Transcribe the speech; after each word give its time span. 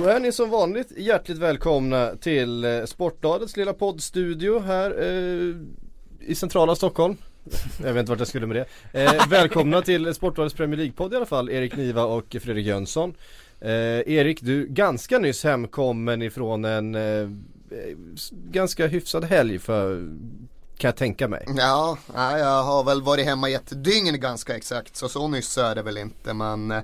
Då 0.00 0.06
är 0.06 0.20
ni 0.20 0.32
som 0.32 0.50
vanligt 0.50 0.92
hjärtligt 0.96 1.38
välkomna 1.38 2.16
till 2.20 2.64
eh, 2.64 2.84
Sportbladets 2.84 3.56
lilla 3.56 3.72
poddstudio 3.72 4.60
här 4.60 5.02
eh, 5.02 5.54
i 6.20 6.34
centrala 6.34 6.74
Stockholm. 6.74 7.16
Jag 7.82 7.92
vet 7.92 8.00
inte 8.00 8.12
vart 8.12 8.18
jag 8.18 8.28
skulle 8.28 8.46
med 8.46 8.56
det. 8.92 9.02
Eh, 9.02 9.28
välkomna 9.28 9.82
till 9.82 10.14
Sportbladets 10.14 10.56
Premier 10.56 10.76
League-podd 10.76 11.12
i 11.12 11.16
alla 11.16 11.26
fall, 11.26 11.50
Erik 11.50 11.76
Niva 11.76 12.04
och 12.04 12.36
Fredrik 12.42 12.66
Jönsson. 12.66 13.14
Eh, 13.60 13.70
Erik, 14.06 14.42
du 14.42 14.66
ganska 14.66 15.18
nyss 15.18 15.44
hemkommen 15.44 16.22
ifrån 16.22 16.64
en 16.64 16.94
eh, 16.94 17.28
ganska 18.30 18.86
hyfsad 18.86 19.24
helg 19.24 19.58
för 19.58 19.96
kan 20.76 20.88
jag 20.88 20.96
tänka 20.96 21.28
mig. 21.28 21.46
Ja, 21.56 21.98
ja, 22.14 22.38
jag 22.38 22.62
har 22.62 22.84
väl 22.84 23.02
varit 23.02 23.24
hemma 23.24 23.48
i 23.48 23.54
ett 23.54 23.84
dygn 23.84 24.20
ganska 24.20 24.56
exakt 24.56 24.96
så 24.96 25.08
så 25.08 25.28
nyss 25.28 25.58
är 25.58 25.74
det 25.74 25.82
väl 25.82 25.98
inte 25.98 26.34
men 26.34 26.70
eh, 26.70 26.82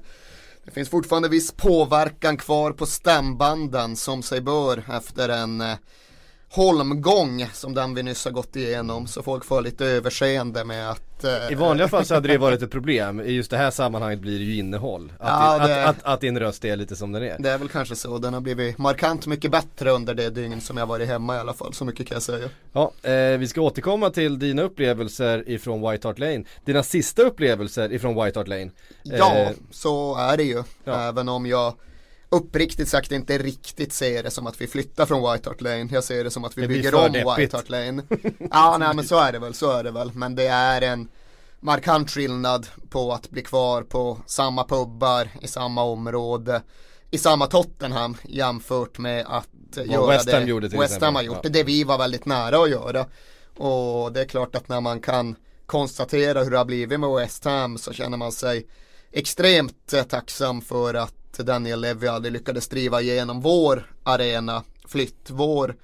det 0.66 0.72
finns 0.72 0.88
fortfarande 0.88 1.28
viss 1.28 1.52
påverkan 1.52 2.36
kvar 2.36 2.72
på 2.72 2.86
stämbanden 2.86 3.96
som 3.96 4.22
sig 4.22 4.40
bör 4.40 4.84
efter 4.92 5.28
en 5.28 5.60
eh, 5.60 5.76
holmgång 6.56 7.46
som 7.52 7.74
den 7.74 7.94
vi 7.94 8.02
nyss 8.02 8.24
har 8.24 8.32
gått 8.32 8.56
igenom 8.56 9.06
så 9.06 9.22
folk 9.22 9.44
får 9.44 9.60
lite 9.62 9.86
överseende 9.86 10.64
med 10.64 10.90
att 10.90 11.24
eh, 11.24 11.52
I 11.52 11.54
vanliga 11.54 11.88
fall 11.88 12.04
så 12.04 12.14
hade 12.14 12.28
det 12.28 12.38
varit 12.38 12.62
ett 12.62 12.70
problem, 12.70 13.20
i 13.20 13.32
just 13.32 13.50
det 13.50 13.56
här 13.56 13.70
sammanhanget 13.70 14.20
blir 14.20 14.38
det 14.38 14.44
ju 14.44 14.56
innehåll. 14.58 15.12
Att, 15.18 15.60
Ja, 15.60 15.66
det- 15.66 15.84
att, 15.84 15.88
att, 15.98 16.04
att 16.04 16.20
din 16.20 16.38
röst 16.38 16.64
är 16.64 16.76
lite 16.76 16.96
som 16.96 17.12
den 17.12 17.22
är. 17.22 17.36
det 17.38 17.50
är 17.50 17.58
väl 17.58 17.68
kanske 17.68 17.96
så, 17.96 18.18
den 18.18 18.34
har 18.34 18.40
blivit 18.40 18.78
markant 18.78 19.26
mycket 19.26 19.50
bättre 19.50 19.90
under 19.90 20.14
det 20.14 20.30
dygn 20.30 20.60
som 20.60 20.76
jag 20.76 20.86
varit 20.86 21.08
hemma 21.08 21.36
i 21.36 21.38
alla 21.38 21.54
fall, 21.54 21.74
så 21.74 21.84
mycket 21.84 22.06
kan 22.08 22.14
jag 22.14 22.22
säga. 22.22 22.48
Ja, 22.72 22.92
eh, 23.02 23.38
vi 23.38 23.48
ska 23.48 23.60
återkomma 23.60 24.10
till 24.10 24.38
dina 24.38 24.62
upplevelser 24.62 25.48
ifrån 25.50 25.90
White 25.90 26.08
Hart 26.08 26.18
Lane. 26.18 26.44
Dina 26.64 26.82
sista 26.82 27.22
upplevelser 27.22 27.92
ifrån 27.92 28.24
White 28.24 28.38
Hart 28.38 28.48
Lane. 28.48 28.70
Ja, 29.02 29.32
Eh, 29.36 29.48
så 29.70 30.16
är 30.16 30.36
det 30.36 30.42
ju. 30.44 30.62
ja. 30.84 31.00
Även 31.08 31.28
om 31.28 31.46
jag 31.46 31.74
uppriktigt 32.28 32.88
sagt 32.88 33.12
inte 33.12 33.38
riktigt 33.38 33.92
ser 33.92 34.22
det 34.22 34.30
som 34.30 34.46
att 34.46 34.60
vi 34.60 34.66
flyttar 34.66 35.06
från 35.06 35.32
White 35.32 35.48
Hart 35.48 35.60
Lane. 35.60 35.88
Jag 35.92 36.04
ser 36.04 36.24
det 36.24 36.30
som 36.30 36.44
att 36.44 36.58
vi 36.58 36.62
Det 36.62 36.68
bygger 36.68 36.94
om 36.94 37.12
deppigt. 37.12 37.38
White 37.38 37.56
Hart 37.56 37.68
Lane. 37.68 38.02
ja, 38.50 38.76
nej 38.80 38.94
men 38.94 39.04
så 39.04 39.18
är 39.18 39.32
det 39.32 39.38
väl, 39.38 39.54
så 39.54 39.70
är 39.70 39.84
det 39.84 39.90
väl. 39.90 40.10
Men 40.14 40.34
det 40.34 40.46
är 40.46 40.82
en 40.82 41.08
markant 41.60 42.10
skillnad 42.10 42.66
på 42.90 43.12
att 43.12 43.30
bli 43.30 43.42
kvar 43.42 43.82
på 43.82 44.18
samma 44.26 44.64
pubbar 44.64 45.28
i 45.40 45.46
samma 45.48 45.82
område 45.82 46.62
i 47.10 47.18
samma 47.18 47.46
Tottenham 47.46 48.16
jämfört 48.24 48.98
med 48.98 49.26
att 49.28 49.48
göra 49.86 50.06
West 50.06 50.32
Ham 50.32 50.42
det 50.42 50.50
gjorde 50.50 50.68
till 50.70 50.78
West 50.78 51.00
Ham 51.00 51.14
har 51.14 51.22
gjort 51.22 51.36
Ja. 51.36 51.40
det, 51.42 51.48
det 51.48 51.62
vi 51.64 51.84
var 51.84 51.98
väldigt 51.98 52.26
nära 52.26 52.58
att 52.58 52.70
göra. 52.70 53.06
Och 53.56 54.12
det 54.12 54.20
är 54.20 54.24
klart 54.24 54.54
att 54.54 54.68
när 54.68 54.80
man 54.80 55.00
kan 55.00 55.36
konstatera 55.66 56.44
hur 56.44 56.50
det 56.50 56.58
har 56.58 56.64
blivit 56.64 57.00
med 57.00 57.10
West 57.10 57.44
Ham 57.44 57.78
så 57.78 57.92
känner 57.92 58.16
man 58.16 58.32
sig 58.32 58.66
extremt 59.12 59.92
eh, 59.92 60.02
tacksam 60.02 60.60
för 60.60 60.94
att 60.94 61.25
Daniel 61.42 61.80
Levy 61.80 62.06
aldrig 62.06 62.32
lyckades 62.32 62.68
driva 62.68 63.00
igenom 63.00 63.40
vår 63.40 63.90
arena 64.02 64.62
flytt, 64.88 65.30
vår 65.30 65.74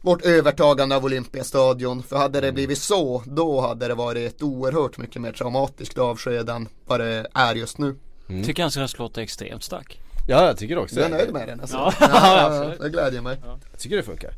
vårt 0.00 0.24
övertagande 0.26 0.96
av 0.96 1.04
Olympiastadion. 1.04 2.02
För 2.02 2.16
hade 2.16 2.40
det 2.40 2.52
blivit 2.52 2.78
så, 2.78 3.22
då 3.26 3.60
hade 3.60 3.88
det 3.88 3.94
varit 3.94 4.34
ett 4.34 4.42
oerhört 4.42 4.98
mycket 4.98 5.22
mer 5.22 5.32
traumatiskt 5.32 5.98
avsked 5.98 6.48
än 6.48 6.68
vad 6.86 7.00
det 7.00 7.26
är 7.34 7.54
just 7.54 7.78
nu. 7.78 7.96
Tycker 8.44 8.62
hans 8.62 8.76
röst 8.76 8.98
låter 8.98 9.22
extremt 9.22 9.62
stark. 9.62 10.00
Ja, 10.28 10.46
jag 10.46 10.56
tycker 10.58 10.78
också 10.78 10.94
Så 10.94 11.00
jag 11.00 11.06
är 11.06 11.10
det. 11.10 11.16
nöjd 11.16 11.32
med 11.32 11.48
den 11.48 11.60
alltså. 11.60 11.76
Ja, 11.76 11.92
Ja, 12.00 12.72
det 12.80 12.88
glädjer 12.90 13.20
mig. 13.20 13.36
Jag 13.70 13.78
tycker 13.80 13.96
det 13.96 14.02
funkar. 14.02 14.32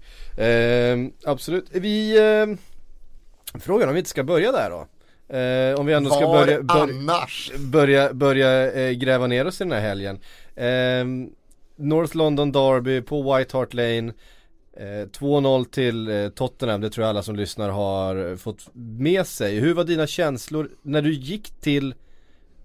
Eh, 0.44 0.98
absolut. 1.24 1.66
Vi 1.70 2.18
eh, 2.18 2.46
Frågan 3.60 3.88
om 3.88 3.94
vi 3.94 3.98
inte 3.98 4.10
ska 4.10 4.24
börja 4.24 4.52
där 4.52 4.70
då? 4.70 4.86
Eh, 5.36 5.74
om 5.80 5.86
vi 5.86 5.92
ändå 5.92 6.10
ska 6.10 6.26
Var 6.26 6.46
börja, 6.46 6.62
bör, 6.62 6.80
annars? 6.82 7.52
börja, 7.58 8.12
börja 8.12 8.72
eh, 8.72 8.90
gräva 8.90 9.26
ner 9.26 9.46
oss 9.46 9.60
i 9.60 9.64
den 9.64 9.72
här 9.72 9.80
helgen. 9.80 10.18
Eh, 10.60 11.04
North 11.76 12.16
London 12.16 12.52
Derby 12.52 13.00
på 13.00 13.36
White 13.36 13.56
Hart 13.56 13.74
Lane. 13.74 14.12
Eh, 14.76 15.06
2-0 15.18 15.64
till 15.64 16.08
eh, 16.08 16.28
Tottenham, 16.28 16.80
det 16.80 16.90
tror 16.90 17.04
jag 17.04 17.10
alla 17.10 17.22
som 17.22 17.36
lyssnar 17.36 17.68
har 17.68 18.36
fått 18.36 18.68
med 18.72 19.26
sig. 19.26 19.58
Hur 19.58 19.74
var 19.74 19.84
dina 19.84 20.06
känslor 20.06 20.70
när 20.82 21.02
du 21.02 21.12
gick 21.12 21.50
till 21.60 21.94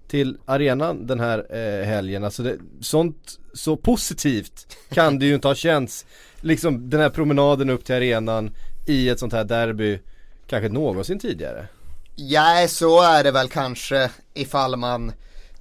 till 0.07 0.37
arenan 0.45 1.07
den 1.07 1.19
här 1.19 1.45
eh, 1.49 1.85
helgen? 1.85 2.23
Alltså 2.23 2.43
det, 2.43 2.57
sånt 2.81 3.39
så 3.53 3.77
positivt 3.77 4.77
kan 4.89 5.19
det 5.19 5.25
ju 5.25 5.35
inte 5.35 5.47
ha 5.47 5.55
känts. 5.55 6.05
Liksom 6.41 6.89
den 6.89 6.99
här 6.99 7.09
promenaden 7.09 7.69
upp 7.69 7.85
till 7.85 7.95
arenan 7.95 8.51
i 8.87 9.09
ett 9.09 9.19
sånt 9.19 9.33
här 9.33 9.43
derby 9.43 9.99
kanske 10.47 10.69
någonsin 10.69 11.19
tidigare. 11.19 11.67
Ja, 12.15 12.67
så 12.69 13.01
är 13.01 13.23
det 13.23 13.31
väl 13.31 13.49
kanske 13.49 14.09
ifall 14.33 14.75
man 14.75 15.11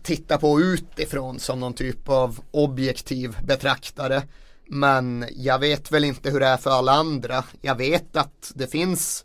titta 0.04 0.38
på 0.38 0.60
utifrån 0.60 1.38
som 1.38 1.60
någon 1.60 1.74
typ 1.74 2.08
av 2.08 2.40
objektiv 2.50 3.36
betraktare. 3.44 4.22
Men 4.66 5.28
jag 5.36 5.58
vet 5.58 5.92
väl 5.92 6.04
inte 6.04 6.30
hur 6.30 6.40
det 6.40 6.46
är 6.46 6.56
för 6.56 6.70
alla 6.70 6.92
andra. 6.92 7.44
Jag 7.60 7.74
vet 7.74 8.16
att 8.16 8.52
det 8.54 8.66
finns 8.66 9.24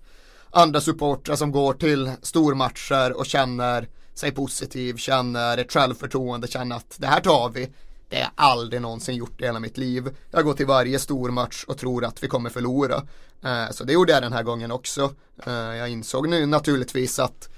andra 0.49 0.81
supportrar 0.81 1.35
som 1.35 1.51
går 1.51 1.73
till 1.73 2.11
stormatcher 2.21 3.17
och 3.17 3.25
känner 3.25 3.87
sig 4.13 4.31
positiv, 4.31 4.97
känner 4.97 5.57
ett 5.57 5.73
självförtroende, 5.73 6.47
känner 6.47 6.75
att 6.75 6.95
det 6.97 7.07
här 7.07 7.21
tar 7.21 7.49
vi. 7.49 7.69
Det 8.09 8.15
har 8.15 8.21
jag 8.21 8.31
aldrig 8.35 8.81
någonsin 8.81 9.15
gjort 9.15 9.41
i 9.41 9.45
hela 9.45 9.59
mitt 9.59 9.77
liv. 9.77 10.09
Jag 10.31 10.45
går 10.45 10.53
till 10.53 10.65
varje 10.65 10.99
stormatch 10.99 11.63
och 11.63 11.77
tror 11.77 12.05
att 12.05 12.23
vi 12.23 12.27
kommer 12.27 12.49
förlora. 12.49 13.03
Eh, 13.43 13.71
så 13.71 13.83
det 13.83 13.93
gjorde 13.93 14.13
jag 14.13 14.23
den 14.23 14.33
här 14.33 14.43
gången 14.43 14.71
också. 14.71 15.13
Eh, 15.45 15.53
jag 15.53 15.89
insåg 15.89 16.29
nu 16.29 16.45
naturligtvis 16.45 17.19
att 17.19 17.49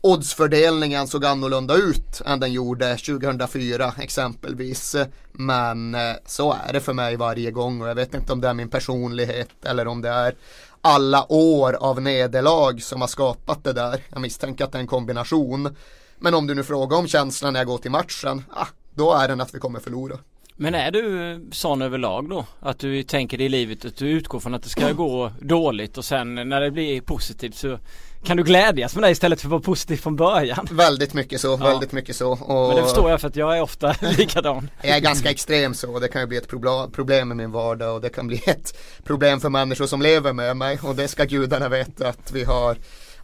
oddsfördelningen 0.00 1.06
såg 1.06 1.24
annorlunda 1.24 1.74
ut 1.74 2.22
än 2.26 2.40
den 2.40 2.52
gjorde 2.52 2.96
2004 2.96 3.92
exempelvis. 3.98 4.96
Men 5.32 5.94
eh, 5.94 6.00
så 6.26 6.56
är 6.68 6.72
det 6.72 6.80
för 6.80 6.92
mig 6.92 7.16
varje 7.16 7.50
gång 7.50 7.82
och 7.82 7.88
jag 7.88 7.94
vet 7.94 8.14
inte 8.14 8.32
om 8.32 8.40
det 8.40 8.48
är 8.48 8.54
min 8.54 8.68
personlighet 8.68 9.64
eller 9.64 9.86
om 9.86 10.02
det 10.02 10.08
är 10.08 10.34
alla 10.80 11.32
år 11.32 11.72
av 11.72 12.02
nederlag 12.02 12.82
som 12.82 13.00
har 13.00 13.08
skapat 13.08 13.64
det 13.64 13.72
där. 13.72 14.00
Jag 14.08 14.20
misstänker 14.20 14.64
att 14.64 14.72
det 14.72 14.78
är 14.78 14.80
en 14.80 14.86
kombination. 14.86 15.76
Men 16.18 16.34
om 16.34 16.46
du 16.46 16.54
nu 16.54 16.64
frågar 16.64 16.98
om 16.98 17.08
känslan 17.08 17.52
när 17.52 17.60
jag 17.60 17.66
går 17.66 17.78
till 17.78 17.90
matchen, 17.90 18.44
ah, 18.50 18.66
då 18.94 19.14
är 19.14 19.28
den 19.28 19.40
att 19.40 19.54
vi 19.54 19.58
kommer 19.58 19.80
förlora. 19.80 20.18
Men 20.60 20.74
är 20.74 20.90
du 20.90 21.46
sån 21.52 21.82
överlag 21.82 22.28
då? 22.28 22.46
Att 22.60 22.78
du 22.78 23.02
tänker 23.02 23.40
i 23.40 23.48
livet 23.48 23.84
att 23.84 23.96
du 23.96 24.08
utgår 24.08 24.40
från 24.40 24.54
att 24.54 24.62
det 24.62 24.68
ska 24.68 24.92
gå 24.92 25.32
dåligt 25.40 25.98
och 25.98 26.04
sen 26.04 26.34
när 26.34 26.60
det 26.60 26.70
blir 26.70 27.00
positivt 27.00 27.54
så 27.54 27.78
kan 28.24 28.36
du 28.36 28.42
glädjas 28.42 28.94
med 28.94 29.04
det 29.04 29.10
istället 29.10 29.40
för 29.40 29.48
att 29.48 29.50
vara 29.50 29.60
positiv 29.60 29.96
från 29.96 30.16
början? 30.16 30.68
Väldigt 30.70 31.14
mycket 31.14 31.40
så, 31.40 31.56
väldigt 31.56 31.92
mycket 31.92 32.16
så. 32.16 32.30
Och 32.32 32.68
Men 32.68 32.76
det 32.76 32.82
förstår 32.82 33.10
jag 33.10 33.20
för 33.20 33.28
att 33.28 33.36
jag 33.36 33.56
är 33.56 33.62
ofta 33.62 33.94
likadan. 34.18 34.70
Jag 34.82 34.96
är 34.96 35.00
ganska 35.00 35.30
extrem 35.30 35.74
så 35.74 35.92
och 35.92 36.00
det 36.00 36.08
kan 36.08 36.20
ju 36.20 36.26
bli 36.26 36.36
ett 36.36 36.48
problem 36.92 37.28
med 37.28 37.36
min 37.36 37.52
vardag 37.52 37.94
och 37.94 38.00
det 38.00 38.08
kan 38.08 38.26
bli 38.26 38.42
ett 38.46 38.78
problem 39.04 39.40
för 39.40 39.48
människor 39.48 39.86
som 39.86 40.02
lever 40.02 40.32
med 40.32 40.56
mig 40.56 40.78
och 40.82 40.94
det 40.94 41.08
ska 41.08 41.24
gudarna 41.24 41.68
veta 41.68 42.08
att 42.08 42.32
vi 42.32 42.44
har 42.44 42.76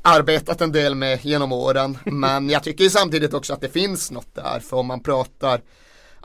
arbetat 0.03 0.61
en 0.61 0.73
del 0.73 0.95
med 0.95 1.25
genom 1.25 1.53
åren. 1.53 1.99
Men 2.05 2.51
jag 2.51 2.63
tycker 2.63 2.89
samtidigt 2.89 3.35
också 3.35 3.53
att 3.53 3.61
det 3.61 3.69
finns 3.69 4.11
något 4.11 4.35
där 4.35 4.61
för 4.61 4.77
om 4.77 4.87
man 4.87 5.03
pratar 5.03 5.61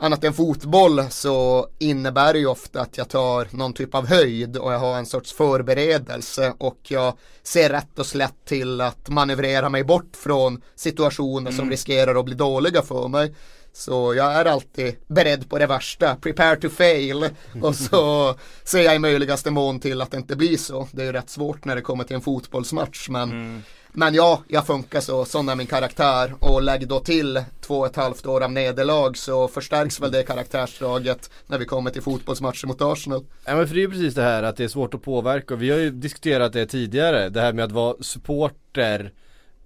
annat 0.00 0.24
än 0.24 0.32
fotboll 0.32 1.02
så 1.10 1.68
innebär 1.78 2.32
det 2.32 2.38
ju 2.38 2.46
ofta 2.46 2.80
att 2.80 2.98
jag 2.98 3.08
tar 3.08 3.48
någon 3.50 3.72
typ 3.72 3.94
av 3.94 4.06
höjd 4.06 4.56
och 4.56 4.72
jag 4.72 4.78
har 4.78 4.98
en 4.98 5.06
sorts 5.06 5.32
förberedelse 5.32 6.54
och 6.58 6.78
jag 6.82 7.14
ser 7.42 7.68
rätt 7.68 7.98
och 7.98 8.06
slätt 8.06 8.44
till 8.44 8.80
att 8.80 9.08
manövrera 9.08 9.68
mig 9.68 9.84
bort 9.84 10.16
från 10.16 10.62
situationer 10.74 11.50
som 11.50 11.70
riskerar 11.70 12.14
att 12.14 12.24
bli 12.24 12.34
dåliga 12.34 12.82
för 12.82 13.08
mig. 13.08 13.34
Så 13.72 14.14
jag 14.14 14.32
är 14.32 14.44
alltid 14.44 14.96
beredd 15.06 15.50
på 15.50 15.58
det 15.58 15.66
värsta, 15.66 16.16
prepare 16.16 16.56
to 16.56 16.68
fail 16.68 17.28
och 17.62 17.74
så 17.76 18.34
ser 18.64 18.82
jag 18.82 18.94
i 18.94 18.98
möjligaste 18.98 19.50
mån 19.50 19.80
till 19.80 20.00
att 20.00 20.10
det 20.10 20.16
inte 20.16 20.36
blir 20.36 20.56
så. 20.56 20.88
Det 20.92 21.02
är 21.02 21.06
ju 21.06 21.12
rätt 21.12 21.30
svårt 21.30 21.64
när 21.64 21.76
det 21.76 21.82
kommer 21.82 22.04
till 22.04 22.16
en 22.16 22.22
fotbollsmatch 22.22 23.08
men 23.08 23.62
Men 23.92 24.14
ja, 24.14 24.42
jag 24.48 24.66
funkar 24.66 25.00
så, 25.00 25.24
sån 25.24 25.48
är 25.48 25.54
min 25.56 25.66
karaktär 25.66 26.34
och 26.38 26.62
lägg 26.62 26.88
då 26.88 27.00
till 27.00 27.42
två 27.60 27.78
och 27.78 27.86
ett 27.86 27.96
halvt 27.96 28.26
år 28.26 28.40
av 28.44 28.52
nederlag 28.52 29.12
så 29.16 29.48
förstärks 29.48 30.00
väl 30.00 30.12
det 30.12 30.22
karaktärsdraget 30.22 31.30
när 31.46 31.58
vi 31.58 31.64
kommer 31.64 31.90
till 31.90 32.02
fotbollsmatcher 32.02 32.66
mot 32.66 32.82
Arsenal. 32.82 33.24
Ja 33.44 33.56
men 33.56 33.68
för 33.68 33.74
det 33.74 33.80
är 33.80 33.82
ju 33.82 33.90
precis 33.90 34.14
det 34.14 34.22
här 34.22 34.42
att 34.42 34.56
det 34.56 34.64
är 34.64 34.68
svårt 34.68 34.94
att 34.94 35.02
påverka 35.02 35.54
och 35.54 35.62
vi 35.62 35.70
har 35.70 35.78
ju 35.78 35.90
diskuterat 35.90 36.52
det 36.52 36.66
tidigare 36.66 37.28
Det 37.28 37.40
här 37.40 37.52
med 37.52 37.64
att 37.64 37.72
vara 37.72 37.96
supporter 38.00 39.12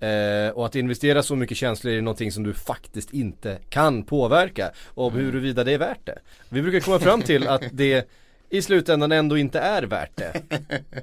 eh, 0.00 0.48
Och 0.54 0.66
att 0.66 0.74
investera 0.76 1.22
så 1.22 1.36
mycket 1.36 1.56
känslor 1.56 1.94
i 1.94 2.00
någonting 2.00 2.32
som 2.32 2.42
du 2.42 2.54
faktiskt 2.54 3.12
inte 3.12 3.58
kan 3.68 4.02
påverka 4.02 4.70
Och 4.94 5.12
huruvida 5.12 5.64
det 5.64 5.72
är 5.72 5.78
värt 5.78 6.06
det 6.06 6.18
Vi 6.48 6.62
brukar 6.62 6.80
komma 6.80 6.98
fram 6.98 7.22
till 7.22 7.48
att 7.48 7.62
det 7.72 8.08
i 8.50 8.62
slutändan 8.62 9.12
ändå 9.12 9.38
inte 9.38 9.58
är 9.60 9.82
värt 9.82 10.10
det. 10.16 10.42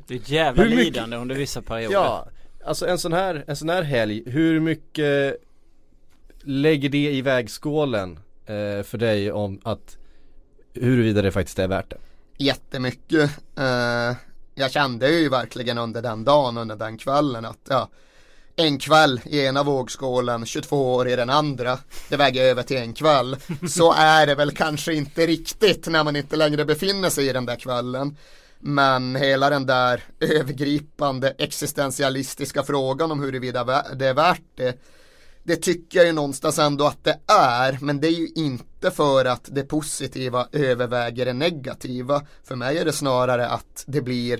Det 0.07 0.13
är 0.13 0.17
ett 0.19 0.29
jävla 0.29 0.63
Hur 0.63 0.69
mycket- 0.69 0.85
lidande 0.85 1.17
under 1.17 1.35
vissa 1.35 1.61
perioder. 1.61 1.95
Ja, 1.95 2.27
alltså 2.65 2.87
en 2.87 2.99
sån 2.99 3.13
här, 3.13 3.43
en 3.47 3.55
sån 3.55 3.69
här 3.69 3.83
helg, 3.83 4.23
hur 4.25 4.59
mycket 4.59 5.37
lägger 6.43 6.89
det 6.89 7.11
i 7.11 7.21
vägskålen 7.21 8.19
eh, 8.45 8.83
för 8.83 8.97
dig 8.97 9.31
om 9.31 9.59
att 9.63 9.97
huruvida 10.73 11.21
det 11.21 11.31
faktiskt 11.31 11.59
är 11.59 11.67
värt 11.67 11.89
det? 11.89 11.97
jättemycket. 12.41 13.29
Eh, 13.57 14.15
jag 14.55 14.71
kände 14.71 15.09
ju 15.09 15.29
verkligen 15.29 15.77
under 15.77 16.01
den 16.01 16.23
dagen, 16.23 16.57
under 16.57 16.75
den 16.75 16.97
kvällen 16.97 17.45
att 17.45 17.59
ja, 17.69 17.89
en 18.55 18.79
kväll 18.79 19.21
i 19.25 19.45
ena 19.45 19.63
vågskålen, 19.63 20.45
22 20.45 20.93
år 20.95 21.07
i 21.07 21.15
den 21.15 21.29
andra, 21.29 21.77
det 22.09 22.17
väger 22.17 22.43
över 22.43 22.63
till 22.63 22.77
en 22.77 22.93
kväll. 22.93 23.37
Så 23.69 23.93
är 23.93 24.27
det 24.27 24.35
väl 24.35 24.51
kanske 24.51 24.93
inte 24.93 25.27
riktigt 25.27 25.87
när 25.87 26.03
man 26.03 26.15
inte 26.15 26.35
längre 26.35 26.65
befinner 26.65 27.09
sig 27.09 27.27
i 27.27 27.33
den 27.33 27.45
där 27.45 27.55
kvällen. 27.55 28.17
Men 28.61 29.15
hela 29.15 29.49
den 29.49 29.65
där 29.65 30.03
övergripande 30.19 31.33
existentialistiska 31.37 32.63
frågan 32.63 33.11
om 33.11 33.19
huruvida 33.19 33.83
det 33.95 34.07
är 34.07 34.13
värt 34.13 34.41
det 34.55 34.81
det 35.43 35.55
tycker 35.55 35.99
jag 35.99 36.07
ju 36.07 36.13
någonstans 36.13 36.59
ändå 36.59 36.85
att 36.85 37.03
det 37.03 37.19
är, 37.27 37.77
men 37.81 37.99
det 37.99 38.07
är 38.07 38.11
ju 38.11 38.27
inte 38.35 38.91
för 38.91 39.25
att 39.25 39.49
det 39.51 39.63
positiva 39.63 40.47
överväger 40.51 41.25
det 41.25 41.33
negativa. 41.33 42.21
För 42.43 42.55
mig 42.55 42.77
är 42.77 42.85
det 42.85 42.93
snarare 42.93 43.47
att 43.47 43.83
det 43.87 44.01
blir 44.01 44.39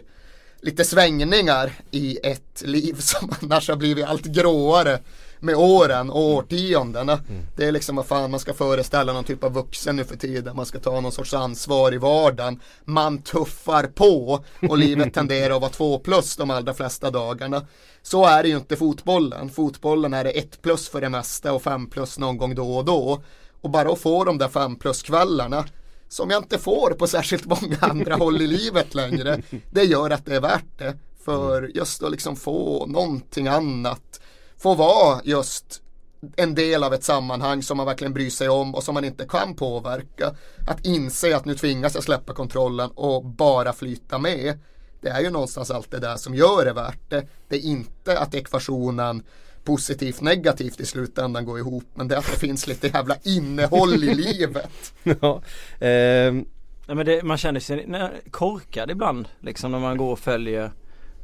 lite 0.62 0.86
svängningar 0.86 1.72
i 1.92 2.18
ett 2.24 2.64
liv 2.66 2.96
som 3.00 3.34
annars 3.42 3.70
har 3.70 3.76
blivit 3.76 4.06
allt 4.06 4.26
gråare 4.26 5.00
med 5.42 5.56
åren 5.56 6.10
och 6.10 6.22
årtiondena. 6.22 7.20
Det 7.56 7.66
är 7.66 7.72
liksom 7.72 7.96
vad 7.96 8.06
fan 8.06 8.32
man 8.32 8.40
ska 8.40 8.54
föreställa 8.54 9.14
någon 9.14 9.24
typ 9.24 9.44
av 9.44 9.54
vuxen 9.54 9.96
nu 9.96 10.04
för 10.04 10.16
tiden. 10.16 10.56
Man 10.56 10.66
ska 10.66 10.80
ta 10.80 11.02
någon 11.02 11.12
sorts 11.12 11.34
ansvar 11.34 11.94
i 11.94 11.98
vardagen. 11.98 12.60
Man 12.86 13.22
tuffar 13.22 13.84
på 13.84 14.44
och 14.70 14.78
livet 14.78 15.14
tenderar 15.14 15.56
att 15.56 15.62
vara 15.62 15.72
två 15.72 16.00
plus 16.00 16.36
de 16.36 16.50
allra 16.50 16.74
flesta 16.74 17.12
dagarna. 17.12 17.66
Så 18.02 18.26
är 18.26 18.44
det 18.44 18.50
ju 18.50 18.58
inte 18.58 18.76
fotbollen. 18.76 19.50
Fotbollen 19.50 20.14
är 20.14 20.24
det 20.24 20.32
ett 20.32 20.62
plus 20.62 20.90
för 20.90 21.02
det 21.02 21.10
mesta 21.10 21.54
och 21.54 21.62
fem 21.62 21.90
plus 21.90 22.20
någon 22.20 22.38
gång 22.38 22.56
då 22.56 22.78
och 22.78 22.86
då. 22.86 23.22
Och 23.62 23.70
bara 23.70 23.92
att 23.92 24.00
få 24.00 24.24
de 24.24 24.38
där 24.38 24.48
fem 24.48 24.76
plus 24.76 25.04
kvällarna 25.04 25.66
som 26.12 26.30
jag 26.30 26.44
inte 26.44 26.58
får 26.58 26.92
på 26.92 27.08
särskilt 27.08 27.46
många 27.46 27.78
andra 27.80 28.16
håll 28.16 28.42
i 28.42 28.48
livet 28.48 28.96
längre. 28.96 29.42
Det 29.72 29.84
gör 29.84 30.10
att 30.10 30.26
det 30.26 30.36
är 30.36 30.42
värt 30.42 30.78
det. 30.78 30.98
För 31.26 31.72
just 31.76 32.04
att 32.04 32.12
liksom 32.12 32.36
få 32.36 32.86
någonting 32.86 33.48
annat. 33.48 34.21
Få 34.62 34.76
vara 34.76 35.22
just 35.24 35.82
en 36.36 36.56
del 36.56 36.84
av 36.84 36.94
ett 36.94 37.04
sammanhang 37.04 37.64
som 37.64 37.78
man 37.78 37.86
verkligen 37.86 38.14
bryr 38.14 38.30
sig 38.30 38.50
om 38.50 38.76
och 38.76 38.84
som 38.84 38.94
man 38.94 39.04
inte 39.04 39.26
kan 39.26 39.56
påverka. 39.56 40.36
Att 40.68 40.86
inse 40.86 41.36
att 41.36 41.46
nu 41.46 41.56
tvingas 41.56 41.96
jag 41.96 42.04
släppa 42.04 42.34
kontrollen 42.34 42.90
och 42.96 43.26
bara 43.26 43.74
flyta 43.74 44.18
med. 44.18 44.60
Det 45.02 45.10
är 45.10 45.22
ju 45.22 45.30
någonstans 45.30 45.72
allt 45.72 45.92
det 45.92 46.00
där 46.00 46.16
som 46.16 46.36
gör 46.36 46.66
det 46.66 46.74
värt 46.74 47.10
det. 47.10 47.28
Det 47.48 47.56
är 47.56 47.60
inte 47.60 48.20
att 48.20 48.36
ekvationen 48.36 49.24
positivt 49.64 50.22
negativt 50.22 50.80
i 50.80 50.86
slutändan 50.86 51.46
går 51.46 51.60
ihop 51.60 51.86
men 51.94 52.08
det 52.08 52.16
är 52.16 52.20
att 52.20 52.32
det 52.32 52.40
finns 52.40 52.68
lite 52.68 52.88
jävla 52.88 53.16
innehåll 53.24 54.04
i 54.04 54.16
livet. 54.16 54.94
ja, 55.04 55.42
ehm, 55.80 56.46
Nej, 56.88 56.96
men 56.96 57.06
det, 57.06 57.24
man 57.24 57.38
känner 57.38 57.60
sig 57.60 57.88
korkad 58.32 58.92
ibland 58.92 59.28
liksom 59.40 59.72
när 59.72 59.80
man 59.80 59.98
går 59.98 60.12
och 60.12 60.20
följer 60.20 60.72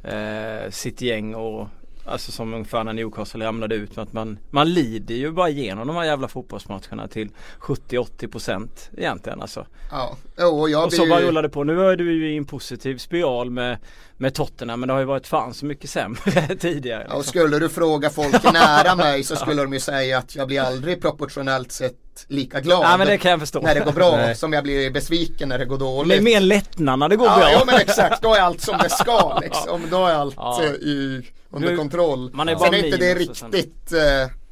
eh, 0.04 0.70
sitt 0.70 1.00
gäng 1.00 1.34
och 1.34 1.68
Alltså 2.08 2.32
som 2.32 2.54
ungefär 2.54 2.84
när 2.84 2.92
Newcastle 2.92 3.44
ramlade 3.44 3.74
ut 3.74 3.96
med 3.96 4.02
att 4.02 4.12
man, 4.12 4.38
man 4.50 4.72
lider 4.72 5.14
ju 5.14 5.30
bara 5.30 5.48
igenom 5.48 5.86
de 5.86 5.96
här 5.96 6.04
jävla 6.04 6.28
fotbollsmatcherna 6.28 7.08
till 7.08 7.28
70-80% 7.60 8.68
egentligen 8.96 9.40
alltså. 9.42 9.66
Ja, 9.90 10.16
och 10.46 10.70
jag 10.70 10.82
Och 10.82 10.88
blir 10.88 10.98
så 10.98 11.06
bara 11.06 11.20
rullar 11.20 11.42
det 11.42 11.48
på. 11.48 11.64
Nu 11.64 11.80
är 11.90 11.96
du 11.96 12.12
ju 12.12 12.32
i 12.32 12.36
en 12.36 12.44
positiv 12.44 12.98
spiral 12.98 13.50
med, 13.50 13.78
med 14.16 14.34
Tottenham 14.34 14.80
men 14.80 14.86
det 14.86 14.92
har 14.92 15.00
ju 15.00 15.06
varit 15.06 15.26
fan 15.26 15.54
så 15.54 15.66
mycket 15.66 15.90
sämre 15.90 16.56
tidigare. 16.60 17.06
Ja, 17.08 17.14
och 17.14 17.18
Liksom. 17.18 17.30
skulle 17.30 17.58
du 17.58 17.68
fråga 17.68 18.10
folk 18.10 18.52
nära 18.52 18.94
mig 18.94 19.24
så 19.24 19.36
skulle 19.36 19.62
de 19.62 19.72
ju 19.72 19.80
säga 19.80 20.18
att 20.18 20.36
jag 20.36 20.46
blir 20.48 20.60
aldrig 20.60 21.00
proportionellt 21.02 21.72
sett 21.72 21.94
lika 22.28 22.60
glad 22.60 22.84
Ja 22.84 22.96
men 22.96 23.06
det 23.06 23.18
kan 23.18 23.30
jag 23.30 23.40
förstå. 23.40 23.60
när 23.60 23.74
det 23.74 23.80
går 23.80 23.92
bra 23.92 24.16
Nej. 24.16 24.34
som 24.36 24.52
jag 24.52 24.64
blir 24.64 24.90
besviken 24.90 25.48
när 25.48 25.58
det 25.58 25.64
går 25.64 25.78
Det 25.78 25.84
är 25.84 25.86
dåligt. 25.96 26.22
mer 26.22 26.40
lättnad 26.40 26.98
när 26.98 27.08
det 27.08 27.16
går 27.16 27.26
Ja, 27.26 27.36
bra. 27.38 27.50
ja 27.52 27.62
men 27.66 27.74
exakt, 27.74 28.22
då 28.22 28.34
är 28.34 28.40
allt 28.40 28.60
som 28.60 28.78
det 28.82 28.90
ska 28.90 29.38
liksom. 29.42 29.80
Då 29.90 30.06
är 30.06 30.14
allt 30.14 30.34
Ja. 30.36 30.60
eh, 30.64 30.70
i, 30.70 31.22
under 31.50 31.70
Nu- 31.70 31.76
kontroll. 31.76 32.30
man 32.32 32.48
är 32.48 32.52
Sen 32.52 32.58
bara 32.58 32.76
är 32.76 32.84
inte 32.84 32.96
det 32.96 33.28
och 33.30 33.36
sen- 33.36 33.52
riktigt 33.52 33.92
eh, 33.92 33.98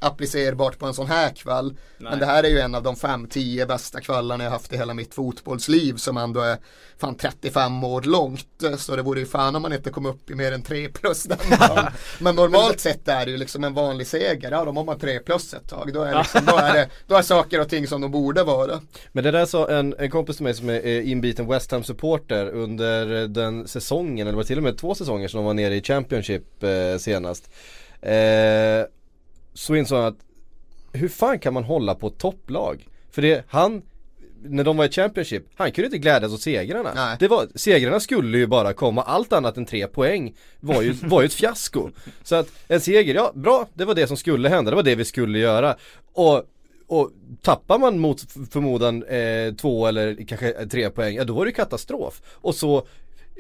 applicerbart 0.06 0.79
på 0.79 0.87
en 0.87 0.94
sån 0.94 1.06
här 1.06 1.31
kväll. 1.31 1.76
Men 1.99 2.11
Nej. 2.11 2.20
det 2.20 2.26
här 2.26 2.44
är 2.44 2.49
ju 2.49 2.58
en 2.58 2.75
av 2.75 2.82
de 2.82 2.94
5-10 2.94 3.67
bästa 3.67 4.00
kvällarna 4.00 4.44
jag 4.44 4.50
haft 4.50 4.73
i 4.73 4.76
hela 4.76 4.94
mitt 4.94 5.14
fotbollsliv 5.14 5.97
som 5.97 6.17
ändå 6.17 6.41
är 6.41 6.56
fan 6.99 7.14
35 7.14 7.85
år 7.85 8.03
långt. 8.03 8.47
Så 8.79 8.97
det 8.97 9.03
vore 9.03 9.20
ju 9.20 9.26
fan 9.26 9.56
om 9.56 9.62
man 9.62 9.73
inte 9.73 9.91
kom 9.91 10.06
upp 10.06 10.31
i 10.31 10.35
mer 10.35 10.53
än 10.53 10.62
3 10.62 10.88
plus 10.88 11.23
den 11.23 11.38
dagen. 11.61 11.87
Men 12.19 12.37
normalt 12.37 12.81
sett 12.81 13.08
är 13.08 13.25
det 13.25 13.31
ju 13.31 13.37
liksom 13.37 13.64
en 13.64 13.75
vanlig 13.75 14.06
seger. 14.06 14.50
Ja, 14.50 14.64
då 14.64 14.73
har 14.73 14.85
man 14.85 14.99
3 14.99 15.19
plus 15.19 15.55
ett 15.55 15.69
tag. 15.69 15.91
Då 15.94 16.03
är, 16.03 16.19
liksom, 16.19 16.41
då 16.47 16.56
är, 16.56 16.73
det, 16.75 16.88
då 17.06 17.14
är 17.14 17.23
saker 17.23 17.61
och 17.61 17.69
ting 17.69 17.87
som 17.87 18.00
de 18.00 18.11
borde 18.11 18.43
vara. 18.43 18.81
Men 19.12 19.25
det 19.25 19.31
där 19.31 19.47
sa 19.47 19.70
en, 19.70 19.94
en 19.99 20.11
kompis 20.11 20.37
till 20.37 20.44
mig 20.44 20.55
som 20.55 20.69
är 20.69 21.00
inbiten 21.00 21.49
West 21.49 21.70
Ham 21.70 21.85
supporter 21.85 22.49
under 22.49 23.29
den 23.29 23.69
säsongen, 23.69 24.26
eller 24.26 24.37
var 24.37 24.43
det 24.43 24.47
till 24.47 24.58
och 24.58 24.62
med 24.62 24.79
två 24.79 24.94
säsonger 24.94 25.29
som 25.29 25.38
de 25.38 25.44
var 25.44 25.55
nere 25.55 25.75
i 25.75 25.82
Championship 25.82 26.62
eh, 26.62 26.99
senast. 26.99 27.50
Eh, 28.03 28.87
så 29.56 29.75
insåg 29.75 29.99
han 29.99 30.06
att 30.06 30.19
hur 30.93 31.08
fan 31.08 31.38
kan 31.38 31.55
man 31.55 31.64
hålla 31.64 31.94
på 31.94 32.11
topplag? 32.11 32.88
För 33.11 33.23
det, 33.23 33.44
han 33.49 33.82
när 34.43 34.64
de 34.64 34.76
var 34.76 34.85
i 34.85 34.88
Championship, 34.88 35.44
han 35.55 35.73
kunde 35.73 35.87
inte 35.87 35.99
glädjas 35.99 36.32
åt 36.32 36.41
segrarna. 36.41 36.93
Nej. 36.94 37.17
Det 37.20 37.29
var, 37.29 37.49
segrarna 37.55 38.00
skulle 38.00 38.38
ju 38.38 38.47
bara 38.47 38.73
komma, 38.73 39.03
allt 39.03 39.32
annat 39.32 39.56
än 39.56 39.67
tre 39.67 39.87
poäng 39.87 40.35
var 40.61 40.82
ju, 40.82 40.93
var 40.93 41.20
ju 41.20 41.26
ett 41.26 41.35
fiasko. 41.35 41.91
Så 42.23 42.35
att 42.35 42.53
en 42.69 42.81
seger, 42.81 43.14
ja 43.14 43.32
bra, 43.35 43.69
det 43.75 43.85
var 43.85 43.94
det 43.94 44.06
som 44.06 44.17
skulle 44.17 44.49
hända, 44.49 44.70
det 44.70 44.76
var 44.76 44.82
det 44.82 44.94
vi 44.94 45.05
skulle 45.05 45.38
göra. 45.38 45.76
Och 46.12 46.44
och 46.88 47.11
tappar 47.43 47.79
man 47.79 47.99
mot 47.99 48.20
förmodan 48.50 49.03
eh, 49.03 49.55
två 49.55 49.87
eller 49.87 50.26
kanske 50.26 50.67
tre 50.67 50.91
poäng, 50.91 51.17
ja 51.17 51.25
då 51.25 51.43
är 51.43 51.47
det 51.47 51.53
katastrof. 51.53 52.23
Och 52.26 52.55
så 52.55 52.87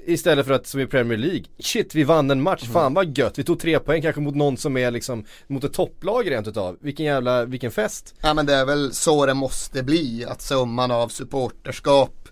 Istället 0.04 0.46
för 0.46 0.52
att 0.52 0.66
som 0.66 0.80
i 0.80 0.86
Premier 0.86 1.18
League, 1.18 1.44
shit 1.58 1.94
vi 1.94 2.04
vann 2.04 2.30
en 2.30 2.42
match, 2.42 2.64
fan 2.72 2.94
vad 2.94 3.18
gött, 3.18 3.38
vi 3.38 3.44
tog 3.44 3.60
tre 3.60 3.78
poäng 3.78 4.02
kanske 4.02 4.20
mot 4.20 4.34
någon 4.34 4.56
som 4.56 4.76
är 4.76 4.90
liksom 4.90 5.24
mot 5.46 5.64
ett 5.64 5.72
topplag 5.72 6.30
rent 6.30 6.48
utav. 6.48 6.76
Vilken 6.80 7.06
jävla, 7.06 7.44
vilken 7.44 7.70
fest. 7.70 8.14
Ja 8.20 8.34
men 8.34 8.46
det 8.46 8.54
är 8.54 8.64
väl 8.64 8.92
så 8.92 9.26
det 9.26 9.34
måste 9.34 9.82
bli, 9.82 10.24
att 10.28 10.42
summan 10.42 10.90
av 10.90 11.08
supporterskap 11.08 12.28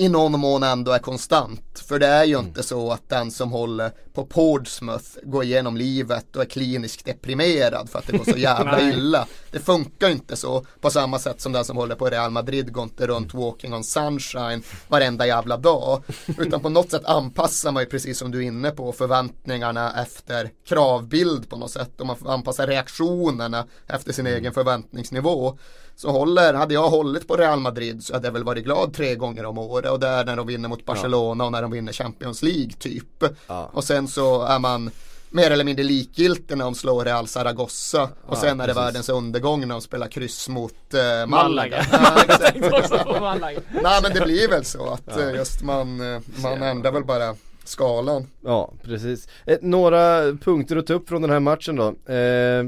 i 0.00 0.08
någon 0.08 0.40
mån 0.40 0.62
ändå 0.62 0.92
är 0.92 0.98
konstant. 0.98 1.78
För 1.88 1.98
det 1.98 2.06
är 2.06 2.24
ju 2.24 2.38
inte 2.38 2.62
så 2.62 2.92
att 2.92 3.08
den 3.08 3.30
som 3.30 3.52
håller 3.52 3.92
på 4.14 4.26
Portsmouth 4.26 5.08
går 5.22 5.44
igenom 5.44 5.76
livet 5.76 6.36
och 6.36 6.42
är 6.42 6.46
kliniskt 6.46 7.04
deprimerad 7.04 7.90
för 7.90 7.98
att 7.98 8.06
det 8.06 8.16
går 8.16 8.24
så 8.24 8.30
jävla 8.38 8.80
illa. 8.80 9.26
Det 9.50 9.58
funkar 9.58 10.06
ju 10.06 10.12
inte 10.12 10.36
så 10.36 10.66
på 10.80 10.90
samma 10.90 11.18
sätt 11.18 11.40
som 11.40 11.52
den 11.52 11.64
som 11.64 11.76
håller 11.76 11.94
på 11.94 12.06
Real 12.06 12.30
Madrid 12.30 12.72
går 12.72 12.84
inte 12.84 13.06
runt 13.06 13.34
walking 13.34 13.74
on 13.74 13.84
sunshine 13.84 14.62
varenda 14.88 15.26
jävla 15.26 15.56
dag. 15.56 16.02
Utan 16.38 16.60
på 16.60 16.68
något 16.68 16.90
sätt 16.90 17.04
anpassar 17.04 17.72
man 17.72 17.82
ju 17.82 17.88
precis 17.88 18.18
som 18.18 18.30
du 18.30 18.38
är 18.38 18.42
inne 18.42 18.70
på 18.70 18.92
förväntningarna 18.92 20.02
efter 20.02 20.50
kravbild 20.68 21.50
på 21.50 21.56
något 21.56 21.70
sätt 21.70 22.00
och 22.00 22.06
man 22.06 22.16
anpassar 22.26 22.66
reaktionerna 22.66 23.66
efter 23.86 24.12
sin 24.12 24.26
egen 24.26 24.52
förväntningsnivå. 24.52 25.58
Så 26.00 26.10
håller, 26.10 26.54
hade 26.54 26.74
jag 26.74 26.90
hållit 26.90 27.28
på 27.28 27.36
Real 27.36 27.60
Madrid 27.60 28.04
så 28.04 28.12
hade 28.12 28.26
jag 28.26 28.32
väl 28.32 28.44
varit 28.44 28.64
glad 28.64 28.94
tre 28.94 29.14
gånger 29.14 29.44
om 29.44 29.58
året 29.58 29.90
och 29.90 30.00
det 30.00 30.06
är 30.06 30.24
när 30.24 30.36
de 30.36 30.46
vinner 30.46 30.68
mot 30.68 30.84
Barcelona 30.84 31.44
och 31.44 31.52
när 31.52 31.62
de 31.62 31.70
vinner 31.70 31.92
Champions 31.92 32.42
League 32.42 32.72
typ. 32.78 33.24
Ja. 33.46 33.70
Och 33.72 33.84
sen 33.84 34.08
så 34.08 34.42
är 34.42 34.58
man 34.58 34.90
mer 35.30 35.50
eller 35.50 35.64
mindre 35.64 35.84
likgiltig 35.84 36.56
när 36.56 36.64
de 36.64 36.74
slår 36.74 37.04
Real 37.04 37.26
Zaragoza 37.28 38.08
och 38.26 38.36
sen 38.36 38.60
är 38.60 38.66
det 38.66 38.74
precis. 38.74 38.86
världens 38.86 39.08
undergång 39.08 39.60
när 39.60 39.74
de 39.74 39.80
spelar 39.80 40.08
kryss 40.08 40.48
mot 40.48 40.94
eh, 40.94 41.26
Malaga. 41.26 41.86
Malaga. 41.92 42.80
Ja. 43.20 43.36
Nej 43.70 44.00
men 44.02 44.12
det 44.14 44.20
blir 44.20 44.48
väl 44.48 44.64
så 44.64 44.90
att 44.90 45.16
eh, 45.16 45.34
just 45.34 45.62
man, 45.62 46.14
eh, 46.14 46.20
man 46.42 46.62
ändrar 46.62 46.92
väl 46.92 47.04
bara 47.04 47.34
skalan. 47.64 48.26
Ja, 48.44 48.72
precis. 48.82 49.28
Eh, 49.46 49.58
några 49.60 50.32
punkter 50.32 50.76
att 50.76 50.86
ta 50.86 50.94
upp 50.94 51.08
från 51.08 51.22
den 51.22 51.30
här 51.30 51.40
matchen 51.40 51.76
då. 51.76 52.12
Eh, 52.12 52.64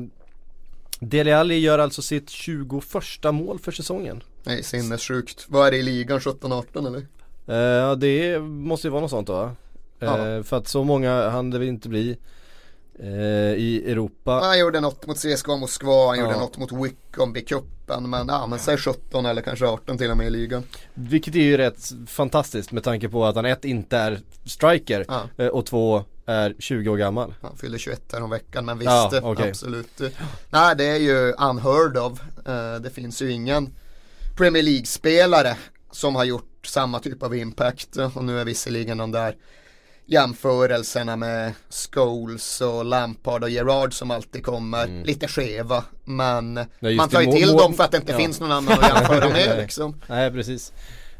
Dele 1.05 1.37
Alli 1.37 1.59
gör 1.59 1.79
alltså 1.79 2.03
sitt 2.03 2.31
21 2.31 2.73
mål 3.33 3.59
för 3.59 3.73
säsongen. 3.73 4.23
Nej 4.45 4.63
sinnessjukt. 4.63 5.45
Vad 5.49 5.67
är 5.67 5.71
det 5.71 5.77
i 5.77 5.83
ligan 5.83 6.19
17-18 6.19 6.87
eller? 6.87 7.07
Eh, 7.47 7.57
Ja 7.57 7.95
det 7.95 8.39
måste 8.41 8.87
ju 8.87 8.91
vara 8.91 9.01
något 9.01 9.11
sånt 9.11 9.27
då 9.27 9.51
Ja. 9.99 10.43
För 10.43 10.57
att 10.57 10.69
så 10.69 10.85
många 10.85 11.29
hann 11.29 11.51
det 11.51 11.59
väl 11.59 11.69
inte 11.69 11.89
bli 11.89 12.17
eh, 12.99 13.09
i 13.55 13.83
Europa. 13.87 14.31
Han 14.33 14.59
gjorde 14.59 14.81
något 14.81 15.07
mot 15.07 15.17
CSKA 15.17 15.57
Moskva, 15.57 16.07
han 16.09 16.19
gjorde 16.19 16.37
något 16.37 16.59
mot 16.59 16.73
Wickham 16.73 17.37
i 17.37 17.41
cupen 17.41 18.11
men 18.11 18.29
ja 18.29 18.47
men 18.47 18.59
säg 18.59 18.77
17 18.77 19.27
eller 19.27 19.43
kanske 19.43 19.67
18 19.67 19.99
till 19.99 20.11
och 20.11 20.17
med 20.17 20.27
i 20.27 20.31
ligan. 20.31 20.63
Vilket 20.95 21.35
är 21.35 21.41
ju 21.41 21.57
rätt 21.57 21.93
fantastiskt 22.07 22.73
med 22.73 22.85
tanke 22.85 23.09
på 23.09 23.25
att 23.25 23.37
han 23.37 23.45
ett 23.45 23.65
inte 23.65 23.97
är 23.97 24.21
striker 24.45 25.07
och 25.53 25.67
två 25.67 26.05
är 26.27 26.55
20 26.59 26.91
år 26.91 26.97
gammal. 26.97 27.35
Han 27.43 27.57
fyllde 27.57 27.79
21 27.79 28.03
här 28.13 28.23
om 28.23 28.31
veckan 28.31 28.65
men 28.65 28.79
visst, 28.79 28.91
Ja, 28.91 29.11
okej. 29.23 29.49
absolut. 29.49 30.01
Nej 30.51 30.77
det 30.77 30.85
är 30.85 30.97
ju 30.99 31.33
unheard 31.33 31.97
of. 31.97 32.21
Eh, 32.47 32.75
det 32.81 32.91
finns 32.91 33.23
ju 33.23 33.31
ingen 33.33 33.75
Premier 34.37 34.63
League-spelare 34.63 35.57
som 35.91 36.15
har 36.15 36.25
gjort 36.25 36.67
samma 36.67 36.99
typ 37.01 37.23
av 37.23 37.35
impact 37.37 37.97
och 38.15 38.25
nu 38.25 38.41
är 38.41 38.45
visserligen 38.45 38.99
de 38.99 39.11
där 39.11 39.35
jämförelserna 40.07 41.17
med 41.17 41.53
Scholes 41.71 42.61
och 42.61 42.85
Lampard 42.85 43.43
och 43.43 43.51
Gerard 43.51 43.95
som 43.95 44.11
alltid 44.11 44.45
kommer 44.45 44.85
Mm. 44.85 45.05
lite 45.05 45.29
skeva 45.29 45.85
men 46.05 46.61
just 46.81 46.97
man 46.97 47.09
tar 47.09 47.21
ju 47.21 47.33
till 47.33 47.53
dem 47.53 47.75
för 47.75 47.85
att 47.85 47.91
det 47.91 47.97
inte 47.97 48.13
ja. 48.13 48.19
finns 48.19 48.41
någon 48.41 48.53
annan 48.53 48.79
att 48.79 48.89
jämföra 48.89 49.29
med 49.29 49.57
liksom. 49.63 50.01
Nej 50.07 50.31
precis. 50.31 50.73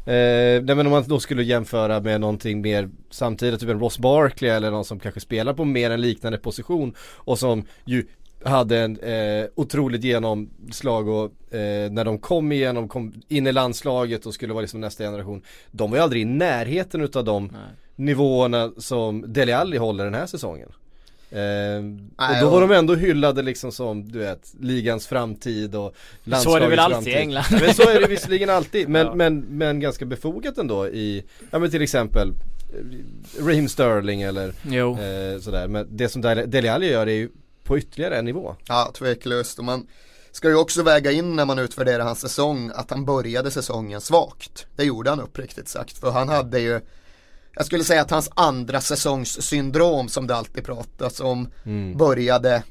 Eh, 0.05 0.63
nej 0.63 0.75
men 0.75 0.85
om 0.85 0.91
man 0.91 1.03
då 1.07 1.19
skulle 1.19 1.43
jämföra 1.43 1.99
med 1.99 2.21
någonting 2.21 2.61
mer 2.61 2.89
samtidigt, 3.09 3.59
typ 3.59 3.69
en 3.69 3.79
Ross 3.79 3.99
Barkley 3.99 4.51
eller 4.51 4.71
någon 4.71 4.85
som 4.85 4.99
kanske 4.99 5.19
spelar 5.19 5.53
på 5.53 5.65
mer 5.65 5.91
en 5.91 6.01
liknande 6.01 6.37
position 6.37 6.93
och 6.99 7.39
som 7.39 7.65
ju 7.85 8.05
hade 8.45 8.79
en 8.79 8.99
eh, 8.99 9.45
otroligt 9.55 10.03
genomslag 10.03 11.07
och 11.07 11.55
eh, 11.55 11.91
när 11.91 12.05
de 12.05 12.17
kom 12.17 12.51
igenom, 12.51 12.87
kom 12.87 13.13
in 13.27 13.47
i 13.47 13.51
landslaget 13.51 14.25
och 14.25 14.33
skulle 14.33 14.53
vara 14.53 14.61
liksom 14.61 14.81
nästa 14.81 15.03
generation 15.03 15.41
De 15.71 15.91
var 15.91 15.97
ju 15.97 16.03
aldrig 16.03 16.21
i 16.21 16.25
närheten 16.25 17.01
utav 17.01 17.23
de 17.23 17.43
Nej. 17.43 17.61
nivåerna 17.95 18.71
som 18.77 19.33
Dele 19.33 19.57
Alli 19.57 19.77
håller 19.77 20.05
den 20.05 20.13
här 20.13 20.25
säsongen 20.25 20.69
eh, 21.33 22.29
och 22.29 22.41
då 22.41 22.49
var 22.49 22.61
de 22.61 22.71
ändå 22.71 22.95
hyllade 22.95 23.41
liksom 23.41 23.71
som 23.71 24.11
du 24.11 24.19
vet 24.19 24.53
ligans 24.59 25.07
framtid 25.07 25.75
och 25.75 25.95
Så 26.43 26.55
är 26.55 26.59
det 26.59 26.67
väl 26.67 26.77
landslagets 26.77 26.79
alltid 26.79 26.93
framtid. 26.93 27.13
i 27.13 27.15
England. 27.17 27.45
Men 27.51 27.73
så 27.73 27.89
är 27.89 27.99
det 28.01 28.07
visserligen 28.07 28.49
alltid 28.49 28.89
men, 28.89 29.05
Ja. 29.05 29.15
men, 29.15 29.39
men 29.39 29.79
ganska 29.79 30.05
befogat 30.05 30.57
ändå 30.57 30.87
i, 30.87 31.23
ja 31.51 31.59
men 31.59 31.71
till 31.71 31.81
exempel 31.81 32.29
eh, 32.29 33.45
Raheem 33.45 33.67
Sterling 33.67 34.21
eller 34.21 34.53
Jo. 34.63 34.91
eh, 34.99 35.39
sådär 35.39 35.67
men 35.67 35.87
det 35.89 36.09
som 36.09 36.21
Dele 36.21 36.73
Alli 36.73 36.91
gör 36.91 37.07
är 37.07 37.11
ju 37.13 37.29
på 37.63 37.77
ytterligare 37.77 38.17
en 38.17 38.25
nivå 38.25 38.55
Ja, 38.67 38.91
tveklöst. 38.97 39.59
Och 39.59 39.65
man 39.65 39.87
ska 40.31 40.47
ju 40.49 40.55
också 40.55 40.83
väga 40.83 41.11
in 41.11 41.35
när 41.35 41.45
man 41.45 41.59
utvärderar 41.59 42.03
hans 42.03 42.19
säsong 42.19 42.71
att 42.75 42.89
han 42.89 43.05
började 43.05 43.51
säsongen 43.51 44.01
svagt. 44.01 44.65
Det 44.75 44.83
gjorde 44.83 45.09
han 45.09 45.19
uppriktigt 45.21 45.67
sagt. 45.67 45.97
För 45.97 46.11
han 46.11 46.29
hade 46.29 46.59
ju, 46.59 46.79
jag 47.55 47.65
skulle 47.65 47.83
säga 47.83 48.01
att 48.01 48.11
hans 48.11 48.29
andra 48.35 48.81
säsongssyndrom 48.81 50.09
som 50.09 50.27
det 50.27 50.35
alltid 50.35 50.65
pratas 50.65 51.19
om 51.19 51.47
började 51.95 52.63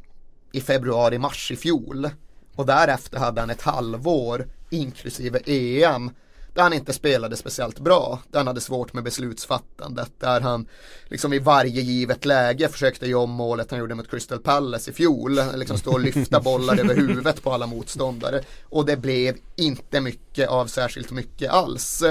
i 0.53 0.61
februari-mars 0.61 1.51
i 1.51 1.57
fjol. 1.57 2.11
Och 2.57 2.67
därefter 2.67 3.19
hade 3.19 3.41
han 3.41 3.51
ett 3.51 3.63
halvår, 3.63 4.47
inklusive 4.71 5.41
EM, 5.47 6.11
där 6.55 6.63
han 6.63 6.73
inte 6.73 6.93
spelade 6.93 7.37
speciellt 7.37 7.79
bra. 7.79 8.19
Där 8.31 8.39
han 8.39 8.47
hade 8.47 8.61
svårt 8.61 8.93
med 8.93 9.05
beslutsfattandet. 9.05 10.13
Där 10.19 10.41
han 10.41 10.67
liksom 11.05 11.33
i 11.33 11.39
varje 11.39 11.81
givet 11.81 12.25
läge 12.25 12.69
försökte 12.69 13.07
göra 13.07 13.23
om 13.23 13.31
målet 13.31 13.71
han 13.71 13.81
gjorde 13.81 13.95
mot 13.95 14.11
Crystal 14.11 14.39
Palace 14.39 14.91
i 14.91 14.95
fjol. 14.95 15.41
Liksom 15.55 15.79
stå 15.79 15.93
och 15.93 16.01
lyfta 16.01 16.41
bollar 16.45 16.81
över 16.81 16.97
huvudet 16.97 17.43
på 17.43 17.53
alla 17.53 17.67
motståndare. 17.67 18.43
Och 18.65 18.87
det 18.87 18.97
blev 18.97 19.37
inte 19.57 20.01
mycket 20.01 20.49
av 20.49 20.67
särskilt 20.67 21.11
mycket 21.11 21.51
alls. 21.51 22.03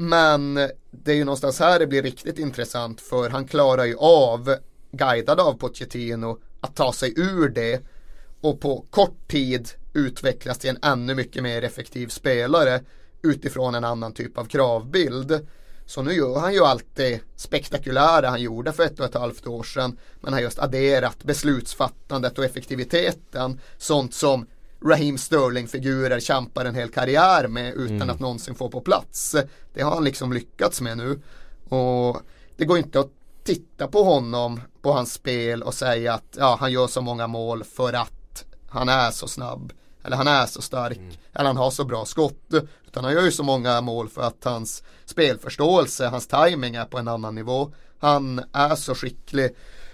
Men 0.00 0.54
det 0.90 1.12
är 1.12 1.14
ju 1.14 1.24
någonstans 1.24 1.58
här 1.60 1.78
det 1.78 1.86
blir 1.86 2.02
riktigt 2.02 2.38
intressant 2.38 3.00
för 3.00 3.30
han 3.30 3.48
klarar 3.48 3.84
ju 3.84 3.96
av, 3.98 4.54
guidad 4.90 5.40
av 5.40 5.52
Pochettino, 5.52 6.38
att 6.60 6.76
ta 6.76 6.92
sig 6.92 7.14
ur 7.16 7.48
det 7.48 7.82
och 8.40 8.60
på 8.60 8.84
kort 8.90 9.28
tid 9.28 9.68
utvecklas 9.92 10.58
till 10.58 10.70
en 10.70 10.78
ännu 10.82 11.14
mycket 11.14 11.42
mer 11.42 11.64
effektiv 11.64 12.08
spelare 12.08 12.80
utifrån 13.22 13.74
en 13.74 13.84
annan 13.84 14.12
typ 14.12 14.38
av 14.38 14.44
kravbild. 14.44 15.46
Så 15.86 16.02
nu 16.02 16.12
gör 16.12 16.38
han 16.38 16.54
ju 16.54 16.60
allt 16.60 16.86
det 16.94 17.20
spektakulära 17.36 18.28
han 18.28 18.42
gjorde 18.42 18.72
för 18.72 18.82
ett 18.82 19.00
och 19.00 19.06
ett 19.06 19.14
halvt 19.14 19.46
år 19.46 19.62
sedan 19.62 19.98
men 20.20 20.32
har 20.32 20.40
just 20.40 20.58
adderat 20.58 21.24
beslutsfattandet 21.24 22.38
och 22.38 22.44
effektiviteten 22.44 23.60
sånt 23.78 24.14
som 24.14 24.46
Raheem 24.84 25.18
Sterling-figurer 25.18 26.20
kämpar 26.20 26.64
en 26.64 26.74
hel 26.74 26.88
karriär 26.88 27.48
med 27.48 27.74
utan 27.74 28.10
att 28.10 28.20
någonsin 28.20 28.54
få 28.54 28.68
på 28.68 28.80
plats. 28.80 29.36
Det 29.74 29.82
har 29.82 29.94
han 29.94 30.04
liksom 30.04 30.32
lyckats 30.32 30.80
med 30.80 30.96
nu. 30.96 31.20
Och 31.68 32.22
det 32.56 32.64
går 32.64 32.78
inte 32.78 33.00
att 33.00 33.10
titta 33.44 33.88
på 33.88 34.04
honom, 34.04 34.60
på 34.82 34.92
hans 34.92 35.12
spel 35.12 35.62
och 35.62 35.74
säga 35.74 36.14
att 36.14 36.36
ja, 36.38 36.56
han 36.60 36.72
gör 36.72 36.86
så 36.86 37.00
många 37.00 37.26
mål 37.26 37.64
för 37.64 37.92
att 37.92 38.44
han 38.68 38.88
är 38.88 39.10
så 39.10 39.28
snabb. 39.28 39.72
Eller 40.04 40.16
han 40.16 40.28
är 40.28 40.46
så 40.46 40.62
stark. 40.62 40.98
Eller 41.32 41.46
han 41.46 41.56
har 41.56 41.70
så 41.70 41.84
bra 41.84 42.04
skott. 42.04 42.54
Utan 42.86 43.04
han 43.04 43.12
gör 43.12 43.22
ju 43.22 43.32
så 43.32 43.42
många 43.42 43.80
mål 43.80 44.08
för 44.08 44.22
att 44.22 44.44
hans 44.44 44.82
spelförståelse, 45.04 46.06
hans 46.06 46.26
timing 46.26 46.74
är 46.74 46.84
på 46.84 46.98
en 46.98 47.08
annan 47.08 47.34
nivå. 47.34 47.72
Han 47.98 48.44
är 48.52 48.74
så 48.74 48.94
skicklig 48.94 49.50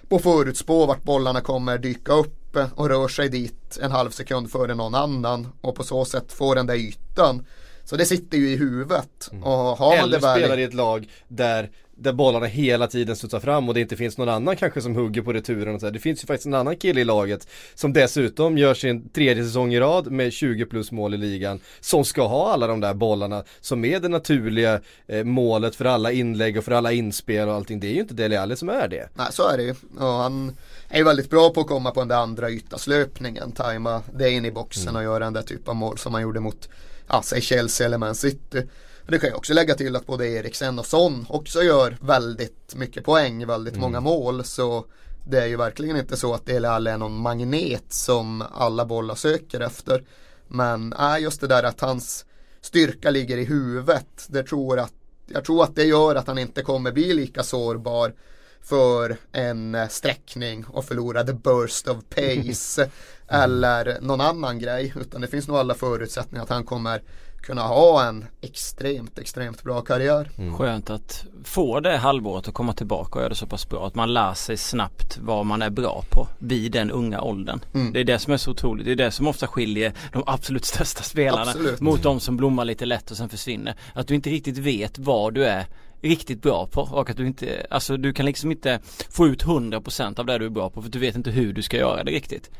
på 0.08 0.18
förutspå 0.18 0.86
vart 0.86 1.02
bollarna 1.02 1.40
kommer 1.40 1.78
dyka 1.78 2.12
upp 2.12 2.43
och 2.74 2.88
rör 2.88 3.08
sig 3.08 3.28
dit 3.28 3.78
en 3.82 3.90
halv 3.90 4.10
sekund 4.10 4.50
före 4.50 4.74
någon 4.74 4.94
annan 4.94 5.48
och 5.60 5.74
på 5.74 5.84
så 5.84 6.04
sätt 6.04 6.32
får 6.32 6.54
den 6.54 6.66
där 6.66 6.74
ytan. 6.74 7.46
Så 7.84 7.96
det 7.96 8.06
sitter 8.06 8.38
ju 8.38 8.50
i 8.50 8.56
huvudet. 8.56 9.30
Och 9.42 9.52
har 9.52 9.96
man 9.96 9.98
Eller 9.98 10.18
det 10.18 10.26
väl 10.26 10.38
spelar 10.38 10.58
i 10.58 10.62
ett 10.62 10.74
lag 10.74 11.08
där, 11.28 11.70
där 11.96 12.12
bollarna 12.12 12.46
hela 12.46 12.86
tiden 12.86 13.16
studsar 13.16 13.40
fram 13.40 13.68
och 13.68 13.74
det 13.74 13.80
inte 13.80 13.96
finns 13.96 14.18
någon 14.18 14.28
annan 14.28 14.56
kanske 14.56 14.80
som 14.80 14.96
hugger 14.96 15.22
på 15.22 15.32
returen 15.32 15.74
och 15.74 15.80
så 15.80 15.86
här. 15.86 15.92
Det 15.92 15.98
finns 15.98 16.22
ju 16.22 16.26
faktiskt 16.26 16.46
en 16.46 16.54
annan 16.54 16.76
kille 16.76 17.00
i 17.00 17.04
laget 17.04 17.48
som 17.74 17.92
dessutom 17.92 18.58
gör 18.58 18.74
sin 18.74 19.08
tredje 19.08 19.44
säsong 19.44 19.74
i 19.74 19.80
rad 19.80 20.10
med 20.10 20.32
20 20.32 20.66
plus 20.66 20.92
mål 20.92 21.14
i 21.14 21.16
ligan 21.16 21.60
som 21.80 22.04
ska 22.04 22.26
ha 22.26 22.52
alla 22.52 22.66
de 22.66 22.80
där 22.80 22.94
bollarna 22.94 23.44
som 23.60 23.84
är 23.84 24.00
det 24.00 24.08
naturliga 24.08 24.80
eh, 25.06 25.24
målet 25.24 25.76
för 25.76 25.84
alla 25.84 26.12
inlägg 26.12 26.58
och 26.58 26.64
för 26.64 26.72
alla 26.72 26.92
inspel 26.92 27.48
och 27.48 27.54
allting. 27.54 27.80
Det 27.80 27.86
är 27.86 27.92
ju 27.92 28.00
inte 28.00 28.14
Dele 28.14 28.40
Alli 28.40 28.56
som 28.56 28.68
är 28.68 28.88
det. 28.88 29.08
Nej 29.14 29.26
så 29.30 29.48
är 29.48 29.56
det 29.56 29.62
ju. 29.62 29.74
Och 29.98 30.06
han 30.06 30.56
är 30.88 30.98
ju 30.98 31.04
väldigt 31.04 31.30
bra 31.30 31.50
på 31.50 31.60
att 31.60 31.66
komma 31.66 31.90
på 31.90 32.00
den 32.00 32.08
där 32.08 32.16
andra 32.16 32.50
ytaslöpningen. 32.50 33.52
Tajma 33.52 34.02
det 34.14 34.30
in 34.30 34.44
i 34.44 34.50
boxen 34.50 34.96
och 34.96 35.02
göra 35.02 35.24
den 35.24 35.32
där 35.32 35.42
typen 35.42 35.70
av 35.70 35.76
mål 35.76 35.98
som 35.98 36.14
han 36.14 36.22
gjorde 36.22 36.40
mot 36.40 36.68
ja, 37.08 37.22
säg 37.24 37.40
Chelsea 37.40 37.86
eller 37.86 37.98
Man 37.98 38.14
City. 38.14 38.62
Och 39.04 39.10
det 39.10 39.18
kan 39.18 39.28
jag 39.28 39.38
också 39.38 39.54
lägga 39.54 39.74
till 39.74 39.96
att 39.96 40.06
både 40.06 40.28
Eriksen 40.28 40.78
och 40.78 40.86
Son 40.86 41.26
också 41.28 41.62
gör 41.62 41.96
väldigt 42.00 42.74
mycket 42.74 43.04
poäng, 43.04 43.46
väldigt 43.46 43.76
många 43.76 44.00
mål. 44.00 44.44
Så 44.44 44.84
det 45.26 45.38
är 45.42 45.46
ju 45.46 45.56
verkligen 45.56 45.96
inte 45.96 46.16
så 46.16 46.34
att 46.34 46.46
Dele 46.46 46.70
Alli 46.70 46.90
är 46.90 46.98
någon 46.98 47.16
magnet 47.16 47.84
som 47.88 48.44
alla 48.52 48.84
bollar 48.84 49.14
söker 49.14 49.60
efter. 49.60 50.04
Men 50.48 50.92
äh, 50.92 51.18
just 51.18 51.40
det 51.40 51.46
där 51.46 51.62
att 51.62 51.80
hans 51.80 52.24
styrka 52.60 53.10
ligger 53.10 53.36
i 53.36 53.44
huvudet. 53.44 54.26
Det 54.28 54.42
tror 54.42 54.78
att, 54.78 54.92
jag 55.26 55.44
tror 55.44 55.62
att 55.62 55.74
det 55.74 55.84
gör 55.84 56.14
att 56.14 56.26
han 56.26 56.38
inte 56.38 56.62
kommer 56.62 56.92
bli 56.92 57.14
lika 57.14 57.42
sårbar 57.42 58.14
för 58.60 59.16
en 59.32 59.74
eh, 59.74 59.88
sträckning 59.88 60.64
och 60.64 60.84
förlora 60.84 61.24
the 61.24 61.32
burst 61.32 61.88
of 61.88 61.96
pace 62.08 62.90
eller 63.28 64.00
någon 64.00 64.20
annan 64.20 64.58
grej. 64.58 64.94
Utan 65.00 65.20
det 65.20 65.26
finns 65.26 65.48
nog 65.48 65.56
alla 65.56 65.74
förutsättningar 65.74 66.42
att 66.42 66.50
han 66.50 66.64
kommer 66.64 67.02
kunna 67.44 67.62
ha 67.62 68.04
en 68.04 68.24
extremt, 68.40 69.18
extremt 69.18 69.62
bra 69.62 69.80
karriär. 69.80 70.30
Skönt 70.56 70.90
att 70.90 71.24
få 71.44 71.80
det 71.80 71.96
halvåret 71.96 72.48
att 72.48 72.54
komma 72.54 72.72
tillbaka 72.72 73.14
och 73.14 73.20
göra 73.20 73.28
det 73.28 73.34
så 73.34 73.46
pass 73.46 73.68
bra. 73.68 73.86
Att 73.86 73.94
man 73.94 74.14
lär 74.14 74.34
sig 74.34 74.56
snabbt 74.56 75.18
vad 75.22 75.46
man 75.46 75.62
är 75.62 75.70
bra 75.70 76.04
på 76.10 76.28
vid 76.38 76.72
den 76.72 76.90
unga 76.90 77.20
åldern. 77.20 77.60
Mm. 77.74 77.92
Det 77.92 78.00
är 78.00 78.04
det 78.04 78.18
som 78.18 78.32
är 78.32 78.36
så 78.36 78.50
otroligt. 78.50 78.86
Det 78.86 78.92
är 78.92 78.96
det 78.96 79.10
som 79.10 79.26
ofta 79.26 79.46
skiljer 79.46 79.92
de 80.12 80.22
absolut 80.26 80.64
största 80.64 81.02
spelarna 81.02 81.50
Absolut. 81.50 81.80
mot 81.80 82.02
de 82.02 82.20
som 82.20 82.36
blommar 82.36 82.64
lite 82.64 82.86
lätt 82.86 83.10
och 83.10 83.16
sen 83.16 83.28
försvinner. 83.28 83.74
Att 83.94 84.08
du 84.08 84.14
inte 84.14 84.30
riktigt 84.30 84.58
vet 84.58 84.98
vad 84.98 85.34
du 85.34 85.44
är 85.44 85.66
riktigt 86.00 86.42
bra 86.42 86.66
på 86.66 86.80
och 86.80 87.10
att 87.10 87.16
du 87.16 87.26
inte, 87.26 87.66
alltså 87.70 87.96
du 87.96 88.12
kan 88.12 88.26
liksom 88.26 88.50
inte 88.50 88.80
få 89.10 89.26
ut 89.26 89.44
100% 89.44 90.20
av 90.20 90.26
det 90.26 90.38
du 90.38 90.44
är 90.44 90.50
bra 90.50 90.70
på 90.70 90.82
för 90.82 90.90
du 90.90 90.98
vet 90.98 91.16
inte 91.16 91.30
hur 91.30 91.52
du 91.52 91.62
ska 91.62 91.76
göra 91.76 92.04
det 92.04 92.10
riktigt. 92.10 92.50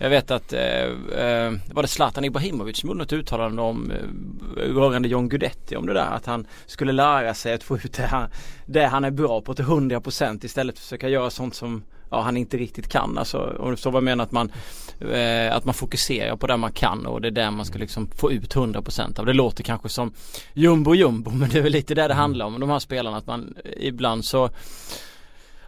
Jag 0.00 0.10
vet 0.10 0.30
att, 0.30 0.52
eh, 0.52 0.60
eh 0.60 1.52
var 1.72 1.82
det 1.82 1.88
Zlatan 1.88 2.24
Ibrahimovic 2.24 2.78
som 2.78 2.88
gjorde 2.88 2.98
något 2.98 3.12
uttalande 3.12 3.62
om 3.62 3.90
eh, 3.90 4.60
rörande 4.60 5.08
John 5.08 5.28
Guidetti 5.28 5.76
om 5.76 5.86
det 5.86 5.94
där 5.94 6.10
att 6.10 6.26
han 6.26 6.46
skulle 6.66 6.92
lära 6.92 7.34
sig 7.34 7.54
att 7.54 7.62
få 7.62 7.76
ut 7.76 7.92
det 7.92 8.06
han, 8.06 8.28
det 8.66 8.86
han 8.86 9.04
är 9.04 9.10
bra 9.10 9.40
på 9.40 9.54
till 9.54 9.64
100% 9.64 10.44
istället 10.44 10.74
för 10.74 10.80
att 10.80 10.84
försöka 10.84 11.08
göra 11.08 11.30
sånt 11.30 11.54
som 11.54 11.82
ja, 12.10 12.20
han 12.20 12.36
inte 12.36 12.56
riktigt 12.56 12.88
kan. 12.88 13.18
Alltså, 13.18 13.56
om 13.58 13.70
du 13.70 13.76
förstår 13.76 13.90
vad 13.90 14.00
jag 14.00 14.04
menar 14.04 14.24
att 14.24 14.32
man, 14.32 14.52
eh, 15.00 15.56
att 15.56 15.64
man 15.64 15.74
fokuserar 15.74 16.36
på 16.36 16.46
det 16.46 16.56
man 16.56 16.72
kan 16.72 17.06
och 17.06 17.20
det 17.20 17.28
är 17.28 17.32
där 17.32 17.50
man 17.50 17.66
ska 17.66 17.78
liksom 17.78 18.08
få 18.10 18.32
ut 18.32 18.54
100% 18.54 19.18
av. 19.18 19.26
Det 19.26 19.32
låter 19.32 19.64
kanske 19.64 19.88
som 19.88 20.12
jumbo 20.54 20.94
jumbo 20.94 21.30
men 21.30 21.48
det 21.50 21.58
är 21.58 21.62
väl 21.62 21.72
lite 21.72 21.94
det 21.94 22.08
det 22.08 22.14
handlar 22.14 22.46
om 22.46 22.60
de 22.60 22.70
här 22.70 22.78
spelarna 22.78 23.16
att 23.16 23.26
man 23.26 23.54
ibland 23.76 24.24
så 24.24 24.50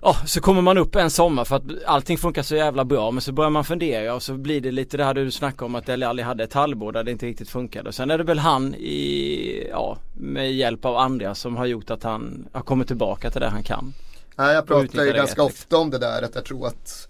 Ja, 0.02 0.16
så 0.26 0.40
kommer 0.40 0.62
man 0.62 0.78
upp 0.78 0.96
en 0.96 1.10
sommar 1.10 1.44
för 1.44 1.56
att 1.56 1.62
allting 1.86 2.18
funkar 2.18 2.42
så 2.42 2.56
jävla 2.56 2.84
bra 2.84 3.10
men 3.10 3.20
så 3.20 3.32
börjar 3.32 3.50
man 3.50 3.64
fundera 3.64 4.14
och 4.14 4.22
så 4.22 4.34
blir 4.34 4.60
det 4.60 4.70
lite 4.70 4.96
det 4.96 5.04
här 5.04 5.14
du 5.14 5.30
snackade 5.30 5.64
om 5.64 5.74
att 5.74 5.86
Dele 5.86 6.08
Alli 6.08 6.22
hade 6.22 6.44
ett 6.44 6.52
halvår 6.52 6.92
där 6.92 7.04
det 7.04 7.10
inte 7.10 7.26
riktigt 7.26 7.50
funkade. 7.50 7.88
Och 7.88 7.94
sen 7.94 8.10
är 8.10 8.18
det 8.18 8.24
väl 8.24 8.38
han 8.38 8.74
i, 8.74 9.66
ja, 9.70 9.98
med 10.12 10.52
hjälp 10.52 10.84
av 10.84 10.96
andra 10.96 11.34
som 11.34 11.56
har 11.56 11.66
gjort 11.66 11.90
att 11.90 12.02
han 12.02 12.48
har 12.52 12.62
kommit 12.62 12.86
tillbaka 12.86 13.30
till 13.30 13.40
det 13.40 13.48
han 13.48 13.62
kan. 13.62 13.94
Nej, 14.36 14.54
jag 14.54 14.66
pratar 14.66 15.04
ju 15.04 15.12
ganska 15.12 15.42
rätt, 15.42 15.50
ofta 15.50 15.76
om 15.76 15.90
det 15.90 15.98
där 15.98 16.22
att 16.22 16.34
jag 16.34 16.44
tror 16.44 16.66
att 16.66 17.08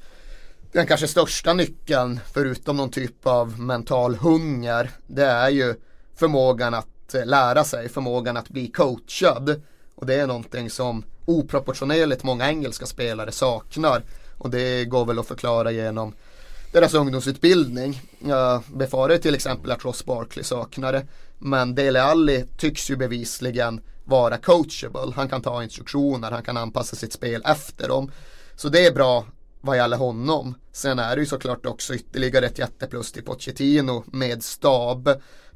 den 0.73 0.87
kanske 0.87 1.09
största 1.09 1.52
nyckeln 1.52 2.20
förutom 2.32 2.76
någon 2.76 2.90
typ 2.90 3.26
av 3.26 3.61
mental 3.61 4.14
hunger 4.14 4.90
det 5.06 5.26
är 5.26 5.49
ju 5.49 5.75
förmågan 6.16 6.75
att 6.75 7.14
lära 7.25 7.64
sig, 7.64 7.88
förmågan 7.88 8.37
att 8.37 8.49
bli 8.49 8.68
coachad. 8.68 9.62
Och 10.00 10.07
det 10.07 10.14
är 10.14 10.26
någonting 10.26 10.71
som 10.71 11.04
oproportionerligt 11.25 12.23
många 12.23 12.49
engelska 12.49 12.87
spelare 12.87 13.33
saknar. 13.33 14.02
Och 14.38 14.50
det 14.50 14.85
går 14.85 15.04
väl 15.04 15.19
att 15.19 15.26
förklara 15.26 15.71
genom 15.71 16.14
deras 16.73 16.95
ungdomsutbildning. 16.95 18.02
Jag 18.19 18.62
befarar 18.75 19.16
till 19.16 19.35
exempel 19.35 19.71
att 19.71 19.85
Ross 19.85 20.04
Barkley 20.04 20.45
saknar 20.45 20.92
det. 20.92 21.07
Men 21.38 21.75
Dele 21.75 22.02
Alli 22.02 22.45
tycks 22.57 22.90
ju 22.90 22.97
bevisligen 22.97 23.80
vara 24.04 24.37
coachable. 24.37 25.12
Han 25.16 25.28
kan 25.28 25.42
ta 25.42 25.62
instruktioner, 25.62 26.30
han 26.30 26.42
kan 26.42 26.57
anpassa 26.57 26.97
sitt 26.97 27.12
spel 27.12 27.42
efter 27.47 27.88
dem. 27.88 28.11
Så 28.57 28.69
det 28.69 28.87
är 28.87 28.92
bra 28.92 29.25
vad 29.61 29.76
gäller 29.76 29.97
honom. 29.97 30.54
Sen 30.73 30.99
är 30.99 31.16
det 31.16 31.23
ju 31.23 31.26
såklart 31.26 31.66
också 31.66 31.95
ytterligare 31.95 32.47
ett 32.47 32.59
jätteplus 32.59 33.12
till 33.12 33.25
Pochettino 33.25 34.04
med 34.07 34.42
stab. 34.45 35.09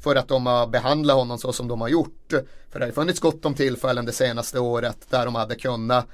För 0.05 0.17
att 0.17 0.29
de 0.29 0.47
har 0.47 0.67
behandlat 0.67 1.17
honom 1.17 1.39
så 1.39 1.53
som 1.53 1.69
de 1.69 1.81
har 1.81 1.89
gjort. 1.89 2.33
För 2.71 2.79
det 2.79 2.85
har 2.85 2.93
funnits 2.93 3.21
gott 3.21 3.45
om 3.45 3.55
tillfällen 3.55 4.05
det 4.05 4.13
senaste 4.13 4.59
året 4.61 5.07
där 5.11 5.25
de 5.25 5.35
hade 5.35 5.55
kunnat 5.55 6.07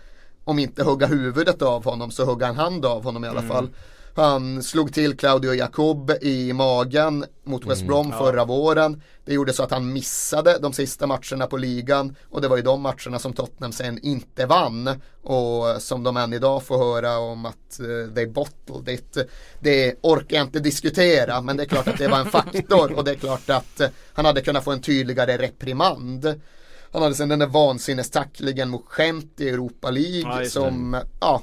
om 0.44 0.58
inte 0.58 0.84
hugga 0.84 1.06
huvudet 1.06 1.62
av 1.62 1.84
honom 1.84 2.10
så 2.10 2.24
hugga 2.24 2.46
en 2.46 2.56
hand 2.56 2.84
av 2.84 3.04
honom 3.04 3.24
i 3.24 3.28
alla 3.28 3.40
mm. 3.40 3.50
fall. 3.50 3.70
Han 4.14 4.62
slog 4.62 4.94
till 4.94 5.16
Claudio 5.16 5.54
Jacob 5.54 6.12
i 6.20 6.52
magen 6.52 7.24
mot 7.44 7.66
West 7.66 7.80
mm, 7.80 7.88
Brom 7.88 8.06
mm, 8.06 8.18
förra 8.18 8.36
ja. 8.36 8.44
våren. 8.44 9.02
Det 9.24 9.34
gjorde 9.34 9.52
så 9.52 9.62
att 9.62 9.70
han 9.70 9.92
missade 9.92 10.58
de 10.58 10.72
sista 10.72 11.06
matcherna 11.06 11.46
på 11.46 11.56
ligan 11.56 12.16
och 12.30 12.40
det 12.40 12.48
var 12.48 12.56
ju 12.56 12.62
de 12.62 12.82
matcherna 12.82 13.18
som 13.18 13.32
Tottenham 13.32 13.72
sen 13.72 13.98
inte 14.02 14.46
vann 14.46 15.00
och 15.22 15.82
som 15.82 16.02
de 16.02 16.16
än 16.16 16.32
idag 16.32 16.62
får 16.62 16.78
höra 16.78 17.18
om 17.18 17.46
att 17.46 17.80
uh, 17.80 18.14
they 18.14 18.26
bottled 18.26 18.88
it. 18.88 19.16
Det 19.60 19.94
orkar 20.02 20.36
jag 20.36 20.46
inte 20.46 20.60
diskutera 20.60 21.40
men 21.40 21.56
det 21.56 21.62
är 21.62 21.68
klart 21.68 21.88
att 21.88 21.98
det 21.98 22.08
var 22.08 22.18
en 22.18 22.30
faktor 22.30 22.92
och 22.92 23.04
det 23.04 23.10
är 23.10 23.14
klart 23.14 23.50
att 23.50 23.80
uh, 23.80 23.86
han 24.12 24.24
hade 24.24 24.40
kunnat 24.40 24.64
få 24.64 24.70
en 24.70 24.82
tydligare 24.82 25.36
reprimand. 25.36 26.40
Han 26.92 27.02
hade 27.02 27.14
sen 27.14 27.28
den 27.28 27.38
där 27.38 27.46
vansinnestacklingen 27.46 28.68
mot 28.68 28.84
Gent 28.98 29.40
i 29.40 29.48
Europa 29.48 29.90
League 29.90 30.42
ja, 30.42 30.50
som 30.50 30.96
ja, 31.20 31.42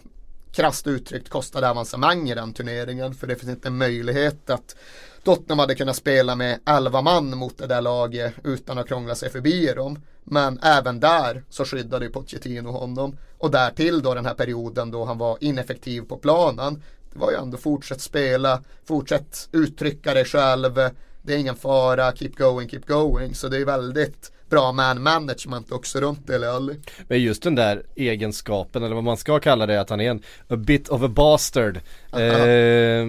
krasst 0.57 0.87
uttryckt 0.87 1.29
kostade 1.29 1.69
avancemang 1.69 2.29
i 2.29 2.35
den 2.35 2.53
turneringen. 2.53 3.13
För 3.13 3.27
det 3.27 3.35
finns 3.35 3.51
inte 3.51 3.67
en 3.67 3.77
möjlighet 3.77 4.49
att 4.49 4.75
Tottenham 5.23 5.59
hade 5.59 5.75
kunnat 5.75 5.95
spela 5.95 6.35
med 6.35 6.59
11 6.65 7.01
man 7.01 7.37
mot 7.37 7.57
det 7.57 7.67
där 7.67 7.81
laget 7.81 8.33
utan 8.43 8.77
att 8.77 8.87
krångla 8.87 9.15
sig 9.15 9.29
förbi 9.29 9.73
dem. 9.75 9.99
Men 10.23 10.59
även 10.63 10.99
där 10.99 11.43
så 11.49 11.65
skyddade 11.65 12.05
ju 12.05 12.11
Pochettino 12.11 12.71
honom. 12.71 13.17
Och 13.37 13.51
därtill 13.51 14.01
då 14.01 14.13
den 14.13 14.25
här 14.25 14.33
perioden 14.33 14.91
då 14.91 15.05
han 15.05 15.17
var 15.17 15.37
ineffektiv 15.41 16.01
på 16.01 16.17
planen. 16.17 16.83
Det 17.13 17.19
var 17.19 17.31
ju 17.31 17.37
ändå 17.37 17.57
fortsätt 17.57 18.01
spela, 18.01 18.63
fortsätt 18.85 19.49
uttrycka 19.51 20.13
dig 20.13 20.25
själv. 20.25 20.73
Det 21.21 21.33
är 21.33 21.37
ingen 21.37 21.55
fara, 21.55 22.15
keep 22.15 22.31
going, 22.37 22.69
keep 22.69 22.83
going. 22.87 23.35
Så 23.35 23.47
det 23.47 23.57
är 23.57 23.65
väldigt 23.65 24.31
bra 24.49 24.71
man 24.71 25.01
management 25.01 25.71
också 25.71 25.99
runt 25.99 26.27
Dele 26.27 26.49
Alli. 26.49 26.79
Men 27.07 27.21
just 27.21 27.43
den 27.43 27.55
där 27.55 27.83
egenskapen 27.95 28.83
eller 28.83 28.95
vad 28.95 29.03
man 29.03 29.17
ska 29.17 29.39
kalla 29.39 29.65
det 29.65 29.81
att 29.81 29.89
han 29.89 30.01
är 30.01 30.11
en 30.11 30.21
a 30.47 30.55
bit 30.55 30.89
of 30.89 31.01
a 31.01 31.07
bastard. 31.07 31.79
Eh, 32.13 33.05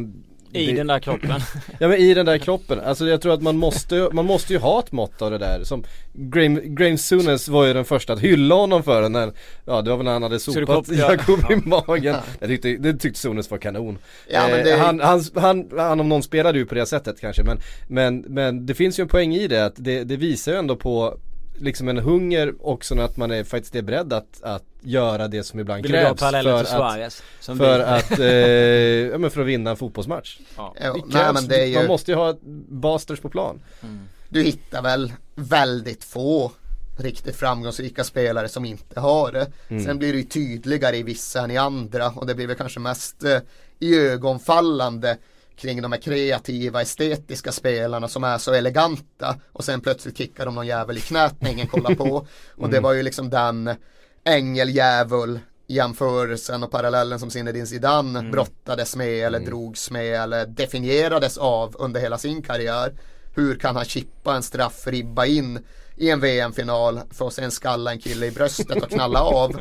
i 0.53 0.67
det, 0.67 0.73
den 0.73 0.87
där 0.87 0.99
kroppen. 0.99 1.41
Ja 1.79 1.89
men 1.89 1.99
i 1.99 2.15
den 2.15 2.27
där 2.27 2.39
kroppen, 2.39 2.81
alltså 2.81 3.09
jag 3.09 3.23
tror 3.23 3.35
att 3.35 3.43
man 3.43 3.57
måste, 3.57 4.09
man 4.13 4.25
måste 4.25 4.53
ju 4.53 4.59
ha 4.59 4.81
ett 4.81 4.93
mått 4.93 5.23
av 5.23 5.31
det 5.31 5.39
där. 5.39 5.65
Som 5.65 5.85
Graham, 6.13 6.75
Graham 6.75 6.99
Sunes 6.99 7.49
var 7.49 7.67
ju 7.67 7.73
den 7.73 7.85
första 7.85 8.13
att 8.13 8.21
hylla 8.21 8.55
honom 8.55 8.83
för 8.83 9.03
den 9.03 9.13
när, 9.13 9.33
ja 9.65 9.83
det 9.83 9.91
var 9.91 9.97
väl 9.97 10.05
när 10.05 10.13
han 10.13 10.23
hade 10.23 10.41
sopat 10.41 10.89
Jakob 10.89 11.41
ja. 11.49 11.57
i 11.57 11.69
magen. 11.69 12.17
Jag 12.41 12.49
tyckte, 12.49 12.77
det 12.77 12.93
tyckte 12.93 13.21
Sunes 13.21 13.51
var 13.51 13.59
kanon. 13.59 13.99
Ja, 14.29 14.49
men 14.51 14.65
det... 14.65 14.73
eh, 14.73 14.79
han, 14.79 15.01
han, 15.01 15.25
han, 15.35 15.71
han 15.77 16.01
om 16.01 16.09
någon 16.09 16.23
spelade 16.23 16.59
ju 16.59 16.67
på 16.67 16.75
det 16.75 16.87
sättet 16.87 17.21
kanske 17.21 17.43
men, 17.43 17.61
men, 17.89 18.19
men 18.19 18.67
det 18.67 18.75
finns 18.75 18.99
ju 18.99 19.03
en 19.03 19.09
poäng 19.09 19.35
i 19.35 19.49
det 19.49 19.67
att 19.67 19.75
det, 19.77 20.05
det 20.05 20.17
visar 20.17 20.53
ju 20.53 20.59
ändå 20.59 20.77
på 20.77 21.19
liksom 21.61 21.89
en 21.89 21.99
hunger 21.99 22.55
också 22.61 23.01
att 23.01 23.17
man 23.17 23.31
är 23.31 23.45
faktiskt 23.45 23.75
är 23.75 23.83
beredd 23.83 24.13
att, 24.13 24.43
att 24.43 24.65
göra 24.81 25.29
det 25.29 25.43
som 25.43 25.61
ibland 25.61 25.83
Vill 25.83 25.91
krävs 25.91 26.21
för 26.21 26.35
att, 26.35 26.69
Suarez, 26.69 27.23
för 27.41 27.81
att, 27.81 28.19
eh, 28.19 28.27
ja, 29.13 29.19
men 29.19 29.31
för 29.31 29.41
att 29.41 29.47
vinna 29.47 29.71
en 29.71 29.77
fotbollsmatch. 29.77 30.39
Ja. 30.57 30.75
Jo, 30.85 31.07
nej, 31.07 31.33
men 31.33 31.49
det 31.49 31.63
är 31.63 31.67
ju... 31.67 31.75
Man 31.75 31.87
måste 31.87 32.11
ju 32.11 32.17
ha 32.17 32.37
basters 32.69 33.21
på 33.21 33.29
plan. 33.29 33.61
Mm. 33.83 34.09
Du 34.29 34.43
hittar 34.43 34.83
väl 34.83 35.13
väldigt 35.35 36.05
få 36.05 36.53
riktigt 36.99 37.37
framgångsrika 37.37 38.05
spelare 38.05 38.49
som 38.49 38.65
inte 38.65 39.01
har 39.01 39.33
det. 39.33 39.47
Mm. 39.69 39.85
Sen 39.85 39.99
blir 39.99 40.13
det 40.13 40.19
ju 40.19 40.25
tydligare 40.25 40.97
i 40.97 41.03
vissa 41.03 41.45
än 41.45 41.51
i 41.51 41.57
andra 41.57 42.09
och 42.09 42.27
det 42.27 42.35
blir 42.35 42.47
väl 42.47 42.57
kanske 42.57 42.81
mest 42.81 43.25
eh, 43.25 43.39
i 43.79 43.99
ögonfallande 43.99 45.17
kring 45.59 45.83
de 45.83 45.93
här 45.93 46.01
kreativa, 46.01 46.83
estetiska 46.83 47.53
spelarna 47.53 48.09
som 48.09 48.25
är 48.25 48.39
så 48.39 48.53
eleganta 48.53 49.37
och 49.53 49.65
sen 49.65 49.81
plötsligt 49.81 50.19
kickar 50.19 50.47
de 50.47 50.55
någon 50.55 50.67
jävel 50.67 50.99
i 50.99 51.01
knät 51.01 51.35
när 51.41 51.51
ingen 51.51 51.67
kollar 51.67 51.95
på. 51.95 52.27
Och 52.55 52.59
mm. 52.59 52.71
det 52.71 52.81
var 52.81 52.93
ju 52.93 53.03
liksom 53.03 53.31
den 53.31 53.71
ängeljävul 54.25 55.41
jämförelsen 55.67 56.63
och 56.63 56.71
parallellen 56.71 57.19
som 57.19 57.31
Zinedine 57.31 57.67
Zidane 57.67 58.19
mm. 58.19 58.31
brottades 58.31 58.97
med 58.97 59.27
eller 59.27 59.39
mm. 59.39 59.51
drogs 59.51 59.91
med 59.91 60.23
eller 60.23 60.47
definierades 60.47 61.39
av 61.39 61.77
under 61.79 62.01
hela 62.01 62.19
sin 62.19 62.43
karriär. 62.43 62.93
Hur 63.35 63.55
kan 63.55 63.77
han 63.77 63.85
chippa 63.85 64.37
en 64.37 64.43
straffribba 64.43 65.27
in 65.27 65.59
i 65.99 66.11
en 66.11 66.21
VM-final 66.21 67.01
för 67.11 67.27
att 67.27 67.33
sen 67.33 67.51
skalla 67.51 67.93
en 67.93 67.99
kille 67.99 68.27
i 68.27 68.31
bröstet 68.31 68.83
och 68.83 68.91
knalla 68.91 69.23
av. 69.23 69.61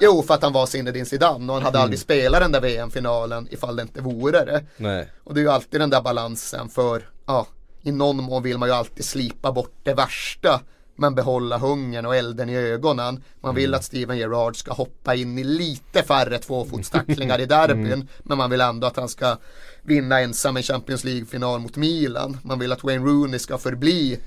Jo, 0.00 0.22
för 0.22 0.34
att 0.34 0.42
han 0.42 0.52
var 0.52 0.66
Zinedine 0.66 1.06
Zidane 1.06 1.52
och 1.52 1.54
han 1.54 1.64
hade 1.64 1.78
mm. 1.78 1.82
aldrig 1.82 2.00
spelat 2.00 2.40
den 2.40 2.52
där 2.52 2.60
VM-finalen 2.60 3.48
ifall 3.50 3.76
det 3.76 3.82
inte 3.82 4.00
vore 4.00 4.44
det. 4.44 4.64
Nej. 4.76 5.08
Och 5.24 5.34
det 5.34 5.40
är 5.40 5.42
ju 5.42 5.50
alltid 5.50 5.80
den 5.80 5.90
där 5.90 6.00
balansen 6.00 6.68
för, 6.68 7.08
ja, 7.26 7.46
i 7.82 7.92
någon 7.92 8.16
mån 8.16 8.42
vill 8.42 8.58
man 8.58 8.68
ju 8.68 8.74
alltid 8.74 9.04
slipa 9.04 9.52
bort 9.52 9.74
det 9.82 9.94
värsta 9.94 10.60
men 10.96 11.14
behålla 11.14 11.58
hungern 11.58 12.06
och 12.06 12.16
elden 12.16 12.48
i 12.48 12.56
ögonen. 12.56 13.22
Man 13.40 13.54
vill 13.54 13.64
mm. 13.64 13.78
att 13.78 13.84
Steven 13.84 14.18
Gerrard 14.18 14.56
ska 14.56 14.72
hoppa 14.72 15.14
in 15.14 15.38
i 15.38 15.44
lite 15.44 16.02
färre 16.02 16.38
tvåfotstacklingar 16.38 17.40
i 17.40 17.46
derbyn. 17.46 17.86
Mm. 17.86 18.08
Men 18.18 18.38
man 18.38 18.50
vill 18.50 18.60
ändå 18.60 18.86
att 18.86 18.96
han 18.96 19.08
ska 19.08 19.36
vinna 19.82 20.20
ensam 20.20 20.56
en 20.56 20.62
Champions 20.62 21.04
League-final 21.04 21.60
mot 21.60 21.76
Milan. 21.76 22.38
Man 22.42 22.58
vill 22.58 22.72
att 22.72 22.84
Wayne 22.84 23.04
Rooney 23.04 23.38
ska 23.38 23.58
förbli 23.58 24.18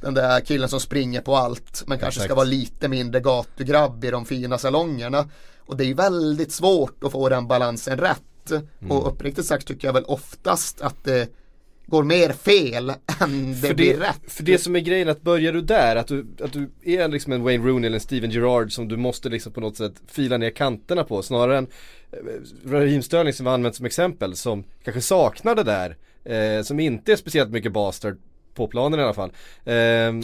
den 0.00 0.14
där 0.14 0.40
killen 0.40 0.68
som 0.68 0.80
springer 0.80 1.20
på 1.20 1.36
allt 1.36 1.84
men 1.86 1.98
kanske 1.98 2.20
ska 2.20 2.34
vara 2.34 2.44
lite 2.44 2.88
mindre 2.88 3.20
gatugrabb 3.20 4.04
i 4.04 4.10
de 4.10 4.24
fina 4.24 4.58
salongerna. 4.58 5.28
Och 5.66 5.76
det 5.76 5.84
är 5.84 5.94
väldigt 5.94 6.52
svårt 6.52 7.04
att 7.04 7.12
få 7.12 7.28
den 7.28 7.46
balansen 7.46 7.98
rätt. 7.98 8.50
Mm. 8.50 8.92
Och 8.92 9.08
uppriktigt 9.08 9.46
sagt 9.46 9.66
tycker 9.66 9.88
jag 9.88 9.92
väl 9.92 10.04
oftast 10.04 10.80
att 10.80 11.04
det 11.04 11.28
går 11.86 12.04
mer 12.04 12.32
fel 12.32 12.92
än 13.20 13.52
det, 13.52 13.68
för 13.68 13.74
blir 13.74 13.96
rätt. 13.96 14.32
För 14.32 14.42
det 14.42 14.58
som 14.58 14.76
är 14.76 14.80
grejen 14.80 15.08
att 15.08 15.22
börjar 15.22 15.52
du 15.52 15.60
där, 15.60 15.96
att 15.96 16.06
du, 16.06 16.26
att 16.40 16.52
du 16.52 16.70
är 16.82 17.08
liksom 17.08 17.32
en 17.32 17.42
Wayne 17.42 17.66
Rooney 17.66 17.86
eller 17.86 17.96
en 17.96 18.00
Steven 18.00 18.30
Gerrard 18.30 18.72
som 18.72 18.88
du 18.88 18.96
måste 18.96 19.28
liksom 19.28 19.52
på 19.52 19.60
något 19.60 19.76
sätt 19.76 19.94
fila 20.06 20.36
ner 20.36 20.50
kanterna 20.50 21.04
på 21.04 21.22
snarare 21.22 21.58
än 21.58 21.66
eh, 22.12 22.70
Raheem 22.70 23.02
Sterling 23.02 23.32
som 23.32 23.46
vi 23.46 23.52
använt 23.52 23.76
som 23.76 23.86
exempel 23.86 24.36
som 24.36 24.64
kanske 24.84 25.00
saknar 25.00 25.54
det 25.54 25.62
där. 25.62 25.96
Eh, 26.24 26.62
som 26.62 26.80
inte 26.80 27.12
är 27.12 27.16
speciellt 27.16 27.50
mycket 27.50 27.72
bastard 27.72 28.18
på 28.56 28.68
planen 28.68 29.00
i 29.00 29.02
alla 29.02 29.14
fall. 29.14 29.32
Um, 29.64 30.22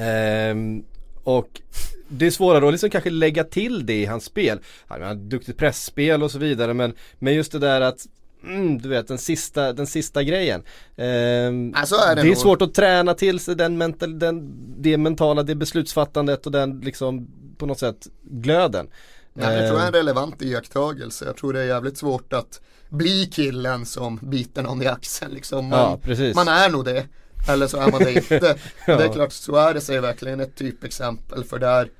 um, 0.00 0.84
och 1.24 1.60
det 2.08 2.26
är 2.26 2.30
svårare 2.30 2.66
att 2.66 2.72
liksom 2.72 2.90
kanske 2.90 3.10
lägga 3.10 3.44
till 3.44 3.86
det 3.86 4.02
i 4.02 4.06
hans 4.06 4.24
spel. 4.24 4.58
Han 4.86 5.02
har 5.02 5.14
duktigt 5.14 5.56
pressspel 5.56 6.22
och 6.22 6.30
så 6.30 6.38
vidare 6.38 6.74
men, 6.74 6.94
men 7.18 7.34
just 7.34 7.52
det 7.52 7.58
där 7.58 7.80
att 7.80 8.06
Mm, 8.46 8.78
du 8.78 8.88
vet 8.88 9.08
den 9.08 9.18
sista, 9.18 9.72
den 9.72 9.86
sista 9.86 10.22
grejen. 10.22 10.62
Um, 10.96 11.74
alltså 11.74 11.94
är 11.94 12.16
det, 12.16 12.22
det 12.22 12.30
är 12.30 12.34
svårt 12.34 12.62
att 12.62 12.74
träna 12.74 13.14
till 13.14 13.40
sig 13.40 13.56
den, 13.56 13.78
mental, 13.78 14.18
den, 14.18 14.54
det 14.82 14.98
mentala, 14.98 15.42
det 15.42 15.54
beslutsfattandet 15.54 16.46
och 16.46 16.52
den 16.52 16.80
liksom 16.80 17.28
på 17.58 17.66
något 17.66 17.78
sätt 17.78 18.08
glöden. 18.22 18.88
Ja, 19.34 19.52
jag 19.52 19.68
tror 19.68 19.78
det 19.78 19.82
är 19.82 19.86
en 19.86 19.92
relevant 19.92 20.42
iakttagelse. 20.42 21.24
Jag 21.24 21.36
tror 21.36 21.52
det 21.52 21.60
är 21.60 21.64
jävligt 21.64 21.98
svårt 21.98 22.32
att 22.32 22.60
bli 22.94 23.26
killen 23.26 23.86
som 23.86 24.18
biter 24.22 24.62
någon 24.62 24.82
i 24.82 24.86
axeln 24.86 25.34
liksom. 25.34 25.68
Man, 25.68 26.00
ja, 26.04 26.32
man 26.34 26.48
är 26.48 26.70
nog 26.70 26.84
det. 26.84 27.06
Eller 27.48 27.66
så 27.66 27.76
är 27.76 27.90
man 27.90 28.00
det 28.00 28.12
inte. 28.32 28.58
ja. 28.86 28.96
Det 28.96 29.04
är 29.04 29.12
klart, 29.12 29.32
Suarez 29.32 29.90
är 29.90 30.00
verkligen 30.00 30.40
ett 30.40 30.56
typexempel 30.56 31.44
för 31.44 31.58
där 31.58 31.90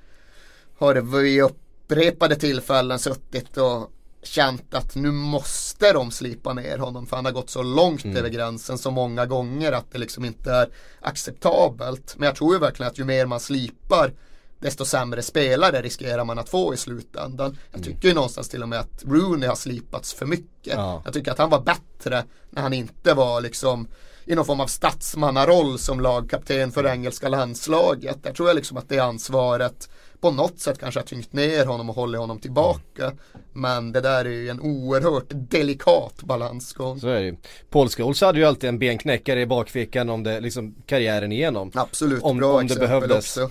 har 0.79 0.95
det 0.95 1.01
vid 1.01 1.43
upprepade 1.43 2.37
tillfällen 2.37 2.99
suttit 2.99 3.57
och 3.57 3.91
känt 4.23 4.75
att 4.75 4.95
nu 4.95 5.11
måste 5.11 5.93
de 5.93 6.11
slipa 6.11 6.53
ner 6.53 6.79
honom 6.79 7.07
för 7.07 7.17
han 7.17 7.25
har 7.25 7.33
gått 7.33 7.51
så 7.51 7.63
långt 7.63 8.05
mm. 8.05 8.17
över 8.17 8.29
gränsen 8.29 8.79
så 8.79 8.91
många 8.91 9.27
gånger 9.27 9.73
att 9.73 9.93
det 9.93 9.99
liksom 9.99 10.25
inte 10.25 10.53
är 10.53 10.69
acceptabelt. 11.01 12.15
Men 12.19 12.27
jag 12.27 12.37
tror 12.37 12.55
ju 12.55 12.61
verkligen 12.61 12.91
att 12.91 12.99
ju 12.99 13.05
mer 13.05 13.27
man 13.27 13.41
slipar 13.41 14.13
desto 14.59 14.85
sämre 14.85 15.23
spelare 15.23 15.83
riskerar 15.83 16.25
man 16.25 16.39
att 16.39 16.49
få 16.49 16.75
i 16.75 16.77
slutändan. 16.77 17.59
Jag 17.71 17.81
mm. 17.81 17.93
tycker 17.93 18.09
ju 18.09 18.15
någonstans 18.15 18.49
till 18.49 18.63
och 18.63 18.69
med 18.69 18.81
att 18.81 19.05
Rooney 19.05 19.49
har 19.49 19.57
slipats 19.57 20.15
för 20.15 20.27
mycket. 20.27 20.75
Ja. 20.77 21.03
Jag 21.05 21.15
tycker 21.15 21.33
att 21.33 21.39
han 21.39 21.51
var 21.51 21.61
bättre 21.61 22.25
när 22.51 22.63
han 22.63 22.73
inte 22.73 23.15
var 23.15 23.41
liksom 23.41 23.89
i 24.25 24.35
någon 24.35 24.45
form 24.45 24.61
av 24.61 24.67
statsmannaroll 24.67 25.79
som 25.79 26.01
lagkapten 26.01 26.73
för 26.73 26.87
engelska 26.87 27.29
landslaget. 27.29 28.19
Jag 28.23 28.35
tror 28.35 28.49
jag 28.49 28.57
liksom 28.57 28.77
att 28.77 28.89
det 28.89 28.99
ansvaret 28.99 29.89
på 30.21 30.31
något 30.31 30.61
sätt 30.61 30.79
kanske 30.79 31.01
har 31.01 31.05
tyngt 31.05 31.33
ner 31.33 31.67
honom 31.67 31.91
och 31.91 31.97
hållit 31.97 32.21
honom 32.21 32.39
tillbaka. 32.39 33.13
Men 33.53 33.93
det 33.93 34.01
där 34.01 34.25
är 34.25 34.31
ju 34.31 34.49
en 34.49 34.61
oerhört 34.61 35.27
delikat 35.29 36.23
balansgång. 36.23 37.01
Så 37.01 37.09
är 37.09 37.21
det 37.21 37.27
ju. 37.27 37.37
Paul 37.71 37.89
Scholes 37.89 38.21
hade 38.21 38.39
ju 38.39 38.45
alltid 38.45 38.69
en 38.69 38.79
benknäckare 38.79 39.41
i 39.41 39.47
bakfickan 39.47 40.09
om 40.09 40.23
det 40.23 40.41
liksom 40.41 40.75
karriären 40.87 41.33
igenom. 41.33 41.71
Absolut, 41.75 42.23
om, 42.23 42.37
bra 42.37 42.59
om 42.59 42.67
det 42.67 42.77
behövdes. 42.77 43.17
också. 43.37 43.51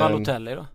Balotelli 0.00 0.54
då? 0.54 0.66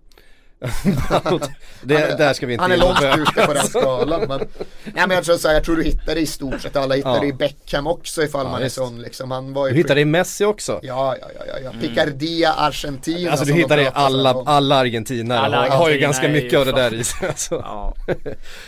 det, 1.84 1.95
han 1.95 2.04
är, 2.12 2.17
där 2.17 2.34
ska 2.34 2.45
vi 2.45 2.54
inte 2.54 2.62
Han 2.63 2.71
är 2.71 2.78
långt 2.78 2.99
ute 3.02 3.45
på 3.47 3.54
den 3.54 3.67
skalan 3.67 4.26
men, 4.28 4.39
nej, 4.84 4.93
men 5.08 5.10
jag, 5.12 5.23
tror 5.23 5.38
så 5.38 5.47
här, 5.47 5.56
jag 5.56 5.63
tror 5.63 5.76
du 5.76 5.84
hittar 5.84 6.15
det 6.15 6.21
i 6.21 6.26
stort 6.26 6.62
sett 6.62 6.76
alla 6.76 6.95
hittar 6.95 7.13
Ja. 7.15 7.19
det 7.21 7.28
i 7.28 7.34
Beckham 7.34 7.88
också 7.88 8.23
ifall 8.23 8.45
Ja, 8.45 8.52
man 8.52 8.60
är 8.60 8.63
visst. 8.63 8.76
sån 8.76 9.02
liksom. 9.02 9.32
Han 9.32 9.54
var 9.54 9.67
ju 9.67 9.73
Du 9.73 9.78
hittar 9.78 9.95
det 9.95 10.02
i 10.02 10.06
Messi 10.06 10.45
också. 10.45 10.80
Ja, 10.84 11.15
ja, 11.21 11.28
ja, 11.39 11.45
ja, 11.47 11.60
ja. 11.63 11.71
Picardia, 11.82 12.54
Argentina 12.54 13.32
Alltså 13.32 13.45
du 13.45 13.54
hittar 13.54 13.78
det 13.78 13.84
i 13.84 13.89
alla, 13.93 14.43
alla 14.45 14.76
argentinare 14.76 15.39
Alla 15.39 15.58
har, 15.62 15.69
har 15.69 15.89
ju 15.89 15.97
ganska 15.97 16.28
är 16.28 16.32
mycket 16.34 16.54
ju 16.54 16.58
av 16.60 16.65
det 16.65 16.71
där 16.71 16.93
i 16.93 17.04
sig. 17.04 17.28
Alltså. 17.28 17.56
Ja. 17.56 17.93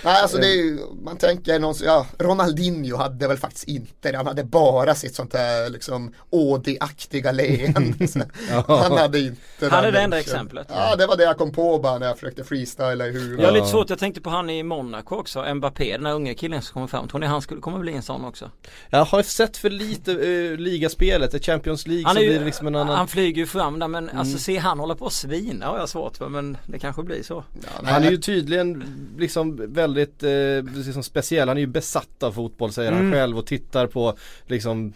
Nej 0.04 0.22
alltså 0.22 0.38
det 0.38 0.48
är 0.48 0.56
ju, 0.56 0.80
man 1.04 1.18
tänker 1.18 1.60
någon, 1.60 1.76
ja, 1.86 2.06
Ronaldinho 2.20 2.98
hade 2.98 3.28
väl 3.28 3.38
faktiskt 3.38 3.64
inte 3.68 4.12
det, 4.12 4.18
han 4.18 4.28
hade 4.28 4.44
bara 4.44 4.96
sitt 4.96 5.16
sånt 5.16 5.34
här 5.34 5.70
liksom 5.70 6.14
Audi-aktiga 6.32 7.32
leende. 7.32 8.26
Han 8.68 8.98
hade 8.98 9.20
inte 9.20 9.70
Han 9.70 9.86
är 9.86 9.92
det 9.92 10.02
enda 10.02 10.18
lunchen. 10.18 10.20
exemplet. 10.20 10.68
Ja 10.70 10.96
det 10.96 11.08
var 11.08 11.18
det 11.18 11.24
jag 11.24 11.38
kom 11.38 11.52
på 11.52 11.80
bara 11.86 12.00
när 12.00 12.08
jag 12.08 12.16
försökte 12.20 12.44
freestyla 12.44 13.08
i 13.08 13.12
huvudet. 13.12 13.40
Jag 13.40 13.48
har 13.48 13.54
lite 13.54 13.68
svårt, 13.68 13.90
jag 13.90 14.00
tänkte 14.00 14.22
på 14.22 14.30
han 14.30 14.50
i 14.50 14.64
Monaco 14.64 15.16
också, 15.16 15.54
Mbappé, 15.56 15.92
den 15.98 16.06
här 16.06 16.14
unga 16.14 16.34
killen 16.34 16.62
som 16.62 16.74
kommer 16.74 16.88
fram. 16.88 17.08
Tror 17.08 17.20
ni 17.20 17.26
han 17.28 17.42
skulle 17.42 17.62
komma 17.62 17.80
bli 17.80 17.94
en 17.94 18.02
sån 18.02 18.26
också? 18.26 18.52
Jag 18.90 19.06
har 19.06 19.24
sett 19.24 19.58
för 19.58 19.70
lite 19.70 20.12
uh, 20.12 20.58
ligaspelet, 20.58 21.34
ett 21.34 21.46
Champions 21.46 21.88
League 21.88 22.06
Han, 22.06 22.16
så 22.16 22.20
är 22.20 22.24
ju, 22.24 22.30
blir 22.30 22.40
det 22.40 22.46
liksom 22.46 22.68
en 22.68 22.76
annan 22.76 22.96
han 22.96 23.08
flyger 23.08 23.38
ju 23.42 23.46
fram 23.48 23.80
där 23.80 23.88
men 23.88 24.10
alltså 24.10 24.38
se 24.38 24.58
han 24.58 24.80
hålla 24.80 24.96
på 24.96 25.06
att 25.06 25.14
svina 25.14 25.66
har 25.66 25.78
jag 25.78 25.90
svårt 25.90 26.18
för 26.18 26.30
men 26.30 26.58
det 26.68 26.80
kanske 26.80 27.04
blir 27.04 27.24
så. 27.24 27.44
Ja, 27.54 27.70
Han 27.84 28.04
är 28.04 28.12
ju 28.12 28.18
tydligen 28.18 28.84
liksom 29.18 29.74
väldigt 29.74 30.24
eh, 30.24 30.30
liksom 30.76 31.04
speciell, 31.04 31.48
han 31.48 31.58
är 31.58 31.62
ju 31.62 31.68
besatt 31.68 32.24
av 32.24 32.32
fotboll 32.32 32.72
säger 32.72 32.92
han 32.92 33.02
Mm. 33.02 33.14
själv 33.14 33.38
och 33.38 33.46
tittar 33.46 33.88
på 33.88 34.14
liksom 34.46 34.94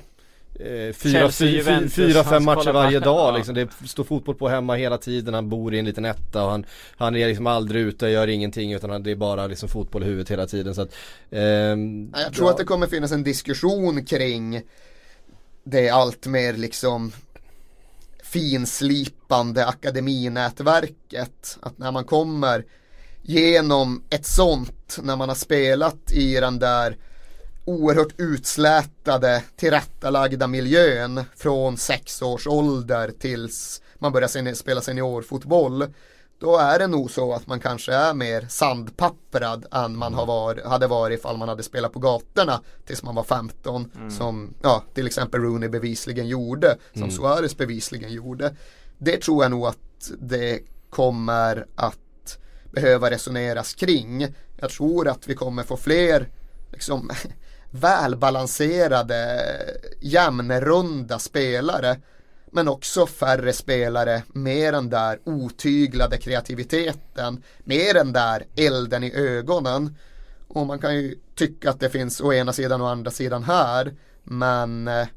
eh, 0.59 0.93
fyra, 0.93 2.23
fem 2.23 2.43
matcher 2.45 2.73
varje 2.73 2.99
dag 2.99 3.33
ja. 3.33 3.37
liksom. 3.37 3.55
Det 3.55 3.69
står 3.85 4.03
fotboll 4.03 4.35
på 4.35 4.49
hemma 4.49 4.75
hela 4.75 4.97
tiden, 4.97 5.33
han 5.33 5.49
bor 5.49 5.73
i 5.73 5.79
en 5.79 5.85
liten 5.85 6.05
etta 6.05 6.43
och 6.43 6.51
han, 6.51 6.65
han 6.97 7.15
är 7.15 7.27
liksom 7.27 7.47
aldrig 7.47 7.81
ute 7.81 8.05
och 8.05 8.11
gör 8.11 8.27
ingenting 8.27 8.73
utan 8.73 8.89
han, 8.89 9.03
det 9.03 9.11
är 9.11 9.15
bara 9.15 9.47
liksom 9.47 9.69
fotboll 9.69 10.03
i 10.03 10.05
huvudet 10.05 10.31
hela 10.31 10.47
tiden 10.47 10.75
så 10.75 10.81
att 10.81 10.95
Nej, 11.29 12.09
Jag 12.11 12.33
tror 12.33 12.47
ja. 12.47 12.51
att 12.51 12.57
det 12.57 12.63
kommer 12.63 12.87
finnas 12.87 13.11
en 13.11 13.23
diskussion 13.23 14.05
kring 14.05 14.61
det 15.63 15.89
allt 15.89 16.27
mer 16.27 16.53
liksom 16.53 17.11
finslipande 18.23 19.65
akademinätverket. 19.65 21.57
Att 21.61 21.77
när 21.77 21.91
man 21.91 22.03
kommer 22.03 22.65
genom 23.21 24.03
ett 24.09 24.25
sånt, 24.25 24.97
när 25.01 25.15
man 25.15 25.29
har 25.29 25.35
spelat 25.35 26.11
i 26.11 26.33
den 26.33 26.59
där 26.59 26.97
oerhört 27.69 28.13
utslätade, 28.17 29.43
tillrättalagda 29.55 30.47
miljön 30.47 31.23
från 31.35 31.77
sex 31.77 32.21
års 32.21 32.47
ålder 32.47 33.11
tills 33.19 33.81
man 33.95 34.11
börjar 34.11 34.27
sen- 34.27 34.55
spela 34.55 34.81
seniorfotboll. 34.81 35.85
Då 36.39 36.57
är 36.57 36.79
det 36.79 36.87
nog 36.87 37.11
så 37.11 37.33
att 37.33 37.47
man 37.47 37.59
kanske 37.59 37.93
är 37.93 38.13
mer 38.13 38.45
sandpapprad 38.49 39.65
än 39.71 39.95
man 39.97 40.13
har 40.13 40.25
var, 40.25 40.61
hade 40.65 40.87
varit 40.87 41.19
ifall 41.19 41.37
man 41.37 41.49
hade 41.49 41.63
spelat 41.63 41.93
på 41.93 41.99
gatorna 41.99 42.61
tills 42.85 43.03
man 43.03 43.15
var 43.15 43.23
15. 43.23 43.91
Som 44.17 44.53
ja, 44.63 44.83
till 44.93 45.07
exempel 45.07 45.41
Rooney 45.41 45.69
bevisligen 45.69 46.27
gjorde, 46.27 46.77
som 46.93 47.11
Suarez 47.11 47.57
bevisligen 47.57 48.11
gjorde. 48.13 48.55
Det 48.97 49.21
tror 49.21 49.43
jag 49.43 49.51
nog 49.51 49.65
att 49.65 50.11
det 50.19 50.59
kommer 50.89 51.65
att 51.75 52.37
behöva 52.71 53.09
resoneras 53.11 53.73
kring. 53.73 54.27
Jag 54.59 54.69
tror 54.69 55.07
att 55.07 55.27
vi 55.27 55.35
kommer 55.35 55.63
få 55.63 55.77
fler 55.77 56.29
liksom, 56.71 57.09
välbalanserade, 57.71 59.41
jämnrunda 59.99 61.19
spelare. 61.19 61.97
Men 62.51 62.67
också 62.67 63.05
färre 63.05 63.53
spelare 63.53 64.23
med 64.27 64.73
den 64.73 64.89
där 64.89 65.19
otyglade 65.23 66.17
kreativiteten, 66.17 67.43
med 67.63 67.95
den 67.95 68.13
där 68.13 68.45
elden 68.55 69.03
i 69.03 69.13
ögonen. 69.15 69.95
Och 70.47 70.65
man 70.65 70.79
kan 70.79 70.95
ju 70.95 71.15
tycka 71.35 71.69
att 71.69 71.79
det 71.79 71.89
finns 71.89 72.21
å 72.21 72.33
ena 72.33 72.53
sidan 72.53 72.81
och 72.81 72.89
andra 72.89 73.11
sidan 73.11 73.43
här. 73.43 73.93
Men 74.23 74.87
eh, 74.87 75.07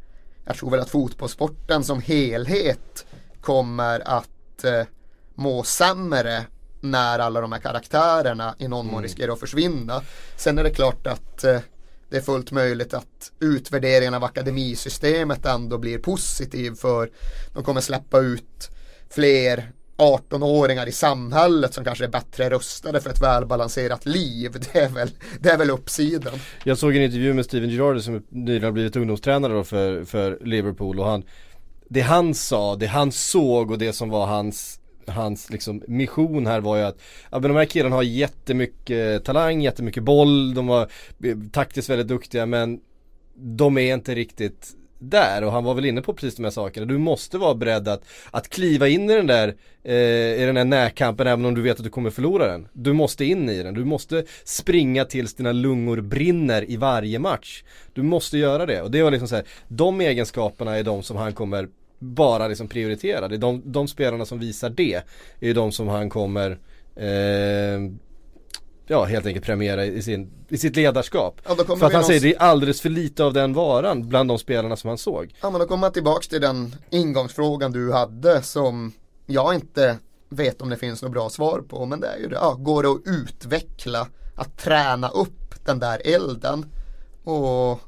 jag 0.45 0.57
tror 0.57 0.71
väl 0.71 0.81
att 0.81 0.91
fotbollssporten 0.91 1.85
som 1.85 2.01
helhet 2.01 3.07
kommer 3.41 4.09
att 4.09 4.65
eh, 4.65 4.83
må 5.35 5.63
sämre 5.63 6.47
när 6.81 7.19
alla 7.19 7.41
de 7.41 7.53
här 7.53 7.61
karaktärerna 7.61 8.55
i 8.59 8.69
någon 8.69 8.87
mån 8.87 9.03
riskerar 9.03 9.33
att 9.33 9.41
försvinna. 9.41 10.03
Sen 10.37 10.59
är 10.59 10.65
det 10.65 10.71
klart 10.71 11.07
att 11.07 11.45
eh, 11.45 11.61
det 12.13 12.19
är 12.19 12.23
fullt 12.23 12.53
möjligt 12.53 12.95
att 12.95 13.33
utvärderingen 13.41 14.15
av 14.15 14.25
akademisystemet 14.25 15.47
ändå 15.47 15.79
blir 15.79 15.99
positiv 15.99 16.75
för 16.75 17.11
de 17.55 17.65
kommer 17.65 17.81
släppa 17.81 18.19
ut 18.19 18.71
fler 19.11 19.73
18-åringar 19.97 20.87
i 20.87 20.93
samhället 20.93 21.75
som 21.75 21.85
kanske 21.85 22.05
är 22.05 22.09
bättre 22.09 22.51
rustade 22.51 23.01
för 23.01 23.11
ett 23.11 23.23
välbalanserat 23.23 24.07
liv. 24.07 24.53
Det 24.73 24.79
är 24.79 24.89
väl, 24.89 25.11
det 25.41 25.51
är 25.51 25.59
väl 25.59 25.71
uppsidan. 25.71 26.33
Jag 26.65 26.79
såg 26.79 26.97
en 26.97 27.03
intervju 27.03 27.35
med 27.35 27.45
Steven 27.45 27.71
Gerrard 27.71 28.01
som 28.01 28.23
nyligen 28.29 28.65
har 28.65 28.73
blivit 28.73 28.97
ungdomstränare 28.97 29.53
då 29.53 29.65
för, 29.65 30.05
för 30.05 30.39
Liverpool 30.45 31.01
och 31.01 31.07
han 31.07 31.23
Det 31.89 32.01
han 32.01 32.35
sa, 32.35 32.77
det 32.77 32.87
han 32.87 33.13
såg 33.13 33.71
och 33.71 33.79
det 33.79 33.93
som 33.93 34.11
var 34.11 34.27
hans 34.27 34.81
Hans 35.07 35.51
liksom 35.51 35.83
mission 35.89 36.47
här 36.47 36.61
var 36.61 36.77
ju 36.77 36.83
att 36.83 36.99
ja, 37.31 37.39
men 37.39 37.51
de 37.51 37.57
här 37.57 37.65
killarna 37.65 37.97
har 37.97 38.03
jättemycket 38.03 39.25
talang, 39.25 39.61
jättemycket 39.61 40.03
boll, 40.03 40.55
de 40.55 40.67
var 40.67 40.83
eh, 41.25 41.37
taktiskt 41.53 41.91
väldigt 41.91 42.09
duktiga 42.09 42.47
men 42.47 42.81
De 43.35 43.79
är 43.79 43.95
inte 43.95 44.15
riktigt 44.15 44.75
där 45.03 45.45
och 45.45 45.53
han 45.53 45.65
var 45.65 45.75
väl 45.75 45.85
inne 45.85 46.03
på 46.03 46.15
precis 46.15 46.37
de 46.37 46.45
här 46.45 46.51
sakerna. 46.51 46.87
Du 46.87 46.99
måste 46.99 47.39
vara 47.39 47.55
beredd 47.55 47.89
att, 47.89 48.05
att 48.31 48.49
kliva 48.49 48.89
in 48.89 49.11
i 49.11 49.15
den 49.15 49.27
där 49.27 49.55
eh, 49.85 50.43
i 50.43 50.43
den 50.47 50.55
där 50.55 50.65
närkampen 50.65 51.27
även 51.27 51.45
om 51.45 51.55
du 51.55 51.63
vet 51.63 51.77
att 51.77 51.85
du 51.85 51.91
kommer 51.91 52.11
förlora 52.11 52.47
den. 52.47 52.69
Du 52.73 52.93
måste 52.93 53.25
in 53.25 53.49
i 53.49 53.63
den. 53.63 53.75
Du 53.75 53.85
måste 53.85 54.25
springa 54.45 55.05
tills 55.05 55.35
dina 55.35 55.53
lungor 55.53 56.01
brinner 56.01 56.71
i 56.71 56.77
varje 56.77 57.19
match. 57.19 57.65
Du 57.93 58.03
måste 58.03 58.39
göra 58.39 58.67
det 58.67 58.83
och 58.83 58.91
det 58.91 59.03
var 59.03 59.11
liksom 59.11 59.29
så 59.29 59.35
här, 59.35 59.45
de 59.69 60.01
egenskaperna 60.01 60.79
är 60.79 60.83
de 60.83 61.03
som 61.03 61.17
han 61.17 61.33
kommer 61.33 61.69
bara 62.03 62.49
liksom 62.49 62.69
prioritera. 62.69 63.29
Det 63.29 63.35
är 63.35 63.39
de, 63.39 63.63
de 63.65 63.89
spelarna 63.89 64.25
som 64.25 64.39
visar 64.39 64.71
det 64.71 64.95
är 64.95 65.47
ju 65.47 65.53
de 65.53 65.73
som 65.73 65.89
han 65.89 66.11
kommer 66.11 66.51
eh, 66.97 67.81
Ja 68.87 69.05
helt 69.05 69.27
enkelt 69.27 69.47
premiera 69.47 69.85
i, 69.85 70.03
sin, 70.03 70.31
i 70.49 70.59
sitt 70.59 70.77
ledarskap. 70.77 71.41
Ja, 71.49 71.55
För 71.55 71.63
att 71.63 71.69
han 71.69 71.77
säger 71.79 71.91
någonstans- 71.93 72.23
det 72.23 72.35
är 72.35 72.39
alldeles 72.39 72.81
för 72.81 72.89
lite 72.89 73.25
av 73.25 73.33
den 73.33 73.53
varan 73.55 74.09
bland 74.09 74.29
de 74.31 74.39
spelarna 74.39 74.77
som 74.77 74.89
han 74.89 74.99
såg. 74.99 75.35
Ja 75.41 75.51
men 75.51 75.61
då 75.61 75.67
kommer 75.67 75.81
man 75.81 75.93
tillbaks 75.93 76.29
till 76.29 76.41
den 76.41 76.75
ingångsfrågan 76.91 77.73
du 77.73 77.93
hade 77.93 78.43
som 78.43 78.93
jag 79.27 79.55
inte 79.55 79.99
vet 80.29 80.63
om 80.63 80.69
det 80.71 80.77
finns 80.77 81.03
något 81.03 81.13
bra 81.13 81.31
svar 81.31 81.61
på. 81.69 81.87
Men 81.87 82.01
det 82.01 82.07
är 82.07 82.19
ju 82.19 82.29
det, 82.29 82.35
ja, 82.35 82.55
går 82.59 82.83
det 82.83 82.89
att 82.89 83.01
utveckla, 83.05 84.09
att 84.37 84.59
träna 84.59 85.09
upp 85.09 85.65
den 85.65 85.79
där 85.79 86.03
elden. 86.05 86.67
Och 87.25 87.81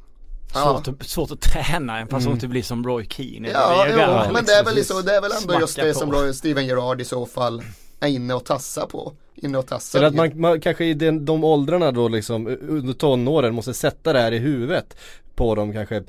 ja, 0.55 0.83
Svårt, 0.85 0.89
att, 1.01 1.07
svårt 1.09 1.31
att 1.31 1.41
träna 1.41 1.99
en 1.99 2.07
person 2.09 2.39
till 2.39 2.47
att 2.47 2.51
bli 2.51 2.63
som 2.63 2.85
Roy 2.85 3.07
Keane. 3.11 3.49
ja 3.49 3.85
Det 3.85 3.91
jo, 3.91 3.97
gammal, 3.99 4.33
men 4.33 4.45
det 4.45 4.53
är, 4.53 4.65
liksom. 4.75 4.75
väl 4.75 4.85
så, 4.85 5.03
det 5.03 5.17
är 5.17 5.21
väl 5.21 5.33
ändå 5.43 5.61
just 5.61 5.77
det 5.77 5.93
på. 5.93 5.99
som 5.99 6.13
Roy- 6.13 6.33
Steven 6.33 6.67
Gerrard 6.67 7.01
i 7.01 7.05
så 7.05 7.27
fall 7.27 7.63
är 8.01 8.09
inne 8.09 8.35
och 8.35 8.45
tassar 8.45 8.87
på. 8.87 9.13
Inne 9.35 9.59
och 9.59 9.67
tassar 9.67 9.99
Eller 9.99 10.09
att 10.09 10.15
man, 10.15 10.41
man 10.41 10.61
kanske 10.61 10.85
i 10.85 10.95
den, 10.95 11.25
de 11.25 11.45
åldrarna 11.45 11.93
då 11.93 12.09
liksom 12.09 12.47
under 12.69 12.93
tonåren 12.93 13.55
måste 13.55 13.75
sätta 13.75 14.13
det 14.13 14.19
här 14.21 14.33
i 14.33 14.39
huvudet 14.39 14.97
på 15.35 15.55
dem 15.55 15.73
kanske, 15.73 15.97
eh, 15.97 16.03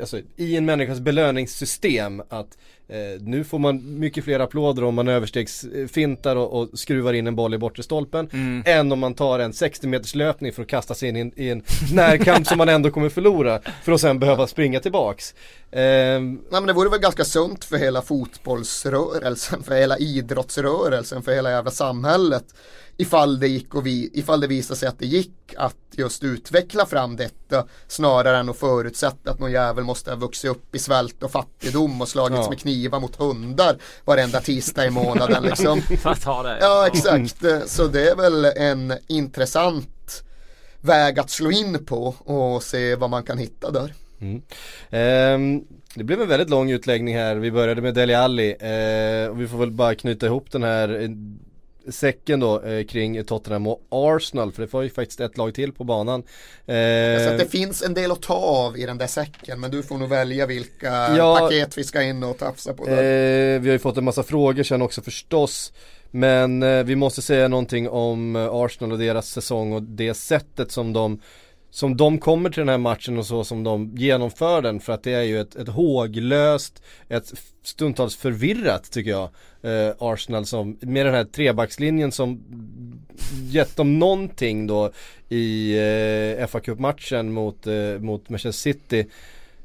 alltså 0.00 0.20
i 0.36 0.56
en 0.56 0.64
människas 0.64 1.00
belöningssystem 1.00 2.22
att 2.28 2.58
eh, 2.88 3.20
nu 3.20 3.44
får 3.44 3.58
man 3.58 3.98
mycket 3.98 4.24
fler 4.24 4.40
applåder 4.40 4.84
om 4.84 4.94
man 4.94 5.08
överstegsfintar 5.08 6.36
och, 6.36 6.60
och 6.60 6.78
skruvar 6.78 7.12
in 7.12 7.26
en 7.26 7.36
boll 7.36 7.54
i 7.54 7.58
bortre 7.58 7.82
stolpen 7.82 8.28
Mm. 8.32 8.62
än 8.66 8.92
om 8.92 8.98
man 8.98 9.14
tar 9.14 9.38
en 9.38 9.52
60 9.52 9.86
meters 9.86 10.14
löpning 10.14 10.52
för 10.52 10.62
att 10.62 10.68
kasta 10.68 10.94
sig 10.94 11.08
in 11.08 11.16
i 11.16 11.20
en, 11.20 11.32
i 11.36 11.48
en 11.48 11.62
närkamp 11.92 12.46
som 12.46 12.58
man 12.58 12.68
ändå 12.68 12.90
kommer 12.90 13.08
förlora 13.08 13.60
för 13.84 13.92
att 13.92 14.00
sen 14.00 14.18
behöva 14.18 14.46
springa 14.46 14.80
tillbaks. 14.80 15.34
Ehm, 15.72 16.34
Nej 16.34 16.60
men 16.60 16.66
det 16.66 16.72
vore 16.72 16.88
väl 16.88 17.00
ganska 17.00 17.24
sunt 17.24 17.64
för 17.64 17.76
hela 17.76 18.02
fotbollsrörelsen, 18.02 19.62
för 19.62 19.74
hela 19.74 19.98
idrottsrörelsen, 19.98 21.22
för 21.22 21.32
hela 21.32 21.50
jävla 21.50 21.70
samhället. 21.70 22.49
Ifall 22.96 23.40
det 23.40 23.48
gick 23.48 23.74
och 23.74 23.86
vi, 23.86 24.10
ifall 24.14 24.40
det 24.40 24.46
visade 24.46 24.78
sig 24.78 24.88
att 24.88 24.98
det 24.98 25.06
gick 25.06 25.54
att 25.56 25.76
just 25.92 26.24
utveckla 26.24 26.86
fram 26.86 27.16
detta 27.16 27.66
snarare 27.88 28.36
än 28.38 28.48
att 28.48 28.56
förutsätta 28.58 29.30
att 29.30 29.38
någon 29.38 29.52
jävel 29.52 29.84
måste 29.84 30.10
ha 30.10 30.16
vuxit 30.16 30.50
upp 30.50 30.74
i 30.74 30.78
svält 30.78 31.22
och 31.22 31.30
fattigdom 31.30 32.00
och 32.00 32.08
slagits 32.08 32.40
Ja. 32.44 32.48
med 32.50 32.58
knivar 32.58 33.00
mot 33.00 33.16
hundar 33.16 33.76
varenda 34.04 34.40
tisdag 34.40 34.86
i 34.86 34.90
månaden 34.90 35.42
liksom. 35.42 35.82
Ja 36.60 36.86
exakt, 36.86 37.44
så 37.66 37.86
det 37.86 38.08
är 38.08 38.16
väl 38.16 38.44
en 38.44 38.94
intressant 39.06 40.22
väg 40.80 41.18
att 41.18 41.30
slå 41.30 41.50
in 41.50 41.84
på 41.84 42.14
och 42.24 42.62
se 42.62 42.94
vad 42.96 43.10
man 43.10 43.22
kan 43.22 43.38
hitta 43.38 43.70
där. 43.70 43.94
Mm. 44.20 44.42
Ehm, 44.90 45.64
det 45.94 46.04
blev 46.04 46.20
en 46.22 46.28
väldigt 46.28 46.50
lång 46.50 46.70
utläggning 46.70 47.16
här. 47.16 47.36
Vi 47.36 47.50
började 47.50 47.82
med 47.82 47.94
Deli 47.94 48.14
Alli 48.14 48.50
eh, 48.50 49.30
och 49.30 49.40
vi 49.40 49.48
får 49.48 49.58
väl 49.58 49.70
bara 49.70 49.94
knyta 49.94 50.26
ihop 50.26 50.50
den 50.50 50.62
här 50.62 50.88
säcken 51.88 52.40
då 52.40 52.62
eh, 52.62 52.84
kring 52.84 53.24
Tottenham 53.24 53.66
och 53.66 53.80
Arsenal 53.90 54.52
för 54.52 54.62
det 54.62 54.72
var 54.72 54.82
ju 54.82 54.90
faktiskt 54.90 55.20
ett 55.20 55.36
lag 55.36 55.54
till 55.54 55.72
på 55.72 55.84
banan. 55.84 56.22
Så 56.66 56.72
Eh, 56.72 57.32
att 57.32 57.38
det 57.38 57.50
finns 57.50 57.82
en 57.82 57.94
del 57.94 58.12
att 58.12 58.22
ta 58.22 58.34
av 58.34 58.78
i 58.78 58.86
den 58.86 58.98
där 58.98 59.06
säcken 59.06 59.60
men 59.60 59.70
du 59.70 59.82
får 59.82 59.98
nog 59.98 60.08
välja 60.08 60.46
vilka 60.46 61.16
Ja. 61.16 61.38
paket 61.40 61.78
vi 61.78 61.84
ska 61.84 62.02
in 62.02 62.22
och 62.22 62.38
tafsa 62.38 62.74
på 62.74 62.88
eh, 62.88 63.60
vi 63.60 63.68
har 63.68 63.72
ju 63.72 63.78
fått 63.78 63.96
en 63.96 64.04
massa 64.04 64.22
frågor 64.22 64.62
sen 64.62 64.82
också 64.82 65.02
förstås. 65.02 65.72
Men 66.10 66.62
eh, 66.62 66.82
vi 66.84 66.96
måste 66.96 67.22
säga 67.22 67.48
någonting 67.48 67.88
om 67.88 68.36
eh, 68.36 68.48
Arsenal 68.52 68.92
och 68.92 68.98
deras 68.98 69.28
säsong 69.30 69.72
och 69.72 69.82
det 69.82 70.14
sättet 70.14 70.72
som 70.72 70.92
de 70.92 71.20
som 71.70 71.96
de 71.96 72.18
kommer 72.18 72.50
till 72.50 72.60
den 72.60 72.68
här 72.68 72.78
matchen 72.78 73.18
och 73.18 73.26
så 73.26 73.44
som 73.44 73.64
de 73.64 73.92
genomför 73.96 74.62
den 74.62 74.80
för 74.80 74.92
att 74.92 75.02
det 75.02 75.12
är 75.12 75.22
ju 75.22 75.40
ett, 75.40 75.56
ett 75.56 75.68
håglöst, 75.68 76.82
ett 77.08 77.32
stundtals 77.62 78.16
förvirrat 78.16 78.90
tycker 78.90 79.10
jag 79.10 79.28
eh, 79.62 79.94
Arsenal 79.98 80.46
som 80.46 80.78
med 80.80 81.06
den 81.06 81.14
här 81.14 81.24
trebackslinjen 81.24 82.12
som 82.12 82.44
gett 83.50 83.76
dem 83.76 83.98
någonting 83.98 84.66
då 84.66 84.90
i 85.28 85.78
eh, 86.38 86.46
fa 86.46 86.60
Cup-matchen 86.60 87.32
mot, 87.32 87.66
eh, 87.66 87.98
mot 87.98 88.28
Manchester 88.28 88.72
City. 88.72 89.06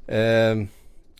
Eh, 0.07 0.67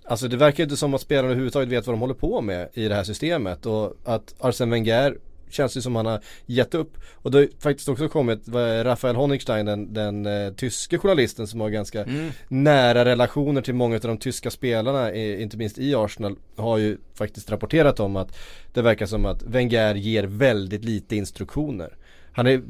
Alltså 0.08 0.28
det 0.28 0.38
verkar 0.38 0.58
ju 0.58 0.64
inte 0.64 0.78
som 0.78 0.94
att 0.94 1.02
spelarna 1.02 1.28
överhuvudtaget 1.28 1.70
vet 1.70 1.88
vad 1.88 1.94
de 1.94 2.00
håller 2.00 2.14
på 2.14 2.42
med 2.42 2.70
i 2.74 2.88
det 2.88 2.96
här 2.96 3.04
systemet 3.04 3.66
och 3.66 3.94
att 4.04 4.36
Arsene 4.40 4.72
Wenger 4.72 5.18
känns 5.56 5.78
ju 5.78 5.82
som 5.82 5.96
han 5.96 6.06
har 6.06 6.20
gett 6.46 6.74
upp. 6.74 6.98
Och 7.14 7.32
det 7.32 7.38
har 7.38 7.48
faktiskt 7.60 7.90
också 7.90 8.10
kommit 8.10 8.48
Rafael 8.84 9.16
Honigstein, 9.16 9.66
den, 9.66 9.94
den 9.94 10.26
eh, 10.26 10.54
tyske 10.54 10.98
journalisten 10.98 11.48
som 11.48 11.62
har 11.62 11.70
ganska 11.70 12.04
mm. 12.04 12.32
nära 12.48 13.06
relationer 13.06 13.62
till 13.62 13.74
många 13.74 13.96
av 13.96 14.02
de 14.02 14.18
tyska 14.18 14.52
spelarna, 14.52 15.12
eh, 15.12 15.42
inte 15.42 15.58
minst 15.58 15.78
i 15.78 15.96
Arsenal, 15.96 16.36
har 16.56 16.78
ju 16.78 16.98
faktiskt 17.14 17.52
rapporterat 17.52 18.00
om 18.00 18.16
att 18.16 18.38
det 18.74 18.82
verkar 18.82 19.06
som 19.06 19.26
att 19.26 19.44
Wenger 19.44 19.96
ger 19.96 20.24
väldigt 20.24 20.86
lite 20.86 21.16
instruktioner. 21.16 21.98
Han 22.32 22.48
är 22.48 22.62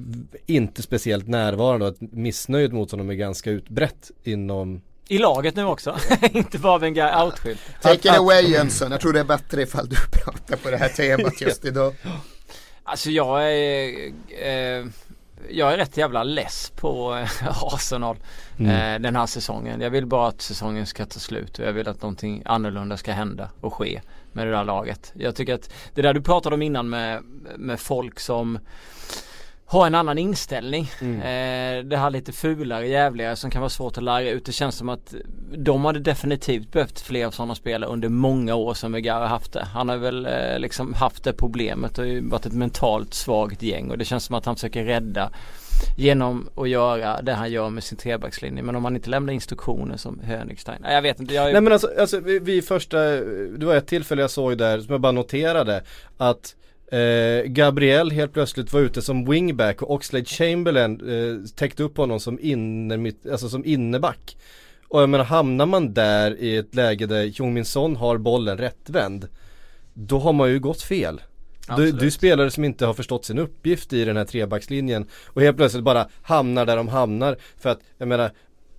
inte 0.45 0.81
speciellt 0.81 1.27
närvarande 1.27 1.85
och 1.85 1.91
att 1.91 2.01
missnöjd 2.01 2.73
mot 2.73 2.91
honom 2.91 3.09
är 3.09 3.13
ganska 3.13 3.51
utbrett 3.51 4.11
inom 4.23 4.81
i 5.07 5.17
laget 5.17 5.55
nu 5.55 5.65
också, 5.65 5.97
inte 6.31 6.59
bara 6.59 6.77
Wenger 6.77 7.23
outskild. 7.25 7.57
Take 7.81 8.09
it 8.09 8.17
away 8.17 8.41
Jönsson, 8.41 8.91
jag 8.91 9.01
tror 9.01 9.13
det 9.13 9.19
är 9.19 9.23
bättre 9.23 9.61
ifall 9.61 9.89
du 9.89 9.95
pratar 10.11 10.55
på 10.55 10.69
det 10.69 10.77
här 10.77 10.89
temat 10.89 11.41
just 11.41 11.65
idag. 11.65 11.93
Alltså 12.87 13.09
jag 13.09 13.53
är 13.53 14.13
eh, 14.27 14.85
Jag 15.49 15.73
är 15.73 15.77
rätt 15.77 15.97
jävla 15.97 16.23
less 16.23 16.71
på 16.75 17.15
eh, 17.15 17.63
Arsenal 17.73 18.17
mm. 18.57 18.71
eh, 18.95 19.01
Den 19.01 19.15
här 19.15 19.25
säsongen. 19.25 19.81
Jag 19.81 19.89
vill 19.89 20.05
bara 20.05 20.27
att 20.27 20.41
säsongen 20.41 20.85
ska 20.85 21.05
ta 21.05 21.19
slut 21.19 21.59
och 21.59 21.65
jag 21.65 21.73
vill 21.73 21.87
att 21.87 22.01
någonting 22.01 22.41
annorlunda 22.45 22.97
ska 22.97 23.11
hända 23.11 23.49
och 23.61 23.73
ske 23.73 24.01
med 24.31 24.47
det 24.47 24.51
där 24.51 24.63
laget. 24.63 25.13
Jag 25.15 25.35
tycker 25.35 25.53
att 25.53 25.69
det 25.93 26.01
där 26.01 26.13
du 26.13 26.21
pratade 26.21 26.55
om 26.55 26.61
innan 26.61 26.89
med, 26.89 27.23
med 27.57 27.79
folk 27.79 28.19
som 28.19 28.59
ha 29.65 29.87
en 29.87 29.95
annan 29.95 30.17
inställning. 30.17 30.91
Mm. 31.01 31.15
Eh, 31.15 31.85
det 31.85 31.97
här 31.97 32.09
lite 32.09 32.31
fulare, 32.31 32.87
jävligare 32.87 33.35
som 33.35 33.51
kan 33.51 33.61
vara 33.61 33.69
svårt 33.69 33.97
att 33.97 34.03
lära 34.03 34.29
ut. 34.29 34.45
Det 34.45 34.51
känns 34.51 34.75
som 34.75 34.89
att 34.89 35.15
de 35.57 35.85
hade 35.85 35.99
definitivt 35.99 36.71
behövt 36.71 36.99
fler 36.99 37.31
sådana 37.31 37.55
spelare 37.55 37.89
under 37.89 38.09
många 38.09 38.55
år 38.55 38.73
som 38.73 38.91
Vegar 38.91 39.19
har 39.19 39.27
haft 39.27 39.53
det. 39.53 39.67
Han 39.73 39.89
har 39.89 39.97
väl 39.97 40.25
eh, 40.25 40.59
liksom 40.59 40.93
haft 40.93 41.23
det 41.23 41.33
problemet 41.33 41.97
och 41.97 42.05
varit 42.21 42.45
ett 42.45 42.53
mentalt 42.53 43.13
svagt 43.13 43.61
gäng 43.61 43.91
och 43.91 43.97
det 43.97 44.05
känns 44.05 44.25
som 44.25 44.35
att 44.35 44.45
han 44.45 44.55
försöker 44.55 44.83
rädda 44.83 45.29
genom 45.97 46.49
att 46.55 46.69
göra 46.69 47.21
det 47.21 47.33
han 47.33 47.51
gör 47.51 47.69
med 47.69 47.83
sin 47.83 47.97
trebackslinje. 47.97 48.63
Men 48.63 48.75
om 48.75 48.85
han 48.85 48.95
inte 48.95 49.09
lämnar 49.09 49.33
instruktioner 49.33 49.97
som 49.97 50.19
Hönigstein. 50.19 50.79
Jag 50.83 51.01
vet 51.01 51.19
inte. 51.19 51.33
Jag... 51.33 51.51
Nej 51.53 51.61
men 51.61 51.73
alltså, 51.73 51.89
alltså 51.99 52.19
vi, 52.19 52.39
vi 52.39 52.61
första, 52.61 52.97
det 53.57 53.65
var 53.65 53.75
ett 53.75 53.87
tillfälle 53.87 54.21
jag 54.21 54.31
såg 54.31 54.57
där 54.57 54.79
som 54.79 54.91
jag 54.91 55.01
bara 55.01 55.11
noterade 55.11 55.83
att 56.17 56.55
Eh, 56.87 57.43
Gabriel 57.45 58.11
helt 58.11 58.33
plötsligt 58.33 58.73
var 58.73 58.79
ute 58.79 59.01
som 59.01 59.25
wingback 59.25 59.81
och 59.81 59.91
Oxlade 59.91 60.25
Chamberlain 60.25 61.09
eh, 61.09 61.49
täckte 61.55 61.83
upp 61.83 61.97
honom 61.97 62.19
som, 62.19 62.39
inne, 62.41 63.11
alltså 63.31 63.49
som 63.49 63.65
inneback. 63.65 64.37
Och 64.87 65.01
jag 65.01 65.09
menar 65.09 65.25
hamnar 65.25 65.65
man 65.65 65.93
där 65.93 66.39
i 66.39 66.55
ett 66.55 66.75
läge 66.75 67.05
där 67.05 67.23
Jung 67.23 67.53
Min 67.53 67.65
Son 67.65 67.95
har 67.95 68.17
bollen 68.17 68.57
rättvänd 68.57 69.27
Då 69.93 70.19
har 70.19 70.33
man 70.33 70.49
ju 70.49 70.59
gått 70.59 70.81
fel. 70.81 71.21
Du, 71.77 71.91
du 71.91 72.11
spelare 72.11 72.51
som 72.51 72.63
inte 72.63 72.85
har 72.85 72.93
förstått 72.93 73.25
sin 73.25 73.39
uppgift 73.39 73.93
i 73.93 74.05
den 74.05 74.17
här 74.17 74.25
trebackslinjen 74.25 75.05
och 75.25 75.41
helt 75.41 75.57
plötsligt 75.57 75.83
bara 75.83 76.07
hamnar 76.21 76.65
där 76.65 76.77
de 76.77 76.87
hamnar 76.87 77.37
för 77.57 77.69
att 77.69 77.79
jag 77.97 78.07
menar 78.07 78.31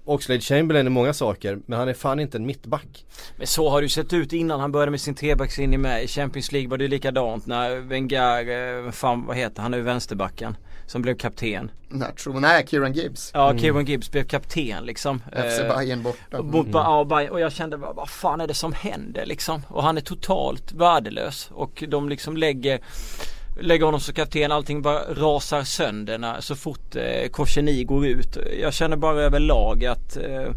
Oxlade 0.06 0.40
Chamberlain 0.40 0.86
är 0.86 0.90
många 0.90 1.12
saker 1.12 1.58
men 1.66 1.78
han 1.78 1.88
är 1.88 1.94
fan 1.94 2.20
inte 2.20 2.38
en 2.38 2.46
mittback. 2.46 3.06
Men 3.36 3.46
så 3.46 3.68
har 3.70 3.80
det 3.80 3.84
ju 3.84 3.88
sett 3.88 4.12
ut 4.12 4.32
innan 4.32 4.60
han 4.60 4.72
började 4.72 4.90
med 4.90 5.00
sin 5.00 5.14
trebackslinje 5.14 5.78
med. 5.78 6.04
I 6.04 6.08
Champions 6.08 6.52
League 6.52 6.70
var 6.70 6.78
det 6.78 6.88
likadant 6.88 7.46
när 7.46 7.76
Wenger, 7.76 8.84
eh, 8.86 8.90
fan 8.90 9.26
vad 9.26 9.36
heter 9.36 9.62
han 9.62 9.70
nu, 9.70 9.82
vänsterbacken. 9.82 10.56
Som 10.86 11.02
blev 11.02 11.16
kapten. 11.16 11.70
Nacho, 11.88 12.40
nej 12.40 12.66
Kieran 12.66 12.92
Gibbs. 12.92 13.30
Ja, 13.34 13.50
mm. 13.50 13.62
Kieran 13.62 13.84
Gibbs 13.84 14.10
blev 14.10 14.24
kapten 14.24 14.84
liksom. 14.84 15.18
FC 15.18 15.60
eh, 15.60 15.76
Bayern 15.76 16.02
borta. 16.02 16.38
Mm. 16.38 16.70
ja, 16.72 17.04
Bayern, 17.04 17.32
och 17.32 17.40
jag 17.40 17.52
kände 17.52 17.76
vad, 17.76 17.96
vad 17.96 18.10
fan 18.10 18.40
är 18.40 18.46
det 18.46 18.54
som 18.54 18.72
händer 18.72 19.26
liksom? 19.26 19.62
Och 19.68 19.82
han 19.82 19.96
är 19.96 20.00
totalt 20.00 20.72
värdelös. 20.72 21.50
Och 21.52 21.84
de 21.88 22.08
liksom 22.08 22.36
lägger 22.36 22.80
lägger 23.60 23.84
honom 23.84 24.00
som 24.00 24.14
kapten. 24.14 24.52
Allting 24.52 24.82
bara 24.82 25.14
rasar 25.14 25.62
sönder 25.62 26.18
när, 26.18 26.40
så 26.40 26.56
fort 26.56 26.96
eh, 26.96 27.28
Korseni 27.30 27.84
går 27.84 28.06
ut. 28.06 28.38
Jag 28.60 28.74
känner 28.74 28.96
bara 28.96 29.22
överlag 29.22 29.84
att 29.84 30.16
eh, 30.16 30.48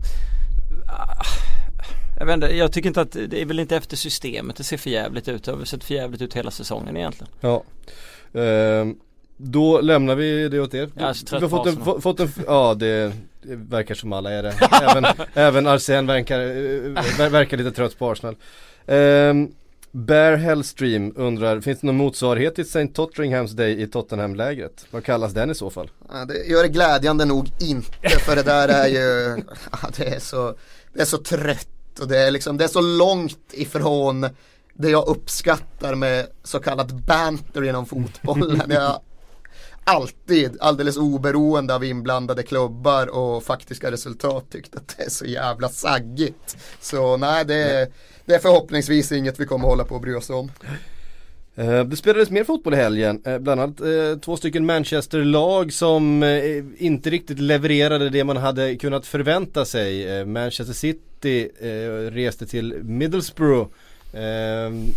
jag 2.19 2.25
vet 2.25 2.33
inte, 2.33 2.57
jag 2.57 2.71
tycker 2.71 2.89
inte 2.89 3.01
att 3.01 3.11
det 3.11 3.41
är 3.41 3.45
väl 3.45 3.59
inte 3.59 3.75
efter 3.75 3.97
systemet 3.97 4.55
det 4.55 4.63
ser 4.63 4.77
för 4.77 4.89
jävligt 4.89 5.27
ut. 5.27 5.43
Det 5.43 5.51
har 5.51 5.65
sett 5.65 5.83
för 5.83 5.93
jävligt 5.93 6.21
ut 6.21 6.33
hela 6.33 6.51
säsongen 6.51 6.97
egentligen. 6.97 7.33
Ja. 7.41 7.63
Uh, 8.35 8.93
då 9.37 9.81
lämnar 9.81 10.15
vi 10.15 10.49
det 10.49 10.59
åt 10.59 10.73
er. 10.73 10.89
Jag 10.95 11.09
är 11.09 11.13
så 11.13 11.25
trött 11.25 11.41
vi 11.41 11.47
har 11.47 11.63
fått 11.63 11.95
en, 11.95 12.01
fått 12.01 12.19
en, 12.19 12.29
ja 12.47 12.73
det, 12.73 13.13
det, 13.41 13.55
verkar 13.55 13.95
som 13.95 14.13
alla 14.13 14.31
är 14.31 14.43
det. 14.43 14.53
även, 14.89 15.05
även 15.33 15.67
Arsene 15.67 16.13
verkar, 16.13 16.39
eh, 16.39 17.29
verkar 17.29 17.57
lite 17.57 17.71
trött 17.71 17.99
på 17.99 18.11
Arsenal. 18.11 18.35
Uh, 18.89 19.47
Bear 19.91 20.35
Hellstream 20.35 21.13
undrar, 21.15 21.61
finns 21.61 21.79
det 21.79 21.87
någon 21.87 21.95
motsvarighet 21.95 22.55
till 22.55 22.63
St. 22.63 22.87
Tottenhams 22.87 23.51
Day 23.51 23.81
i 23.81 23.87
Tottenham-lägret? 23.87 24.85
Vad 24.91 25.03
kallas 25.03 25.33
den 25.33 25.51
i 25.51 25.55
så 25.55 25.69
fall? 25.69 25.91
Ja, 26.09 26.25
det 26.25 26.45
gör 26.45 26.63
det 26.63 26.69
glädjande 26.69 27.25
nog 27.25 27.51
inte 27.59 28.09
för 28.09 28.35
det 28.35 28.43
där 28.43 28.67
är 28.67 28.87
ju, 28.87 29.37
ja, 29.71 29.89
det 29.97 30.15
är 30.15 30.19
så, 30.19 30.55
det 30.93 31.01
är 31.01 31.05
så 31.05 31.17
trött 31.17 31.99
och 31.99 32.07
det 32.07 32.17
är 32.17 32.31
liksom, 32.31 32.57
det 32.57 32.63
är 32.63 32.67
så 32.67 32.81
långt 32.81 33.53
ifrån 33.53 34.27
det 34.73 34.89
jag 34.89 35.07
uppskattar 35.07 35.95
med 35.95 36.27
så 36.43 36.59
kallat 36.59 36.91
banter 36.91 37.63
inom 37.63 37.85
fotbollen. 37.85 38.63
Jag 38.69 38.99
alltid, 39.83 40.57
alldeles 40.59 40.97
oberoende 40.97 41.75
av 41.75 41.83
inblandade 41.83 42.43
klubbar 42.43 43.07
och 43.07 43.43
faktiska 43.43 43.91
resultat 43.91 44.45
tyckt 44.51 44.75
att 44.75 44.97
det 44.97 45.03
är 45.03 45.09
så 45.09 45.25
jävla 45.25 45.69
saggigt. 45.69 46.57
Så 46.81 47.17
nej, 47.17 47.45
det 47.45 47.55
är 47.55 47.87
det 48.29 48.35
är 48.35 48.39
förhoppningsvis 48.39 49.11
inget 49.11 49.39
vi 49.39 49.45
kommer 49.45 49.67
hålla 49.67 49.83
på 49.83 49.95
att 49.95 50.01
bry 50.01 50.13
oss 50.13 50.29
om. 50.29 50.51
Eh, 51.55 51.83
det 51.83 51.95
spelades 51.95 52.29
mer 52.29 52.43
fotboll 52.43 52.73
i 52.73 52.77
helgen, 52.77 53.21
eh, 53.25 53.37
bland 53.37 53.61
annat 53.61 53.81
eh, 53.81 54.19
två 54.21 54.37
stycken 54.37 54.65
Manchester-lag 54.65 55.73
som 55.73 56.23
inte 56.77 57.09
riktigt 57.09 57.39
levererade 57.39 58.09
det 58.09 58.23
man 58.23 58.37
hade 58.37 58.75
kunnat 58.75 59.05
förvänta 59.05 59.65
sig. 59.65 60.25
Manchester 60.25 60.73
City 60.73 61.49
reste 62.11 62.45
till 62.45 62.73
Middlesbrough 62.83 63.69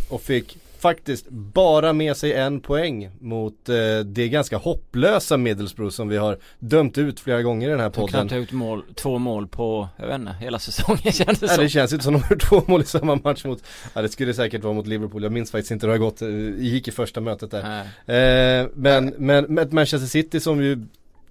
och 0.09 0.23
fick 0.23 0.59
faktiskt 0.83 1.29
bara 1.31 1.93
med 1.93 2.17
sig 2.17 2.33
en 2.33 2.61
poäng 2.61 3.11
mot 3.21 3.69
eh, 3.69 3.75
det 4.05 4.29
ganska 4.29 4.57
hopplösa 4.57 5.37
Middlesbrough 5.37 5.91
som 5.91 6.09
vi 6.09 6.17
har 6.17 6.39
dömt 6.59 6.99
ut 6.99 7.21
flera 7.21 7.43
gånger 7.43 7.69
i 7.69 7.71
den 7.71 7.81
här 7.81 7.91
podden. 7.91 8.07
De 8.07 8.29
knappt 8.29 8.43
ut 8.43 8.53
mål, 8.53 8.85
två 8.95 9.19
mål 9.19 9.49
på, 9.49 9.89
jag 9.97 10.07
vet 10.07 10.21
inte, 10.21 10.33
hela 10.41 10.59
säsongen 10.59 10.99
känns 11.13 11.39
det 11.39 11.49
som. 11.49 11.57
Ja, 11.57 11.63
det 11.63 11.69
känns 11.69 11.93
inte 11.93 12.05
som 12.05 12.13
de 12.13 12.23
har 12.23 12.37
två 12.37 12.63
mål 12.67 12.81
i 12.81 12.85
samma 12.85 13.17
match 13.17 13.45
mot, 13.45 13.65
ja 13.95 14.03
det 14.03 14.09
skulle 14.09 14.35
säkert 14.35 14.63
vara 14.65 14.75
mot 14.75 14.87
Liverpool, 14.87 15.23
jag 15.23 15.33
minns 15.33 15.51
faktiskt 15.51 15.71
inte 15.71 15.87
hur 15.87 15.93
det 15.93 15.99
har 15.99 16.11
gått, 16.11 16.21
gick 16.59 16.89
i 16.89 16.91
första 16.91 17.21
mötet 17.21 17.51
där. 17.51 17.81
Eh, 18.07 18.69
men, 18.75 19.15
men, 19.19 19.45
men 19.45 19.69
Manchester 19.71 20.09
City 20.09 20.41
som 20.41 20.63
ju 20.63 20.87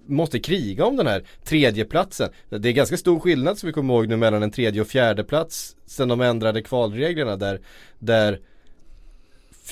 måste 0.06 0.38
kriga 0.38 0.84
om 0.84 0.96
den 0.96 1.06
här 1.06 1.22
tredjeplatsen. 1.44 2.28
Det 2.48 2.68
är 2.68 2.72
ganska 2.72 2.96
stor 2.96 3.20
skillnad 3.20 3.58
som 3.58 3.66
vi 3.66 3.72
kommer 3.72 3.94
ihåg 3.94 4.08
nu 4.08 4.16
mellan 4.16 4.42
en 4.42 4.50
tredje 4.50 4.80
och 4.80 4.86
fjärde 4.86 5.24
plats 5.24 5.76
sen 5.86 6.08
de 6.08 6.20
ändrade 6.20 6.62
kvalreglerna 6.62 7.36
där, 7.36 7.60
där 7.98 8.40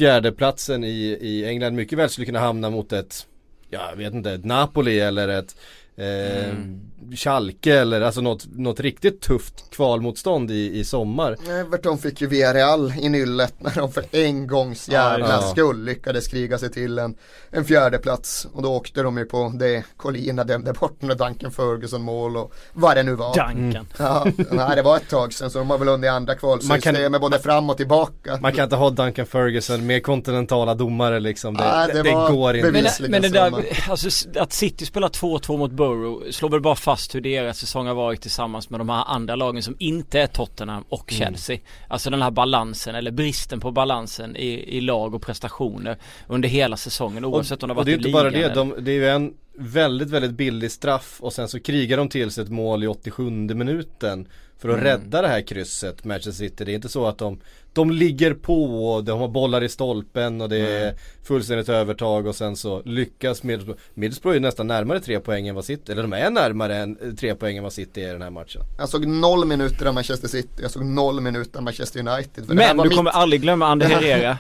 fjärdeplatsen 0.01 0.85
i, 0.85 1.19
i 1.21 1.45
England 1.45 1.75
mycket 1.75 1.99
väl 1.99 2.11
skulle 2.11 2.27
kunna 2.27 2.39
hamna 2.39 2.71
mot 2.71 2.93
ett, 2.93 3.27
jag 3.71 3.97
vet 3.97 4.15
inte, 4.15 4.33
ett 4.33 4.45
Napoli 4.45 5.01
eller 5.01 5.29
ett 5.29 5.57
eh, 6.01 6.51
mm. 6.51 6.91
Schalke 7.17 7.75
eller 7.75 8.01
alltså 8.01 8.21
något, 8.21 8.47
något 8.57 8.81
riktigt 8.81 9.21
tufft 9.21 9.71
kvalmotstånd 9.71 10.51
i, 10.51 10.79
i 10.79 10.85
sommar. 10.85 11.37
Everton 11.61 11.99
fick 11.99 12.21
ju 12.21 12.27
Villarreal 12.27 12.93
i 13.01 13.09
nyllet 13.09 13.55
när 13.59 13.75
de 13.75 13.93
för 13.93 14.05
en 14.11 14.47
gångs 14.47 14.89
jävla 14.89 15.29
ja. 15.29 15.43
skull 15.43 15.85
lyckades 15.85 16.29
kriga 16.29 16.59
sig 16.59 16.71
till 16.71 16.99
en, 16.99 17.15
en 17.51 17.65
fjärde 17.65 17.99
plats 17.99 18.47
och 18.53 18.63
då 18.63 18.73
åkte 18.75 19.03
de 19.03 19.19
ju 19.19 19.25
på 19.25 19.53
det 19.55 19.85
Colina 19.97 20.45
dömde 20.45 20.73
bort 20.73 21.03
med 21.03 21.19
Duncan 21.19 21.51
Ferguson 21.51 22.03
mål 22.03 22.37
och 22.37 22.53
vad 22.73 22.97
det 22.97 23.03
nu 23.03 23.15
var. 23.15 23.35
Duncan. 23.35 23.71
Mm. 23.71 23.87
Ja, 23.99 24.27
nej, 24.51 24.77
det 24.77 24.83
var 24.83 24.97
ett 24.97 25.09
tag 25.09 25.33
sedan 25.33 25.51
så 25.51 25.59
de 25.59 25.71
har 25.71 25.79
väl 25.79 25.89
under 25.89 26.11
andra 26.11 26.35
kvalsystemet 26.35 27.21
både 27.21 27.39
fram 27.39 27.71
och 27.71 27.77
tillbaka. 27.77 28.39
Man 28.41 28.53
kan 28.53 28.65
inte 28.65 28.77
ha 28.77 28.91
Duncan 28.91 29.27
Ferguson 29.27 29.87
med 29.87 30.03
kontinentala 30.03 30.75
domare 30.75 31.21
liksom. 31.21 31.57
Det, 31.57 31.65
ja, 31.65 31.87
det, 31.87 32.03
det 32.03 32.11
går 32.11 32.57
inte. 32.57 32.73
Men, 32.73 33.11
men 33.11 33.23
det 33.23 33.29
där, 33.29 33.53
alltså 33.91 34.29
att 34.39 34.53
City 34.53 34.87
spelar 34.87 35.09
2-2 35.09 35.59
mot 35.59 35.71
Burnley 35.71 35.90
Borough 35.91 36.31
slår 36.31 36.49
väl 36.49 36.61
bara 36.61 36.75
fast 36.75 37.15
hur 37.15 37.21
deras 37.21 37.59
säsong 37.59 37.87
har 37.87 37.95
varit 37.95 38.21
tillsammans 38.21 38.71
med 38.71 38.81
de 38.81 38.89
här 38.89 39.05
andra 39.07 39.37
lagen 39.37 39.63
som 39.63 39.77
inte 39.79 40.21
är 40.21 40.27
Tottenham 40.27 40.85
och 40.89 41.13
Mm. 41.13 41.19
Chelsea. 41.19 41.59
Alltså 41.89 42.11
den 42.11 42.23
här 42.23 42.31
balansen 42.31 42.95
eller 42.95 43.11
bristen 43.11 43.61
på 43.61 43.71
balansen 43.71 44.37
i, 44.37 44.77
i 44.77 44.81
lag 44.81 45.15
och 45.15 45.23
prestationer 45.23 45.97
under 46.29 46.49
hela 46.49 46.77
säsongen 46.77 47.25
oavsett 47.25 47.63
om 47.63 47.69
det 47.69 47.75
har 47.75 47.81
och 47.81 47.87
varit 47.87 47.87
det 47.87 47.91
är 47.91 47.93
i 47.93 47.97
inte 47.97 48.09
ligan 48.09 48.55
bara 48.55 48.69
det, 48.69 48.75
de, 48.75 48.85
det 48.85 48.91
är 48.93 48.97
ju 48.97 49.09
en 49.09 49.35
väldigt, 49.55 50.11
väldigt 50.11 50.31
billig 50.33 50.71
straff 50.71 51.17
och 51.21 51.33
sen 51.33 51.49
så 51.49 51.61
krigar 51.61 51.97
de 51.97 52.09
till 52.09 52.31
sig 52.31 52.45
ett 52.45 52.51
mål 52.51 52.85
i 52.85 52.87
87 52.87 53.31
minuten 53.31 54.29
för 54.61 54.69
att 54.69 54.75
Mm. 54.75 54.85
rädda 54.85 55.23
det 55.23 55.29
här 55.29 55.41
krysset, 55.47 56.05
Manchester 56.05 56.33
City. 56.33 56.65
Det 56.65 56.73
är 56.73 56.75
inte 56.75 56.89
så 56.89 57.07
att 57.07 57.19
de, 57.19 57.41
de 57.73 57.91
ligger 57.91 58.35
på 58.35 58.65
och 58.95 59.05
de 59.05 59.21
har 59.21 59.29
bollar 59.29 59.65
i 59.65 59.69
stolpen 59.69 60.41
och 60.41 60.49
det 60.49 60.59
är 60.59 60.95
fullständigt 61.25 61.69
övertag 61.69 62.27
och 62.27 62.35
sen 62.35 62.57
så 62.57 62.83
lyckas 62.85 63.43
Middlesbrough. 63.43 63.81
Middlesbrough 63.95 64.37
är 64.37 64.41
nästan 64.41 64.67
närmare 64.67 65.01
tre 65.01 65.21
poäng 65.21 65.49
än 65.49 65.55
vad 65.55 65.65
City, 65.65 65.93
eller 65.93 66.03
de 66.03 66.13
är 66.13 66.31
närmare 66.31 66.77
än 66.77 66.97
eh, 67.03 67.11
tre 67.15 67.35
poäng 67.35 67.57
än 67.57 67.63
vad 67.63 67.73
City 67.73 68.03
är 68.05 68.09
i 68.09 68.13
den 68.13 68.23
här 68.23 68.31
matchen. 68.31 68.63
Jag 68.79 68.89
såg 68.89 69.07
noll 69.07 69.45
minuter 69.47 69.87
av 69.87 69.95
Manchester 69.95 70.29
City, 70.29 70.49
jag 70.63 70.71
såg 70.71 70.85
noll 70.85 71.21
minuter 71.21 71.59
av 71.59 71.65
Manchester 71.65 72.01
United. 72.09 72.47
För 72.47 72.55
det 72.55 72.63
här 72.63 72.69
Men 72.69 72.77
var 72.77 72.85
du 72.85 72.89
mitt, 72.89 72.97
kommer 72.97 73.11
aldrig 73.11 73.43
glömma 73.43 73.67
Ander 73.67 73.87
Herrera 73.89 74.39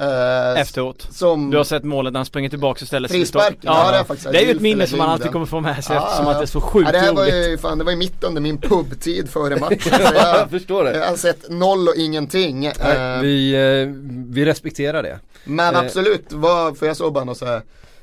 eh, 0.00 0.60
efteråt. 0.60 1.06
Som, 1.10 1.50
Du 1.50 1.56
har 1.56 1.64
sett 1.64 1.84
målet 1.84 2.12
när 2.12 2.18
han 2.18 2.26
springer 2.26 2.50
tillbaka 2.50 2.82
och 2.82 2.86
ställer 2.86 3.08
sig 3.08 3.16
Frisparken, 3.18 3.52
stolpen. 3.60 3.72
ja, 3.84 3.90
det 3.90 3.96
har 3.96 4.04
faktiskt- 4.04 4.32
Det 4.32 4.38
är 4.42 4.46
ju 4.46 4.50
ett 4.50 4.60
minne 4.60 4.86
som 4.86 4.98
man 4.98 5.08
alltid 5.10 5.32
kommer 5.32 5.46
få 5.46 5.60
med 5.60 5.84
sig 5.84 5.96
Ja, 5.96 6.02
eftersom 6.04 6.24
ja. 6.26 6.32
att 6.32 6.38
det 6.38 6.44
är 6.44 6.46
så 6.46 6.60
sjukt 6.60 6.88
ja, 6.88 6.92
det 6.92 6.98
här 6.98 7.12
var 7.14 7.26
ju, 7.26 7.58
fan, 7.58 7.78
det 7.78 7.84
var 7.84 7.92
ju 7.92 7.98
mitt 7.98 8.24
under 8.24 8.40
min 8.40 8.58
pubtid 8.60 9.28
före 9.30 9.56
matchen. 9.60 9.78
jag, 10.00 10.14
Jag 10.14 10.50
förstår 10.50 10.84
det. 10.84 10.96
jag 10.98 11.06
har 11.08 11.16
sett 11.16 11.50
noll 11.50 11.88
och 11.88 11.94
ingenting. 11.96 12.60
Nej, 12.60 12.96
Eh, 12.96 13.20
vi, 13.20 13.54
eh, 13.54 13.88
vi 14.32 14.44
respekterar 14.44 15.02
det. 15.02 15.18
men 15.44 15.76
absolut, 15.76 16.26
vad, 16.32 16.78
för 16.78 16.86
jag 16.86 16.96
såg 16.96 17.12
bara 17.12 17.24
något 17.24 17.38
så 17.38 17.46
här, 17.46 17.62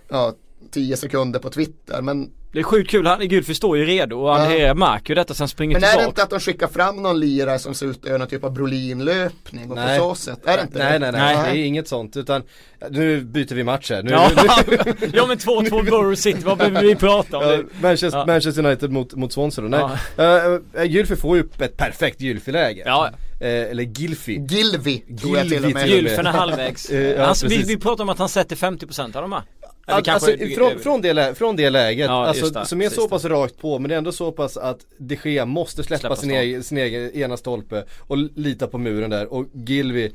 ja, 0.10 0.34
10 0.72 0.98
sekunder 0.98 1.40
på 1.40 1.50
Twitter. 1.50 2.02
Men, 2.02 2.30
Det 2.56 2.62
är 2.62 2.64
sjukt 2.64 2.90
kul, 2.90 3.06
han, 3.08 3.28
Gud 3.28 3.46
förstår 3.46 3.78
ju 3.78 3.86
redo 3.86 4.20
och 4.20 4.36
Ander 4.36 4.56
Ja. 4.56 4.74
Märker 4.74 5.10
ju 5.10 5.16
detta 5.16 5.34
sen 5.34 5.48
springer 5.48 5.74
men 5.76 5.84
är 5.84 5.88
det 5.88 5.92
tillbaka. 5.92 6.08
inte 6.10 6.24
att 6.24 6.30
de 6.30 6.40
skickar 6.40 6.68
fram 6.68 7.04
någon 7.04 7.20
lirare 7.20 7.60
som 7.60 7.74
ser 7.74 7.86
ut 7.86 7.98
att 8.04 8.06
göra 8.08 8.18
någon 8.18 8.28
typ 8.28 8.44
av 8.44 8.54
Brolin-löpning 8.54 9.72
och 9.72 9.76
Nej. 9.76 10.00
på 10.00 10.06
så 10.06 10.16
sätt? 10.16 10.40
Är 10.46 10.58
det 10.58 10.64
inte 10.64 10.78
nej, 10.78 10.92
det? 10.94 11.00
nej, 11.00 11.12
nej, 11.12 11.36
Nej. 11.36 11.54
det 11.54 11.60
är 11.60 11.66
inget 11.66 11.88
sånt 11.88 12.18
utan 12.18 12.44
nu 12.90 13.22
byter 13.22 13.56
vi 13.56 13.64
match 13.64 13.90
här. 13.92 14.04
Nu, 14.04 14.12
Ja, 14.12 14.30
nu, 14.68 14.78
ja 15.14 15.26
men 15.28 15.38
2-2 15.38 15.90
Borough 15.90 16.16
City, 16.16 16.40
vad 16.44 16.58
behöver 16.58 16.82
vi 16.82 16.96
prata 16.96 17.38
om? 17.38 17.44
Ja? 17.44 17.60
Manchester, 17.82 18.20
Ja. 18.20 18.26
Manchester 18.26 18.66
United 18.66 18.92
mot, 18.92 19.14
mot 19.16 19.34
Swansea 19.34 19.64
då. 19.68 19.90
Nej. 20.18 20.60
Uh, 20.78 20.86
Gylfi 20.86 21.16
får 21.16 21.38
ju 21.38 21.44
upp 21.44 21.62
ett 21.62 21.78
perfekt 21.78 22.22
Gylfi-läge. 22.22 22.84
Ja, 22.86 23.10
Eh, 23.40 23.48
eller 23.50 23.84
Gilfi. 23.84 24.46
Gilvi 24.50 25.04
tror 25.22 25.38
jag 25.38 25.50
till 25.50 25.66
och 25.66 25.72
med. 25.72 25.88
Gylfen 25.88 26.28
är 26.28 26.32
halvvägs. 26.32 26.90
Eh, 26.90 27.00
ja, 27.00 27.26
han, 27.26 27.36
vi, 27.48 27.64
vi 27.64 27.78
pratar 27.78 28.04
om 28.04 28.10
att 28.10 28.20
han 28.20 28.30
sätter 28.30 28.56
50% 28.56 29.16
av 29.16 29.22
de 29.22 29.32
här. 29.32 29.42
Eller 29.88 29.98
Al- 29.98 30.04
kanske- 30.04 30.32
alltså, 30.32 30.48
från, 30.56 30.80
från, 30.80 31.02
det, 31.02 31.14
lä- 31.14 31.36
från 31.36 31.56
det 31.56 31.70
läget, 31.70 32.06
Ja, 32.08 32.26
alltså, 32.28 32.50
det, 32.50 32.66
som 32.66 32.82
är 32.82 32.90
så 32.90 33.08
pass 33.10 33.26
rakt 33.26 33.58
på 33.58 33.80
men 33.80 33.90
det 33.90 33.96
är 33.96 33.98
ändå 33.98 34.12
så 34.12 34.32
pass 34.32 34.58
att 34.58 34.80
de 34.98 35.18
Gea 35.24 35.46
måste 35.46 35.84
släppa, 35.84 36.00
Släppa 36.00 36.16
sin, 36.16 36.32
egen, 36.32 36.64
sin 36.64 36.78
egen 36.78 37.12
ena 37.16 37.38
stolpe 37.38 37.86
och 38.00 38.18
lita 38.18 38.68
på 38.68 38.78
muren 38.78 39.10
där 39.10 39.34
och 39.34 39.46
Gilvi 39.54 40.12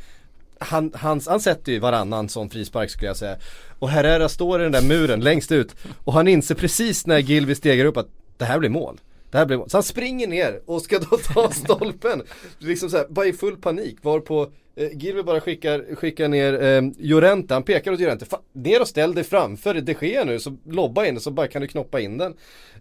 han, 0.62 0.92
han, 0.94 1.20
han 1.26 1.40
sätter 1.40 1.72
ju 1.72 1.78
varannan 1.78 2.28
sån 2.28 2.50
frispark 2.50 2.90
skulle 2.90 3.06
jag 3.06 3.16
säga. 3.16 3.36
Och 3.78 3.88
Herrera 3.88 4.28
står 4.28 4.60
i 4.60 4.62
den 4.62 4.72
där 4.72 4.82
muren 4.82 5.20
längst 5.20 5.52
ut 5.52 5.74
och 6.04 6.12
han 6.12 6.28
inser 6.28 6.54
precis 6.54 7.06
när 7.06 7.18
Gilvi 7.18 7.54
stegar 7.54 7.84
upp 7.84 7.96
att 7.96 8.08
det 8.36 8.44
här 8.44 8.58
blir 8.58 8.70
mål. 8.70 9.00
Det 9.30 9.38
här 9.38 9.46
blir 9.46 9.56
mål. 9.56 9.70
Så 9.70 9.76
han 9.76 9.82
springer 9.82 10.26
ner 10.26 10.60
och 10.66 10.82
ska 10.82 10.98
då 10.98 11.16
ta 11.16 11.50
stolpen. 11.52 12.22
liksom 12.58 12.90
så 12.90 12.96
här, 12.96 13.06
bara 13.08 13.26
i 13.26 13.32
full 13.32 13.56
panik. 13.56 13.96
Varpå 14.02 14.50
eh, 14.80 14.88
Gilvi 14.92 15.22
bara 15.22 15.40
skickar, 15.40 15.94
skickar 15.94 16.28
ner 16.28 16.62
eh, 16.62 16.82
Jorente, 16.98 17.54
Han 17.54 17.62
pekar 17.62 17.92
åt 17.92 18.00
Jorente, 18.00 18.26
Fan, 18.26 18.40
ner 18.52 18.80
och 18.80 18.88
ställ 18.88 19.14
dig 19.14 19.24
framför 19.24 19.74
det 19.74 19.94
sker 19.94 20.24
nu. 20.24 20.38
Så 20.38 20.56
lobba 20.66 21.06
in 21.06 21.14
den 21.14 21.20
så 21.20 21.30
bara 21.30 21.48
kan 21.48 21.62
du 21.62 21.68
knoppa 21.68 22.00
in 22.00 22.18
den. 22.18 22.34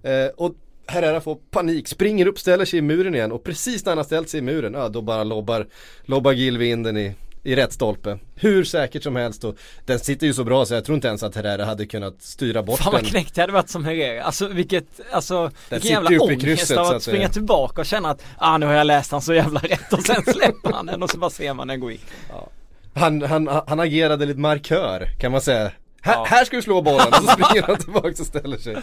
Eh, 0.04 0.28
och 0.36 0.56
Herrera 0.86 1.22
får 1.22 1.36
panik, 1.36 1.88
springer 1.88 2.26
upp, 2.26 2.40
ställer 2.40 2.66
sig 2.66 2.80
i 2.80 2.82
muren 2.82 3.16
igen 3.16 3.32
och 3.32 3.44
precis 3.44 3.86
när 3.86 3.92
han 3.92 3.98
har 3.98 4.06
ställt 4.06 4.30
sig 4.30 4.38
i 4.38 4.42
muren, 4.42 4.74
ja 4.74 4.90
då 4.90 5.02
bara 5.02 5.24
lobbar, 5.24 5.68
lobbar 6.06 6.32
Gilvi 6.32 6.70
in 6.70 6.84
den 6.84 6.98
i, 6.98 7.14
i 7.44 7.56
rätt 7.56 7.74
stolpe. 7.74 8.20
Hur 8.36 8.64
säkert 8.64 9.04
som 9.04 9.16
helst 9.16 9.44
och 9.44 9.56
den 9.86 10.00
sitter 10.00 10.28
ju 10.28 10.34
så 10.34 10.44
bra 10.44 10.66
så 10.66 10.74
jag 10.74 10.86
tror 10.86 10.96
inte 10.96 11.08
ens 11.08 11.24
att 11.24 11.36
Herrera 11.36 11.66
hade 11.66 11.86
kunnat 11.86 12.22
styra 12.22 12.64
bort 12.64 12.80
Fan 12.80 12.94
vad 12.94 13.02
den. 13.02 13.10
knäckt 13.10 13.36
det 13.36 13.42
hade 13.42 13.54
varit 13.54 13.70
som 13.70 13.86
Herrera. 13.86 14.24
Alltså 14.24 14.48
vilket, 14.48 14.86
alltså 15.12 15.52
vilken 15.70 15.82
sitter 15.82 15.94
jävla 15.94 16.12
i 16.12 16.20
ångest 16.20 16.42
krysset, 16.42 16.78
av 16.78 16.86
att, 16.86 16.94
att 16.96 17.04
springa 17.04 17.30
tillbaka 17.30 17.82
och 17.82 17.86
känna 17.86 18.10
att 18.10 18.22
ah 18.38 18.58
nu 18.58 18.66
har 18.66 18.74
jag 18.74 18.88
läst 18.88 19.12
han 19.12 19.22
så 19.22 19.34
jävla 19.34 19.60
rätt 19.60 19.94
och 19.94 20.02
sen 20.04 20.24
släpper 20.34 20.72
han 20.74 20.86
den 20.86 21.04
och 21.04 21.10
så 21.10 21.18
bara 21.18 21.30
ser 21.30 21.54
man 21.54 21.68
den 21.68 21.80
gå 21.80 21.92
in. 21.92 22.00
Han, 22.94 23.22
han, 23.22 23.48
han 23.68 23.80
agerade 23.80 24.26
lite 24.26 24.40
markör 24.40 25.08
kan 25.20 25.32
man 25.32 25.42
säga. 25.42 25.72
Här, 26.02 26.14
Ja. 26.14 26.26
här 26.28 26.46
ska 26.46 26.56
du 26.56 26.62
slå 26.62 26.82
bollen 26.82 27.08
och 27.12 27.16
så 27.16 27.28
springer 27.28 27.62
han 27.68 27.78
tillbaka 27.78 28.08
och 28.08 28.18
ställer 28.28 28.58
sig. 28.58 28.78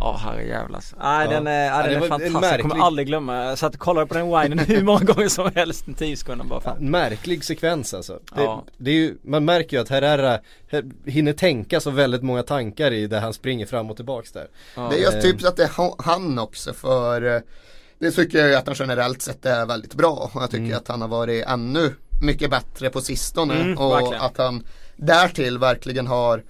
Ja 0.00 0.16
herrejävlar 0.24 0.76
alltså. 0.76 0.96
Nej 1.02 1.24
Ja. 1.26 1.30
den 1.30 1.46
är, 1.46 1.66
ja, 1.66 1.76
Ja, 1.76 1.82
den 1.82 2.00
det 2.00 2.06
är 2.06 2.08
fantastisk. 2.08 2.34
Jag 2.34 2.60
kommer 2.60 2.74
märklig- 2.74 2.82
aldrig 2.82 3.06
glömma. 3.06 3.44
Jag 3.44 3.58
satt 3.58 3.74
och 3.74 3.80
kollade 3.80 4.06
på 4.06 4.14
den 4.14 4.26
winen 4.40 4.58
hur 4.66 4.82
många 4.84 5.00
gånger 5.04 5.28
som 5.28 5.50
helst 5.54 5.88
en 5.88 5.94
10 5.94 6.16
sekunder 6.16 6.44
bara 6.44 6.60
fan. 6.60 6.76
En 6.78 6.90
märklig 6.90 7.44
sekvens 7.44 7.94
alltså. 7.94 8.12
Det, 8.34 8.42
Ja. 8.42 8.64
det 8.78 8.90
är 8.90 8.94
ju, 8.94 9.16
man 9.24 9.44
märker 9.44 9.76
ju 9.76 9.82
att 9.82 9.88
Herrera 9.88 10.38
he- 10.70 10.92
hinner 11.10 11.32
tänka 11.32 11.80
så 11.80 11.90
väldigt 11.90 12.22
många 12.22 12.42
tankar 12.42 12.90
i 12.92 13.06
där 13.06 13.20
han 13.20 13.32
springer 13.32 13.66
fram 13.66 13.90
och 13.90 13.96
tillbaks 13.96 14.32
där. 14.32 14.46
Det 14.74 14.80
är 14.80 15.12
just 15.12 15.20
typ 15.22 15.40
så 15.40 15.48
att 15.48 15.56
det 15.56 15.62
är 15.64 15.68
ha- 15.68 15.96
han 15.98 16.38
också 16.38 16.72
för 16.72 17.34
eh, 17.36 17.40
det 17.98 18.10
tycker 18.10 18.38
jag 18.38 18.48
ju 18.48 18.54
att 18.54 18.66
han 18.66 18.76
generellt 18.78 19.22
sett 19.22 19.46
är 19.46 19.66
väldigt 19.66 19.94
bra 19.94 20.30
och 20.34 20.42
jag 20.42 20.50
tycker 20.50 20.76
att 20.76 20.88
han 20.88 21.00
har 21.00 21.08
varit 21.08 21.44
ännu 21.46 21.94
mycket 22.22 22.50
bättre 22.50 22.90
på 22.90 23.00
sistone 23.00 23.54
Mm, 23.54 23.78
och 23.78 23.92
verkligen. 23.92 24.22
att 24.22 24.38
han 24.38 24.66
därtill 24.96 25.58
verkligen 25.58 26.06
har 26.06 26.42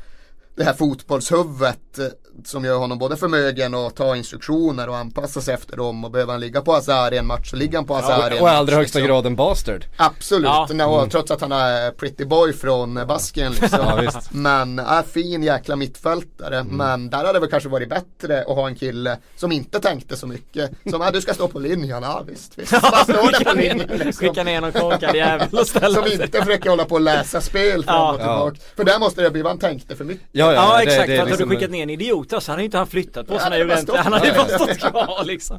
det 0.56 0.64
här 0.64 0.72
fotbollshuvudet 0.72 1.98
eh, 1.98 2.04
som 2.44 2.64
gör 2.64 2.76
honom 2.78 2.98
både 2.98 3.16
förmögen 3.16 3.74
att 3.74 3.96
ta 3.96 4.16
instruktioner 4.16 4.88
och 4.88 4.96
anpassa 4.96 5.40
sig 5.40 5.54
efter 5.54 5.76
dem 5.76 6.04
och 6.04 6.10
behöver 6.10 6.32
han 6.32 6.40
ligga 6.40 6.60
på 6.60 6.72
Hazard 6.72 7.14
i 7.14 7.16
en 7.16 7.26
match 7.26 7.50
så 7.50 7.56
ligger 7.56 7.78
han 7.78 7.86
på 7.86 7.94
Hazard 7.94 8.32
i 8.32 8.36
en 8.36 8.42
Och 8.42 8.48
i 8.48 8.50
allra 8.50 8.74
högsta 8.76 8.98
liksom. 8.98 9.14
grad 9.14 9.26
en 9.26 9.36
bastard. 9.36 9.84
Absolut, 9.96 10.44
Ja. 10.46 10.68
Nej, 10.72 10.86
och 10.86 11.10
trots 11.10 11.30
att 11.30 11.40
han 11.40 11.52
är 11.52 11.90
pretty 11.90 12.24
boy 12.24 12.52
från 12.52 12.96
eh, 12.96 13.06
Baskien 13.06 13.52
liksom. 13.60 13.78
Ja, 13.86 13.96
visst. 13.96 14.32
Men 14.32 14.78
är 14.78 15.02
fin 15.02 15.42
jäkla 15.42 15.76
mittfältare. 15.76 16.64
Men 16.64 17.10
där 17.10 17.18
hade 17.18 17.32
det 17.32 17.40
väl 17.40 17.50
kanske 17.50 17.68
varit 17.68 17.88
bättre 17.88 18.40
att 18.40 18.46
ha 18.56 18.66
en 18.68 18.74
kille 18.74 19.18
som 19.36 19.52
inte 19.52 19.80
tänkte 19.80 20.16
så 20.16 20.26
mycket. 20.26 20.70
Som, 20.90 21.02
ah, 21.02 21.10
du 21.10 21.20
ska 21.20 21.34
stå 21.34 21.48
på 21.48 21.58
linjen, 21.58 22.02
ja 22.02 22.22
visst. 22.28 22.58
visst. 22.58 22.72
Bara 22.82 23.04
stå 23.04 23.12
där 23.12 23.44
på 23.44 23.56
linjen 23.56 23.78
liksom. 23.88 24.12
Skicka 24.12 24.44
ner 24.44 24.60
någon 24.60 24.72
korkad 24.72 25.16
jävel 25.16 25.48
och 25.52 25.66
ställa 25.66 25.94
Som 26.02 26.12
inte 26.12 26.38
försöker 26.42 26.70
hålla 26.70 26.84
på 26.84 26.94
och 26.94 27.00
läsa 27.00 27.40
spel 27.40 27.84
fram 27.84 27.94
Ja. 27.96 28.10
och 28.12 28.18
tillbaka. 28.18 28.56
För 28.76 28.84
där 28.84 28.98
måste 28.98 29.22
det 29.22 29.30
bli 29.30 29.42
vad 29.42 29.50
han 29.52 29.58
tänkte 29.58 29.96
för 29.96 30.04
mycket. 30.04 30.26
Ja, 30.32 30.52
Ja, 30.54 30.76
det- 30.76 30.82
exakt, 30.82 30.96
det 30.96 31.02
att 31.02 31.08
liksom- 31.08 31.30
hade 31.30 31.54
du 31.54 31.56
skickat 31.56 31.70
ner 31.70 31.82
en 31.82 31.90
idiot 31.90 32.29
så 32.40 32.52
hade 32.52 32.62
ju 32.62 32.64
inte 32.64 32.78
han 32.78 32.86
flyttat 32.86 33.26
på 33.26 33.38
sig 33.38 33.50
när 33.50 33.58
Juventus. 33.58 33.94
Han 33.96 34.12
hade 34.12 34.26
ju 34.26 34.32
bara 34.34 34.48
stått 34.48 34.78
kvar 34.78 35.24
liksom. 35.24 35.58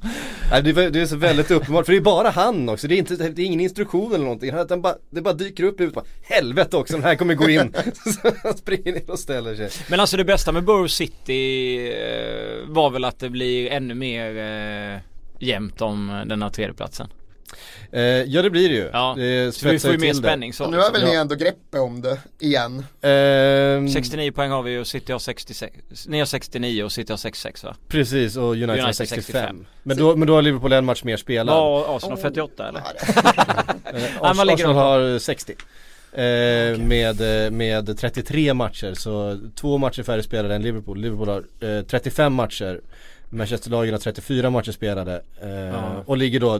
Nej, 0.52 0.62
det, 0.64 0.70
är- 0.70 0.90
det 0.90 1.02
är 1.02 1.06
så 1.06 1.16
väldigt 1.18 1.52
uppenbart, 1.52 1.86
för 1.86 1.94
det 1.94 2.00
är 2.00 2.02
bara 2.02 2.30
han 2.30 2.70
också. 2.70 2.88
Det 2.88 2.96
är, 2.96 2.98
inte, 2.98 3.16
det 3.16 3.42
är 3.42 3.46
ingen 3.46 3.60
instruktion 3.60 4.14
eller 4.14 4.24
någonting. 4.24 4.54
Han 4.54 4.82
bara, 4.82 4.96
det 5.10 5.22
bara 5.22 5.34
dyker 5.34 5.64
upp 5.64 5.82
ut 5.82 5.94
bara, 5.94 6.06
helvete 6.22 6.78
också, 6.78 6.94
den 6.94 7.04
här 7.04 7.16
kommer 7.16 7.34
gå 7.36 7.50
in. 7.50 7.74
så 8.22 8.32
han 8.44 8.58
springer 8.58 8.92
ner 8.94 9.12
och 9.12 9.20
ställer 9.20 9.56
sig. 9.56 9.70
Men 9.90 10.00
alltså 10.00 10.18
det 10.18 10.24
bästa 10.26 10.52
med 10.52 10.64
Borough 10.64 10.88
City 10.88 11.78
eh, 11.92 12.68
var 12.68 12.90
väl 12.90 13.06
att 13.06 13.20
det 13.20 13.30
blir 13.30 13.70
ännu 13.72 13.94
mer 13.94 14.38
eh, 14.38 15.00
jämnt 15.40 15.82
om 15.82 16.24
den 16.28 16.42
här 16.42 16.50
tredjeplatsen. 16.50 17.08
Eh, 17.92 18.02
ja 18.02 18.42
det 18.42 18.50
blir 18.50 18.70
det 18.70 18.76
ju. 18.76 18.90
Ja, 18.94 19.14
det 19.18 19.56
Så 19.56 19.70
vi 19.70 19.80
får 19.80 19.92
ju 19.92 19.98
mer 19.98 20.14
spänning 20.14 20.54
så. 20.54 20.68
Nu 20.68 20.78
har 20.78 20.92
väl 20.92 21.02
Ja. 21.02 21.08
ni 21.08 21.16
ändå 21.16 21.36
greppet 21.36 21.80
om 21.80 22.02
det 22.02 22.18
igen. 22.40 22.86
Ehm, 23.02 23.90
69 23.90 24.32
poäng 24.32 24.52
har 24.52 24.64
vi 24.64 24.78
och 24.78 24.88
City 24.88 25.12
har 25.12 25.20
66. 25.20 25.74
Ni 26.08 26.20
har 26.20 26.26
69 26.26 26.84
och 26.84 26.92
City 26.92 27.14
har 27.14 27.18
66 27.18 27.64
va? 27.64 27.76
Precis 27.88 28.38
och 28.38 28.44
United, 28.52 28.70
har 28.70 28.76
United 28.78 28.96
65. 28.96 29.24
65. 29.24 29.66
Men, 29.84 29.98
då, 29.98 30.16
men 30.16 30.28
då 30.28 30.36
har 30.36 30.42
Liverpool 30.42 30.74
en 30.74 30.86
match 30.86 31.04
mer 31.04 31.18
spelad. 31.18 31.56
Var 31.56 31.96
Arsenal 31.98 32.18
48 32.18 32.68
eller? 32.70 32.82
Ja, 32.82 33.64
Eh, 33.94 34.22
Arsenal 34.22 34.58
på? 34.58 34.80
har 34.80 35.20
60. 35.20 35.54
Eh, 36.14 36.78
med, 36.78 37.46
eh, 37.46 37.52
med 37.52 37.98
33 37.98 38.54
matcher 38.54 38.94
så 38.94 39.40
två 39.56 39.78
matcher 39.78 40.04
färre 40.04 40.24
spelade 40.24 40.56
än 40.56 40.62
Liverpool. 40.62 41.00
Liverpool 41.02 41.30
har 41.30 41.44
eh, 41.78 41.82
35 41.86 42.34
matcher. 42.34 42.82
Manchesterlagen 43.30 43.94
har 43.94 44.00
34 44.00 44.50
matcher 44.50 44.72
spelade. 44.72 45.22
Eh, 45.42 45.50
Ja. 45.50 46.04
Och 46.06 46.18
ligger 46.18 46.40
då 46.40 46.60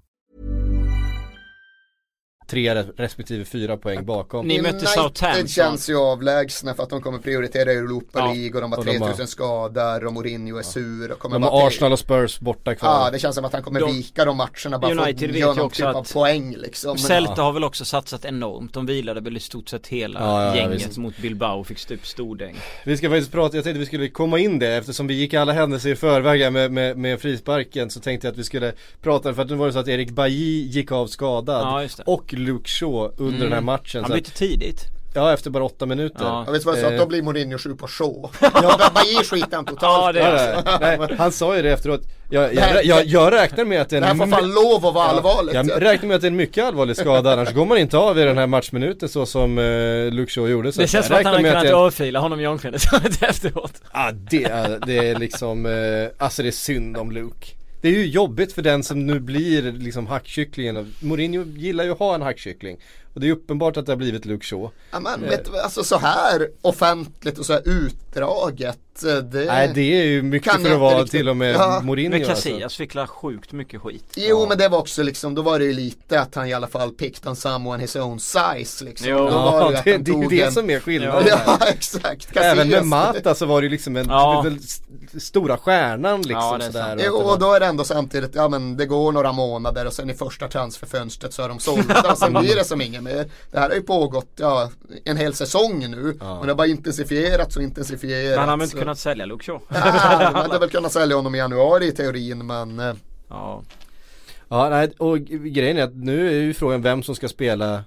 tre 2.51 2.83
respektive 2.97 3.45
fyra 3.45 3.77
poäng 3.77 4.05
bakom. 4.05 4.47
Ni 4.47 4.61
mötte 4.61 4.85
Southampton. 4.87 5.47
känns 5.47 5.89
ju 5.89 5.97
avlägsna 5.97 6.73
för 6.73 6.83
att 6.83 6.89
de 6.89 7.01
kommer 7.01 7.19
prioritera 7.19 7.71
Europa 7.71 8.19
Ja. 8.19 8.33
League 8.33 8.53
och 8.55 8.61
de 8.61 8.71
har 8.71 8.79
Och 8.79 8.85
de 8.85 8.91
3000 8.91 9.19
har- 9.19 9.25
skador 9.25 10.05
och 10.05 10.13
Mourinho 10.13 10.57
är 10.57 10.61
sur 10.63 11.11
och 11.11 11.19
kommer 11.19 11.39
De 11.39 11.43
har 11.43 11.67
Arsenal 11.67 11.91
och 11.91 11.99
Spurs 11.99 12.39
borta 12.39 12.75
kvar. 12.75 12.89
Ja 12.89 13.09
det 13.11 13.19
känns 13.19 13.35
som 13.35 13.45
att 13.45 13.53
han 13.53 13.63
kommer 13.63 13.79
De- 13.79 13.91
vika 13.93 14.25
de 14.25 14.37
matcherna 14.37 14.79
bara 14.79 14.95
för 14.95 15.01
United 15.01 15.29
att 15.29 15.35
vet 15.35 15.39
göra 15.41 15.53
någon 15.53 15.65
också 15.65 15.75
typ 15.81 15.95
av 15.95 15.97
att- 15.97 16.13
poäng 16.13 16.55
liksom. 16.57 16.97
Celta 16.97 17.41
har 17.41 17.53
väl 17.53 17.63
också 17.63 17.85
satsat 17.85 18.25
enormt. 18.25 18.73
De 18.73 18.85
vilade 18.85 19.21
väl 19.21 19.37
i 19.37 19.39
stort 19.39 19.69
sett 19.69 19.87
hela 19.87 20.19
Ja, 20.19 20.45
ja, 20.45 20.55
gänget 20.55 20.87
visst. 20.87 20.97
mot 20.97 21.17
Bilbao 21.17 21.59
och 21.59 21.67
fick 21.67 21.79
stup 21.79 22.05
stordäng. 22.07 22.55
Vi 22.85 22.97
ska 22.97 23.09
faktiskt 23.09 23.31
prata, 23.31 23.57
jag 23.57 23.63
tänkte 23.63 23.79
vi 23.79 23.85
skulle 23.85 24.07
komma 24.09 24.39
in 24.39 24.59
det 24.59 24.75
eftersom 24.75 25.07
vi 25.07 25.13
gick 25.13 25.33
alla 25.33 25.51
händelser 25.53 25.89
i 25.89 25.95
förväg 25.95 26.53
med, 26.53 26.71
med, 26.71 26.97
med 26.97 27.21
frisparken 27.21 27.89
så 27.89 27.99
tänkte 27.99 28.27
jag 28.27 28.31
att 28.31 28.37
vi 28.37 28.43
skulle 28.43 28.73
prata 29.01 29.33
för 29.33 29.41
att 29.41 29.49
nu 29.49 29.55
var 29.55 29.67
det 29.67 29.73
så 29.73 29.79
att 29.79 29.87
Erik 29.87 30.11
Bailly 30.11 30.67
gick 30.67 30.91
av 30.91 31.07
skadad 31.07 31.61
Ja, 31.61 31.81
just 31.81 31.97
det. 31.97 32.03
och 32.07 32.33
Luke 32.41 32.69
Shaw 32.69 33.11
under 33.17 33.39
den 33.43 33.53
här 33.53 33.61
matchen. 33.61 34.03
Han 34.03 34.11
bytte 34.13 34.31
tidigt. 34.31 34.85
ja 35.13 35.33
efter 35.33 35.49
bara 35.49 35.63
åtta 35.63 35.85
minuter. 35.85 36.25
Ja. 36.25 36.43
Jag 36.45 36.53
vet 36.53 36.65
vad 36.65 36.75
jag 36.75 36.81
sa, 36.81 36.87
Eh, 36.87 36.93
att 36.93 36.99
då 36.99 37.05
blir 37.05 37.21
Mourinho 37.21 37.57
sju 37.57 37.75
på 37.75 37.87
show. 37.87 38.31
Ja, 38.41 38.91
Bajir 38.95 39.23
skiter 39.23 39.55
han 39.55 39.65
totalt 39.65 40.05
Ja, 40.05 40.11
det 40.11 40.19
är 40.21 40.79
nej, 40.79 40.97
nej, 40.99 41.15
han 41.17 41.31
sa 41.31 41.55
ju 41.55 41.61
det 41.61 41.71
efteråt. 41.71 42.01
Jag, 42.33 42.49
Det 42.49 42.53
jag, 42.55 42.85
jag, 42.85 43.05
jag 43.05 43.33
räknar 43.33 43.65
med 43.65 43.81
att 43.81 43.89
det 43.89 43.97
är 43.97 44.01
Det 44.01 44.07
här 44.07 44.15
får 44.15 44.23
en 44.23 44.31
fan 44.31 44.51
lov 44.53 44.85
att 44.85 44.93
vara 44.93 45.05
allvarligt. 45.07 45.53
jag 45.53 45.81
räknar 45.81 46.07
med 46.07 46.15
att 46.15 46.21
det 46.21 46.27
är 46.27 46.31
en 46.31 46.35
mycket 46.35 46.65
allvarlig 46.65 46.95
skada 46.97 47.33
annars 47.33 47.53
går 47.53 47.65
man 47.65 47.77
inte 47.77 47.97
av 47.97 48.19
i 48.19 48.23
den 48.23 48.37
här 48.37 48.47
matchminuten 48.47 49.09
så 49.09 49.25
som 49.25 49.57
uh, 49.57 50.11
Luke 50.11 50.31
Shaw 50.31 50.49
gjorde. 50.49 50.71
Så 50.71 50.81
Det 50.81 50.87
känns 50.87 51.05
som 51.07 51.15
att 51.15 51.23
han 51.23 51.33
hade 51.33 51.49
kunnat 51.49 51.63
det 51.63 51.69
är- 51.69 51.85
örfila 51.85 52.19
honom 52.19 52.39
i 52.39 52.47
omklädningsrummet 52.47 53.23
efteråt. 53.29 53.73
Ja 53.93 54.11
det 54.31 54.43
är, 54.43 54.79
det 54.85 54.97
är 55.09 55.15
liksom, 55.19 55.65
eh, 55.65 55.71
alltså 56.25 56.41
det 56.41 56.49
är 56.49 56.51
synd 56.51 56.97
om 56.97 57.11
Luke. 57.11 57.47
Det 57.81 57.89
är 57.89 57.93
ju 57.93 58.05
jobbigt 58.05 58.53
för 58.53 58.61
den 58.61 58.83
som 58.83 59.07
nu 59.07 59.19
blir 59.19 59.71
liksom 59.71 60.07
hackkycklingen. 60.07 60.93
Mourinho 60.99 61.43
gillar 61.43 61.83
ju 61.83 61.91
att 61.91 61.99
ha 61.99 62.15
en 62.15 62.21
hackkyckling. 62.21 62.77
Och 63.13 63.19
det 63.19 63.27
är 63.27 63.31
uppenbart 63.31 63.77
att 63.77 63.85
det 63.85 63.91
har 63.91 63.97
blivit 63.97 64.25
Luke 64.25 64.45
Shaw. 64.45 64.69
Ja, 64.91 64.99
men 64.99 65.21
vet 65.21 65.45
du, 65.45 65.59
alltså 65.59 65.83
så 65.83 65.97
här 65.97 66.47
offentligt 66.61 67.37
och 67.39 67.45
så 67.45 67.53
här 67.53 67.61
utdraget. 67.65 69.03
eh, 69.05 69.15
Det... 69.15 69.45
Nej 69.45 69.71
det 69.75 69.81
är 70.01 70.05
ju 70.05 70.21
mycket 70.21 70.53
för 70.53 70.61
jag 70.61 70.71
att 70.73 70.79
vara 70.79 70.95
riktigt- 70.97 71.11
till 71.11 71.29
och 71.29 71.37
med 71.37 71.55
Ja. 71.55 71.81
Mourinho 71.83 72.09
Men 72.19 72.29
alltså. 72.29 72.49
Casillas 72.49 72.75
fick 72.77 72.93
la 72.95 73.07
sjukt 73.07 73.51
mycket 73.51 73.81
skit. 73.81 74.13
Jo 74.15 74.45
men 74.49 74.57
det 74.57 74.67
var 74.69 74.77
också 74.79 75.03
liksom, 75.03 75.35
då 75.35 75.41
var 75.41 75.59
det 75.59 75.65
ju 75.65 75.73
lite 75.73 76.19
att 76.21 76.35
han 76.35 76.47
i 76.47 76.53
alla 76.53 76.67
fall 76.67 76.91
picked 76.91 77.27
on 77.29 77.35
someone 77.35 77.81
his 77.81 77.95
own 77.95 78.19
size 78.19 78.85
liksom. 78.85 79.07
Jo. 79.09 79.17
Då 79.17 79.23
var 79.29 79.71
Ja 79.73 79.81
det, 79.85 79.91
han 79.91 80.03
det 80.03 80.11
är 80.11 80.21
ju 80.21 80.27
det 80.27 80.41
en- 80.41 80.51
som 80.51 80.69
är 80.69 80.79
skillnaden. 80.79 81.23
Ja. 81.27 81.39
Ja 81.61 81.67
exakt. 81.67 82.37
Även 82.37 82.69
med 82.69 82.79
Casillas- 82.79 82.83
Mata 82.83 83.35
så 83.35 83.45
var 83.45 83.61
det 83.61 83.65
ju 83.65 83.71
liksom 83.71 83.95
en, 83.97 84.07
Ja. 84.09 84.41
den 84.45 84.59
stora 85.21 85.57
stjärnan 85.57 86.21
liksom 86.21 86.37
Ja, 86.41 86.57
det 86.57 86.65
är 86.65 86.71
sådär. 86.71 87.01
Jo 87.05 87.17
det 87.17 87.23
och 87.23 87.39
då 87.39 87.53
är 87.53 87.59
det 87.59 87.65
ändå 87.65 87.83
samtidigt, 87.83 88.31
ja 88.35 88.47
men 88.49 88.77
det 88.77 88.85
går 88.85 89.11
några 89.11 89.31
månader 89.31 89.85
och 89.87 89.93
sen 89.93 90.09
i 90.09 90.13
första 90.13 90.47
transferfönstret 90.47 91.33
så 91.33 91.41
är 91.43 91.49
de 91.49 91.59
sålda 91.59 92.11
och 92.11 92.17
sen 92.17 92.33
blir 92.33 92.55
det 92.55 92.63
som 92.65 92.81
inget 92.81 93.00
mer. 93.01 93.25
Det 93.51 93.59
här 93.59 93.69
har 93.69 93.75
ju 93.75 93.81
pågått, 93.81 94.27
ja, 94.35 94.71
en 95.05 95.17
hel 95.17 95.33
säsong 95.33 95.89
nu. 95.89 96.17
Ja. 96.19 96.39
Och 96.39 96.45
det 96.45 96.51
har 96.51 96.57
bara 96.57 96.67
intensifierats 96.67 97.57
och 97.57 97.63
intensifierats. 97.63 98.29
Men 98.29 98.39
han 98.39 98.49
har 98.49 98.57
väl 98.57 98.63
inte 98.65 98.77
kunnat 98.77 98.99
sälja 98.99 99.25
Luke 99.25 99.43
Shaw? 99.45 99.61
Ja, 99.69 100.31
de 100.33 100.35
hade 100.39 100.59
väl 100.59 100.69
kunnat 100.69 100.91
sälja 100.91 101.15
honom 101.15 101.35
i 101.35 101.37
januari 101.37 101.87
i 101.87 101.91
teorin 101.91 102.45
men 102.47 102.79
eh, 102.79 102.93
Ja. 103.29 103.63
Ja, 104.49 104.69
nej, 104.69 104.91
och 104.97 105.19
grejen 105.27 105.77
är 105.77 105.83
att 105.83 105.95
nu 105.95 106.27
är 106.27 106.41
ju 106.41 106.53
frågan 106.53 106.81
vem 106.81 107.03
som 107.03 107.15
ska 107.15 107.27
spela 107.27 107.83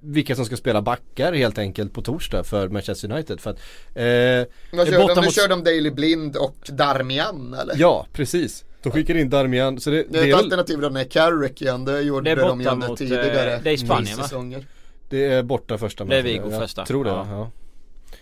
vilka 0.00 0.36
som 0.36 0.44
ska 0.44 0.56
spela 0.56 0.82
backar 0.82 1.32
helt 1.32 1.58
enkelt 1.58 1.92
på 1.92 2.02
torsdag 2.02 2.44
för 2.44 2.68
Manchester 2.68 3.12
United 3.12 3.40
för 3.40 3.50
att 3.50 3.58
eh, 3.94 4.04
är 4.04 4.46
kör 4.72 4.84
de, 4.84 5.14
nu 5.14 5.14
mot- 5.14 5.34
kör 5.34 5.48
de 5.48 5.64
Daily 5.64 5.90
Blind 5.90 6.36
och 6.36 6.56
Darmian 6.68 7.54
eller? 7.54 7.74
Ja, 7.78 8.06
precis. 8.12 8.64
De 8.84 8.92
skickar 8.92 9.14
in 9.14 9.30
Darmian 9.30 9.80
så 9.80 9.90
det, 9.90 9.96
Det 9.96 10.00
är 10.00 10.12
det, 10.12 10.18
ett 10.18 10.24
är 10.24 10.26
väl, 10.26 10.44
alternativ 10.44 10.80
då 10.80 10.88
när 10.88 11.04
Carrick 11.04 11.62
igen, 11.62 11.84
det 11.84 12.00
gjorde 12.00 12.24
Det 12.24 12.30
är 12.30 12.36
de 12.48 12.60
ju 12.60 12.68
under 12.68 12.96
tidigare 12.96 13.54
eh, 13.54 13.60
det 13.62 13.70
är 13.70 13.74
i 13.74 13.78
Spanien, 13.78 14.18
va? 14.18 14.60
det 15.08 15.24
är 15.24 15.42
borta 15.42 15.78
första 15.78 16.04
Det 16.04 16.16
är 16.16 16.22
matchen. 16.22 16.42
Vigo 16.42 16.50
Jag 16.50 16.62
första. 16.62 16.84
tror 16.84 17.04
det 17.04 17.10
Ja. 17.10 17.26
ja. 17.30 17.50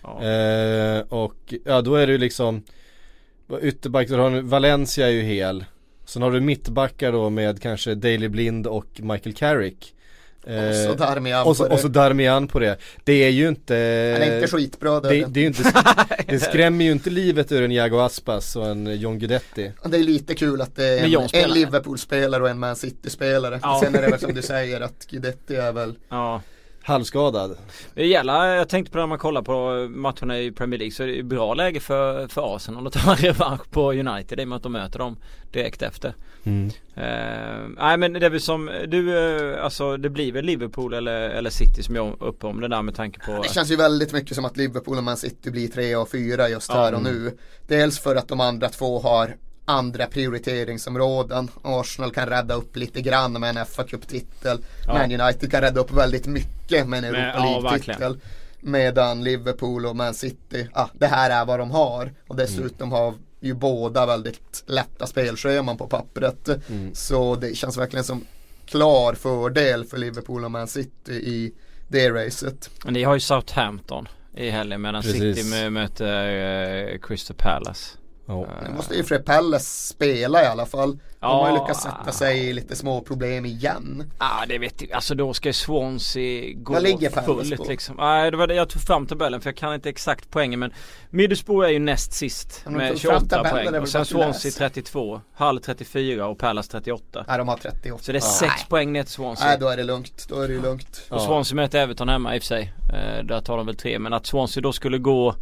Ja. 0.02 0.24
Eh, 0.26 1.00
och 1.08 1.54
ja 1.64 1.82
då 1.82 1.94
är 1.94 2.06
det 2.06 2.12
ju 2.12 2.18
liksom 2.18 2.62
Ytterback, 3.62 4.08
då 4.08 4.16
har 4.16 4.30
du, 4.30 4.40
Valencia 4.40 5.06
är 5.06 5.10
ju 5.10 5.22
hel 5.22 5.64
Sen 6.04 6.22
har 6.22 6.30
du 6.30 6.40
mittbackar 6.40 7.12
då 7.12 7.30
med 7.30 7.62
kanske 7.62 7.94
Daily 7.94 8.28
Blind 8.28 8.66
och 8.66 8.86
Michael 8.96 9.34
Carrick 9.34 9.94
och 10.46 10.74
så 10.74 10.94
Darmian 10.94 11.46
och, 11.46 11.56
så, 11.56 11.62
på 11.62 11.68
det. 11.68 11.74
och 11.74 11.80
så 11.80 11.88
Darmian 11.88 12.48
på 12.48 12.58
det 12.58 12.76
Det 13.04 13.12
är 13.12 13.30
ju 13.30 13.48
inte 13.48 13.74
Han 14.18 14.28
är 14.28 14.36
inte 14.36 14.56
skitbra 14.56 15.00
det, 15.00 15.08
det 15.08 15.40
är 15.40 15.42
ju 15.42 15.46
inte 15.46 15.72
Det 16.26 16.40
skrämmer 16.40 16.84
ju 16.84 16.92
inte 16.92 17.10
livet 17.10 17.52
ur 17.52 17.62
en 17.62 17.72
Iago 17.72 17.98
Aspas 17.98 18.56
och 18.56 18.66
en 18.66 19.00
John 19.00 19.18
Guidetti 19.18 19.72
Det 19.84 19.96
är 19.96 20.02
lite 20.02 20.34
kul 20.34 20.60
att 20.60 20.76
det 20.76 20.84
är 20.84 21.04
en, 21.04 21.44
en 21.44 21.50
Liverpool-spelare 21.50 22.42
och 22.42 22.48
en 22.48 22.58
Man 22.58 22.76
City-spelare. 22.76 23.60
Ja. 23.62 23.80
Sen 23.84 23.94
är 23.94 24.02
det 24.02 24.08
väl 24.08 24.20
som 24.20 24.34
du 24.34 24.42
säger 24.42 24.80
att 24.80 25.06
Guidetti 25.10 25.56
är 25.56 25.72
väl 25.72 25.94
ja. 26.08 26.42
Halvskadad 26.84 27.56
Det 27.94 28.06
gäller, 28.06 28.46
jag 28.46 28.68
tänkte 28.68 28.92
på 28.92 28.98
det 28.98 29.02
när 29.02 29.08
man 29.08 29.18
kollar 29.18 29.42
på 29.42 29.88
matcherna 29.90 30.40
i 30.40 30.52
Premier 30.52 30.78
League 30.78 30.92
så 30.92 31.02
är 31.02 31.06
det 31.06 31.12
ju 31.12 31.22
bra 31.22 31.54
läge 31.54 31.80
för, 31.80 32.28
för 32.28 32.56
Arsenal 32.56 32.86
att 32.86 32.92
ta 32.92 33.10
en 33.10 33.16
revansch 33.16 33.70
på 33.70 33.92
United 33.92 34.40
i 34.40 34.44
och 34.44 34.48
med 34.48 34.56
att 34.56 34.62
de 34.62 34.72
möter 34.72 34.98
dem 34.98 35.16
direkt 35.52 35.82
efter. 35.82 36.14
Eh, 36.94 37.68
nej 37.78 37.96
men 37.96 38.12
det 38.12 38.26
är 38.26 38.30
väl 38.30 38.40
som 38.40 38.70
du, 38.88 39.18
eh, 39.18 39.64
alltså 39.64 39.96
det 39.96 40.10
blir 40.10 40.32
väl 40.32 40.44
Liverpool 40.44 40.94
eller, 40.94 41.30
eller 41.30 41.50
City 41.50 41.82
som 41.82 41.96
jag 41.96 42.16
uppe 42.20 42.46
om 42.46 42.60
det 42.60 42.68
där 42.68 42.82
med 42.82 42.94
tanke 42.94 43.20
på 43.26 43.42
Det 43.42 43.54
känns 43.54 43.70
ju 43.70 43.76
väldigt 43.76 44.12
mycket 44.12 44.34
som 44.34 44.44
att 44.44 44.56
Liverpool 44.56 44.98
och 44.98 45.04
Man 45.04 45.16
City 45.16 45.50
blir 45.50 45.68
tre 45.68 45.96
och 45.96 46.10
fyra 46.10 46.48
just 46.48 46.72
här 46.72 46.94
och 46.94 47.02
nu. 47.02 47.38
Dels 47.66 47.98
för 47.98 48.16
att 48.16 48.28
de 48.28 48.40
andra 48.40 48.68
två 48.68 49.00
har 49.00 49.36
andra 49.64 50.06
prioriteringsområden. 50.06 51.50
Arsenal 51.62 52.12
kan 52.12 52.28
rädda 52.28 52.54
upp 52.54 52.76
lite 52.76 53.00
grann 53.00 53.32
med 53.32 53.56
en 53.56 53.66
fa 53.66 53.84
Cup-titel. 53.84 54.58
Ja. 54.86 54.92
Man 54.94 55.20
United 55.20 55.50
kan 55.50 55.60
rädda 55.60 55.80
upp 55.80 55.92
väldigt 55.92 56.26
mycket 56.26 56.88
med 56.88 56.98
en 56.98 57.14
Europa 57.14 57.32
ja, 57.34 57.60
League-titel. 57.62 58.18
Medan 58.60 59.24
Liverpool 59.24 59.86
och 59.86 59.96
Man 59.96 60.14
City, 60.14 60.68
ah, 60.72 60.88
det 60.92 61.06
här 61.06 61.30
är 61.30 61.44
vad 61.44 61.58
de 61.58 61.70
har. 61.70 62.12
Och 62.28 62.36
dessutom 62.36 62.92
har 62.92 63.14
ju 63.40 63.54
båda 63.54 64.06
väldigt 64.06 64.64
lätta 64.66 65.06
spelscheman 65.06 65.76
på 65.76 65.86
pappret. 65.86 66.48
Så 66.92 67.34
det 67.36 67.56
känns 67.56 67.78
verkligen 67.78 68.04
som 68.04 68.24
klar 68.66 69.14
fördel 69.14 69.84
för 69.84 69.98
Liverpool 69.98 70.44
och 70.44 70.50
Man 70.50 70.68
City 70.68 71.12
i 71.12 71.52
det 71.88 72.10
racet. 72.10 72.70
Men 72.84 72.94
ni 72.94 73.02
har 73.02 73.14
ju 73.14 73.20
Southampton 73.20 74.08
i 74.36 74.50
helgen 74.50 74.82
medan 74.82 75.02
Precis. 75.02 75.36
City 75.36 75.54
mö- 75.54 75.70
möter 75.70 76.92
eh, 76.92 76.98
Crystal 76.98 77.36
Palace. 77.36 77.98
Ja. 78.40 78.46
Nu 78.68 78.74
måste 78.76 78.94
ju 78.94 79.04
Fred 79.04 79.24
Palace 79.24 79.86
spela 79.88 80.42
i 80.42 80.46
alla 80.46 80.66
fall. 80.66 80.98
De 81.20 81.26
har 81.26 81.48
ju 81.50 81.54
Ja. 81.54 81.60
lyckats 81.62 81.82
sätta 81.82 82.12
sig 82.12 82.38
i 82.48 82.52
lite 82.52 82.76
små 82.76 83.00
problem 83.00 83.44
igen. 83.46 84.10
Ja 84.18 84.26
ah, 84.42 84.46
det 84.46 84.58
vet 84.58 84.82
jag, 84.82 84.92
alltså 84.92 85.14
då 85.14 85.34
ska 85.34 85.52
Swansea 85.52 86.52
gå 86.56 86.72
Vad 86.72 86.82
ligger 86.82 87.10
fullt 87.10 87.56
på? 87.56 87.64
liksom. 87.64 87.96
Nej 87.96 88.30
det 88.30 88.36
var 88.36 88.46
det 88.46 88.54
jag 88.54 88.68
tog 88.68 88.82
fram 88.82 89.06
tabellen 89.06 89.40
för 89.40 89.50
jag 89.50 89.56
kan 89.56 89.74
inte 89.74 89.88
exakt 89.88 90.30
poängen 90.30 90.60
men 90.60 90.72
Middlesbrough 91.10 91.66
är 91.66 91.70
ju 91.72 91.78
näst 91.78 92.12
sist 92.12 92.60
Ja, 92.64 92.70
med 92.70 92.90
tog 92.92 93.00
fram 93.00 93.20
28 93.20 93.36
tabellen, 93.36 93.54
det 93.56 93.60
är 93.60 93.70
poäng 93.70 93.82
och 93.82 93.88
sen 93.88 94.04
Swansea 94.04 94.48
läser. 94.48 94.58
32, 94.58 95.20
Hull 95.36 95.60
34 95.60 96.26
och 96.26 96.38
Palace 96.38 96.70
38. 96.72 97.24
Nej 97.28 97.38
de 97.38 97.48
har 97.48 97.56
38. 97.56 98.02
Så 98.02 98.12
det 98.12 98.18
är 98.18 98.20
6 98.20 98.64
poäng 98.68 98.92
ner 98.92 99.02
till 99.02 99.12
Swansea. 99.12 99.46
Nej 99.46 99.56
då 99.60 99.68
är 99.68 99.76
det 99.76 99.84
lugnt, 99.84 100.26
då 100.28 100.40
är 100.40 100.48
det 100.48 100.54
ju 100.54 100.62
lugnt. 100.62 101.02
Och 101.10 101.20
Swansea 101.20 101.56
möter 101.56 101.78
Everton 101.78 102.08
hemma 102.08 102.34
i 102.36 102.38
och 102.38 102.42
för 102.42 102.46
sig. 102.46 102.72
Eh, 102.92 103.24
där 103.24 103.40
tar 103.40 103.56
de 103.56 103.66
väl 103.66 103.76
tre 103.76 103.98
men 103.98 104.12
att 104.12 104.26
Swansea 104.26 104.60
då 104.62 104.72
skulle 104.72 104.98
gå 104.98 105.34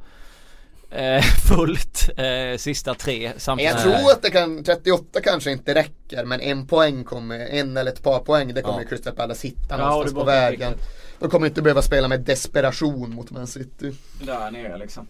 eh, 0.91 1.23
fullt 1.49 2.11
eh, 2.17 2.57
sista 2.59 2.95
tre 2.95 3.33
samtidigt. 3.37 3.73
Jag 3.73 3.83
tror 3.83 4.11
att 4.13 4.23
det 4.23 4.31
kan, 4.31 4.65
38 4.65 5.21
kanske 5.21 5.51
inte 5.51 5.75
räcker 5.75 6.25
men 6.25 6.41
en 6.41 6.67
poäng 6.67 7.05
kommer, 7.05 7.39
en 7.39 7.77
eller 7.77 7.93
ett 7.93 8.03
par 8.03 8.19
poäng 8.19 8.55
det 8.55 8.63
kommer 8.63 8.79
Ja. 8.79 8.83
ju 8.83 8.89
Crystal 8.89 9.15
Palace 9.15 9.47
hitta 9.47 9.61
Ja, 9.69 9.77
någonstans 9.77 10.15
på 10.15 10.25
vägen. 10.25 10.73
De 11.19 11.31
kommer 11.31 11.47
inte 11.47 11.63
behöva 11.63 11.83
spela 11.83 12.09
med 12.09 12.21
desperation 12.21 13.15
mot 13.15 13.31
Man 13.31 13.47
City. 13.47 13.93
Där 14.23 14.51
nere 14.51 14.79
liksom. 14.79 15.07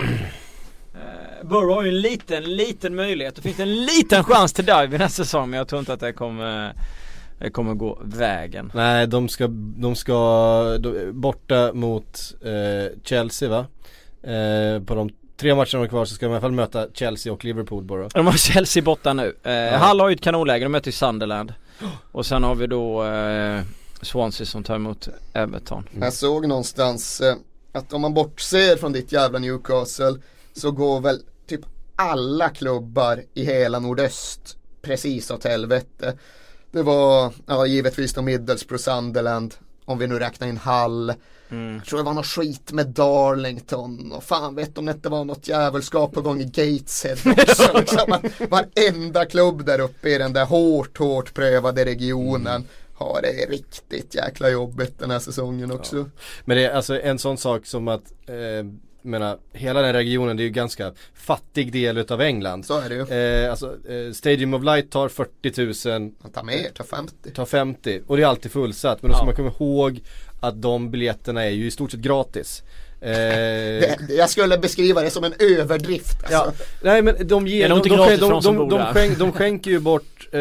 Eh, 0.94 1.46
Borough 1.48 1.74
har 1.74 1.82
ju 1.82 1.88
en 1.88 2.00
liten, 2.00 2.56
liten 2.56 2.94
möjlighet. 2.94 3.36
Det 3.36 3.42
finns 3.42 3.60
en 3.60 3.84
liten 3.84 4.24
chans 4.24 4.52
till 4.52 4.64
dive 4.64 4.96
i 4.96 4.98
nästa 4.98 5.24
säsong 5.24 5.50
men 5.50 5.58
jag 5.58 5.68
tror 5.68 5.78
inte 5.80 5.92
att 5.92 6.00
det 6.00 6.12
kommer, 6.12 6.72
det 7.38 7.50
kommer 7.50 7.74
gå 7.74 7.98
vägen. 8.04 8.72
Nej 8.74 9.06
de 9.06 9.28
ska, 9.28 9.46
de 9.76 9.94
ska, 9.96 10.78
de, 10.78 11.12
borta 11.12 11.72
mot 11.72 12.34
eh, 12.44 12.98
Chelsea 13.04 13.48
va? 13.48 13.66
Eh, 14.32 14.82
på 14.82 14.94
de 14.94 15.10
tre 15.41 15.55
matcherna 15.55 15.70
de 15.72 15.76
har 15.76 15.86
kvar 15.86 16.05
så 16.05 16.14
ska 16.14 16.26
de 16.26 16.32
i 16.32 16.34
alla 16.34 16.41
fall 16.41 16.53
möta 16.53 16.86
Chelsea 16.93 17.32
och 17.32 17.45
Liverpool 17.45 17.84
bara. 17.84 18.09
De 18.09 18.26
har 18.26 18.32
Chelsea 18.32 18.82
borta 18.82 19.12
nu. 19.12 19.36
Eh, 19.43 19.88
Hull 19.88 20.01
har 20.01 20.09
ju 20.09 20.14
ett 20.14 20.20
kanonläge, 20.20 20.64
de 20.64 20.72
möter 20.72 20.88
ju 20.88 20.93
Sunderland. 20.93 21.55
Och 22.12 22.26
sen 22.26 22.43
har 22.43 22.55
vi 22.55 22.66
då 22.66 23.05
eh, 23.05 23.62
Swansea 24.03 24.47
som 24.47 24.64
tar 24.64 24.74
emot 24.74 25.09
Everton. 25.32 25.88
Jag 26.01 26.12
såg 26.12 26.49
någonstans 26.49 27.20
eh, 27.20 27.34
att 27.72 27.93
om 27.93 28.01
man 28.01 28.14
bortser 28.14 28.76
från 28.76 28.93
ditt 28.93 29.12
jävla 29.12 29.38
Newcastle 29.38 30.14
så 30.53 30.70
går 30.70 31.01
väl 31.01 31.20
typ 31.47 31.61
alla 31.97 32.49
klubbar 32.49 33.22
i 33.34 33.45
hela 33.45 33.78
nordöst 33.78 34.57
precis 34.82 35.30
åt 35.30 35.45
helvete. 35.45 36.18
Det 36.70 36.82
var 36.82 37.32
ja, 37.47 37.66
givetvis 37.66 38.14
då 38.14 38.22
Middlesbrough, 38.22 38.82
Sunderland, 38.82 39.55
om 39.84 39.99
vi 39.99 40.07
nu 40.07 40.18
räknar 40.18 40.49
in 40.49 40.57
Hull. 41.51 41.74
Jag 41.74 41.84
tror 41.86 41.98
det 41.98 42.05
var 42.05 42.14
något 42.14 42.26
skit 42.26 42.72
med 42.72 42.86
Darlington 42.86 44.12
och 44.12 44.24
fan 44.24 44.55
vet 44.55 44.78
om 44.78 44.86
det 44.86 44.92
inte 44.92 45.09
var 45.09 45.24
något 45.24 45.48
jävelskap 45.48 46.12
på 46.12 46.20
gång 46.20 46.40
i 46.40 46.44
Gateshead 46.44 47.32
också. 47.42 47.72
liksom, 47.78 48.12
att 48.12 48.51
varenda 48.51 49.24
klubb 49.24 49.64
där 49.64 49.80
uppe 49.80 50.09
i 50.09 50.18
den 50.18 50.32
där 50.32 50.44
hårt, 50.44 50.98
hårt 50.98 51.34
prövade 51.34 51.84
regionen 51.84 52.64
har 52.94 53.22
det 53.22 53.53
riktigt 53.55 54.14
jäkla 54.14 54.51
jobbigt 54.51 54.98
den 54.98 55.11
här 55.11 55.18
säsongen 55.18 55.72
också. 55.72 56.11
Men 56.44 56.57
det 56.57 56.64
är 56.66 56.70
alltså 56.76 57.01
en 57.01 57.18
sån 57.18 57.38
sak 57.38 57.66
som 57.66 57.88
att 57.88 58.12
eh, 58.26 58.66
menar, 59.03 59.38
hela 59.53 59.82
den 59.82 59.92
regionen 59.92 60.36
det 60.36 60.42
är 60.42 60.44
ju 60.44 60.51
ganska 60.51 60.92
fattig 61.14 61.72
del 61.72 61.98
utav 61.98 62.20
England. 62.20 62.66
Så 62.66 62.80
är 62.80 62.88
det 62.88 62.94
ju. 62.94 63.03
Eh, 63.44 63.51
alltså, 63.51 63.66
eh, 63.88 64.12
Stadium 64.12 64.55
of 64.55 64.64
Light 64.64 64.90
tar 64.90 65.09
40 65.09 65.88
000, 65.98 66.12
Man 66.22 66.32
tar 66.32 66.42
mer, 66.42 66.70
tar 66.74 66.84
50. 66.84 67.30
tar 67.30 67.44
50 67.46 68.01
och 68.07 68.16
det 68.16 68.22
är 68.22 68.26
alltid 68.26 68.53
fullsatt. 68.53 69.03
Men 69.03 69.11
då 69.11 69.16
ska 69.16 69.22
Ja. 69.22 69.26
man 69.26 69.34
komma 69.36 69.53
ihåg 69.61 70.01
att 70.41 70.62
de 70.62 70.91
biljetterna 70.91 71.45
är 71.45 71.51
ju 71.51 71.66
i 71.66 71.70
stort 71.70 71.91
sett 71.91 72.01
gratis. 72.01 72.62
Eh, 73.01 73.09
Det, 73.11 73.97
jag 74.09 74.30
skulle 74.30 74.59
beskriva 74.59 75.01
det 75.01 75.11
som 75.11 75.24
en 75.24 75.34
överdrift. 75.38 76.16
Alltså. 76.22 76.34
Ja, 76.34 76.53
nej 76.82 77.03
men 77.03 77.26
de 77.26 77.47
ger, 77.47 77.68
de, 77.68 77.68
de, 77.68 77.76
inte 77.76 77.88
gratis 77.88 78.20
de, 78.20 78.30
de 78.30 78.43
som 78.43 78.55
de, 78.57 78.59
bor 78.59 78.70
de, 78.70 78.78
där. 78.84 78.93
skänk, 78.93 79.18
de 79.18 79.32
skänker 79.38 79.70
ju 79.70 79.78
bort 79.80 80.28
eh, 80.32 80.41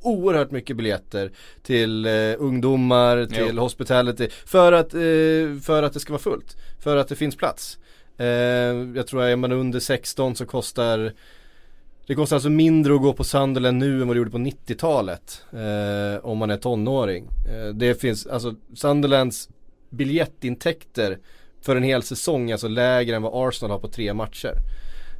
oerhört 0.00 0.50
mycket 0.50 0.76
biljetter 0.76 1.30
till 1.62 2.06
eh, 2.06 2.12
ungdomar, 2.38 3.26
till 3.26 3.52
Jo. 3.54 3.60
hospitality 3.60 4.28
för 4.46 4.72
att, 4.72 4.94
eh, 4.94 5.00
för 5.62 5.82
att 5.82 5.92
det 5.92 6.00
ska 6.00 6.12
vara 6.12 6.22
fullt. 6.22 6.56
För 6.82 6.96
att 6.96 7.08
det 7.08 7.16
finns 7.16 7.36
plats. 7.36 7.78
Eh, 8.18 8.26
jag 8.96 9.06
tror 9.06 9.22
att 9.22 9.28
är 9.32 9.36
man 9.36 9.52
under 9.52 9.80
16 9.80 10.36
så 10.36 10.46
kostar 10.46 11.12
det 12.06 12.14
kostar 12.14 12.36
alltså 12.36 12.50
mindre 12.50 12.94
att 12.94 13.02
gå 13.02 13.12
på 13.12 13.24
Sunderland 13.24 13.78
nu 13.78 14.02
än 14.02 14.08
vad 14.08 14.16
det 14.16 14.18
gjorde 14.18 14.30
på 14.30 14.38
90-talet. 14.38 15.42
Eh, 15.52 16.24
om 16.24 16.38
man 16.38 16.50
är 16.50 16.56
tonåring. 16.56 17.24
Eh, 17.24 17.74
det 17.74 18.00
finns, 18.00 18.26
alltså 18.26 18.54
Sunderlands 18.74 19.48
biljettintäkter 19.90 21.18
för 21.60 21.76
en 21.76 21.82
hel 21.82 22.02
säsong 22.02 22.50
är 22.50 22.54
alltså 22.54 22.68
lägre 22.68 23.16
än 23.16 23.22
vad 23.22 23.48
Arsenal 23.48 23.70
har 23.70 23.78
på 23.78 23.88
tre 23.88 24.14
matcher. 24.14 24.52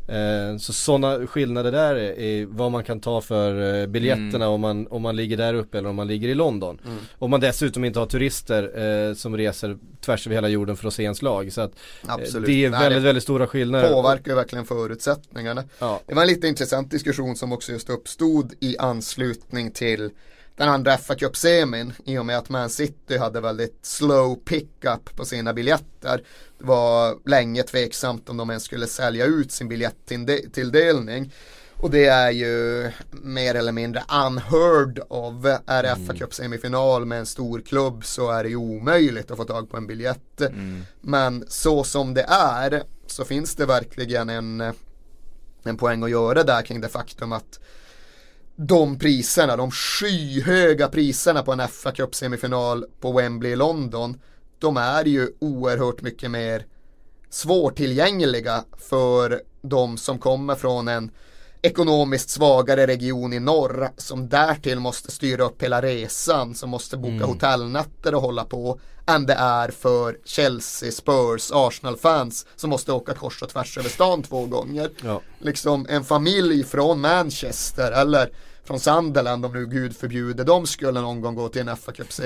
Eh, 0.06 0.56
så 0.58 0.72
sådana 0.72 1.26
skillnader 1.26 1.72
där 1.72 1.94
är, 1.94 2.46
vad 2.46 2.72
man 2.72 2.84
kan 2.84 3.00
ta 3.00 3.20
för 3.20 3.80
eh, 3.80 3.86
biljetterna 3.86 4.48
om, 4.48 4.60
man, 4.60 4.86
om 4.86 5.02
man 5.02 5.16
ligger 5.16 5.36
där 5.36 5.54
uppe 5.54 5.78
eller 5.78 5.88
om 5.88 5.96
man 5.96 6.06
ligger 6.06 6.28
i 6.28 6.34
London. 6.34 6.78
Om 7.18 7.30
man 7.30 7.40
dessutom 7.40 7.84
inte 7.84 7.98
har 7.98 8.06
turister 8.06 8.80
eh, 9.08 9.14
som 9.14 9.36
reser 9.36 9.78
tvärs 10.00 10.26
över 10.26 10.34
hela 10.34 10.48
jorden 10.48 10.76
för 10.76 10.88
att 10.88 10.94
se 10.94 11.02
ens 11.02 11.22
lag. 11.22 11.52
Så 11.52 11.60
att 11.60 11.72
eh, 12.08 12.16
det 12.16 12.64
är 12.64 12.70
Nej, 12.70 12.80
väldigt, 12.80 12.98
det 12.98 13.00
väldigt 13.00 13.22
stora 13.22 13.46
skillnader. 13.46 13.92
påverkar 13.92 14.30
ju 14.30 14.34
verkligen 14.34 14.64
förutsättningarna. 14.64 15.64
Ja. 15.78 16.00
Det 16.06 16.14
var 16.14 16.22
en 16.22 16.28
lite 16.28 16.48
intressant 16.48 16.90
diskussion 16.90 17.36
som 17.36 17.52
också 17.52 17.72
just 17.72 17.90
uppstod 17.90 18.54
i 18.60 18.78
anslutning 18.78 19.70
till 19.70 20.10
den 20.56 20.68
andra 20.68 20.96
fa 20.96 21.14
Cup-semin 21.14 21.92
i 22.04 22.18
och 22.18 22.26
med 22.26 22.38
att 22.38 22.48
Man 22.48 22.70
City 22.70 23.18
hade 23.18 23.40
väldigt 23.40 23.78
slow 23.82 24.34
pickup 24.34 25.16
på 25.16 25.24
sina 25.24 25.52
biljetter. 25.52 26.22
Det 26.58 26.64
var 26.64 27.18
länge 27.28 27.62
tveksamt 27.62 28.28
om 28.28 28.36
de 28.36 28.50
ens 28.50 28.64
skulle 28.64 28.86
sälja 28.86 29.24
ut 29.24 29.52
sin 29.52 29.68
biljettilldelning. 29.68 31.32
Och 31.76 31.90
det 31.90 32.06
är 32.06 32.30
ju 32.30 32.90
mer 33.10 33.54
eller 33.54 33.72
mindre 33.72 34.02
unheard 34.26 35.00
of. 35.08 35.34
Är 35.66 35.82
det 35.82 35.96
fa 36.06 36.14
Cup 36.14 36.34
semifinal 36.34 37.04
med 37.04 37.18
en 37.18 37.26
stor 37.26 37.60
klubb 37.60 38.04
så 38.04 38.30
är 38.30 38.42
det 38.42 38.48
ju 38.48 38.56
omöjligt 38.56 39.30
att 39.30 39.36
få 39.36 39.44
tag 39.44 39.70
på 39.70 39.76
en 39.76 39.86
biljett. 39.86 40.42
Men 41.00 41.44
så 41.48 41.84
som 41.84 42.14
det 42.14 42.24
är 42.28 42.82
så 43.06 43.24
finns 43.24 43.56
det 43.56 43.66
verkligen 43.66 44.28
en, 44.28 44.60
en 45.64 45.76
poäng 45.76 46.02
att 46.02 46.10
göra 46.10 46.42
där 46.42 46.62
kring 46.62 46.80
det 46.80 46.88
faktum 46.88 47.32
att 47.32 47.60
de 48.56 48.98
priserna, 48.98 49.56
de 49.56 49.70
skyhöga 49.70 50.88
priserna 50.88 51.42
på 51.42 51.52
en 51.52 51.68
fa 51.68 51.92
Cup 51.92 52.14
semifinal 52.14 52.84
på 53.00 53.12
Wembley 53.12 53.52
i 53.52 53.56
London, 53.56 54.20
de 54.58 54.76
är 54.76 55.04
ju 55.04 55.28
oerhört 55.38 56.02
mycket 56.02 56.30
mer 56.30 56.66
svårtillgängliga 57.30 58.64
för 58.78 59.42
de 59.62 59.96
som 59.96 60.18
kommer 60.18 60.54
från 60.54 60.88
en 60.88 61.10
ekonomiskt 61.64 62.30
svagare 62.30 62.86
region 62.86 63.32
i 63.32 63.40
norr 63.40 63.88
som 63.96 64.28
därtill 64.28 64.80
måste 64.80 65.10
styra 65.10 65.44
upp 65.44 65.62
hela 65.62 65.82
resan, 65.82 66.54
som 66.54 66.70
måste 66.70 66.96
boka 66.96 67.24
hotellnätter 67.24 68.14
och 68.14 68.22
hålla 68.22 68.44
på 68.44 68.80
än 69.06 69.26
det 69.26 69.34
är 69.34 69.68
för 69.68 70.18
Chelsea, 70.24 70.92
Spurs, 70.92 71.50
Arsenal-fans 71.52 72.46
som 72.56 72.70
måste 72.70 72.92
åka 72.92 73.14
kors 73.14 73.42
och 73.42 73.48
tvärs 73.48 73.78
över 73.78 73.88
stan 73.88 74.22
två 74.22 74.46
gånger. 74.46 74.90
Ja. 75.02 75.20
Liksom 75.38 75.86
en 75.88 76.04
familj 76.04 76.64
från 76.64 77.00
Manchester 77.00 77.92
eller 77.92 78.30
från 78.64 78.80
Sunderland 78.80 79.46
om 79.46 79.52
nu 79.52 79.66
gud 79.66 79.96
förbjuder 79.96 80.44
de 80.44 80.66
skulle 80.66 81.00
någon 81.00 81.20
gång 81.20 81.34
gå 81.34 81.48
till 81.48 81.68
en 81.68 81.76
fa 81.76 81.92
cup 81.92 82.08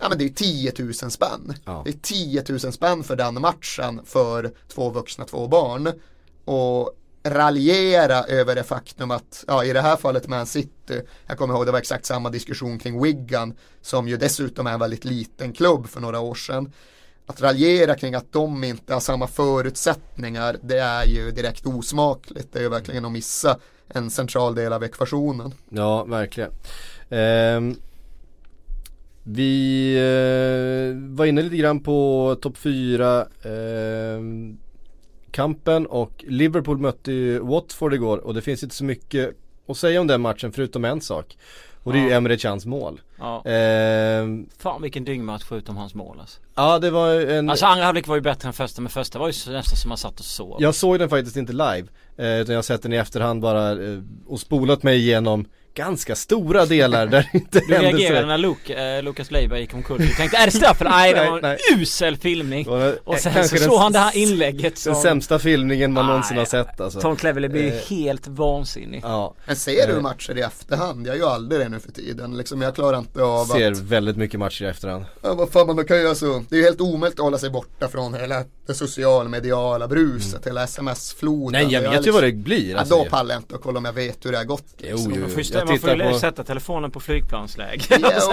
Ja 0.00 0.08
men 0.08 0.18
det 0.18 0.24
är 0.24 0.28
10 0.28 0.72
000 0.78 0.94
spänn. 0.94 1.54
Ja. 1.64 1.82
Det 1.84 1.90
är 1.90 1.98
10 2.02 2.44
000 2.48 2.60
spänn 2.60 3.04
för 3.04 3.16
den 3.16 3.40
matchen 3.40 4.00
för 4.04 4.52
två 4.68 4.90
vuxna, 4.90 5.24
två 5.24 5.48
barn. 5.48 5.92
Och 6.44 6.96
raljera 7.22 8.22
över 8.24 8.54
det 8.54 8.62
faktum 8.62 9.10
att, 9.10 9.44
ja 9.46 9.64
i 9.64 9.72
det 9.72 9.80
här 9.80 9.96
fallet 9.96 10.28
Man 10.28 10.46
City, 10.46 11.02
jag 11.26 11.38
kommer 11.38 11.54
ihåg 11.54 11.66
det 11.66 11.72
var 11.72 11.78
exakt 11.78 12.06
samma 12.06 12.30
diskussion 12.30 12.78
kring 12.78 13.02
Wigan, 13.02 13.54
som 13.80 14.08
ju 14.08 14.16
dessutom 14.16 14.66
är 14.66 14.72
en 14.72 14.80
väldigt 14.80 15.04
liten 15.04 15.52
klubb 15.52 15.88
för 15.88 16.00
några 16.00 16.20
år 16.20 16.34
sedan. 16.34 16.72
Att 17.26 17.40
raljera 17.40 17.94
kring 17.94 18.14
att 18.14 18.32
de 18.32 18.64
inte 18.64 18.92
har 18.92 19.00
samma 19.00 19.26
förutsättningar, 19.26 20.56
det 20.62 20.78
är 20.78 21.04
ju 21.04 21.30
direkt 21.30 21.66
osmakligt. 21.66 22.52
Det 22.52 22.58
är 22.58 22.62
ju 22.62 22.68
verkligen 22.68 23.04
att 23.04 23.12
missa 23.12 23.58
en 23.88 24.10
central 24.10 24.54
del 24.54 24.72
av 24.72 24.84
ekvationen. 24.84 25.54
Ja, 25.68 26.04
verkligen. 26.04 26.50
Um... 27.08 27.76
vi 29.22 29.94
eh, 29.96 31.16
var 31.16 31.26
inne 31.26 31.42
lite 31.42 31.56
grann 31.56 31.80
på 31.80 32.36
topp 32.42 32.56
4 32.56 33.20
Eh, 33.20 34.20
kampen 35.32 35.86
och 35.86 36.24
Liverpool 36.28 36.78
mötte 36.78 37.12
ju 37.12 37.38
Watford 37.38 37.94
igår 37.94 38.18
och 38.18 38.34
det 38.34 38.42
finns 38.42 38.62
inte 38.62 38.74
så 38.74 38.84
mycket 38.84 39.30
att 39.68 39.76
säga 39.76 40.00
om 40.00 40.06
den 40.06 40.20
matchen 40.20 40.52
förutom 40.52 40.84
en 40.84 41.00
sak. 41.00 41.36
Och 41.82 41.92
det 41.92 41.98
är 41.98 42.04
ju. 42.04 42.12
Emre 42.12 42.38
Chans 42.38 42.66
mål. 42.66 43.00
Ja. 43.18 43.42
Ehm, 43.44 44.46
Fan 44.58 44.82
vilken 44.82 45.04
dyngmatch 45.04 45.42
förutom 45.48 45.76
hans 45.76 45.94
mål 45.94 46.16
alltså. 46.20 46.40
ja 46.54 46.78
det 46.78 46.90
var 46.90 47.10
en 47.20 47.50
Alltså 47.50 47.66
andra 47.66 47.84
halvlek 47.84 48.06
var 48.06 48.14
ju 48.14 48.20
bättre 48.20 48.46
än 48.46 48.52
första 48.52 48.82
men 48.82 48.90
första 48.90 49.18
var 49.18 49.26
ju 49.26 49.52
nästan 49.52 49.76
som 49.76 49.88
man 49.88 49.98
satt 49.98 50.18
och 50.20 50.24
sov. 50.26 50.56
Jag 50.58 50.74
såg 50.74 50.98
den 50.98 51.08
faktiskt 51.08 51.36
inte 51.36 51.52
live. 51.52 51.84
Eh, 52.16 52.40
utan 52.40 52.52
jag 52.52 52.58
har 52.58 52.62
sett 52.62 52.82
den 52.82 52.92
i 52.92 52.96
efterhand 52.96 53.42
bara 53.42 53.70
eh, 53.72 53.98
och 54.26 54.40
spolat 54.40 54.82
mig 54.82 54.98
igenom 54.98 55.44
ganska 55.74 56.14
stora 56.14 56.66
delar 56.66 57.06
där 57.06 57.28
det 57.32 57.38
inte 57.38 57.60
Du 57.68 57.74
hände 57.74 57.88
reagerade 57.90 58.20
så. 58.20 58.26
när 58.26 58.38
Luke, 58.38 58.96
eh, 58.96 59.02
Lukas 59.02 59.30
Leiberg 59.30 59.60
gick 59.60 59.74
omkull. 59.74 59.98
Du 59.98 60.08
tänkte 60.08 60.36
är 60.36 60.46
det 60.46 60.52
straff 60.52 60.80
eller? 60.80 60.90
Nej 60.90 61.12
det 61.14 61.30
var 61.30 61.36
en 61.36 61.42
nej. 61.42 61.58
usel 61.76 62.16
filmning. 62.16 62.64
Det 62.64 62.70
var, 62.70 62.98
Och 63.04 63.18
sen 63.18 63.48
så 63.48 63.56
såg 63.56 63.78
han 63.78 63.92
det 63.92 63.98
här 63.98 64.16
inlägget 64.16 64.78
som 64.78 64.92
Den 64.92 65.02
sämsta 65.02 65.38
filmningen 65.38 65.92
man 65.92 66.04
Nej, 66.04 66.08
någonsin 66.10 66.36
har 66.38 66.44
sett 66.44 66.80
alltså. 66.80 67.00
Tom 67.00 67.16
Cleverley 67.16 67.50
blir 67.50 67.62
ju 67.62 67.68
Eh, 67.70 67.82
helt 67.88 68.26
vansinnig. 68.28 69.00
Ja, 69.04 69.34
Men 69.46 69.56
ser 69.56 69.86
du 69.86 69.92
Eh. 69.92 70.00
matcher 70.00 70.38
i 70.38 70.40
efterhand? 70.40 71.06
Jag 71.06 71.16
gör 71.16 71.24
ju 71.24 71.30
aldrig 71.30 71.60
det 71.60 71.68
nu 71.68 71.80
för 71.80 71.92
tiden. 71.92 72.36
Liksom, 72.36 72.62
jag 72.62 72.74
klarar 72.74 72.98
inte 72.98 73.22
av 73.22 73.44
ser 73.44 73.72
att 73.72 73.78
väldigt 73.78 74.16
mycket 74.16 74.40
matcher 74.40 74.64
i 74.64 74.68
efterhand. 74.68 75.04
Ja, 75.22 75.34
vad 75.34 75.50
fan, 75.50 75.66
man 75.66 75.84
kan 75.84 76.00
ju 76.00 76.08
alltså, 76.08 76.44
det 76.48 76.54
är 76.56 76.58
ju 76.58 76.64
helt 76.64 76.80
omöjligt 76.80 77.18
att 77.18 77.24
hålla 77.24 77.38
sig 77.38 77.50
borta 77.50 77.88
från 77.88 78.14
hela 78.14 78.44
det 78.66 78.74
socialmediala 78.74 79.88
bruset, 79.88 80.46
hela 80.46 80.62
sms-floden. 80.64 81.60
Mm. 81.60 81.72
Nej 81.72 81.82
jag 81.82 81.90
vet 81.90 82.06
ju 82.06 82.10
vad 82.10 82.22
det 82.22 82.32
blir 82.32 82.70
Ja, 82.70 82.78
alltså. 82.78 82.94
då 82.96 83.04
pallar 83.04 83.34
jag 83.34 83.40
inte 83.40 83.54
att 83.54 83.60
kolla 83.60 83.78
om 83.78 83.84
jag 83.84 83.92
vet 83.92 84.26
hur 84.26 84.32
det 84.32 84.38
har 84.38 84.44
gått. 84.44 84.64
Jo, 84.78 84.96
liksom. 84.96 85.12
jo, 85.14 85.40
ju, 85.42 85.44
jag 85.54 85.66
man 85.70 85.78
får 85.78 85.90
ju 86.06 86.12
på- 86.12 86.18
sätta 86.18 86.44
telefonen 86.44 86.90
på 86.90 87.00
flygplansläge. 87.00 87.82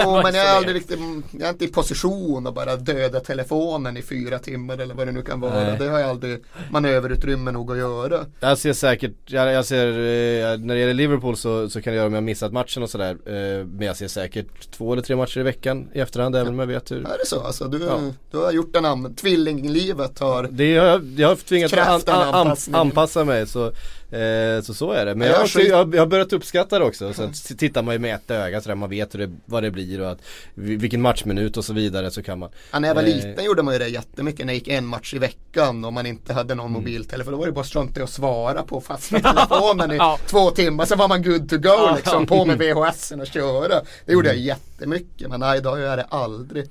Jo, 0.04 0.20
men 0.22 0.34
jag 0.34 0.46
är 0.46 0.56
aldrig 0.56 0.76
riktigt, 0.76 0.98
jag 1.32 1.42
är 1.42 1.48
inte 1.48 1.64
i 1.64 1.68
position 1.68 2.46
att 2.46 2.54
bara 2.54 2.76
döda 2.76 3.20
telefonen 3.20 3.96
i 3.96 4.02
fyra 4.02 4.38
timmar 4.38 4.78
eller 4.78 4.94
vad 4.94 5.06
det 5.06 5.12
nu 5.12 5.22
kan 5.22 5.40
vara. 5.40 5.54
Nej. 5.54 5.76
Det 5.78 5.88
har 5.88 5.98
jag 5.98 6.10
aldrig 6.10 6.42
manöverutrymme 6.70 7.50
nog 7.52 7.72
att 7.72 7.78
göra. 7.78 8.26
Jag 8.40 8.58
ser 8.58 8.72
säkert, 8.72 9.12
jag, 9.26 9.52
jag 9.52 9.64
ser, 9.64 9.86
eh, 9.88 10.58
när 10.58 10.74
det 10.74 10.80
gäller 10.80 10.94
Liverpool 10.94 11.36
så, 11.36 11.68
så 11.70 11.82
kan 11.82 11.92
det 11.92 11.96
göra 11.96 12.06
om 12.06 12.14
jag 12.14 12.22
missat 12.22 12.52
matchen 12.52 12.82
och 12.82 12.90
sådär. 12.90 13.10
Eh, 13.26 13.66
men 13.66 13.86
jag 13.86 13.96
ser 13.96 14.08
säkert 14.08 14.70
två 14.70 14.92
eller 14.92 15.02
tre 15.02 15.16
matcher 15.16 15.40
i 15.40 15.42
veckan 15.42 15.88
i 15.94 16.00
efterhand 16.00 16.36
även 16.36 16.48
om 16.52 16.58
jag 16.58 16.66
vet 16.66 16.90
hur. 16.90 16.96
Är 16.98 17.18
det 17.18 17.26
så? 17.26 17.40
Alltså, 17.40 17.64
du, 17.64 17.78
Ja. 17.84 17.98
du 18.30 18.38
har 18.38 18.52
gjort 18.52 18.76
en 18.76 18.84
annan, 18.84 19.14
tvillinglivet 19.14 20.18
har 20.18 20.48
Det 20.50 20.76
har 20.76 20.86
jag, 20.86 21.04
jag 21.16 21.28
har 21.28 21.36
tvingats 21.36 21.72
an, 21.72 21.78
Kräftan 21.78 22.14
an, 22.22 22.28
an, 22.28 22.34
anpassning. 22.34 22.76
anpassa 22.76 23.24
mig 23.24 23.46
så, 23.46 23.72
eh, 24.10 24.62
så 24.62 24.74
så 24.74 24.92
är 24.92 25.06
det. 25.06 25.14
Men 25.14 25.28
Ja, 25.28 25.34
jag, 25.38 25.48
skit- 25.48 25.68
jag, 25.68 25.94
jag 25.94 26.02
har 26.02 26.06
börjat 26.06 26.32
uppskatta 26.32 26.78
det 26.78 26.84
också. 26.84 27.12
Så 27.12 27.22
att 27.22 27.30
s- 27.34 27.52
tittar 27.58 27.82
man 27.82 27.94
ju 27.94 27.98
med 27.98 28.14
ett 28.14 28.30
öga 28.30 28.60
sådär, 28.60 28.74
man 28.74 28.90
vet 28.90 29.14
hur 29.14 29.18
det, 29.18 29.32
vad 29.44 29.62
det 29.62 29.70
blir 29.70 30.00
och 30.00 30.10
att, 30.10 30.18
vilken 30.54 31.02
matchminut 31.02 31.56
och 31.56 31.64
så 31.64 31.72
vidare 31.72 32.10
så 32.10 32.22
kan 32.22 32.38
man. 32.38 32.50
Ja, 32.72 32.78
när 32.78 32.88
jag 32.88 32.94
var 32.94 33.02
Eh. 33.02 33.06
liten 33.08 33.44
gjorde 33.44 33.62
man 33.62 33.74
ju 33.74 33.78
det 33.78 33.88
jättemycket 33.88 34.46
när 34.46 34.52
jag 34.52 34.58
gick 34.58 34.68
en 34.68 34.86
match 34.86 35.14
i 35.14 35.18
veckan 35.18 35.84
och 35.84 35.92
man 35.92 36.06
inte 36.06 36.32
hade 36.32 36.54
någon 36.54 36.66
Mm. 36.66 36.80
mobiltelefon. 36.80 37.32
Då 37.32 37.38
var 37.38 37.46
det 37.46 37.52
bara 37.52 37.64
strunta 37.64 38.00
i 38.00 38.02
att 38.02 38.10
svara 38.10 38.62
på 38.62 38.80
fasta 38.80 39.20
telefonen 39.20 39.92
i 39.92 39.96
Ja. 39.96 40.18
två 40.26 40.50
timmar. 40.50 40.84
Sen 40.84 40.98
var 40.98 41.08
man 41.08 41.22
good 41.22 41.50
to 41.50 41.56
go 41.58 41.94
liksom. 41.96 42.26
På 42.26 42.44
med 42.44 42.58
VHSen 42.58 43.20
och 43.20 43.26
köra. 43.26 43.80
Det 44.06 44.12
gjorde 44.12 44.30
Mm. 44.30 44.42
jag 44.44 44.56
jättemycket 44.56 45.28
men 45.30 45.40
nej, 45.40 45.58
idag 45.58 45.78
gör 45.80 45.86
jag 45.88 45.98
det 45.98 46.06
aldrig. 46.08 46.66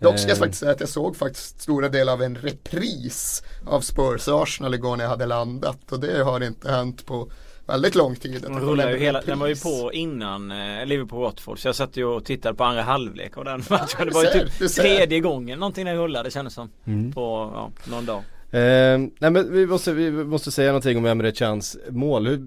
Dock 0.00 0.18
ska 0.18 0.28
jag 0.28 0.36
Eh. 0.36 0.38
faktiskt 0.38 0.60
säga 0.60 0.72
att 0.72 0.80
jag 0.80 0.88
såg 0.88 1.16
faktiskt 1.16 1.60
stora 1.60 1.88
delar 1.88 2.12
av 2.12 2.22
en 2.22 2.36
repris 2.36 3.42
av 3.66 3.80
Spurs 3.80 4.28
Arsenal 4.28 4.74
igår 4.74 4.96
när 4.96 5.04
jag 5.04 5.10
hade 5.10 5.26
landat. 5.26 5.92
Och 5.92 6.00
det 6.00 6.24
har 6.24 6.44
inte 6.44 6.70
hänt 6.70 7.06
på 7.06 7.30
väldigt 7.66 7.94
lång 7.94 8.16
tid. 8.16 8.42
Den, 8.42 8.78
ju 8.90 8.98
hela, 8.98 9.20
den 9.20 9.38
var 9.38 9.46
ju 9.46 9.56
på 9.56 9.90
innan 9.92 10.50
eh, 10.50 10.56
Liverpool-Watford 10.86 11.56
så 11.56 11.68
jag 11.68 11.74
satt 11.74 11.96
ju 11.96 12.04
och 12.04 12.24
tittade 12.24 12.54
på 12.54 12.64
andra 12.64 12.82
halvlek 12.82 13.36
av 13.38 13.44
den 13.44 13.62
matchen. 13.70 14.06
Det 14.06 14.14
var 14.14 14.24
ju 14.24 14.30
typ 14.30 14.74
tredje 14.76 15.20
gången 15.20 15.58
någonting 15.58 15.84
den 15.84 15.96
rullade 15.96 16.30
kändes 16.30 16.54
som. 16.54 16.70
Mm. 16.84 17.12
På 17.12 17.50
ja, 17.54 17.70
någon 17.90 18.06
dag. 18.06 18.22
Eh, 18.52 18.98
nej 19.18 19.30
men 19.30 19.52
vi 19.52 19.66
måste, 19.66 19.92
vi 19.92 20.10
måste 20.10 20.50
säga 20.50 20.68
någonting 20.68 20.98
om 20.98 21.06
Emre 21.06 21.32
Chans 21.32 21.76
mål. 21.90 22.26
Hur, 22.26 22.46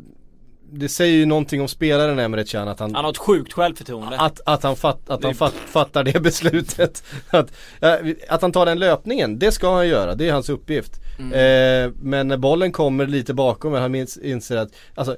det 0.80 0.90
säger 0.90 1.14
ju 1.14 1.26
någonting 1.26 1.62
om 1.62 1.68
spelaren 1.68 2.20
Emre 2.20 2.44
Can 2.44 2.68
att 2.68 2.80
han 2.80 2.96
Han 2.96 3.04
har 3.06 3.12
ett 3.12 3.18
sjukt 3.18 3.54
självförtroende. 3.54 4.18
att, 4.20 4.42
att 4.46 4.64
han, 4.64 4.76
fatt, 4.76 5.10
att 5.10 5.24
han 5.24 5.36
fatt, 5.36 5.54
fattar 5.54 6.04
det 6.04 6.20
beslutet. 6.24 7.04
att, 7.30 7.52
att 8.30 8.42
han 8.42 8.52
tar 8.52 8.66
den 8.66 8.80
löpningen, 8.80 9.40
det 9.40 9.52
ska 9.52 9.76
han 9.76 9.88
göra, 9.88 10.16
det 10.16 10.28
är 10.30 10.34
hans 10.34 10.50
uppgift. 10.50 11.00
Eh, 11.20 11.92
men 12.02 12.28
när 12.28 12.38
bollen 12.38 12.72
kommer 12.72 13.08
lite 13.08 13.34
bakom, 13.34 13.74
han 13.74 13.92
minns, 13.92 14.18
inser 14.18 14.58
att, 14.58 14.70
alltså 14.96 15.18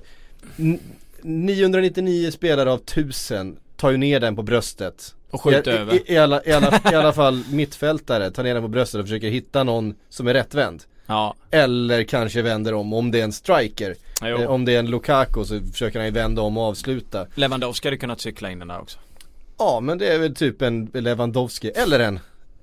n- 0.60 0.80
999 1.22 2.32
spelare 2.32 2.72
av 2.72 2.80
1000 2.80 3.58
tar 3.78 3.92
ju 3.92 3.98
ner 3.98 4.20
den 4.20 4.36
på 4.36 4.42
bröstet. 4.44 5.16
Och 5.32 5.42
skjuter 5.42 5.72
I, 5.74 5.78
över. 5.78 5.94
I, 5.94 6.14
i, 6.14 6.18
alla, 6.18 6.44
i, 6.46 6.52
alla, 6.52 6.82
I 6.92 6.96
alla 6.96 7.14
fall 7.22 7.44
mittfältare 7.52 8.32
tar 8.32 8.44
ner 8.44 8.54
den 8.54 8.64
på 8.64 8.70
bröstet 8.70 9.00
och 9.00 9.06
försöker 9.06 9.28
hitta 9.30 9.64
någon 9.64 9.96
som 10.10 10.28
är 10.28 10.34
rättvänd. 10.34 10.84
Ja, 11.06 11.36
Eller 11.52 12.04
kanske 12.04 12.42
vänder 12.42 12.74
om, 12.74 12.94
om 12.94 13.12
det 13.12 13.20
är 13.20 13.24
en 13.24 13.34
striker. 13.34 13.96
Eh, 14.24 14.50
om 14.50 14.66
det 14.66 14.76
är 14.76 14.80
en 14.80 14.90
Lukaku 14.90 15.46
så 15.46 15.60
försöker 15.72 16.00
han 16.00 16.06
ju 16.06 16.12
vända 16.12 16.42
om 16.42 16.58
och 16.58 16.64
avsluta. 16.64 17.28
Lewandowski 17.36 17.88
hade 17.88 17.98
kunnat 17.98 18.22
cykla 18.22 18.52
in 18.52 18.60
den 18.60 18.68
där 18.68 18.80
också. 18.80 19.00
Ja 19.58 19.80
men 19.80 19.98
det 19.98 20.08
är 20.08 20.20
väl 20.20 20.36
typ 20.36 20.62
en 20.62 20.92
Lewandowski 20.94 21.70
eller 21.70 22.00
en 22.00 22.20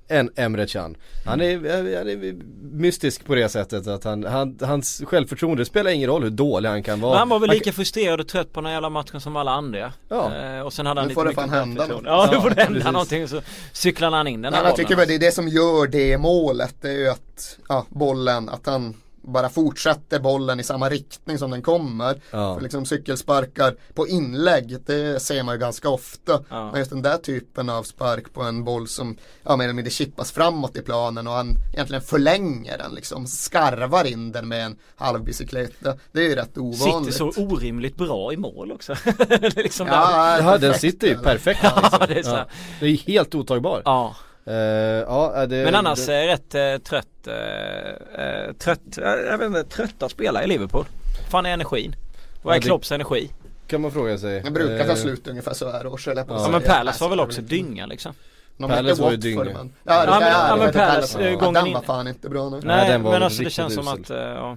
en 0.08 0.30
Emre 0.36 0.66
Can. 0.66 0.96
Han 1.24 1.40
är, 1.40 1.54
han 1.98 2.08
är 2.08 2.34
mystisk 2.76 3.24
på 3.24 3.34
det 3.34 3.48
sättet 3.48 3.86
att 3.86 4.04
han, 4.04 4.24
han, 4.24 4.58
hans 4.60 5.02
självförtroende 5.06 5.64
spelar 5.64 5.90
ingen 5.90 6.08
roll 6.10 6.22
hur 6.22 6.30
dålig 6.30 6.68
han 6.68 6.82
kan 6.82 7.00
vara. 7.00 7.12
Men 7.12 7.18
han 7.18 7.28
var 7.28 7.38
väl 7.38 7.48
Han 7.48 7.54
lika 7.54 7.72
frustrerad 7.72 8.20
och 8.20 8.28
trött 8.28 8.52
på 8.52 8.60
den 8.60 8.66
här 8.66 8.72
jävla 8.72 8.90
matchen 8.90 9.20
som 9.20 9.36
alla 9.36 9.50
andra. 9.50 9.92
Ja. 10.08 10.34
Eh, 10.34 10.60
och 10.60 10.72
sen 10.72 10.86
hade 10.86 11.00
han 11.00 11.08
Nu 11.08 11.08
lite 11.08 11.14
får 11.14 11.24
det 11.24 11.28
mycket 11.28 11.42
fan 11.42 11.50
hända 11.50 11.86
något. 11.86 12.02
Ja, 12.04 12.28
nu 12.32 12.40
får 12.40 12.50
det 12.50 12.62
hända 12.62 12.78
precis. 12.78 12.92
någonting 12.92 13.28
så 13.28 13.40
cyklar 13.72 14.10
han 14.10 14.26
in 14.26 14.42
den 14.42 14.52
Nej, 14.52 14.58
här 14.58 14.62
men 14.62 14.68
jag 14.68 14.76
tycker 14.76 14.88
bollen. 14.88 14.98
väl 15.08 15.08
det 15.08 15.26
är 15.26 15.28
det 15.28 15.34
som 15.34 15.48
gör 15.48 15.86
det 15.86 16.18
målet. 16.18 16.74
Det 16.80 16.88
är 16.88 16.98
ju 16.98 17.08
att 17.08 17.58
ja, 17.68 17.86
bollen, 17.88 18.48
att 18.48 18.66
han 18.66 18.94
bara 19.22 19.48
fortsätter 19.48 20.20
bollen 20.20 20.60
i 20.60 20.62
samma 20.62 20.88
riktning 20.88 21.38
som 21.38 21.50
den 21.50 21.62
kommer. 21.62 22.20
Ja. 22.30 22.54
För 22.54 22.62
liksom 22.62 22.86
cykelsparkar 22.86 23.76
på 23.94 24.08
inlägg, 24.08 24.76
det 24.86 25.22
ser 25.22 25.42
man 25.42 25.54
ju 25.54 25.58
ganska 25.58 25.88
ofta. 25.88 26.44
Ja. 26.48 26.70
Men 26.70 26.78
just 26.78 26.90
den 26.90 27.02
där 27.02 27.16
typen 27.16 27.68
av 27.68 27.82
spark 27.82 28.32
på 28.32 28.42
en 28.42 28.64
boll 28.64 28.88
som 28.88 29.16
ja, 29.42 29.56
mer 29.56 29.64
eller 29.64 29.74
mindre 29.74 29.90
chippas 29.90 30.32
framåt 30.32 30.76
i 30.76 30.82
planen 30.82 31.26
och 31.26 31.32
han 31.32 31.56
egentligen 31.72 32.02
förlänger 32.02 32.78
den 32.78 32.94
liksom. 32.94 33.26
Skarvar 33.26 34.04
in 34.04 34.32
den 34.32 34.48
med 34.48 34.66
en 34.66 34.76
halvbicykleta. 34.96 35.96
Det 36.12 36.20
är 36.20 36.28
ju 36.28 36.34
rätt 36.34 36.58
ovanligt. 36.58 37.14
Sitter 37.14 37.32
så 37.32 37.42
orimligt 37.42 37.96
bra 37.96 38.32
i 38.32 38.36
mål 38.36 38.72
också. 38.72 38.96
Liksom 39.56 39.86
där. 39.86 39.94
Ja, 39.94 40.38
Ja 40.38 40.58
den 40.58 40.74
sitter 40.74 41.08
ju 41.08 41.18
perfekt 41.18 41.62
liksom. 41.62 41.88
Ja, 42.00 42.06
det 42.06 42.18
är 42.18 42.22
så 42.22 42.30
ja. 42.30 42.46
Det 42.80 42.86
är 42.86 42.96
helt 42.96 43.34
otagbar. 43.34 43.82
Ja, 43.84 44.16
Eh, 44.46 44.54
ja, 44.54 45.46
det, 45.46 45.64
men 45.64 45.74
annars 45.74 46.06
det, 46.06 46.14
är 46.14 46.26
rätt 46.26 46.54
eh, 46.54 46.84
trött, 46.88 47.26
eh, 47.26 48.24
eh, 48.24 48.52
trött, 48.52 48.98
eh, 48.98 49.04
jag 49.04 49.38
vet 49.38 49.46
inte, 49.46 49.64
trötta 49.64 50.08
spelare 50.08 50.44
i 50.44 50.46
Liverpool. 50.46 50.84
Fan 51.30 51.46
är 51.46 51.50
energin? 51.50 51.96
Vad 52.42 52.52
är 52.52 52.56
Ja, 52.56 52.60
det- 52.60 52.66
Klopps 52.66 52.92
energi? 52.92 53.30
kan 53.66 53.80
man 53.80 53.90
fråga 53.90 54.18
sig. 54.18 54.40
Det 54.40 54.50
brukar 54.50 54.84
ta 54.84 54.90
Eh, 54.92 54.96
slut 54.96 55.28
ungefär 55.28 55.54
så 55.54 55.70
här 55.70 55.86
års 55.86 56.08
eller 56.08 56.24
på 56.24 56.34
Ja. 56.34 56.48
Men. 56.48 56.62
Palace 56.62 57.04
var 57.04 57.08
väl 57.10 57.20
också 57.20 57.40
dynga 57.40 57.86
liksom? 57.86 58.14
De 58.56 58.70
Palace 58.70 59.02
var 59.02 59.10
ju 59.10 59.16
dynga. 59.16 59.44
men- 59.44 59.54
Ja, 59.84 60.00
det 60.06 60.10
Ja, 60.12 60.20
men- 60.20 60.28
ja, 60.28 60.56
men 60.56 60.72
Palace, 60.72 61.28
eh, 61.30 61.38
gången 61.38 61.54
Den 61.54 61.66
in- 61.66 61.74
var 61.74 61.82
fan 61.82 62.08
inte 62.08 62.28
bra 62.28 62.48
nu. 62.48 62.60
Nej, 62.64 62.90
den 62.90 63.02
var 63.02 63.12
men 63.12 63.22
alltså 63.22 63.42
det 63.42 63.50
känns 63.50 63.74
som 63.74 63.88
att, 63.88 64.10
eh, 64.10 64.16
ja. 64.18 64.56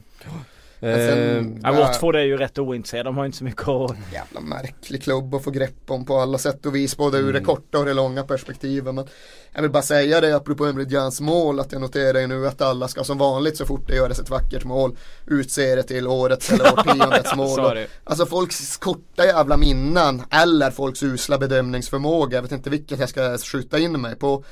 Eh, 0.89 1.07
sen- 1.07 1.59
Ja. 1.63 1.71
Watford 1.71 2.15
är 2.15 2.21
ju 2.23 2.37
rätt 2.37 2.59
ointresserade, 2.59 3.07
de 3.07 3.17
har 3.17 3.25
inte 3.25 3.37
så 3.37 3.43
mycket 3.43 3.67
att 3.67 3.95
Jävla 4.13 4.39
märklig 4.41 5.03
klubb 5.03 5.35
att 5.35 5.43
få 5.43 5.51
grepp 5.51 5.91
om 5.91 6.05
på 6.05 6.17
alla 6.17 6.37
sätt 6.37 6.65
och 6.65 6.75
vis, 6.75 6.97
både 6.97 7.17
ur 7.17 7.33
det 7.33 7.41
korta 7.41 7.79
och 7.79 7.85
det 7.85 7.93
långa 7.93 8.23
perspektivet. 8.23 8.95
Men 8.95 9.07
jag 9.53 9.61
vill 9.61 9.71
bara 9.71 9.83
säga 9.83 10.21
det 10.21 10.35
apropå 10.35 10.65
Emre 10.65 10.85
Jans 10.89 11.21
mål, 11.21 11.59
att 11.59 11.71
jag 11.71 11.81
noterar 11.81 12.19
ju 12.19 12.27
nu 12.27 12.47
att 12.47 12.61
alla 12.61 12.87
ska 12.87 13.03
som 13.03 13.17
vanligt 13.17 13.57
så 13.57 13.65
fort 13.65 13.87
det 13.87 13.95
görs 13.95 14.19
ett 14.19 14.29
vackert 14.29 14.63
mål 14.63 14.97
utse 15.27 15.75
det 15.75 15.83
till 15.83 16.07
årets 16.07 16.51
eller 16.51 16.73
årtiondets 16.79 17.35
mål. 17.35 17.75
Det. 17.75 17.87
Alltså 18.03 18.25
folks 18.25 18.77
korta 18.77 19.25
jävla 19.25 19.57
minnen 19.57 20.23
eller 20.31 20.71
folks 20.71 21.03
usla 21.03 21.37
bedömningsförmåga, 21.37 22.37
jag 22.37 22.41
vet 22.41 22.51
inte 22.51 22.69
vilket 22.69 22.99
jag 22.99 23.09
ska 23.09 23.37
skjuta 23.37 23.79
in 23.79 24.01
mig 24.01 24.15
på. 24.15 24.43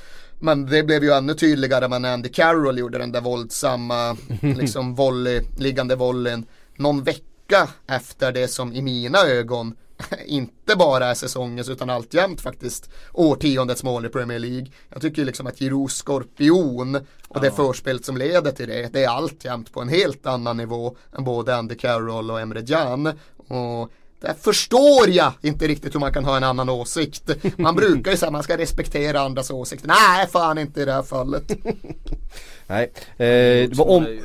Men 0.43 0.65
det 0.65 0.83
blev 0.83 1.03
ju 1.03 1.11
ännu 1.11 1.33
tydligare 1.33 1.99
när 1.99 2.13
Andy 2.13 2.29
Carroll 2.29 2.77
gjorde 2.77 2.97
den 2.97 3.11
där 3.11 3.21
våldsamma, 3.21 4.17
liksom 4.41 4.95
volley, 4.95 5.41
liggande 5.57 5.95
volleyn 5.95 6.45
någon 6.75 7.03
vecka 7.03 7.69
efter 7.87 8.31
det 8.31 8.47
som 8.47 8.73
i 8.73 8.81
mina 8.81 9.19
ögon 9.19 9.75
inte 10.25 10.75
bara 10.75 11.05
är 11.05 11.13
säsongens 11.13 11.69
utan 11.69 11.89
alltjämt 11.89 12.41
faktiskt 12.41 12.89
årtiondets 13.13 13.83
mål 13.83 14.05
i 14.05 14.09
Premier 14.09 14.39
League. 14.39 14.67
Jag 14.89 15.01
tycker 15.01 15.25
liksom 15.25 15.47
att 15.47 15.59
Giroud 15.59 15.91
skorpion 15.91 16.99
och 17.27 17.41
det 17.41 17.51
förspelet 17.51 18.05
som 18.05 18.17
leder 18.17 18.51
till 18.51 18.69
det, 18.69 18.93
det 18.93 19.03
är 19.03 19.09
alltjämt 19.09 19.73
på 19.73 19.81
en 19.81 19.89
helt 19.89 20.25
annan 20.25 20.57
nivå 20.57 20.95
än 21.17 21.23
både 21.23 21.55
Andy 21.55 21.75
Carroll 21.75 22.31
och 22.31 22.41
Emre 22.41 22.65
Can. 22.65 23.07
Och 23.47 23.91
där 24.23 24.33
förstår 24.41 25.09
jag 25.09 25.33
inte 25.41 25.67
riktigt 25.67 25.95
hur 25.95 25.99
man 25.99 26.13
kan 26.13 26.25
ha 26.25 26.37
en 26.37 26.43
annan 26.43 26.69
åsikt. 26.69 27.29
Man 27.57 27.75
brukar 27.75 28.11
ju 28.11 28.17
säga 28.17 28.27
att 28.27 28.33
man 28.33 28.43
ska 28.43 28.57
respektera 28.57 29.19
andras 29.21 29.51
åsikter. 29.51 29.87
Nej, 29.87 30.27
fan 30.27 30.57
inte 30.57 30.81
i 30.81 30.85
det 30.85 30.93
här 30.93 31.03
fallet. 31.03 31.43
Nej, 32.67 32.91
eh, 33.17 33.69
det 33.69 33.75
var 33.75 33.89
om, 33.89 34.19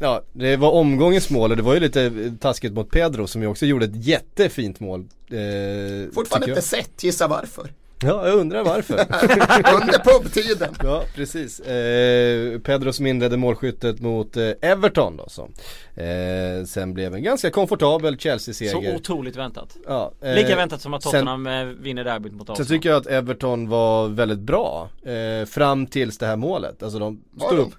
Ja. 0.00 0.22
det 0.32 0.56
var 0.56 0.70
omgångens 0.70 1.30
mål 1.30 1.50
och 1.50 1.56
det 1.56 1.62
var 1.62 1.74
ju 1.74 1.80
lite 1.80 2.32
taskigt 2.40 2.72
mot 2.72 2.90
Pedro 2.90 3.26
som 3.26 3.42
ju 3.42 3.48
också 3.48 3.66
gjorde 3.66 3.84
ett 3.84 4.06
jättefint 4.06 4.80
mål. 4.80 5.00
Eh, 5.30 6.12
Fortfarande 6.14 6.48
inte 6.48 6.62
sett, 6.62 7.02
gissa 7.04 7.28
varför. 7.28 7.72
Ja, 8.02 8.28
jag 8.28 8.38
undrar 8.38 8.64
varför. 8.64 8.94
Under 9.74 9.98
pubtiden. 10.04 10.74
Ja, 10.82 11.02
precis. 11.14 11.60
Eh, 11.60 12.58
Pedro 12.58 12.92
som 12.92 13.06
inledde 13.06 13.36
målskyttet 13.36 14.00
mot 14.00 14.36
eh, 14.36 14.50
Everton 14.62 15.16
då 15.16 15.28
som 15.28 15.52
eh, 15.94 16.64
sen 16.66 16.94
blev 16.94 17.14
en 17.14 17.22
ganska 17.22 17.50
komfortabel 17.50 18.14
Så 18.14 18.18
Chelsea-seger. 18.20 18.96
otroligt 18.96 19.36
väntat. 19.36 19.76
Ja, 19.86 20.12
eh, 20.22 20.34
Lika 20.34 20.56
väntat 20.56 20.80
som 20.80 20.94
att 20.94 21.02
sen- 21.02 21.10
Tottenham 21.12 21.46
eh, 21.46 21.64
vinner 21.64 22.04
derbyt 22.04 22.32
mot 22.32 22.46
Sen 22.46 22.52
Arsenal. 22.52 22.68
tycker 22.68 22.88
jag 22.88 22.98
att 23.00 23.06
Everton 23.06 23.68
var 23.68 24.08
väldigt 24.08 24.38
bra 24.40 24.88
eh, 25.02 25.46
fram 25.46 25.86
tills 25.86 26.18
det 26.18 26.26
här 26.26 26.36
målet. 26.36 26.82
Alltså 26.82 26.98
de 26.98 27.20
stod 27.46 27.58
upp. 27.58 27.72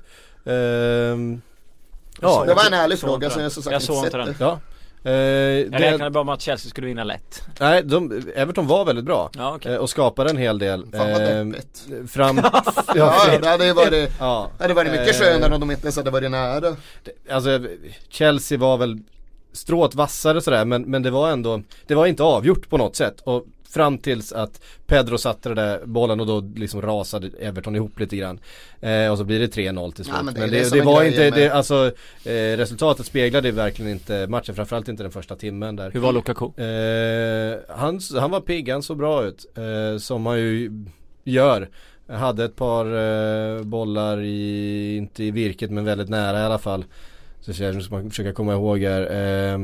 Ehm, 0.46 1.42
ja, 2.22 2.44
Det 2.48 2.54
var 2.54 2.66
en 2.68 2.74
ärlig 2.74 3.00
fråga 3.00 3.30
som 3.30 3.38
den. 3.38 3.44
jag 3.44 3.52
som 3.52 3.64
sagt 3.64 3.72
Jag 3.74 3.82
såg 3.82 4.06
inte 4.06 4.18
det. 4.18 4.36
ja. 4.40 4.60
Eh, 5.10 5.16
Jag 5.16 5.72
det, 5.72 5.78
räknade 5.92 6.12
bara 6.12 6.24
med 6.24 6.34
att 6.34 6.42
Chelsea 6.42 6.70
skulle 6.70 6.88
vinna 6.88 7.04
lätt. 7.04 7.44
nej, 7.60 7.84
de, 7.84 8.24
Everton 8.36 8.68
var 8.68 8.86
väldigt 8.86 9.06
bra. 9.06 9.30
Ja 9.38 9.54
okej. 9.56 9.74
Eh, 9.74 9.78
och 9.78 9.90
skapade 9.90 10.30
en 10.30 10.38
hel 10.38 10.60
del. 10.60 10.86
Fan 10.92 11.12
vad 11.12 11.22
Eh, 11.22 11.46
deppigt. 11.46 11.88
fram, 12.12 12.38
Ja, 12.44 12.64
ja, 12.96 13.38
det 13.42 13.48
hade 13.48 13.74
varit, 13.74 14.12
ja. 14.20 14.52
det 14.58 14.64
hade 14.64 14.74
varit 14.74 14.92
mycket 14.92 15.22
Eh, 15.22 15.26
skönare 15.28 15.54
om 15.54 15.60
de 15.60 15.72
inte 15.72 15.84
ens 15.84 15.96
hade 15.98 16.12
varit 16.12 16.32
nära. 16.32 16.76
Alltså 17.32 17.60
Chelsea 18.10 18.58
var 18.58 18.78
väl 18.78 19.00
strået 19.52 19.96
vassare 19.96 20.42
sådär 20.42 20.66
men, 20.66 20.82
men 20.82 21.04
det 21.04 21.12
var 21.12 21.32
ändå, 21.32 21.62
det 21.88 21.96
var 21.96 22.06
inte 22.08 22.24
avgjort 22.24 22.70
på 22.70 22.78
något 22.78 22.96
sätt. 22.96 23.22
Och 23.24 23.46
fram 23.70 23.98
tills 23.98 24.32
att 24.34 24.62
Pedro 24.88 25.18
satte 25.18 25.50
den 25.50 25.56
där 25.56 25.86
bollen 25.86 26.20
och 26.20 26.28
då 26.28 26.40
liksom 26.56 26.82
rasade 26.82 27.30
Everton 27.40 27.76
ihop 27.76 28.00
lite 28.00 28.16
grann. 28.18 28.40
Eh, 28.82 29.12
och 29.12 29.18
så 29.18 29.24
blir 29.24 29.40
det 29.40 29.48
3-0 29.56 29.92
till 29.92 30.06
slut. 30.06 30.16
Ja, 30.18 30.24
men 30.24 30.34
men 30.34 30.42
det 30.44 30.50
det, 30.50 30.60
är 30.60 30.64
det 30.64 30.70
det, 30.70 30.80
är 30.80 30.86
var 30.86 31.04
inte, 31.04 31.24
det, 31.30 31.32
med- 31.32 31.52
alltså 31.52 31.86
eh, 32.26 32.58
resultatet 32.58 33.06
speglade 33.06 33.52
verkligen 33.52 33.92
inte 33.92 34.28
matchen, 34.28 34.56
framförallt 34.56 34.88
inte 34.88 35.04
den 35.04 35.12
första 35.12 35.36
timmen 35.36 35.76
där. 35.76 35.92
Hur 35.92 36.00
var 36.00 36.14
Lukaku? 36.14 36.46
Eh, 36.64 37.78
han, 37.78 38.00
han 38.20 38.32
var 38.32 38.42
pigg, 38.42 38.70
han 38.70 38.84
såg 38.84 38.98
bra 38.98 39.24
ut. 39.26 39.46
Eh, 39.58 40.00
som 40.00 40.26
han 40.26 40.40
ju 40.40 40.72
gör. 41.24 41.70
Hade 42.08 42.44
ett 42.46 42.56
par 42.56 42.86
eh, 42.86 43.64
bollar 43.64 44.22
i, 44.22 44.96
inte 44.98 45.24
i 45.24 45.32
virket 45.32 45.72
men 45.72 45.86
väldigt 45.86 46.10
nära 46.10 46.40
i 46.40 46.44
alla 46.44 46.58
fall. 46.60 46.86
Så 47.54 47.64
jag 47.64 47.76
nu 47.76 47.82
ska 47.82 47.96
man 47.96 48.10
försöka 48.10 48.34
komma 48.34 48.54
ihåg 48.54 48.80
här. 48.80 49.02
Eh, 49.02 49.60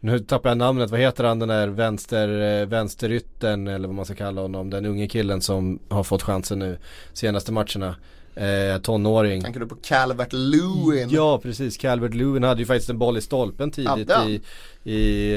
nu 0.00 0.18
tappar 0.18 0.50
jag 0.50 0.58
namnet, 0.58 0.90
vad 0.90 1.00
heter 1.00 1.24
han 1.24 1.38
den 1.38 1.48
där 1.48 1.68
vänster, 1.68 2.60
eh, 2.60 2.66
vänsterytten 2.66 3.68
eller 3.68 3.88
vad 3.88 3.94
man 3.94 4.04
ska 4.04 4.14
kalla 4.14 4.40
honom. 4.40 4.70
Den 4.70 4.86
unge 4.86 5.08
killen 5.08 5.40
som 5.40 5.78
har 5.88 6.04
fått 6.04 6.22
chansen 6.22 6.58
nu 6.58 6.78
senaste 7.12 7.52
matcherna. 7.52 7.96
Eh, 8.34 8.78
tonåring. 8.82 9.42
Tänker 9.42 9.60
du 9.60 9.66
på 9.66 9.74
Calvert 9.74 10.32
Lewin? 10.32 11.08
Ja 11.10 11.38
precis, 11.42 11.76
Calvert 11.76 12.14
Lewin 12.14 12.42
hade 12.42 12.60
ju 12.60 12.66
faktiskt 12.66 12.90
en 12.90 12.98
boll 12.98 13.18
i 13.18 13.20
stolpen 13.20 13.70
tidigt 13.70 14.10
i, 14.28 14.40
i 14.90 15.32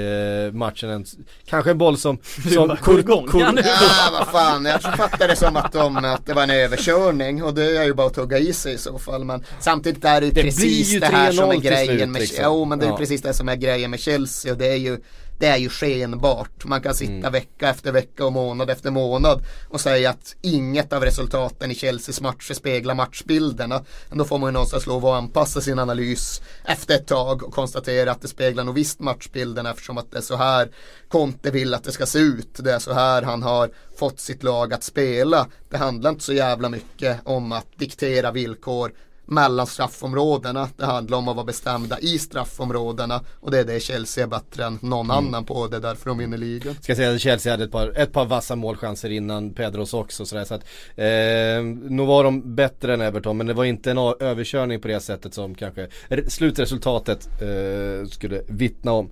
eh, 0.48 0.54
matchen. 0.54 0.89
En, 0.89 1.06
kanske 1.46 1.72
en 1.72 1.78
boll 1.78 1.98
som, 1.98 2.18
som 2.54 2.78
igång, 3.00 3.30
ja, 3.34 3.52
nu. 3.52 3.62
Ja 3.66 4.10
vad 4.12 4.28
fan, 4.28 4.66
jag 4.66 4.82
fattar 4.82 5.28
det 5.28 5.36
som 5.36 5.56
att, 5.56 5.72
de, 5.72 5.98
att 5.98 6.26
det 6.26 6.34
var 6.34 6.44
en 6.44 6.50
överkörning 6.50 7.44
och 7.44 7.54
det 7.54 7.78
är 7.78 7.84
ju 7.84 7.94
bara 7.94 8.08
att 8.08 8.14
tugga 8.14 8.38
i 8.39 8.54
sig 8.54 8.74
i 8.74 8.78
så 8.78 9.00
fall 9.00 9.24
men 9.24 9.44
samtidigt 9.60 10.06
är 10.06 10.22
det 10.22 10.28
ju 10.28 10.34
Det 10.34 10.41
precis 10.41 11.00
det 11.00 11.06
här 11.06 11.32
som 11.32 11.50
är 11.50 11.54
3-0 11.54 11.60
till 11.62 11.70
grejen 11.70 11.98
slut, 11.98 12.10
med 12.10 12.22
liksom. 12.22 12.44
Jo 12.44 12.66
men 12.66 12.80
det 12.80 12.86
är 12.86 12.88
ju 12.88 12.94
Ja. 12.94 12.98
precis 12.98 13.22
det 13.22 13.34
som 13.34 13.50
är 13.50 13.56
grejen 13.56 13.91
med 13.91 14.00
Chelsea 14.00 14.52
och 14.52 14.58
det 14.58 14.68
är 14.68 14.76
ju 14.78 15.00
det 15.39 15.47
är 15.47 15.57
ju 15.57 15.69
skenbart. 15.69 16.65
Man 16.65 16.81
kan 16.81 16.93
sitta 16.93 17.13
Mm. 17.13 17.31
vecka 17.31 17.69
efter 17.69 17.91
vecka 17.91 18.25
och 18.25 18.34
månad 18.34 18.69
efter 18.69 18.91
månad 18.91 19.43
och 19.69 19.81
säga 19.81 20.09
att 20.09 20.36
inget 20.41 20.93
av 20.93 21.03
resultaten 21.03 21.71
i 21.71 21.75
Chelseas 21.75 22.21
matcher 22.21 22.53
speglar 22.53 22.95
matchbilderna. 22.95 23.84
Men 24.09 24.17
då 24.17 24.25
får 24.25 24.38
man 24.38 24.47
ju 24.47 24.51
någonstans 24.51 24.88
lov 24.88 25.05
att 25.05 25.17
anpassa 25.17 25.61
sin 25.61 25.79
analys 25.79 26.41
efter 26.65 26.95
ett 26.95 27.07
tag 27.07 27.43
och 27.43 27.53
konstatera 27.53 28.11
att 28.11 28.21
det 28.21 28.27
speglar 28.27 28.63
nog 28.63 28.75
visst 28.75 28.99
matchbilden 28.99 29.65
eftersom 29.65 29.97
att 29.97 30.11
det 30.11 30.17
är 30.17 30.21
så 30.21 30.36
här 30.36 30.69
Conte 31.07 31.51
vill 31.51 31.73
att 31.73 31.84
det 31.84 31.91
ska 31.91 32.05
se 32.05 32.19
ut. 32.19 32.49
Det 32.59 32.73
är 32.73 32.79
så 32.79 32.93
här 32.93 33.21
han 33.21 33.43
har 33.43 33.69
fått 33.97 34.19
sitt 34.19 34.43
lag 34.43 34.73
att 34.73 34.84
spela. 34.84 35.47
Det 35.69 35.77
handlar 35.77 36.09
inte 36.09 36.23
så 36.23 36.34
jävla 36.34 36.69
mycket 36.69 37.19
om 37.23 37.51
att 37.51 37.67
diktera 37.77 38.31
villkor 38.31 38.91
mellan 39.34 39.67
straffområdena. 39.67 40.69
Det 40.77 40.86
handlar 40.86 41.17
om 41.17 41.27
att 41.27 41.36
vara 41.36 41.45
bestämda 41.45 41.99
i 41.99 42.19
straffområdena 42.19 43.21
och 43.39 43.51
det 43.51 43.59
är 43.59 43.63
det 43.63 43.79
Chelsea 43.79 44.23
är 44.23 44.27
bättre 44.27 44.65
än 44.65 44.79
någon 44.81 45.05
Mm. 45.05 45.17
annan 45.17 45.45
på. 45.45 45.67
Det 45.67 45.77
är 45.77 45.81
därför 45.81 46.09
de 46.09 46.17
vinner 46.17 46.38
ligan. 46.38 46.75
Ska 46.81 46.95
säga 46.95 47.11
att 47.13 47.21
Chelsea 47.21 47.53
hade 47.53 47.63
ett 47.63 47.71
par, 47.71 47.97
ett 47.97 48.11
par 48.13 48.25
vassa 48.25 48.55
målchanser 48.55 49.09
innan 49.09 49.53
Pedros 49.53 49.93
också 49.93 50.25
sådär 50.25 50.45
så 50.45 50.53
att 50.53 50.61
eh, 50.95 51.63
Nu 51.91 52.05
var 52.05 52.23
de 52.23 52.55
bättre 52.55 52.93
än 52.93 53.01
Everton 53.01 53.38
men 53.38 53.47
det 53.47 53.53
var 53.53 53.65
inte 53.65 53.91
en 53.91 53.97
överkörning 54.19 54.81
på 54.81 54.88
det 54.88 54.99
sättet 54.99 55.34
som 55.34 55.55
kanske 55.55 55.88
re- 56.09 56.29
slutresultatet 56.29 57.27
eh, 57.41 58.07
skulle 58.09 58.41
vittna 58.47 58.91
om. 58.91 59.09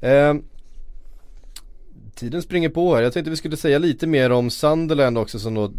Eh, 0.00 0.34
Tiden 2.14 2.42
springer 2.42 2.68
på 2.68 2.94
här. 2.94 3.02
Jag 3.02 3.12
tänkte 3.12 3.30
vi 3.30 3.36
skulle 3.36 3.56
säga 3.56 3.78
lite 3.78 4.06
mer 4.06 4.32
om 4.32 4.50
Sunderland 4.50 5.18
också 5.18 5.38
som 5.38 5.54
då 5.54 5.72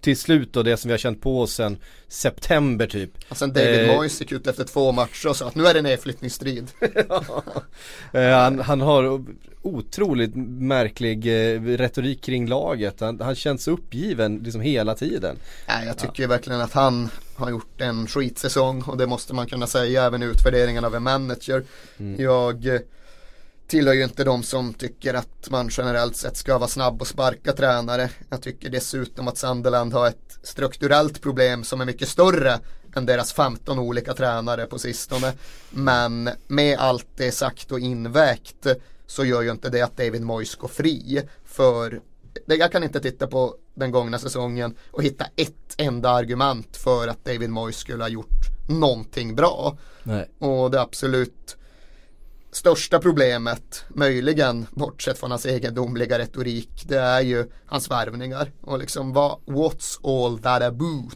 till 0.00 0.16
slut 0.16 0.52
då 0.52 0.62
det 0.62 0.76
som 0.76 0.88
vi 0.88 0.92
har 0.92 0.98
känt 0.98 1.20
på 1.20 1.46
sen 1.46 1.76
september 2.08 2.86
typ. 2.86 3.10
Och 3.28 3.36
sen 3.36 3.52
David 3.52 3.82
Eh. 3.82 3.96
Moyes 3.96 4.20
gick 4.20 4.32
ut 4.32 4.46
efter 4.46 4.64
två 4.64 4.92
matcher 4.92 5.28
och 5.28 5.36
sa 5.36 5.48
att 5.48 5.54
nu 5.54 5.66
är 5.66 5.74
det 5.74 5.82
nedflyttningsstrid. 5.82 6.70
Eh, 8.12 8.30
han, 8.30 8.58
han 8.58 8.80
har 8.80 9.24
otroligt 9.62 10.34
märklig 10.36 11.26
eh, 11.26 11.62
retorik 11.62 12.22
kring 12.22 12.46
laget. 12.46 13.00
Han, 13.00 13.20
han 13.20 13.34
känns 13.34 13.68
uppgiven 13.68 14.38
liksom 14.38 14.60
hela 14.60 14.94
tiden. 14.94 15.36
Nej, 15.68 15.86
jag 15.86 15.98
tycker 15.98 16.26
verkligen 16.26 16.60
att 16.60 16.72
han 16.72 17.08
har 17.34 17.50
gjort 17.50 17.80
en 17.80 18.06
skitsäsong 18.06 18.82
och 18.82 18.96
det 18.96 19.06
måste 19.06 19.34
man 19.34 19.46
kunna 19.46 19.66
säga 19.66 20.04
även 20.04 20.22
i 20.22 20.26
utvärderingen 20.26 20.84
av 20.84 20.94
en 20.94 21.02
manager. 21.02 21.64
Jag 22.16 22.66
eh, 22.66 22.80
tillhör 23.72 23.94
ju 23.94 24.04
inte 24.04 24.24
de 24.24 24.42
som 24.42 24.74
tycker 24.74 25.14
att 25.14 25.50
man 25.50 25.68
generellt 25.72 26.16
sett 26.16 26.36
ska 26.36 26.58
vara 26.58 26.68
snabb 26.68 27.00
och 27.00 27.06
sparka 27.06 27.52
tränare. 27.52 28.10
Jag 28.30 28.42
tycker 28.42 28.70
dessutom 28.70 29.28
att 29.28 29.38
Sunderland 29.38 29.92
har 29.92 30.08
ett 30.08 30.38
strukturellt 30.42 31.22
problem 31.22 31.64
som 31.64 31.80
är 31.80 31.84
mycket 31.84 32.08
större 32.08 32.58
än 32.96 33.06
deras 33.06 33.32
15 33.32 33.78
olika 33.78 34.14
tränare 34.14 34.66
på 34.66 34.78
sistone. 34.78 35.32
Men 35.70 36.30
med 36.46 36.78
allt 36.78 37.06
det 37.16 37.32
sagt 37.32 37.72
och 37.72 37.80
invägt 37.80 38.66
så 39.06 39.24
gör 39.24 39.42
ju 39.42 39.50
inte 39.50 39.70
det 39.70 39.82
att 39.82 39.96
David 39.96 40.22
Moyes 40.22 40.54
går 40.54 40.68
fri. 40.68 41.22
För 41.44 42.00
jag 42.46 42.72
kan 42.72 42.82
inte 42.84 43.00
titta 43.00 43.26
på 43.26 43.54
den 43.74 43.90
gångna 43.90 44.18
säsongen 44.18 44.74
och 44.90 45.02
hitta 45.02 45.26
ett 45.36 45.74
enda 45.76 46.10
argument 46.10 46.76
för 46.76 47.08
att 47.08 47.24
David 47.24 47.50
Moyes 47.50 47.76
skulle 47.76 48.04
ha 48.04 48.08
gjort 48.08 48.68
någonting 48.68 49.34
bra. 49.34 49.76
Nej. 50.02 50.30
Och 50.38 50.70
det 50.70 50.80
absolut 50.80 51.56
största 52.52 52.98
problemet, 52.98 53.84
möjligen 53.88 54.66
bortsett 54.70 55.18
från 55.18 55.30
hans 55.30 55.46
egendomliga 55.46 56.18
retorik, 56.18 56.82
det 56.84 56.98
är 56.98 57.20
ju 57.20 57.50
hans 57.66 57.90
värvningar. 57.90 58.52
Och 58.60 58.78
liksom 58.78 59.12
vad, 59.12 59.38
what's 59.46 59.98
all 60.02 60.38
that 60.38 60.62
about? 60.62 61.14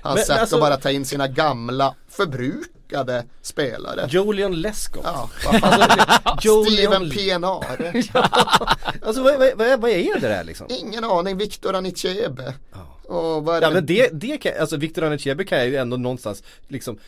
Hans 0.00 0.16
Men, 0.16 0.24
sätt 0.24 0.38
alltså- 0.38 0.56
att 0.56 0.62
bara 0.62 0.76
ta 0.76 0.90
in 0.90 1.04
sina 1.04 1.28
gamla 1.28 1.94
förbrukade 2.08 3.24
spelare. 3.42 4.06
Julian 4.10 4.52
Lescott. 4.60 5.04
Ja, 5.04 5.30
Steven 6.72 7.10
Pienaar. 7.10 8.04
Alltså 9.06 9.22
vad, 9.22 9.38
vad, 9.56 9.80
vad, 9.80 9.90
är 9.90 10.20
det 10.20 10.28
där 10.28 10.44
liksom? 10.44 10.66
Ingen 10.70 11.04
aning, 11.04 11.36
Victor 11.36 11.74
Anichebe. 11.74 12.54
Och 13.04 13.44
vad 13.44 13.56
är 13.56 13.62
Ja 13.62 13.70
men 13.70 13.86
det, 13.86 14.08
det 14.12 14.38
kan, 14.38 14.52
alltså 14.60 14.76
Victor 14.76 15.04
Anichebe 15.04 15.44
kan 15.44 15.58
jag 15.58 15.66
ju 15.66 15.76
ändå 15.76 15.96
någonstans 15.96 16.42
liksom 16.68 16.98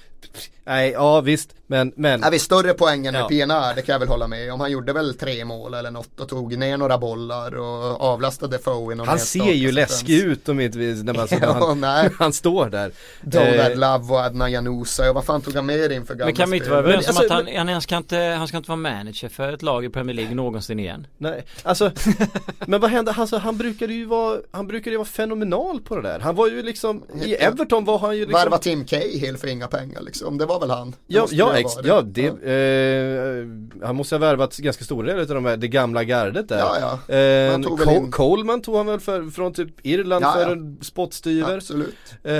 Nej, 0.64 0.90
ja 0.90 1.20
visst, 1.20 1.54
men, 1.66 1.92
men 1.96 2.20
Ja, 2.20 2.30
vi 2.30 2.38
större 2.38 2.74
poängen 2.74 3.12
med 3.12 3.22
Ja. 3.22 3.28
Pienaar, 3.28 3.74
det 3.74 3.82
kan 3.82 3.92
jag 3.92 4.00
väl 4.00 4.08
hålla 4.08 4.28
med 4.28 4.52
om. 4.52 4.60
Han 4.60 4.70
gjorde 4.70 4.92
väl 4.92 5.14
tre 5.14 5.44
mål 5.44 5.74
eller 5.74 5.90
något 5.90 6.20
och 6.20 6.28
tog 6.28 6.58
ner 6.58 6.76
några 6.76 6.98
bollar 6.98 7.56
och 7.56 8.00
avlastade 8.00 8.58
Foe 8.58 8.94
någon 8.94 9.08
Han 9.08 9.18
ser 9.18 9.52
ju 9.52 9.72
läskig 9.72 10.18
ut 10.18 10.48
om 10.48 10.60
inte 10.60 10.78
när 10.78 11.04
man, 11.04 11.20
alltså, 11.20 11.36
när 11.38 11.46
han, 11.46 11.80
nej. 11.80 12.10
han 12.18 12.32
står 12.32 12.70
där 12.70 12.92
Donald 13.20 13.56
Eh, 13.56 13.78
Love 13.78 14.14
och 14.14 14.20
Adnan 14.20 14.52
Janousa 14.52 15.08
och 15.08 15.14
vad 15.14 15.24
fan 15.24 15.42
tog 15.42 15.54
han 15.54 15.66
med 15.66 15.92
in 15.92 16.06
för 16.06 16.14
gamla 16.14 16.24
Men 16.24 16.34
kan 16.34 16.50
vi 16.50 16.56
inte 16.56 16.70
vara 16.70 16.80
överens 16.80 17.08
om 17.08 17.16
alltså, 17.16 17.24
att 17.24 17.46
han, 17.46 17.56
han, 17.56 17.68
han, 17.68 17.82
ska 17.82 17.96
inte, 17.96 18.18
han 18.18 18.48
ska 18.48 18.56
inte 18.56 18.70
vara 18.70 18.76
manager 18.76 19.28
för 19.28 19.52
ett 19.52 19.62
lag 19.62 19.84
i 19.84 19.88
Premier 19.88 20.16
League 20.16 20.34
någonsin 20.34 20.80
igen? 20.80 21.06
Nej, 21.18 21.44
alltså 21.62 21.92
Men 22.66 22.80
vad 22.80 22.90
hände? 22.90 23.14
Alltså, 23.16 23.36
han 23.36 23.56
brukade 23.56 23.94
ju 23.94 24.04
vara 24.04 24.38
Han 24.50 24.66
brukade 24.66 24.90
ju 24.90 24.96
vara 24.96 25.08
fenomenal 25.08 25.80
på 25.86 25.96
det 25.96 26.02
där 26.02 26.18
Han 26.20 26.34
var 26.34 26.48
ju 26.48 26.62
liksom 26.62 27.04
I 27.22 27.30
Ja. 27.32 27.36
Everton 27.36 27.84
var 27.84 27.98
han 27.98 28.14
ju 28.14 28.20
liksom 28.20 28.32
Varva 28.32 28.58
Tim 28.58 28.84
Cahill 28.84 29.36
för 29.36 29.48
inga 29.48 29.66
pengar 29.66 30.00
liksom, 30.00 30.38
det 30.38 30.46
var 30.46 30.60
väl 30.60 30.70
han? 30.70 30.90
Det 30.90 30.96
Ja, 31.06 31.26
ja, 31.30 31.52
det 31.52 31.58
ex, 31.60 31.72
ja, 31.84 32.02
det, 32.02 32.26
eh, 32.26 33.86
han 33.86 33.96
måste 33.96 34.14
ha 34.14 34.20
värvat 34.20 34.56
ganska 34.56 34.84
stora 34.84 35.06
delar 35.06 35.20
av 35.20 35.26
de 35.26 35.44
här, 35.44 35.56
det 35.56 35.68
gamla 35.68 36.04
gardet 36.04 36.48
där. 36.48 36.58
Ja, 36.58 36.76
ja. 37.08 37.14
Eh, 37.14 37.58
Col- 37.58 38.10
Coleman 38.10 38.62
tog 38.62 38.76
han 38.76 38.86
väl 38.86 39.00
för, 39.00 39.30
från 39.30 39.52
typ 39.52 39.86
Irland 39.86 40.24
Ja, 40.24 40.32
för 40.32 40.40
ja. 40.42 40.52
en 40.52 40.78
spottstyver. 40.82 41.56
Absolut. 41.56 41.94
Eh, 42.24 42.34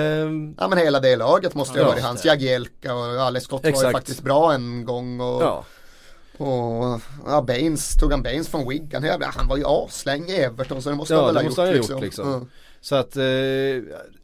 Ja 0.58 0.68
men 0.68 0.78
hela 0.78 1.00
det 1.00 1.16
laget 1.16 1.54
måste 1.54 1.78
ju 1.78 1.84
ha 1.84 1.90
Ja. 1.90 1.94
varit 1.94 2.04
hans. 2.04 2.24
Jagielka 2.24 2.94
och 2.94 3.04
Alex 3.04 3.44
Scott 3.44 3.62
var 3.62 3.68
ju 3.70 3.74
Exakt. 3.74 3.92
faktiskt 3.92 4.22
bra 4.22 4.52
en 4.54 4.84
gång 4.84 5.20
och, 5.20 5.42
ja. 5.42 5.64
och 6.38 7.00
ja, 7.26 7.42
Baines, 7.46 7.96
tog 7.96 8.10
han 8.12 8.22
Baines 8.22 8.48
från 8.48 8.68
Wigan? 8.68 9.04
Ja, 9.04 9.18
Han 9.36 9.48
var 9.48 9.56
ju 9.56 9.64
aslänge 9.66 10.32
i 10.34 10.36
Everton 10.40 10.82
så 10.82 10.90
det 10.90 10.96
måste 10.96 11.14
Ja, 11.14 11.24
han 11.26 11.34
väl 11.34 11.36
ha 11.36 11.42
gjort 11.66 11.74
liksom. 11.74 11.94
gjort, 11.94 12.02
liksom. 12.04 12.28
Mm. 12.34 12.46
Så 12.86 12.94
att 12.94 13.16
eh, 13.16 13.24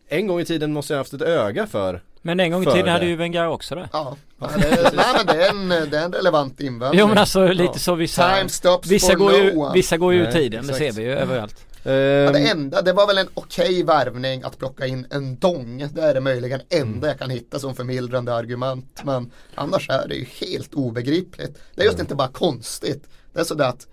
en 0.09 0.27
gång 0.27 0.41
i 0.41 0.45
tiden 0.45 0.73
måste 0.73 0.93
jag 0.93 0.99
haft 0.99 1.13
ett 1.13 1.23
öga 1.23 1.67
för. 1.67 2.03
Men 2.23 2.41
en 2.41 2.53
gång 2.53 2.63
i 2.63 2.67
tiden 2.67 2.85
det. 2.85 2.91
hade 2.91 3.07
ju 3.07 3.17
Wenger 3.17 3.49
också 3.49 3.75
det. 3.75 3.89
Ja, 3.93 4.17
ja, 4.41 4.51
det, 4.57 4.91
nej 4.97 5.05
men 5.17 5.27
det 5.27 5.45
är 5.47 5.51
en, 5.51 5.69
det 5.91 5.99
är 5.99 6.05
en 6.05 6.13
relevant 6.13 6.61
invändning. 6.61 7.01
Jo 7.01 7.07
men 7.09 7.19
alltså 7.19 7.47
lite 7.47 7.63
Ja. 7.65 7.79
så 7.79 7.95
vissa 7.95 8.37
Time 8.37 8.49
stops 8.49 8.89
Vissa 8.89 9.13
for 9.13 9.19
går 9.19 9.31
no 9.31 9.37
ju, 9.37 9.57
one. 9.57 9.75
vissa 9.75 9.97
går 9.97 10.13
ju 10.13 10.19
ur 10.21 10.25
Nej, 10.25 10.33
tiden, 10.33 10.67
det 10.67 10.73
exakt. 10.73 10.95
ser 10.95 11.03
vi 11.03 11.09
ju 11.09 11.15
överallt. 11.15 11.67
Eh, 11.85 11.93
Ja, 11.93 12.33
det 12.33 12.39
enda, 12.51 12.83
det 12.83 12.93
var 12.93 13.07
väl 13.07 13.19
en 13.19 13.29
okej 13.35 13.83
värvning 13.83 14.43
att 14.43 14.59
plocka 14.59 14.87
in 14.87 15.07
en 15.11 15.37
dong. 15.39 15.89
Det 15.93 16.03
är 16.03 16.15
det 16.15 16.21
möjligen 16.21 16.61
enda 16.71 16.83
Mm. 16.97 17.09
jag 17.09 17.19
kan 17.19 17.31
hitta 17.31 17.59
som 17.59 17.75
förmildrande 17.75 18.35
argument. 18.35 19.01
Men 19.05 19.31
annars 19.55 19.91
är 19.91 20.09
det 20.09 20.15
ju 20.15 20.25
helt 20.41 20.75
obegripligt. 20.75 21.59
Det 21.75 21.83
är 21.83 21.87
just 21.87 22.01
inte 22.01 22.15
bara 22.15 22.29
konstigt. 22.29 23.05
Det 23.33 23.41
är 23.41 23.45
sådär 23.45 23.69
att 23.69 23.87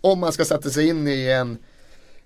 om 0.00 0.18
man 0.18 0.32
ska 0.32 0.44
sätta 0.44 0.70
sig 0.70 0.88
in 0.88 1.08
i 1.08 1.26
en 1.30 1.58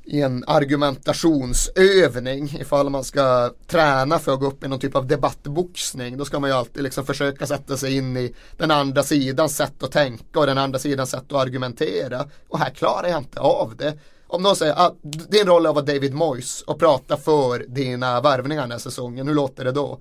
i 0.05 0.22
en 0.22 0.44
argumentationsövning 0.46 2.57
ifall 2.61 2.90
man 2.90 3.05
ska 3.05 3.53
träna 3.66 4.18
för 4.18 4.32
att 4.32 4.40
gå 4.40 4.46
upp 4.46 4.64
i 4.64 4.68
någon 4.68 4.80
typ 4.80 4.96
av 4.96 5.07
debattboxning. 5.07 6.16
Då 6.16 6.24
ska 6.24 6.40
man 6.40 6.51
ju 6.51 6.57
alltid 6.57 6.82
liksom 6.82 7.07
försöka 7.07 7.46
sätta 7.46 7.76
sig 7.76 7.96
in 7.96 8.16
i 8.16 8.34
den 8.57 8.70
andra 8.70 9.03
sidans 9.03 9.57
sätt 9.57 9.82
att 9.82 9.92
tänka 9.92 10.40
och 10.40 10.46
den 10.46 10.59
andra 10.59 10.78
sidans 10.78 11.11
sätt 11.11 11.32
att 11.32 11.46
argumentera. 11.46 12.26
Och 12.48 12.59
här 12.59 12.70
klarar 12.70 13.09
jag 13.09 13.18
inte 13.18 13.40
av 13.40 13.76
det. 13.76 13.98
Om 14.26 14.42
någon 14.42 14.57
säger 14.57 14.72
ah, 14.72 14.86
att 14.86 14.96
din 15.03 15.46
roll 15.46 15.66
är 15.66 15.68
att 15.68 15.74
vara 15.74 15.84
David 15.84 16.14
Moyes 16.14 16.62
och 16.62 16.78
prata 16.78 17.16
för 17.16 17.64
dina 17.68 18.20
värvningar 18.20 18.62
den 18.62 18.70
här 18.70 18.78
säsongen, 18.78 19.28
hur 19.28 19.34
låter 19.34 19.64
det 19.64 19.72
då? 19.72 20.01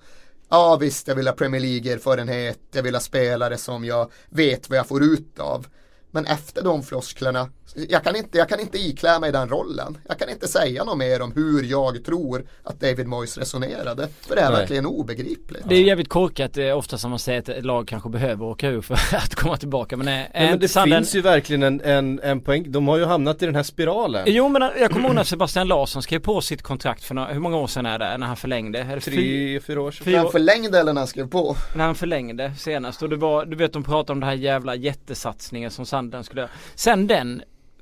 Ja 0.50 0.76
visst, 0.76 1.08
jag 1.08 1.16
vill 1.16 1.28
ha 1.28 1.34
Premier 1.34 1.62
League-erfarenhet, 1.62 2.60
jag 2.72 2.84
vill 2.84 2.96
ha 2.96 3.00
spelare 3.00 3.58
som 3.58 3.86
jag 3.86 4.12
vet 4.30 4.70
vad 4.70 4.78
jag 4.78 4.88
får 4.88 5.04
ut 5.04 5.40
av. 5.40 5.66
Men 6.12 6.26
efter 6.26 6.64
de 6.64 6.84
flosklerna, 6.84 7.50
jag 7.90 8.04
kan, 8.04 8.16
inte, 8.16 8.38
jag 8.38 8.50
kan 8.50 8.60
inte 8.60 8.78
iklä 8.78 9.20
mig 9.20 9.32
den 9.32 9.50
rollen. 9.50 9.98
Jag 10.08 10.20
kan 10.20 10.30
inte 10.30 10.48
säga 10.48 10.84
något 10.84 10.98
mer 10.98 11.22
om 11.22 11.32
hur 11.32 11.64
jag 11.64 12.06
tror 12.06 12.46
att 12.64 12.80
David 12.80 13.08
Moyes 13.08 13.38
resonerade. 13.38 14.08
För 14.28 14.36
det 14.36 14.42
är 14.42 14.50
Nej. 14.52 14.60
verkligen 14.60 14.86
obegripligt. 14.86 15.64
Det 15.66 15.76
är 15.76 15.80
ju 15.80 15.86
jävligt 15.88 16.10
korkat 16.10 16.58
eh, 16.58 16.78
ofta 16.78 16.98
som 16.98 17.10
man 17.10 17.20
säger 17.20 17.40
att 17.40 17.50
ett 17.50 17.66
lag 17.66 17.88
kanske 17.88 18.10
behöver 18.10 18.46
åka 18.46 18.68
ur 18.70 18.82
för 18.82 18.94
att 19.16 19.36
komma 19.36 19.58
tillbaka 19.58 19.98
men, 19.98 20.08
eh, 20.08 20.14
nej, 20.14 20.30
men 20.34 20.60
det 20.60 20.68
Sanden- 20.68 20.98
finns 21.00 21.16
ju 21.16 21.22
verkligen 21.22 21.64
en, 21.64 21.82
en, 21.82 22.20
en 22.24 22.42
poäng. 22.42 22.72
De 22.72 22.88
har 22.88 22.98
ju 22.98 23.06
hamnat 23.06 23.42
i 23.42 23.46
den 23.46 23.56
här 23.56 23.64
spiralen. 23.64 24.24
Jo 24.28 24.50
men 24.50 24.62
eh, 24.62 24.70
jag 24.80 24.92
kommer 24.92 25.06
ihåg 25.08 25.16
när 25.16 25.24
Sebastian 25.24 25.68
Larsson 25.68 26.02
skrev 26.04 26.20
på 26.20 26.42
sitt 26.42 26.62
kontrakt 26.62 27.04
för 27.04 27.16
några, 27.16 27.28
hur 27.34 27.40
många 27.40 27.58
år 27.58 27.68
sedan 27.68 27.86
är 27.86 28.00
det 28.00 28.18
när 28.18 28.28
han 28.28 28.38
förlängde? 28.38 28.80
Är 28.80 28.96
det 28.96 29.02
Tre, 29.02 29.60
fyra 29.60 29.82
år 29.82 29.92
sedan. 29.92 30.14
Den 30.14 30.26
år? 30.26 30.30
förlängde 30.32 30.80
eller 30.80 30.94
när 30.94 31.02
han 31.02 31.08
skrev 31.08 31.30
på. 31.30 31.56
När 31.76 31.86
han 31.86 31.96
förlängde 31.96 32.54
senast 32.58 33.02
och 33.04 33.10
det 33.10 33.16
var, 33.16 33.46
du 33.46 33.56
vet 33.56 33.74
de 33.74 33.84
pratade 33.84 34.12
om 34.14 34.20
den 34.20 34.30
här 34.30 34.36
jävla 34.36 34.76
jättesatsningen 34.76 35.72
som 35.72 35.86
Sanden 36.00 36.24
skulle 36.24 36.42
göra. 36.42 36.52
Sen 36.76 37.08
den 37.08 37.42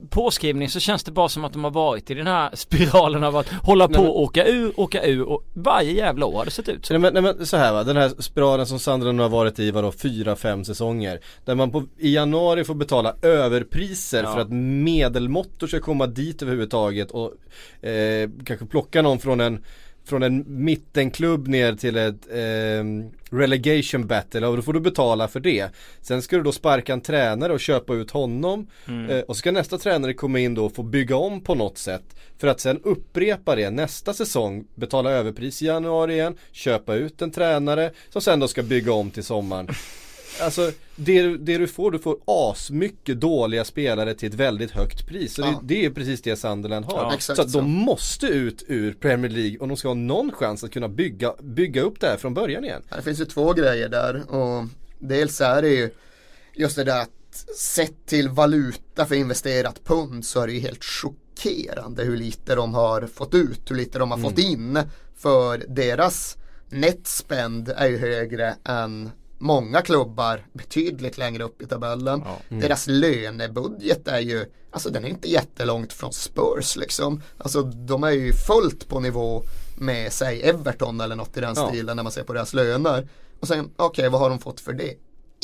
påskrivningen 0.10 0.70
så 0.70 0.80
känns 0.80 1.04
det 1.04 1.12
bara 1.12 1.30
som 1.30 1.46
att 1.46 1.54
de 1.54 1.64
har 1.64 1.72
varit 1.72 2.12
i 2.12 2.14
den 2.14 2.28
här 2.28 2.50
spiralen 2.54 3.24
av 3.24 3.36
att 3.36 3.50
hålla 3.50 3.88
på 3.88 4.02
men- 4.02 4.10
och 4.12 4.22
åka 4.22 4.46
ur, 4.46 4.80
åka 4.80 5.04
ur 5.06 5.24
och 5.24 5.44
varje 5.54 5.92
jävla 5.92 6.26
år 6.26 6.38
har 6.38 6.46
det 6.46 6.52
sett 6.52 6.70
ut 6.70 6.86
så. 6.86 6.94
Nej 6.94 7.00
men, 7.02 7.14
nej 7.14 7.22
men 7.24 7.46
så 7.46 7.58
här 7.58 7.74
va, 7.74 7.84
den 7.84 7.98
här 7.98 8.12
spiralen 8.22 8.66
som 8.66 8.80
Sandra 8.80 9.12
nu 9.12 9.22
har 9.22 9.30
varit 9.30 9.60
i 9.60 9.72
vadå, 9.72 9.92
fyra, 9.92 10.36
fem 10.36 10.64
säsonger 10.66 11.20
Där 11.46 11.56
man 11.56 11.72
på, 11.72 11.84
i 11.98 12.14
januari 12.16 12.64
får 12.64 12.76
betala 12.76 13.14
överpriser 13.22 14.24
Ja. 14.24 14.34
för 14.34 14.40
att 14.42 14.50
medelmåttor 14.52 15.68
ska 15.68 15.80
komma 15.80 16.08
dit 16.08 16.42
överhuvudtaget 16.42 17.12
och 17.12 17.34
eh, 17.88 18.30
kanske 18.46 18.66
plocka 18.66 19.02
någon 19.02 19.20
från 19.20 19.40
en 19.40 19.64
från 20.08 20.24
en 20.24 20.44
mittenklubb 20.48 21.48
ner 21.48 21.74
till 21.74 21.98
ett 21.98 22.28
eh, 22.32 22.84
relegation 23.38 24.08
battle. 24.08 24.48
Och 24.48 24.56
då 24.56 24.62
får 24.62 24.74
du 24.74 24.80
betala 24.80 25.28
för 25.28 25.40
det. 25.40 25.70
Sen 26.02 26.22
ska 26.22 26.38
du 26.38 26.44
då 26.44 26.52
sparka 26.52 26.94
en 26.94 27.02
tränare 27.02 27.54
och 27.54 27.60
köpa 27.60 27.94
ut 27.94 28.12
honom. 28.12 28.68
Eh, 29.10 29.20
och 29.20 29.36
så 29.36 29.40
ska 29.40 29.52
nästa 29.52 29.78
tränare 29.78 30.14
komma 30.14 30.40
in 30.40 30.54
då 30.54 30.66
och 30.66 30.76
få 30.76 30.84
bygga 30.84 31.16
om 31.16 31.42
på 31.42 31.56
något 31.56 31.78
sätt. 31.78 32.04
För 32.38 32.48
att 32.48 32.60
sen 32.60 32.80
upprepa 32.84 33.56
det 33.56 33.70
nästa 33.70 34.14
säsong, 34.14 34.66
betala 34.76 35.12
överpris 35.12 35.62
i 35.62 35.66
januari 35.66 36.14
igen, 36.14 36.36
köpa 36.52 36.96
ut 36.96 37.22
en 37.22 37.32
tränare 37.32 37.92
som 38.10 38.22
sen 38.22 38.40
då 38.40 38.48
ska 38.48 38.64
bygga 38.64 38.94
om 38.94 39.12
till 39.12 39.24
sommaren. 39.24 39.68
Alltså 40.42 40.72
det, 40.96 41.22
du- 41.22 41.38
det 41.38 41.58
du 41.58 41.68
får, 41.68 41.92
du 41.92 42.00
får 42.00 42.18
asmycket 42.26 43.20
dåliga 43.22 43.66
spelare 43.66 44.14
till 44.14 44.28
ett 44.30 44.34
väldigt 44.36 44.72
högt 44.72 45.08
pris. 45.08 45.34
Så 45.34 45.42
Ja. 45.42 45.62
det, 45.64 45.76
det 45.76 45.86
är 45.86 45.90
precis 45.90 46.22
det 46.22 46.36
Sunderland 46.36 46.86
har. 46.86 47.12
Ja, 47.12 47.16
så 47.20 47.32
att 47.42 47.50
så. 47.52 47.58
de 47.62 47.72
måste 47.72 48.28
ut 48.28 48.64
ur 48.68 48.94
Premier 48.94 49.32
League 49.32 49.58
om 49.60 49.68
de 49.70 49.78
ska 49.78 49.88
ha 49.88 49.96
någon 49.96 50.32
chans 50.32 50.64
att 50.64 50.72
kunna 50.72 50.88
bygga, 50.88 51.34
bygga 51.42 51.82
upp 51.82 52.00
det 52.00 52.08
här 52.08 52.18
från 52.18 52.34
början 52.34 52.66
igen. 52.66 52.82
Det 52.96 53.02
finns 53.02 53.20
ju 53.22 53.26
två 53.26 53.54
grejer 53.54 53.90
där 53.90 54.32
och 54.36 54.66
dels 55.00 55.42
är 55.42 55.62
det 55.62 55.70
ju 55.70 55.90
just 56.54 56.76
det 56.76 56.84
där 56.84 57.02
att 57.02 57.10
sett 57.58 58.06
till 58.06 58.30
valuta 58.30 59.06
för 59.06 59.16
investerat 59.16 59.84
pund 59.84 60.26
så 60.26 60.42
är 60.42 60.48
det 60.48 60.54
ju 60.54 60.60
helt 60.60 60.84
chockerande 60.84 62.04
hur 62.04 62.18
lite 62.18 62.56
de 62.56 62.74
har 62.74 63.08
fått 63.14 63.34
ut, 63.34 63.72
hur 63.72 63.76
lite 63.76 64.00
de 64.00 64.12
har 64.12 64.18
fått 64.18 64.40
in. 64.40 64.80
För 65.18 65.64
deras 65.68 66.38
net 66.70 67.08
spend 67.08 67.70
är 67.70 67.88
ju 67.88 67.98
högre 67.98 68.56
än 68.64 69.10
många 69.38 69.82
klubbar 69.82 70.46
betydligt 70.54 71.18
längre 71.18 71.44
upp 71.44 71.62
i 71.62 71.66
tabellen. 71.66 72.24
Deras 72.50 72.88
lönebudget 72.88 74.08
är 74.08 74.20
ju, 74.20 74.46
alltså 74.72 74.90
den 74.90 75.06
är 75.06 75.10
inte 75.10 75.28
jättelångt 75.30 75.94
från 75.94 76.14
Spurs 76.14 76.76
liksom. 76.76 77.22
Alltså 77.38 77.62
de 77.62 78.04
är 78.04 78.12
ju 78.12 78.34
fullt 78.34 78.88
på 78.88 79.00
nivå 79.00 79.44
med 79.78 80.14
säg 80.14 80.42
Everton 80.42 81.02
eller 81.02 81.16
något 81.16 81.38
i 81.38 81.42
den 81.42 81.54
Ja. 81.56 81.68
stilen 81.70 81.96
när 81.96 82.04
man 82.04 82.12
ser 82.12 82.24
på 82.24 82.34
deras 82.34 82.54
löner. 82.54 83.08
Och 83.40 83.48
sen, 83.48 83.70
okej 83.76 84.10
vad 84.10 84.22
har 84.22 84.30
de 84.30 84.40
fått 84.40 84.60
för 84.60 84.74
det? 84.74 84.94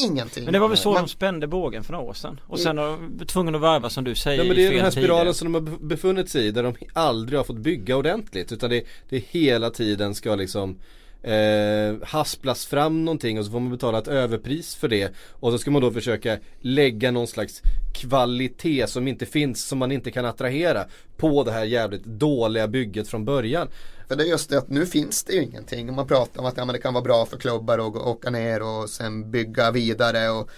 Ingenting. 0.01 0.43
Men 0.43 0.53
det 0.53 0.59
var 0.59 0.67
väl 0.67 0.77
så 0.77 0.93
Men- 0.93 1.03
de 1.03 1.09
spände 1.09 1.47
bågen 1.47 1.83
för 1.83 1.91
några 1.93 2.05
år 2.05 2.13
sedan. 2.13 2.39
Och 2.47 2.59
sen 2.59 2.77
har 2.77 2.97
de 3.17 3.25
tvungna 3.25 3.57
att 3.57 3.61
värva 3.63 3.89
som 3.89 4.03
du 4.03 4.15
säger 4.15 4.37
Ja 4.37 4.43
men 4.47 4.55
det 4.55 4.65
är 4.67 4.71
den 4.71 4.79
här 4.81 4.91
spiralen 4.91 5.23
tider. 5.23 5.33
som 5.33 5.51
de 5.51 5.65
har 5.65 5.71
bef- 5.77 5.87
befunnit 5.87 6.29
sig 6.29 6.45
i 6.47 6.51
där 6.51 6.63
de 6.63 6.75
aldrig 6.93 7.39
har 7.39 7.43
fått 7.43 7.57
bygga 7.57 7.97
ordentligt 7.97 8.51
utan 8.51 8.69
det, 8.69 8.83
det 9.09 9.17
hela 9.29 9.69
tiden 9.69 10.15
ska 10.15 10.35
liksom 10.35 10.79
eh, 11.23 12.07
hasplas 12.07 12.65
fram 12.65 13.05
någonting 13.05 13.39
och 13.39 13.45
så 13.45 13.51
får 13.51 13.59
man 13.59 13.71
betala 13.71 13.97
ett 13.99 14.07
överpris 14.07 14.75
för 14.75 14.87
det 14.87 15.13
och 15.31 15.51
så 15.51 15.57
ska 15.57 15.71
man 15.71 15.81
då 15.81 15.91
försöka 15.91 16.37
lägga 16.59 17.11
någon 17.11 17.27
slags 17.27 17.61
kvalitet 17.93 18.87
som 18.87 19.07
inte 19.07 19.25
finns, 19.25 19.67
som 19.67 19.77
man 19.77 19.91
inte 19.91 20.11
kan 20.11 20.25
attrahera 20.25 20.85
på 21.17 21.43
det 21.43 21.51
här 21.51 21.63
jävligt 21.63 22.05
dåliga 22.05 22.67
bygget 22.67 23.07
från 23.07 23.25
början. 23.25 23.67
För 24.07 24.15
det 24.15 24.23
är 24.23 24.27
just 24.27 24.49
det 24.49 24.57
att 24.57 24.69
nu 24.69 24.85
finns 24.85 25.23
det 25.23 25.33
ju 25.33 25.43
ingenting. 25.43 25.89
Och 25.89 25.95
Man 25.95 26.07
pratar 26.07 26.41
om 26.41 26.45
att 26.45 26.57
ja, 26.57 26.65
men 26.65 26.73
det 26.73 26.81
kan 26.81 26.93
vara 26.93 27.03
bra 27.03 27.25
för 27.25 27.37
klubbar 27.37 27.79
att 27.79 27.95
åka 27.95 28.29
ner 28.29 28.61
och 28.61 28.89
sen 28.89 29.31
bygga 29.31 29.71
vidare 29.71 30.29
och, 30.29 30.49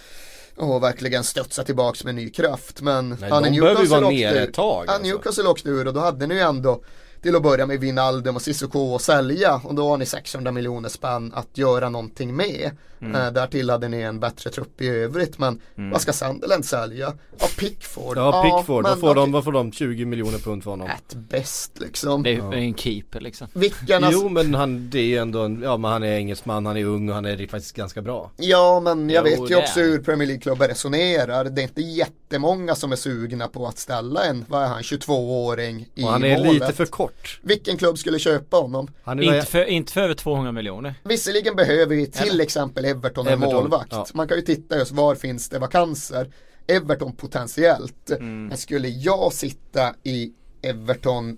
och 0.56 0.82
verkligen 0.82 1.24
studsa 1.24 1.64
tillbaks 1.64 2.04
med 2.04 2.14
ny 2.14 2.30
kraft. 2.30 2.80
Men 2.80 3.08
Nej, 3.08 3.30
när 3.30 3.40
de 3.40 3.60
behöver 3.60 3.82
ju 3.82 3.88
vara 3.88 4.10
nere 4.10 4.40
ett 4.40 4.54
tag, 4.54 4.84
Ja, 4.86 4.92
alltså. 4.92 5.08
Newcastle 5.08 5.48
åkte 5.48 5.68
ur 5.68 5.86
och 5.86 5.94
då 5.94 6.00
hade 6.00 6.26
ni 6.26 6.34
ju 6.34 6.40
ändå 6.40 6.82
till 7.26 7.36
att 7.36 7.42
börja 7.42 7.66
med 7.66 7.80
Wijnaldum 7.80 8.36
och 8.36 8.42
Cissoko 8.42 8.94
att 8.94 9.02
sälja 9.02 9.60
och 9.64 9.74
då 9.74 9.88
har 9.88 9.96
ni 9.96 10.06
600 10.06 10.52
miljoner 10.52 10.88
spänn 10.88 11.32
att 11.34 11.58
göra 11.58 11.88
någonting 11.88 12.36
med. 12.36 12.70
Mm. 13.00 13.14
Eh, 13.14 13.32
därtill 13.32 13.70
hade 13.70 13.88
ni 13.88 14.00
en 14.00 14.20
bättre 14.20 14.50
trupp 14.50 14.80
i 14.82 14.88
övrigt 14.88 15.38
men 15.38 15.60
vad 15.74 16.00
ska 16.00 16.12
Sunderland 16.12 16.64
sälja? 16.64 17.12
Ja, 17.38 17.46
Pickford. 17.58 18.16
Ja 18.16 18.42
Pickford, 18.42 18.82
men 18.82 18.90
vad, 18.92 19.00
får 19.00 19.14
de, 19.14 19.32
vad 19.32 19.44
får 19.44 19.52
de? 19.52 19.72
20 19.72 20.04
miljoner 20.04 20.38
pund 20.38 20.62
för 20.62 20.70
honom? 20.70 20.88
At 20.90 21.14
best 21.14 21.80
liksom. 21.80 22.22
Det 22.22 22.34
är 22.34 22.52
en 22.54 22.74
keeper 22.74 23.20
liksom. 23.20 23.48
Alltså- 23.54 24.10
Jo 24.12 24.28
men 24.28 24.54
han, 24.54 24.90
det 24.90 24.98
är 24.98 25.04
ju 25.04 25.16
ändå 25.16 25.40
en, 25.42 25.62
ja 25.62 25.76
men 25.76 25.90
han 25.92 26.02
är 26.02 26.12
engelsman, 26.16 26.66
han 26.66 26.76
är 26.76 26.84
ung 26.84 27.08
och 27.08 27.14
han 27.14 27.24
är 27.24 27.46
faktiskt 27.46 27.76
ganska 27.76 28.02
bra. 28.02 28.30
Ja 28.36 28.80
men 28.80 29.10
jag 29.10 29.28
Jo, 29.28 29.40
vet 29.42 29.50
ju 29.50 29.56
också 29.56 29.80
är. 29.80 29.84
hur 29.84 29.98
Premier 29.98 30.26
League-klubbar 30.26 30.68
resonerar. 30.68 31.44
Det 31.44 31.60
är 31.60 31.62
inte 31.62 31.82
jättemånga 31.82 32.74
som 32.74 32.92
är 32.92 32.96
sugna 32.96 33.48
på 33.48 33.66
att 33.66 33.78
ställa 33.78 34.24
en, 34.24 34.44
vad 34.48 34.62
är 34.62 34.66
han, 34.68 34.82
22-åring 34.82 35.88
i 35.94 36.04
Och 36.04 36.08
han 36.08 36.24
är 36.24 36.36
målet. 36.38 36.52
lite 36.52 36.72
för 36.72 36.86
kort. 36.86 37.14
Vilken 37.42 37.76
klubb 37.76 37.98
skulle 37.98 38.18
köpa 38.18 38.56
honom? 38.56 38.88
Han 39.02 39.18
är 39.18 39.22
Inte 39.22 39.46
för, 39.46 39.64
inte 39.64 39.92
för 39.92 40.00
över 40.00 40.14
200 40.14 40.52
miljoner. 40.52 40.94
Visserligen 41.04 41.56
behöver 41.56 41.96
vi 41.96 42.06
till 42.06 42.40
exempel 42.40 42.84
Everton 42.84 43.26
en 43.26 43.32
Everton, 43.32 43.54
målvakt. 43.54 43.88
ja. 43.90 44.06
Man 44.14 44.28
kan 44.28 44.36
ju 44.36 44.42
titta 44.42 44.78
just 44.78 44.92
var 44.92 45.14
finns 45.14 45.48
det 45.48 45.58
vakanser. 45.58 46.30
Everton 46.66 47.16
potentiellt. 47.16 48.10
Mm. 48.10 48.46
Men 48.46 48.56
skulle 48.56 48.88
jag 48.88 49.32
sitta 49.32 49.94
i 50.02 50.32
Everton 50.62 51.36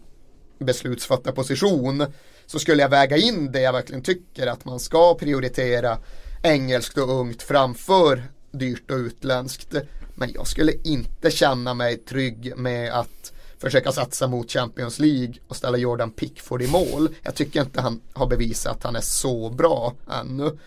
beslutsfattarposition 0.59 2.07
så 2.47 2.59
skulle 2.59 2.83
jag 2.83 2.89
väga 2.89 3.17
in 3.17 3.53
det 3.53 3.61
jag 3.61 3.73
verkligen 3.73 4.03
tycker 4.03 4.47
att 4.47 4.65
man 4.65 4.81
ska 4.81 5.15
prioritera 5.15 5.99
engelskt 6.43 6.99
och 6.99 7.21
ungt 7.21 7.43
framför 7.43 8.23
dyrt 8.53 8.91
och 8.91 8.97
utländskt. 8.97 9.75
Men 10.15 10.33
jag 10.35 10.47
skulle 10.47 10.73
inte 10.85 11.31
känna 11.31 11.75
mig 11.75 11.97
trygg 11.97 12.53
med 12.57 12.93
att 12.93 13.33
försöka 13.59 13.93
satsa 13.93 14.27
mot 14.27 14.51
Champions 14.51 14.99
League 14.99 15.35
och 15.49 15.57
ställa 15.57 15.79
Jordan 15.79 16.11
Pickford 16.11 16.63
i 16.63 16.69
mål. 16.71 17.09
Jag 17.23 17.35
tycker 17.35 17.61
inte 17.61 17.81
han 17.81 18.01
har 18.13 18.27
bevisat 18.27 18.77
att 18.77 18.83
han 18.85 18.97
är 18.97 19.01
så 19.01 19.51
bra 19.51 19.95
ännu. 20.21 20.59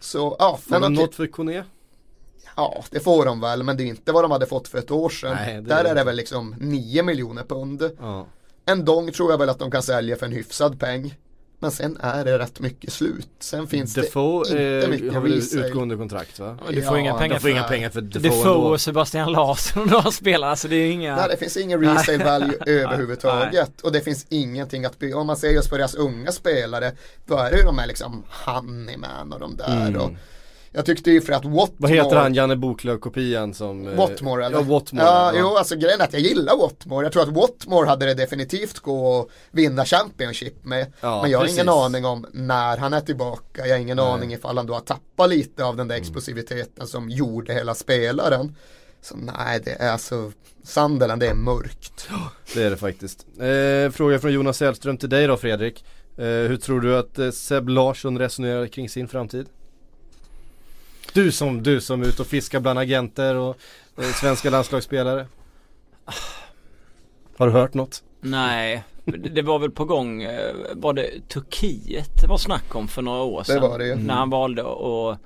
Så 0.00 0.36
ja, 0.38 0.58
Får 0.62 0.80
de 0.80 0.94
något 0.94 1.14
för 1.14 1.26
Kone? 1.26 1.64
ja 2.56 2.84
det 2.90 3.00
får 3.00 3.24
de 3.24 3.40
väl 3.40 3.62
men 3.62 3.76
det 3.76 3.82
är 3.82 3.86
inte 3.86 4.12
vad 4.12 4.24
de 4.24 4.30
hade 4.30 4.46
fått 4.46 4.68
för 4.68 4.78
ett 4.78 4.90
år 4.90 5.08
sedan. 5.08 5.34
Nej, 5.40 5.52
det 5.54 5.58
är 5.58 5.62
Där 5.62 5.68
det 5.68 5.74
är 5.74 5.84
det 5.84 5.90
inte. 5.90 6.04
väl 6.04 6.16
liksom 6.16 6.54
9 6.58 7.02
miljoner 7.02 7.42
pund. 7.42 7.90
Ja. 8.00 8.26
En 8.64 8.84
dong 8.84 9.12
tror 9.12 9.30
jag 9.30 9.38
väl 9.38 9.48
att 9.48 9.58
de 9.58 9.70
kan 9.70 9.82
sälja 9.82 10.16
för 10.16 10.26
en 10.26 10.32
hyfsad 10.32 10.80
peng. 10.80 11.14
Men 11.64 11.70
sen 11.70 11.96
är 12.00 12.24
det 12.24 12.38
rätt 12.38 12.60
mycket 12.60 12.92
slut. 12.92 13.28
Sen 13.40 13.66
finns 13.66 13.94
Defoe 13.94 14.44
det 14.44 14.50
inte 14.50 14.86
eh, 14.86 14.90
mycket 14.90 15.12
har 15.14 15.20
väl 15.20 15.32
utgående 15.32 15.96
kontrakt 15.96 16.38
va? 16.38 16.58
Du 16.70 16.82
får 16.82 16.98
inga 16.98 17.14
pengar 17.14 17.34
De 17.34 17.40
får 17.40 17.50
inga 17.50 17.62
för- 17.62 17.68
pengar 17.68 17.90
för 17.90 18.00
Defoe, 18.00 18.30
Defoe 18.30 18.54
och 18.72 18.80
Sebastian 18.80 19.32
Larsson 19.32 19.82
och 19.82 19.90
några 19.90 20.10
spelare. 20.10 20.50
Alltså 20.50 20.68
det 20.68 20.76
är 20.76 20.90
inga... 20.90 21.16
Nej 21.16 21.26
det 21.30 21.36
finns 21.36 21.56
ingen 21.56 21.80
resale 21.80 22.24
value 22.24 22.56
överhuvudtaget 22.66 23.80
och 23.80 23.92
det 23.92 24.00
finns 24.00 24.26
ingenting 24.28 24.84
att 24.84 24.98
bygga. 24.98 25.16
Om 25.18 25.26
man 25.26 25.36
ser 25.36 25.48
just 25.48 25.70
på 25.70 25.76
deras 25.76 25.94
unga 25.94 26.32
spelare 26.32 26.92
då 27.26 27.36
är 27.36 27.50
det 27.50 27.56
ju 27.56 27.62
de 27.62 27.78
här 27.78 27.86
liksom 27.86 28.24
Honeyman 28.44 29.32
och 29.32 29.40
de 29.40 29.56
där 29.56 29.96
och 29.96 30.10
jag 30.74 30.86
tyckte 30.86 31.10
ju 31.10 31.20
för 31.20 31.32
att 31.32 31.44
Watmore 31.44 31.64
Mm. 31.64 31.76
Vad 31.78 31.90
heter 31.90 32.16
han, 32.16 32.34
Janne 32.34 32.56
Boklöv-kopian 32.56 33.54
som 33.54 33.88
eh, 33.88 33.94
Watmore 33.94 34.46
eller? 34.46 34.56
Ja, 34.56 34.62
Watmore. 34.62 35.04
Ja, 35.04 35.32
ja. 35.34 35.40
jo 35.40 35.56
alltså 35.56 35.76
grejen 35.76 36.00
är 36.00 36.04
att 36.04 36.12
jag 36.12 36.22
gillar 36.22 36.56
Watmore. 36.56 37.04
Jag 37.06 37.12
tror 37.12 37.22
att 37.22 37.28
Watmore 37.28 37.86
hade 37.88 38.06
det 38.06 38.14
definitivt 38.14 38.78
gå 38.78 39.20
att 39.20 39.28
vinna 39.50 39.84
Championship 39.84 40.64
med. 40.64 40.92
Ja, 41.00 41.22
Men 41.22 41.30
jag 41.30 41.38
har 41.38 41.44
precis. 41.44 41.58
ingen 41.58 41.68
aning 41.68 42.04
om 42.04 42.26
när 42.32 42.76
han 42.76 42.92
är 42.92 43.00
tillbaka. 43.00 43.66
Jag 43.66 43.74
har 43.74 43.80
ingen 43.80 43.98
aning 43.98 44.32
ifall 44.32 44.56
han 44.56 44.66
då 44.66 44.74
har 44.74 44.80
tappat 44.80 45.30
lite 45.30 45.64
av 45.64 45.76
den 45.76 45.88
där 45.88 45.96
explosiviteten 45.96 46.86
som 46.86 47.10
gjorde 47.10 47.52
hela 47.54 47.74
spelaren. 47.74 48.56
Så 49.02 49.16
nej, 49.16 49.60
det 49.64 49.70
är 49.70 49.92
alltså 49.92 50.32
Sunderland, 50.64 51.20
det 51.20 51.26
är 51.28 51.34
mörkt. 51.34 52.08
Det 52.54 52.62
är 52.62 52.70
det 52.70 52.76
faktiskt. 52.76 53.26
Eh, 53.40 53.92
fråga 53.92 54.18
från 54.18 54.32
Jonas 54.32 54.56
Sällström 54.56 54.96
till 54.98 55.08
dig 55.08 55.26
då 55.26 55.36
Fredrik. 55.36 55.84
Eh, 56.16 56.24
hur 56.24 56.56
tror 56.56 56.80
du 56.80 56.98
att 56.98 57.18
eh, 57.18 57.30
Seb 57.30 57.68
Larsson 57.68 58.18
resonerar 58.18 58.66
kring 58.66 58.88
sin 58.88 59.08
framtid? 59.08 59.46
Du 61.14 61.32
som, 61.32 61.62
du 61.62 61.80
som 61.80 62.02
är 62.02 62.06
ute 62.06 62.22
och 62.22 62.28
fiskar 62.28 62.60
bland 62.60 62.78
agenter 62.78 63.34
och 63.34 63.56
eh, 63.98 64.04
svenska 64.04 64.50
landslagsspelare. 64.50 65.26
Har 67.36 67.46
du 67.46 67.52
hört 67.52 67.74
något? 67.74 68.02
Nej, 68.20 68.84
det 69.04 69.18
det 69.18 69.42
var 69.42 69.58
väl 69.58 69.70
på 69.70 69.84
gång, 69.84 70.22
eh, 70.22 70.54
var 70.72 70.92
det 70.92 71.10
Turkiet 71.28 72.10
det 72.22 72.26
var 72.26 72.38
snack 72.38 72.74
om 72.74 72.88
för 72.88 73.02
några 73.02 73.22
år 73.22 73.42
sedan? 73.42 73.62
var 73.62 73.78
det 73.78 73.86
ju. 73.86 73.94
När 73.94 74.14
han 74.14 74.30
valde 74.30 74.62
att 74.62 75.18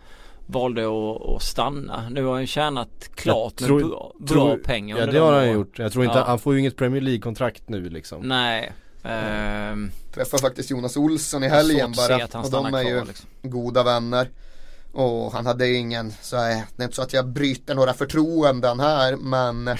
valde 0.46 0.82
att, 0.86 1.22
att 1.36 1.42
stanna. 1.42 2.08
Nu 2.10 2.24
har 2.24 2.34
han 2.34 2.46
tjänat 2.46 3.10
klart 3.14 3.52
Jag 3.58 3.66
tror- 3.68 3.80
med 3.80 3.88
bra, 3.88 4.12
bra 4.18 4.28
tror- 4.28 4.56
pengar 4.64 4.98
Ja 4.98 5.06
det 5.06 5.12
de 5.12 5.18
har 5.18 5.32
han 5.32 5.42
åren. 5.42 5.52
gjort. 5.52 5.78
Jag 5.78 5.92
tror 5.92 6.04
inte, 6.04 6.18
Ja. 6.18 6.24
han 6.24 6.38
får 6.38 6.54
ju 6.54 6.60
inget 6.60 6.76
Premier 6.76 7.00
League-kontrakt 7.02 7.68
nu 7.68 7.88
liksom. 7.88 8.22
Nej. 8.22 8.72
Ehm, 9.02 9.90
Träffade 10.14 10.40
faktiskt 10.42 10.70
Jonas 10.70 10.96
Olsson 10.96 11.44
i 11.44 11.48
helgen 11.48 11.92
bara. 11.96 12.24
att 12.24 12.32
han 12.32 12.44
Och 12.44 12.50
de 12.50 12.74
är 12.74 12.82
ju 12.82 12.96
kvar, 12.96 13.06
liksom. 13.06 13.28
goda 13.42 13.82
vänner. 13.82 14.28
Och 14.98 15.32
han 15.32 15.46
hade 15.46 15.68
ingen, 15.72 16.12
så 16.22 16.36
det 16.36 16.42
är 16.42 16.82
inte 16.82 16.96
så 16.96 17.02
att 17.02 17.12
jag 17.12 17.28
bryter 17.28 17.74
några 17.74 17.94
förtroenden 17.94 18.80
här 18.80 19.16
men 19.16 19.70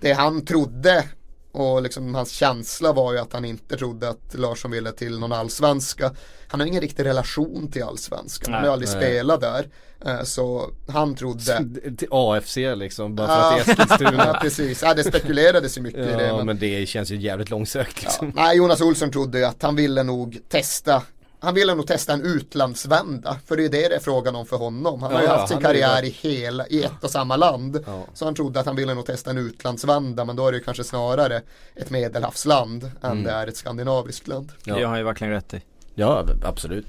det 0.00 0.12
han 0.12 0.44
trodde 0.44 1.04
och 1.52 1.82
liksom 1.82 2.14
hans 2.14 2.30
känsla 2.30 2.92
var 2.92 3.12
ju 3.12 3.18
att 3.18 3.32
han 3.32 3.44
inte 3.44 3.76
trodde 3.76 4.08
att 4.08 4.34
Larsson 4.34 4.70
ville 4.70 4.92
till 4.92 5.18
någon 5.18 5.32
allsvenska. 5.32 6.12
Han 6.48 6.60
har 6.60 6.66
ingen 6.66 6.80
riktig 6.80 7.04
relation 7.04 7.70
till 7.70 7.82
allsvenskan, 7.82 8.54
han 8.54 8.64
har 8.64 8.70
aldrig 8.72 8.88
nej. 8.90 8.96
spelat 9.02 9.40
där. 9.40 9.68
Eh, 10.06 10.22
Så 10.22 10.70
han 10.88 11.14
trodde 11.16 11.64
Till 11.96 12.08
AFC 12.10 12.56
liksom, 12.56 13.14
bara 13.16 13.26
för 13.26 13.60
att 13.60 13.66
det 13.66 13.72
är 13.72 13.76
Ja, 13.78 13.82
Eskilstuna. 13.84 14.38
precis, 14.42 14.82
ja, 14.82 14.94
det 14.94 15.04
spekulerades 15.04 15.78
ju 15.78 15.82
mycket 15.82 16.00
i 16.00 16.12
det. 16.12 16.26
Ja 16.26 16.36
men- 16.36 16.46
men 16.46 16.58
det 16.58 16.88
känns 16.88 17.10
ju 17.10 17.16
jävligt 17.16 17.50
långsökt 17.50 17.96
Ja, 18.02 18.08
liksom. 18.08 18.32
nej, 18.34 18.56
Jonas 18.56 18.80
Olsson 18.80 19.10
trodde 19.10 19.38
ju 19.38 19.44
att 19.44 19.62
han 19.62 19.76
ville 19.76 20.02
nog 20.02 20.38
testa 20.48 21.02
han 21.40 21.54
ville 21.54 21.74
nog 21.74 21.86
testa 21.86 22.12
en 22.12 22.22
utlandsvända, 22.22 23.36
för 23.46 23.56
det 23.56 23.64
är 23.64 23.68
det 23.68 23.88
det 23.88 23.94
är 23.94 24.00
frågan 24.00 24.36
om 24.36 24.46
för 24.46 24.56
honom. 24.56 25.02
Han 25.02 25.12
har 25.12 25.20
ju 25.20 25.26
Ja, 25.26 25.36
haft 25.36 25.48
sin 25.48 25.56
ju 25.58 25.64
karriär 25.64 26.04
i, 26.04 26.08
hela, 26.08 26.66
i 26.66 26.84
ett 26.84 27.04
och 27.04 27.10
samma 27.10 27.36
land. 27.36 27.84
Ja. 27.86 28.04
Så 28.14 28.24
han 28.24 28.34
trodde 28.34 28.60
att 28.60 28.66
han 28.66 28.76
ville 28.76 28.94
nog 28.94 29.06
testa 29.06 29.30
en 29.30 29.38
utlandsvända, 29.38 30.24
men 30.24 30.36
då 30.36 30.46
är 30.46 30.52
det 30.52 30.58
ju 30.58 30.64
kanske 30.64 30.84
snarare 30.84 31.42
ett 31.74 31.90
medelhavsland 31.90 32.90
än 33.02 33.22
det 33.24 33.30
är 33.30 33.46
ett 33.46 33.56
skandinaviskt 33.56 34.28
land. 34.28 34.52
Ja. 34.64 34.74
Det 34.74 34.82
har 34.82 34.88
han 34.88 34.98
ju 34.98 35.04
verkligen 35.04 35.32
rätt 35.32 35.54
i. 35.54 35.62
Ja 35.94 36.26
absolut. 36.44 36.86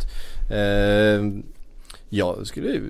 Eh, 0.52 1.22
Jag 2.12 2.48
skulle 2.48 2.82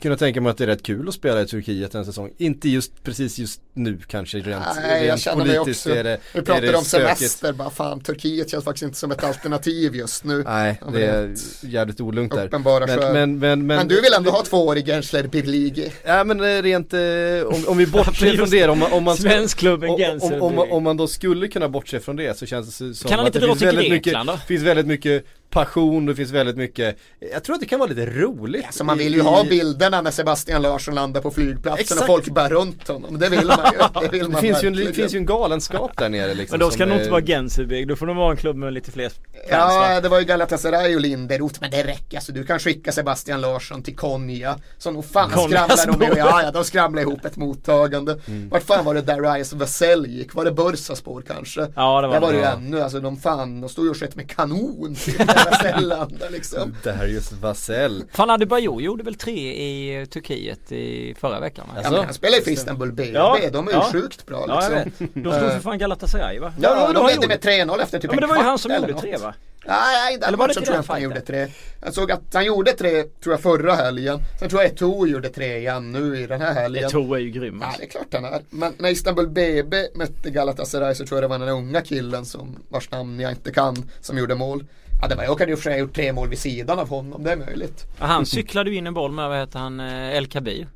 kunna 0.00 0.16
tänka 0.16 0.40
mig 0.40 0.50
att 0.50 0.56
det 0.58 0.64
är 0.64 0.68
rätt 0.68 0.82
kul 0.82 1.08
att 1.08 1.14
spela 1.14 1.40
i 1.42 1.46
Turkiet 1.46 1.94
en 1.94 2.04
säsong. 2.04 2.30
Inte 2.38 2.68
just 2.68 3.04
precis 3.04 3.38
just 3.38 3.60
nu 3.74 3.98
kanske 4.06 4.38
rent, 4.38 4.64
Nej, 4.76 5.06
jag 5.06 5.18
rent 5.26 5.38
mig 5.38 5.56
politiskt 5.56 5.86
också. 5.86 5.98
är 5.98 6.04
det, 6.04 6.18
Vi 6.32 6.38
är 6.38 6.42
pratade 6.44 6.66
det 6.66 6.76
om 6.76 6.84
stökigt. 6.84 7.16
semester, 7.18 7.52
bara 7.52 7.70
fan 7.70 8.00
Turkiet 8.00 8.50
känns 8.50 8.64
faktiskt 8.64 8.82
inte 8.82 8.98
som 8.98 9.10
ett 9.10 9.24
alternativ 9.24 9.94
just 9.96 10.24
nu. 10.24 10.42
Nej, 10.46 10.80
det 10.92 11.04
är 11.06 11.34
jävligt 11.62 12.00
olugnt 12.00 12.32
där. 12.32 12.46
Uppenbara 12.46 12.86
Men, 12.86 12.98
men, 12.98 13.12
men, 13.12 13.66
men, 13.66 13.66
Men 13.66 13.88
du 13.88 14.00
vill 14.00 14.12
ändå 14.16 14.30
ha 14.30 14.42
tvåårig 14.42 14.86
Gensler 14.86 15.26
Birligi? 15.26 15.92
Ja 16.04 16.24
men 16.24 16.40
eh, 16.40 16.62
rent, 16.62 16.92
eh, 16.92 17.00
om, 17.46 17.64
om 17.68 17.76
vi 17.78 17.86
bortser 17.86 18.36
från 18.36 18.50
det, 18.50 18.68
om 18.68 18.78
man, 18.78 18.92
om 18.92 19.04
man 19.04 19.16
Svenskklubben 19.16 19.90
om, 19.90 19.96
Genser. 19.98 20.42
om, 20.42 20.58
om, 20.58 20.72
om 20.72 20.82
man 20.82 20.96
då 20.96 21.06
skulle 21.06 21.48
kunna 21.48 21.68
bortse 21.68 22.00
från 22.00 22.16
det 22.16 22.38
så 22.38 22.46
känns 22.46 22.78
det 22.78 22.94
som 22.94 23.10
Kan 23.10 23.20
att 23.20 23.32
det 23.32 23.40
finns 23.40 23.62
väldigt 23.62 23.90
mycket, 23.90 24.16
finns 24.48 24.62
väldigt 24.62 24.86
mycket 24.86 25.24
passion, 25.50 26.06
det 26.06 26.14
finns 26.14 26.30
väldigt 26.30 26.56
mycket 26.56 26.96
Jag 27.32 27.44
tror 27.44 27.54
att 27.54 27.60
det 27.60 27.66
kan 27.66 27.78
vara 27.78 27.88
lite 27.88 28.06
roligt 28.06 28.64
Alltså 28.66 28.84
man 28.84 28.98
vill 28.98 29.14
i- 29.14 29.16
ju 29.16 29.22
ha 29.22 29.44
i- 29.44 29.48
bilderna 29.48 30.00
när 30.02 30.10
Sebastian 30.10 30.62
Larsson 30.62 30.94
landar 30.94 31.20
på 31.20 31.30
flygplatsen 31.30 31.80
Exakt. 31.80 32.00
och 32.00 32.06
folk 32.06 32.28
bär 32.34 32.48
runt 32.48 32.88
honom. 32.88 33.18
Det 33.18 33.28
vill 33.28 33.46
man 33.46 33.58
ju. 33.72 34.00
Det, 34.00 34.08
vill 34.08 34.30
Det 34.30 34.36
finns 34.40 34.64
ju, 34.64 34.68
en, 34.68 34.74
det 34.76 34.92
finns 34.92 35.14
ju 35.14 35.18
en 35.18 35.26
galenskap 35.26 35.90
där 35.96 36.08
nere 36.08 36.34
liksom 36.34 36.58
Men 36.58 36.66
då 36.66 36.70
ska 36.70 36.84
det 36.84 36.90
nog 36.90 36.98
inte 36.98 37.10
vara 37.10 37.20
Genserbygg, 37.22 37.88
då 37.88 37.96
får 37.96 38.06
det 38.06 38.14
vara 38.14 38.30
en 38.30 38.36
klubb 38.36 38.56
med 38.56 38.72
lite 38.72 38.90
fler 38.90 39.08
fans 39.08 39.20
Ja, 39.50 39.66
va? 39.94 40.00
det 40.00 40.08
var 40.08 40.18
ju 40.20 40.24
Galatasaray 40.24 40.94
och 40.94 41.00
Linderoth, 41.00 41.54
men 41.60 41.70
det 41.70 41.82
räcker. 41.84 42.16
Alltså, 42.16 42.32
du 42.32 42.44
kan 42.46 42.58
skicka 42.58 42.92
Sebastian 42.92 43.40
Larsson 43.40 43.82
till 43.82 43.96
Konya. 43.96 44.56
Så 44.78 44.90
nog 44.90 45.04
fan 45.04 45.30
skramlar 45.30 45.98
de 45.98 46.18
ja, 46.18 46.42
ja, 46.42 46.50
de 46.50 46.64
skramlar 46.64 47.02
ihop 47.02 47.24
ett 47.24 47.36
mottagande. 47.36 48.18
Mm. 48.26 48.48
Vart 48.48 48.62
fan 48.62 48.84
var 48.84 48.94
det 48.94 49.02
Darius 49.02 49.52
Vassell 49.52 50.06
gick? 50.06 50.34
Var 50.34 50.44
det 50.44 50.52
Bursaspor 50.52 51.22
kanske? 51.26 51.60
Ja, 51.76 52.00
det 52.00 52.06
var 52.08 52.14
Där 52.14 52.20
var 52.20 52.32
det, 52.32 52.38
det 52.38 52.42
ju 52.44 52.44
ännu, 52.50 52.80
alltså 52.82 53.00
de 53.00 53.16
fan, 53.16 53.60
de 53.60 53.68
stod 53.68 53.84
ju 53.84 53.90
och 53.90 53.96
sköt 53.96 54.16
med 54.16 54.30
kanon 54.30 54.96
landade 55.80 56.30
liksom. 56.30 56.74
Just 57.08 57.32
Vasell 57.32 58.04
Fan 58.12 58.30
Adebayor 58.30 58.82
gjorde 58.82 59.04
väl 59.04 59.14
tre 59.14 59.52
i 59.52 60.06
Turkiet 60.06 60.72
i 60.72 61.14
förra 61.20 61.40
veckan 61.40 61.66
va? 61.74 61.80
Ja, 61.84 61.90
men 61.90 62.04
han 62.04 62.14
spelar 62.14 62.36
ju 62.36 62.42
för 62.44 62.50
Istanbul 62.50 62.92
BB, 62.92 63.10
Ja, 63.12 63.38
de 63.52 63.68
är 63.68 63.72
ju 63.72 63.76
ja. 63.78 63.88
sjukt 63.92 64.26
bra 64.26 64.44
Ja 64.48 64.62
jag 64.62 64.84
liksom. 64.86 65.06
vet. 65.14 65.24
De 65.24 65.38
slog 65.38 65.50
för 65.52 65.60
fan 65.60 65.78
Galatasaray 65.78 66.38
va? 66.38 66.52
Ja, 66.60 66.74
det 66.74 66.80
var 66.80 66.94
de 66.94 67.00
han 67.02 67.10
ledde 67.10 67.28
med 67.28 67.40
3-0 67.40 67.82
efter 67.82 67.98
typ 67.98 68.10
Ja 68.10 68.14
men 68.14 68.20
det 68.20 68.26
var 68.26 68.36
ju 68.36 68.42
han 68.42 68.58
som 68.58 68.74
gjorde 68.74 68.94
tre 68.94 69.16
va? 69.16 69.34
Nej, 69.66 70.16
den 70.18 70.28
Eller 70.28 70.38
var 70.38 70.48
det 70.48 70.54
matchen 70.54 70.64
tror 70.64 70.74
jag 70.74 70.82
inte 70.82 70.92
han 70.92 71.02
gjorde 71.02 71.20
tre. 71.20 71.48
Jag 71.82 71.94
såg 71.94 72.12
att 72.12 72.34
han 72.34 72.44
gjorde 72.44 72.72
tre, 72.72 73.02
tror 73.02 73.32
jag 73.32 73.40
förra 73.40 73.74
helgen. 73.74 74.18
Sen 74.38 74.48
tror 74.48 74.62
jag 74.62 74.70
Eto'o 74.72 75.06
gjorde 75.06 75.28
tre 75.28 75.56
igen 75.58 75.92
nu 75.92 76.20
i 76.20 76.26
den 76.26 76.40
här 76.40 76.52
helgen. 76.54 76.88
Eto'o 76.88 77.14
är 77.14 77.18
ju 77.18 77.30
grym 77.30 77.58
Ja, 77.60 77.66
alltså. 77.66 77.80
det 77.80 77.86
är 77.86 77.90
klart 77.90 78.06
han 78.12 78.24
är. 78.24 78.40
Men 78.50 78.72
när 78.78 78.90
Istanbul 78.90 79.28
BB 79.28 79.88
mötte 79.94 80.30
Galatasaray 80.30 80.94
så 80.94 81.06
tror 81.06 81.16
jag 81.22 81.30
det 81.30 81.38
var 81.38 81.46
den 81.46 81.48
unga 81.56 81.80
killen 81.80 82.24
som, 82.24 82.56
vars 82.68 82.90
namn 82.90 83.20
jag 83.20 83.32
inte 83.32 83.52
kan, 83.52 83.90
som 84.00 84.18
gjorde 84.18 84.34
mål. 84.34 84.64
Ja, 85.02 85.08
det 85.08 85.14
var 85.14 85.24
jag 85.24 85.38
kan 85.38 85.48
ju 85.48 85.56
för 85.56 85.62
sig 85.62 85.72
ha 85.72 85.78
gjort 85.80 85.94
tre 85.94 86.12
mål 86.12 86.28
vid 86.28 86.38
sidan 86.38 86.78
av 86.78 86.88
honom, 86.88 87.22
det 87.24 87.32
är 87.32 87.36
möjligt. 87.36 87.86
Ja, 87.98 88.06
Han 88.06 88.26
cyklade 88.26 88.70
ju 88.70 88.76
in 88.76 88.86
en 88.86 88.94
boll 88.94 89.12
med, 89.12 89.28
vad 89.28 89.38
heter 89.38 89.58
han, 89.58 89.80
eh, 89.80 90.16
El 90.16 90.26
Kabir. 90.26 90.66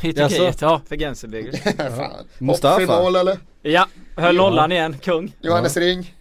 I? 0.00 0.12
Turkiet, 0.12 0.60
ja 0.60 0.80
för 0.88 0.96
Genserbygg. 0.96 1.62
Fan. 1.76 2.26
Mustafa. 2.38 3.02
Mål 3.02 3.16
eller? 3.16 3.38
Ja, 3.62 3.88
höll 4.16 4.36
nollan 4.36 4.72
igen, 4.72 4.96
kung. 5.02 5.32
Johannes 5.40 5.76
Ring? 5.76 6.14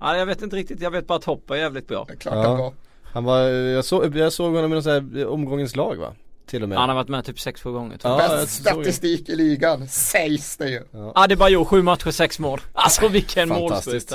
Ja, 0.00 0.16
jag 0.16 0.26
vet 0.26 0.42
inte 0.42 0.56
riktigt, 0.56 0.80
jag 0.80 0.90
vet 0.90 1.06
bara 1.06 1.18
att 1.18 1.24
Hopp 1.24 1.50
är 1.50 1.54
jävligt 1.54 1.88
bra. 1.88 2.04
Det 2.08 2.12
är 2.12 2.16
klart 2.16 2.34
Ja. 2.34 2.42
han 2.48 2.58
var. 2.58 2.72
Han 3.04 3.24
var, 3.24 3.40
jag, 3.48 3.84
såg 3.84 4.16
jag 4.16 4.32
såg 4.32 4.54
honom 4.54 4.70
i 4.72 4.74
någon 4.74 4.82
sån 4.82 4.92
här 5.14 5.26
omgångens 5.26 5.76
lag 5.76 5.96
va? 5.96 6.12
Till 6.46 6.62
och 6.62 6.68
med 6.68 6.78
Han 6.78 6.88
har 6.88 6.96
varit 6.96 7.08
med 7.08 7.24
typ 7.24 7.36
6-7 7.36 7.72
gånger 7.72 7.98
tror 7.98 8.20
Ja, 8.22 8.28
Bäst 8.28 8.52
statistik 8.62 9.28
i 9.28 9.36
ligan, 9.36 9.88
sägs 9.88 10.56
det 10.56 10.68
ju. 10.70 10.82
Adebayor, 11.14 11.64
7 11.64 11.82
matcher, 11.82 12.10
6 12.10 12.38
mål. 12.38 12.60
Alltså 12.72 13.08
vilken 13.08 13.48
målskytt. 13.48 14.12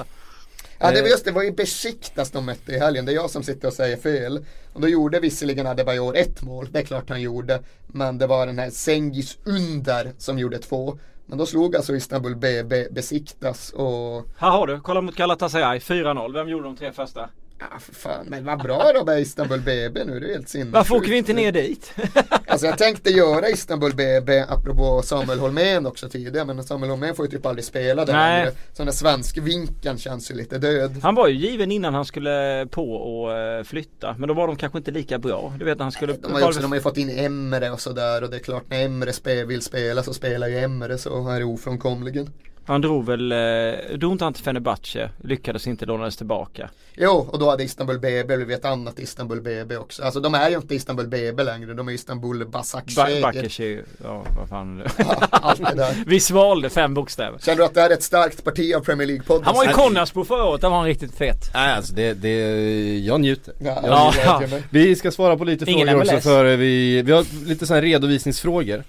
Ja 0.80 0.92
det 0.92 1.02
var 1.02 1.08
Eh. 1.08 1.12
just 1.12 1.26
det, 1.26 1.32
var 1.32 1.44
ju 1.44 1.52
Besiktas 1.52 2.32
de 2.32 2.46
mötte 2.46 2.72
i 2.72 2.80
helgen. 2.80 3.06
Det 3.06 3.12
är 3.12 3.16
jag 3.16 3.30
som 3.30 3.44
sitter 3.44 3.68
och 3.68 3.74
säger 3.74 3.98
fel. 3.98 4.46
Och 4.74 4.82
då 4.82 4.88
gjorde 4.88 5.20
visserligen 5.20 5.68
Adebayor 5.68 6.16
ett 6.18 6.42
mål, 6.42 6.68
det 6.72 6.80
är 6.80 6.84
klart 6.84 7.10
han 7.10 7.22
gjorde. 7.22 7.60
Men 7.88 8.18
det 8.18 8.28
var 8.28 8.48
den 8.48 8.60
här 8.60 8.70
Sengis 8.70 9.38
Under 9.44 10.12
som 10.18 10.40
gjorde 10.40 10.58
två. 10.60 10.98
Men 11.26 11.38
då 11.38 11.46
slog 11.46 11.76
alltså 11.76 11.96
Istanbul 11.96 12.36
BB 12.36 12.88
Besiktas 12.92 13.70
och 13.70 14.24
Här 14.38 14.50
har 14.52 14.68
du, 14.68 14.80
kolla 14.80 15.02
mot 15.02 15.16
Galatasaray, 15.16 15.80
4-0. 15.80 16.34
Vem 16.34 16.50
gjorde 16.50 16.64
de 16.64 16.78
tre 16.78 16.92
första? 16.92 17.30
Ja 17.60 17.80
för 17.80 17.96
fan, 17.96 18.26
men 18.30 18.46
vad 18.46 18.64
bra 18.64 18.92
då 18.96 19.06
med 19.06 19.22
Istanbul 19.22 19.60
BB 19.60 20.06
nu, 20.06 20.20
det 20.20 20.30
är 20.30 20.34
helt 20.34 20.50
sinnessjukt. 20.50 20.74
Varför 20.74 20.96
åker 20.96 21.10
vi 21.10 21.18
inte 21.18 21.34
ner 21.34 21.52
dit? 21.52 21.94
Alltså 22.48 22.68
jag 22.68 22.78
tänkte 22.78 23.10
göra 23.10 23.50
Istanbul 23.50 23.96
BB 23.96 24.40
apropå 24.40 25.02
Samuel 25.02 25.40
Holmén 25.40 25.86
också 25.86 26.10
tidigare 26.10 26.46
men 26.46 26.64
Samuel 26.64 26.90
Holmén 26.90 27.16
får 27.16 27.26
ju 27.26 27.32
typ 27.32 27.46
aldrig 27.46 27.66
spela 27.66 28.06
där 28.06 28.14
Nej. 28.14 28.40
längre. 28.40 28.52
Så 28.52 28.78
den 28.78 28.86
där 28.86 28.94
svensk-vinkeln 28.94 29.98
känns 29.98 30.32
ju 30.32 30.36
lite 30.36 30.58
död. 30.58 31.00
Han 31.04 31.16
var 31.16 31.28
ju 31.28 31.36
given 31.36 31.72
innan 31.72 31.94
han 31.94 32.06
skulle 32.06 32.68
på 32.72 32.94
och 32.94 33.38
eh, 33.38 33.64
flytta. 33.64 34.16
Men 34.18 34.28
då 34.28 34.34
var 34.34 34.48
de 34.48 34.56
kanske 34.56 34.78
inte 34.78 34.92
lika 34.92 35.20
bra. 35.20 35.54
Du 35.60 35.66
vet 35.66 35.80
han 35.80 35.92
skulle... 35.92 36.14
De 36.14 36.32
har 36.32 36.40
ju, 36.40 36.46
också, 36.46 36.62
de 36.62 36.72
har 36.72 36.76
ju 36.78 36.82
fått 36.82 36.98
in 36.98 37.10
Emre 37.10 37.72
och 37.72 37.82
sådär 37.82 38.24
och 38.24 38.30
det 38.30 38.38
är 38.38 38.40
klart 38.40 38.64
när 38.70 38.86
Emre 38.86 39.46
vill 39.46 39.62
spela 39.62 40.04
så 40.04 40.14
spelar 40.14 40.48
ju 40.48 40.60
Emre 40.60 40.98
så 40.98 41.30
är 41.30 41.40
det 41.40 41.46
ofrånkomligen. 41.46 42.30
Han 42.70 42.82
drog 42.82 43.06
väl, 43.06 43.32
eh, 43.32 43.98
drog 43.98 44.12
inte 44.12 44.24
han 44.24 44.34
till 44.34 44.44
Fenerbahce, 44.44 45.10
lyckades 45.24 45.68
inte 45.68 45.86
lånades 45.86 46.18
tillbaka. 46.18 46.70
Jo, 46.96 47.28
och 47.32 47.40
då 47.40 47.50
hade 47.50 47.64
Istanbul 47.64 48.00
BB 48.00 48.36
blivit 48.38 48.60
ett 48.60 48.66
annat 48.66 49.00
Istanbul 49.00 49.42
BB 49.42 49.78
också. 49.78 50.04
Alltså 50.04 50.20
de 50.20 50.34
är 50.36 50.50
ju 50.50 50.56
inte 50.56 50.76
Istanbul 50.76 51.08
BB 51.08 51.44
längre, 51.44 51.74
de 51.74 51.88
är 51.88 51.92
Istanbul 51.94 52.40
Ba- 52.46 52.52
Basaksehir. 52.52 53.22
Bakirci, 53.22 53.82
ja 54.04 54.24
vad 54.40 54.50
fan. 54.50 54.84
Ja, 54.98 55.28
allt 55.32 55.60
det 55.70 55.76
där. 55.76 56.04
Vi 56.08 56.20
svalde 56.20 56.70
fem 56.70 56.94
bokstäver. 56.94 57.40
Känner 57.40 57.58
du 57.58 57.66
att 57.66 57.74
det 57.74 57.82
här 57.82 57.90
är 57.90 57.94
ett 57.94 58.04
starkt 58.04 58.44
parti 58.44 58.74
av 58.76 58.80
Premier 58.82 59.08
League-podden? 59.08 59.42
Han 59.44 59.56
var 59.56 59.66
ju 59.66 59.72
Konasbo 59.72 60.24
förra 60.26 60.44
året, 60.46 60.62
där 60.62 60.70
var 60.70 60.78
han 60.78 60.86
riktigt 60.86 61.16
fet. 61.18 61.52
Nej 61.54 61.74
alltså 61.74 61.94
det, 61.94 62.14
det, 62.14 62.98
jag 63.00 63.22
njuter 63.22 63.54
Ja, 63.60 63.80
Ja. 63.84 64.14
det 64.16 64.22
glädjer 64.40 64.48
mig. 64.60 64.64
Vi 64.70 64.96
ska 64.96 65.12
svara 65.12 65.38
på 65.38 65.44
lite 65.44 65.72
Ingen 65.72 65.88
frågor 65.88 66.02
också 66.02 66.14
MLS. 66.14 66.24
för 66.24 66.46
vi, 66.56 67.02
vi 67.02 67.12
har 67.12 67.46
lite 67.48 67.66
sådana 67.68 67.82
här 67.82 67.88
redovisningsfrågor 67.88 68.84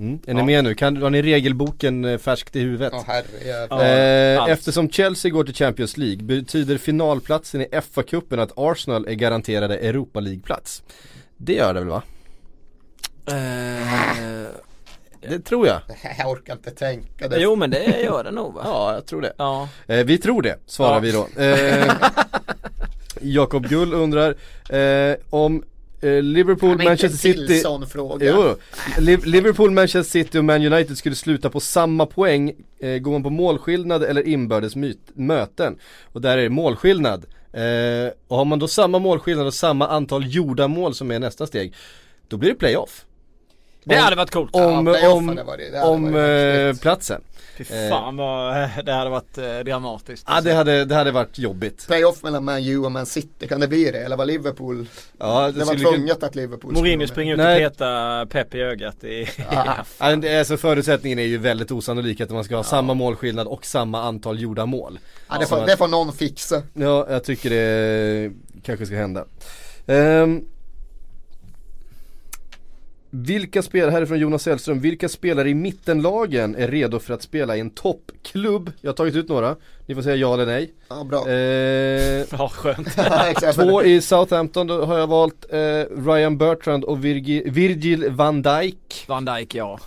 mm. 0.00 0.18
Är 0.26 0.34
ni 0.34 0.40
Ja. 0.40 0.44
med 0.46 0.64
nu? 0.64 0.74
Kan, 0.74 0.96
har 1.02 1.10
ni 1.10 1.22
regelboken 1.22 2.04
eh, 2.04 2.18
färskt 2.18 2.56
i 2.56 2.60
huvudet? 2.60 2.92
Herrejävlar. 3.06 3.84
Ja, 3.84 4.44
eh, 4.46 4.52
eftersom 4.52 4.90
Chelsea 4.90 5.30
går 5.30 5.44
till 5.44 5.54
Champions 5.54 5.96
League 5.96 6.22
betyder 6.22 6.78
finalplatsen 6.78 7.60
i 7.60 7.64
FA-cupen 7.72 8.40
att 8.40 8.52
Arsenal 8.56 9.06
är 9.08 9.12
garanterade 9.14 9.76
Europa 9.78 10.20
League-plats 10.20 10.82
Det 11.36 11.52
gör 11.54 11.74
det 11.74 11.80
väl 11.80 11.88
va? 11.88 12.02
Eh, 13.26 14.48
Det 15.30 15.38
tror 15.44 15.66
jag 15.66 15.80
Jag 16.18 16.30
orkar 16.30 16.52
inte 16.52 16.70
tänka 16.70 17.28
det. 17.28 17.38
jo 17.40 17.56
men 17.56 17.70
det 17.70 18.00
gör 18.04 18.24
det 18.24 18.30
nog 18.30 18.54
va? 18.54 18.60
Ja, 18.64 18.94
jag 18.94 19.06
tror 19.06 19.20
det 19.22 19.32
Ja. 19.38 19.68
eh, 19.86 20.04
Vi 20.04 20.18
tror 20.18 20.42
det, 20.42 20.56
svarar 20.66 20.94
Ja. 20.94 20.98
vi 21.00 21.12
då 21.12 21.42
eh, 21.42 21.92
Jakob 23.20 23.66
Gull 23.68 23.92
undrar 23.94 24.34
eh, 24.76 25.16
om 25.30 25.62
Liverpool, 26.08 26.76
Men 26.76 26.84
Manchester 26.86 27.18
City. 27.18 27.60
Jo, 28.26 28.56
Liv- 28.98 29.24
Liverpool, 29.24 29.70
Manchester 29.70 30.10
City 30.10 30.38
och 30.38 30.44
Man 30.44 30.72
United 30.72 30.98
skulle 30.98 31.14
sluta 31.14 31.50
på 31.50 31.60
samma 31.60 32.06
poäng 32.06 32.52
eh, 32.80 32.98
Går 32.98 33.12
man 33.12 33.22
på 33.22 33.30
målskillnad 33.30 34.02
eller 34.04 34.28
inbördes 34.28 34.72
möten. 35.14 35.78
Och 36.12 36.20
där 36.20 36.38
är 36.38 36.42
det 36.42 36.48
målskillnad. 36.48 37.24
Eh, 37.52 38.12
Och 38.28 38.36
har 38.36 38.44
man 38.44 38.58
då 38.58 38.68
samma 38.68 38.98
målskillnad 38.98 39.46
och 39.46 39.54
samma 39.54 39.88
antal 39.88 40.26
gjorda 40.26 40.68
mål 40.68 40.94
som 40.94 41.10
är 41.10 41.18
nästa 41.18 41.46
steg 41.46 41.74
Då 42.28 42.36
blir 42.36 42.50
det 42.50 42.56
playoff 42.56 43.04
Det 43.84 43.96
Om- 43.96 44.02
hade 44.02 44.16
varit 44.16 44.30
coolt. 44.30 44.50
Om, 44.56 44.84
playoff 44.84 45.14
om, 45.16 45.28
hade 45.28 45.42
varit- 45.42 45.72
det 45.72 45.80
om 45.82 46.12
varit 46.12 46.16
eh, 46.16 46.64
häftigt. 46.66 46.82
platsen 46.82 47.20
Fy 47.58 47.64
fan 47.64 48.16
vad 48.16 48.54
det 48.84 48.92
hade 48.92 49.10
varit 49.10 49.38
eh, 49.38 49.58
dramatiskt. 49.58 50.24
Ja 50.28 50.40
det 50.40 50.52
hade, 50.52 50.84
det 50.84 50.94
hade 50.94 51.10
varit 51.10 51.38
jobbigt 51.38 51.86
Playoff 51.86 52.22
mellan 52.22 52.44
Man 52.44 52.64
U 52.66 52.78
och 52.78 52.92
Man 52.92 53.06
City, 53.06 53.48
kan 53.48 53.60
det 53.60 53.68
bli 53.68 53.90
det? 53.90 53.98
Eller 53.98 54.16
var 54.16 54.26
Liverpool? 54.26 54.86
Ja 55.18 55.50
Det 55.50 55.58
var 55.58 55.66
skulle 55.66 55.84
kunna- 55.84 55.96
tvunget 55.96 56.22
att 56.22 56.34
Liverpool 56.34 56.72
Mourinho 56.72 57.06
springer 57.06 57.32
ut 57.32 57.38
Nej. 57.38 57.66
och 57.66 57.72
petar 57.72 58.26
Pep 58.26 58.54
i 58.54 58.60
ögat 58.60 59.04
i... 59.04 59.28
Ja, 59.98 60.16
det 60.16 60.28
är, 60.28 60.44
så 60.44 60.56
förutsättningen 60.56 61.18
är 61.18 61.22
ju 61.26 61.38
väldigt 61.38 61.70
osannolik 61.70 62.20
att 62.20 62.30
man 62.30 62.44
ska 62.44 62.56
ha 62.56 62.62
samma 62.64 62.94
målskillnad 62.94 63.46
och 63.46 63.64
samma 63.66 64.02
antal 64.02 64.40
gjorda 64.40 64.66
mål. 64.66 64.98
Ja, 65.28 65.38
det, 65.40 65.46
får, 65.46 65.60
att- 65.60 65.66
det 65.66 65.76
får 65.76 65.88
någon 65.88 66.12
fixa. 66.12 66.62
Ja, 66.74 67.06
jag 67.10 67.24
tycker 67.24 67.50
det 67.50 68.30
kanske 68.64 68.86
ska 68.86 68.94
hända. 68.96 69.24
Ehm, 69.86 70.44
vilka 73.14 73.62
spelare, 73.62 73.90
här 73.90 74.02
är 74.02 74.06
från 74.06 74.18
Jonas 74.18 74.42
Sällström, 74.42 74.80
vilka 74.80 75.08
spelare 75.08 75.48
i 75.50 75.54
mittenlagen 75.54 76.54
är 76.56 76.68
redo 76.68 76.98
för 76.98 77.14
att 77.14 77.22
spela 77.22 77.56
i 77.56 77.60
en 77.60 77.70
toppklubb? 77.70 78.72
Jag 78.80 78.90
har 78.90 78.94
tagit 78.96 79.14
ut 79.16 79.28
några, 79.28 79.56
ni 79.86 79.94
får 79.94 80.02
säga 80.02 80.16
ja 80.16 80.34
eller 80.34 80.46
nej. 80.46 80.72
Ja, 80.88 81.04
bra. 81.04 81.18
Ehm, 81.28 82.24
Ja 82.38 82.48
skönt. 82.48 82.88
Två 83.54 83.82
i 83.82 84.00
Southampton, 84.00 84.66
då 84.66 84.84
har 84.84 84.98
jag 84.98 85.06
valt 85.06 85.44
eh, 85.52 85.58
Ryan 86.06 86.38
Bertrand 86.38 86.84
och 86.84 87.04
Virgi, 87.04 87.42
Virgil 87.50 88.10
van 88.10 88.42
Dijk. 88.42 89.04
Van 89.08 89.24
Dijk 89.24 89.54
ja. 89.54 89.78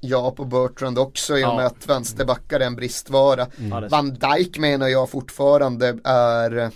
Ja 0.00 0.30
på 0.30 0.44
Bertrand 0.44 0.98
också 0.98 1.32
i 1.38 1.44
och 1.44 1.48
Ja. 1.48 1.56
med 1.56 1.66
att 1.66 1.86
vänsterbackar 1.88 2.60
är 2.60 2.66
en 2.66 2.76
bristvara. 2.76 3.46
Ja, 3.70 3.80
det- 3.80 3.88
Van 3.88 4.14
Dijk 4.14 4.58
menar 4.58 4.88
jag 4.88 5.10
fortfarande 5.10 5.98
är 6.04 6.58
eh, 6.58 6.68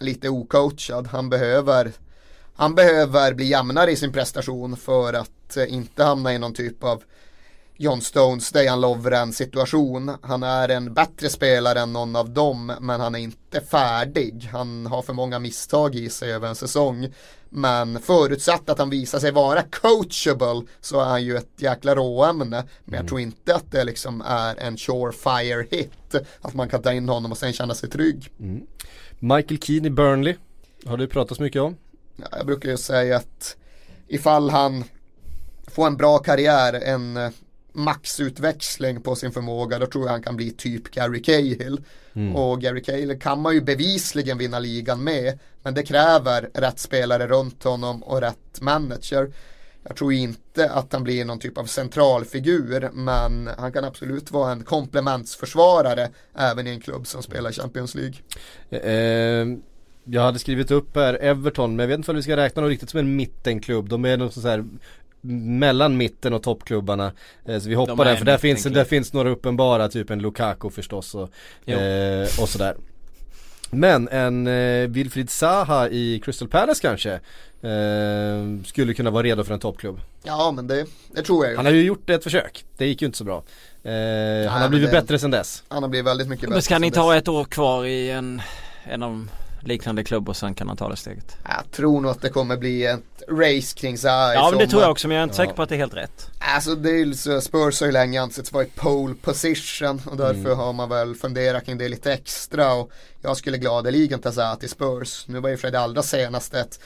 lite 0.00 0.28
ocoachad. 0.28 1.06
Han 1.06 1.28
behöver 1.30 1.90
han 2.54 2.74
behöver 2.74 3.34
bli 3.34 3.44
jämnare 3.44 3.90
i 3.90 3.96
sin 3.96 4.12
prestation 4.12 4.76
för 4.76 5.12
att 5.12 5.30
eh, 5.56 5.72
inte 5.74 6.04
hamna 6.04 6.34
i 6.34 6.38
någon 6.38 6.54
typ 6.54 6.84
av 6.84 7.02
John 7.76 8.00
Stones, 8.00 8.50
Dejan 8.52 8.80
Lovren 8.80 9.32
situation. 9.32 10.16
Han 10.22 10.42
är 10.42 10.68
en 10.68 10.94
bättre 10.94 11.28
spelare 11.28 11.80
än 11.80 11.92
någon 11.92 12.16
av 12.16 12.30
dem 12.30 12.72
men 12.80 13.00
han 13.00 13.14
är 13.14 13.18
inte 13.18 13.60
färdig. 13.60 14.48
Han 14.52 14.86
har 14.86 15.02
för 15.02 15.12
många 15.12 15.38
misstag 15.38 15.94
i 15.94 16.10
sig 16.10 16.32
över 16.32 16.48
en 16.48 16.54
säsong. 16.54 17.08
Men 17.48 18.00
förutsatt 18.00 18.68
att 18.68 18.78
han 18.78 18.90
visar 18.90 19.18
sig 19.18 19.30
vara 19.32 19.62
coachable 19.62 20.62
så 20.80 21.00
är 21.00 21.04
han 21.04 21.24
ju 21.24 21.36
ett 21.36 21.50
jäkla 21.56 21.94
råämne. 21.94 22.44
Men 22.44 22.64
jag 22.84 22.94
Mm. 22.94 23.06
tror 23.08 23.20
inte 23.20 23.54
att 23.54 23.70
det 23.72 23.84
liksom 23.84 24.22
är 24.26 24.56
en 24.60 24.78
surefire 24.78 25.66
hit. 25.70 26.14
Att 26.40 26.54
man 26.54 26.68
kan 26.68 26.82
ta 26.82 26.92
in 26.92 27.08
honom 27.08 27.32
och 27.32 27.38
sen 27.38 27.52
känna 27.52 27.74
sig 27.74 27.88
trygg. 27.88 28.30
Michael 29.18 29.60
Keane 29.60 29.86
i 29.86 29.90
Burnley. 29.90 30.34
Har 30.86 30.96
du 30.96 31.06
pratat 31.06 31.36
så 31.36 31.42
mycket 31.42 31.62
om? 31.62 31.76
Ja, 32.16 32.26
jag 32.36 32.46
brukar 32.46 32.68
ju 32.68 32.76
säga 32.76 33.16
att 33.16 33.56
ifall 34.08 34.50
han 34.50 34.84
får 35.72 35.86
en 35.86 35.96
bra 35.96 36.18
karriär, 36.18 36.72
en 36.72 37.16
eh, 37.16 37.30
maxutväxling 37.72 39.00
på 39.02 39.16
sin 39.16 39.32
förmåga, 39.32 39.78
då 39.78 39.86
tror 39.86 40.04
jag 40.04 40.12
han 40.12 40.22
kan 40.22 40.36
bli 40.36 40.50
typ 40.50 40.90
Gary 40.90 41.22
Cahill. 41.22 41.80
Och 42.34 42.60
Gary 42.60 42.82
Cahill 42.82 43.20
kan 43.20 43.40
man 43.40 43.54
ju 43.54 43.60
bevisligen 43.60 44.38
vinna 44.38 44.58
ligan 44.58 45.04
med, 45.04 45.38
men 45.62 45.74
det 45.74 45.82
kräver 45.82 46.50
rätt 46.54 46.78
spelare 46.78 47.26
runt 47.26 47.64
honom 47.64 48.02
och 48.02 48.20
rätt 48.20 48.60
manager. 48.60 49.32
Jag 49.82 49.96
tror 49.96 50.12
inte 50.12 50.70
att 50.70 50.92
han 50.92 51.04
blir 51.04 51.24
någon 51.24 51.38
typ 51.38 51.58
av 51.58 51.64
centralfigur, 51.64 52.90
men 52.92 53.50
han 53.58 53.72
kan 53.72 53.84
absolut 53.84 54.30
vara 54.30 54.52
en 54.52 54.64
komplementsförsvarare 54.64 56.08
även 56.34 56.66
i 56.66 56.70
en 56.70 56.80
klubb 56.80 57.06
som 57.06 57.22
spelar 57.22 57.52
Champions 57.52 57.94
League. 57.94 58.14
Eh, 58.70 59.46
jag 60.04 60.22
hade 60.22 60.38
skrivit 60.38 60.70
upp 60.70 60.96
här 60.96 61.14
Everton, 61.14 61.76
men 61.76 61.82
jag 61.82 61.88
vet 61.88 61.98
inte 61.98 62.10
om 62.10 62.16
vi 62.16 62.22
ska 62.22 62.36
räkna 62.36 62.62
dem 62.62 62.68
riktigt 62.68 62.90
som 62.90 63.00
en 63.00 63.16
mittenklubb. 63.16 63.88
De 63.88 64.04
är 64.04 64.16
nog 64.16 64.32
så 64.32 64.48
här 64.48 64.64
mellan 65.22 65.96
mitten 65.96 66.32
och 66.32 66.42
toppklubbarna. 66.42 67.12
Eh, 67.44 67.58
så 67.58 67.68
vi 67.68 67.74
hoppar 67.74 67.96
De 67.96 68.04
där, 68.04 68.16
för 68.16 68.24
där 68.24 68.38
finns, 68.38 68.62
där 68.62 68.84
finns 68.84 69.12
några 69.12 69.30
uppenbara, 69.30 69.88
typ 69.88 70.10
en 70.10 70.18
Lukaku 70.18 70.70
förstås 70.70 71.14
och, 71.14 71.30
eh, 71.68 72.22
och 72.40 72.48
sådär. 72.48 72.76
Men 73.72 74.08
en 74.08 74.46
eh, 74.46 74.88
Wilfried 74.88 75.30
Zaha 75.30 75.88
i 75.88 76.20
Crystal 76.24 76.48
Palace 76.48 76.82
kanske 76.82 77.12
eh, 77.62 78.64
skulle 78.66 78.94
kunna 78.94 79.10
vara 79.10 79.22
redo 79.22 79.44
för 79.44 79.54
en 79.54 79.60
toppklubb. 79.60 80.00
Ja, 80.22 80.52
men 80.56 80.66
det, 80.66 80.86
det 81.14 81.22
tror 81.22 81.44
jag 81.44 81.50
ju. 81.50 81.56
Han 81.56 81.66
har 81.66 81.72
ju 81.72 81.82
gjort 81.82 82.10
ett 82.10 82.24
försök, 82.24 82.64
det 82.76 82.86
gick 82.86 83.02
ju 83.02 83.06
inte 83.06 83.18
så 83.18 83.24
bra. 83.24 83.42
Eh, 83.82 84.50
han 84.50 84.62
har 84.62 84.68
blivit 84.68 84.90
det- 84.90 85.00
bättre 85.00 85.18
sen 85.18 85.30
dess. 85.30 85.62
Han 85.68 85.82
har 85.82 85.90
blivit 85.90 86.06
väldigt 86.06 86.28
mycket 86.28 86.42
bättre. 86.42 86.54
Men 86.54 86.62
ska 86.62 86.74
han 86.74 86.84
inte 86.84 87.00
ha 87.00 87.16
ett 87.16 87.28
år 87.28 87.44
kvar 87.44 87.84
i 87.84 88.10
en, 88.10 88.42
en 88.84 89.02
av 89.02 89.28
liknande 89.62 90.04
klubb 90.04 90.28
och 90.28 90.36
sen 90.36 90.54
kan 90.54 90.68
han 90.68 90.76
ta 90.76 90.88
det 90.88 90.96
steget? 90.96 91.36
Jag 91.44 91.70
tror 91.70 92.00
nog 92.00 92.10
att 92.10 92.22
det 92.22 92.28
kommer 92.28 92.56
bli 92.56 92.84
ett 92.86 93.22
race 93.28 93.76
kring 93.78 93.98
Zaha 93.98 94.34
Ja 94.34 94.48
men 94.50 94.58
det 94.58 94.66
tror 94.66 94.82
jag 94.82 94.90
också 94.90 95.08
men 95.08 95.14
jag 95.16 95.22
är 95.22 95.24
inte 95.24 95.32
Ja. 95.32 95.36
säker 95.46 95.54
på 95.56 95.62
att 95.62 95.68
det 95.68 95.74
är 95.74 95.78
helt 95.78 95.94
rätt. 95.96 96.30
Alltså 96.38 96.74
det 96.74 96.90
är 96.90 97.12
så, 97.12 97.40
Spurs 97.40 97.80
har 97.80 97.86
ju 97.86 97.92
länge 97.92 98.22
ansetts 98.22 98.52
vara 98.52 98.64
i 98.64 98.70
pole 98.74 99.14
position 99.22 100.02
och 100.10 100.16
därför 100.16 100.40
Mm. 100.40 100.58
har 100.58 100.72
man 100.72 100.88
väl 100.88 101.14
funderat 101.14 101.64
kring 101.66 101.78
det 101.78 101.88
lite 101.88 102.12
extra 102.12 102.72
och 102.74 102.90
jag 103.22 103.36
skulle 103.36 103.58
gladeligen 103.58 104.20
ta 104.20 104.32
Zaha 104.32 104.56
till 104.56 104.68
Spurs. 104.70 105.24
Nu 105.28 105.40
var 105.40 105.48
ju 105.50 105.56
för 105.56 105.70
det 105.70 105.80
allra 105.80 106.02
senaste 106.02 106.60
att 106.60 106.80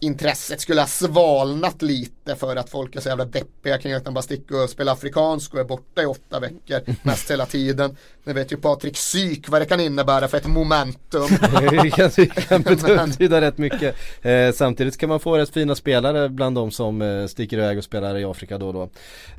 intresset 0.00 0.60
skulle 0.60 0.80
ha 0.80 0.86
svalnat 0.86 1.82
lite 1.82 2.36
för 2.36 2.56
att 2.56 2.70
folk 2.70 2.96
är 2.96 3.00
så 3.00 3.08
jävla 3.08 3.24
deppiga 3.24 3.78
kring 3.78 3.92
att 3.92 4.04
de 4.04 4.14
bara 4.14 4.22
sticker 4.22 4.62
och 4.62 4.70
spelar 4.70 4.92
afrikansk 4.92 5.54
och 5.54 5.60
är 5.60 5.64
borta 5.64 6.02
i 6.02 6.06
åtta 6.06 6.40
veckor 6.40 6.80
mest 7.02 7.30
hela 7.30 7.46
tiden. 7.46 7.96
Nu 8.24 8.32
vet 8.32 8.52
ju 8.52 8.56
Patrik 8.56 8.96
Syk 8.96 9.48
vad 9.48 9.60
det 9.60 9.66
kan 9.66 9.80
innebära 9.80 10.28
för 10.28 10.36
ett 10.36 10.46
momentum. 10.46 11.28
det 11.60 11.90
kan, 11.90 12.10
det 12.16 12.26
kan 12.26 12.62
betyda, 13.06 13.40
rätt 13.40 13.58
mycket. 13.58 13.96
Eh, 14.22 14.52
samtidigt 14.52 14.96
kan 14.96 15.08
man 15.08 15.20
få 15.20 15.38
rätt 15.38 15.50
fina 15.50 15.74
spelare 15.74 16.28
bland 16.28 16.56
de 16.56 16.70
som 16.70 17.02
eh, 17.02 17.26
sticker 17.26 17.56
iväg 17.56 17.78
och 17.78 17.84
spelar 17.84 18.18
i 18.18 18.24
Afrika 18.24 18.58
då 18.58 18.66
och 18.66 18.74
då. 18.74 18.82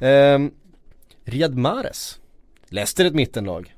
Eh, 0.05 0.39
Riyad 1.25 1.55
Mahrez. 1.55 2.19
Leicester 2.69 3.05
ett 3.05 3.15
mittenlag. 3.15 3.75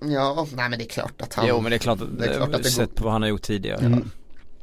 Ja, 0.00 0.46
nej 0.54 0.68
men 0.68 0.78
det 0.78 0.84
är 0.84 0.88
klart 0.88 1.22
att 1.22 1.34
han, 1.34 1.46
jo 1.48 1.60
men 1.60 1.70
det 1.70 1.76
är 1.76 1.78
klart 1.78 1.98
det 2.18 2.26
är 2.26 2.36
klart 2.36 2.54
att 2.54 2.62
det 2.62 2.70
sett 2.70 2.88
går. 2.88 2.96
på 2.96 3.04
vad 3.04 3.12
han 3.12 3.22
har 3.22 3.28
gjort 3.28 3.42
tidigare. 3.42 3.86
Mm. 3.86 4.10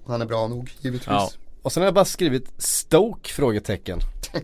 Han 0.10 0.22
är 0.22 0.26
bra 0.26 0.48
nog 0.48 0.72
givetvis. 0.82 1.08
Ja. 1.08 1.30
Och 1.62 1.72
sen 1.72 1.82
har 1.82 1.88
jag 1.88 1.94
bara 1.94 2.06
skrivit 2.06 2.52
Stoke? 2.58 3.34
Frågetecken. 3.34 4.00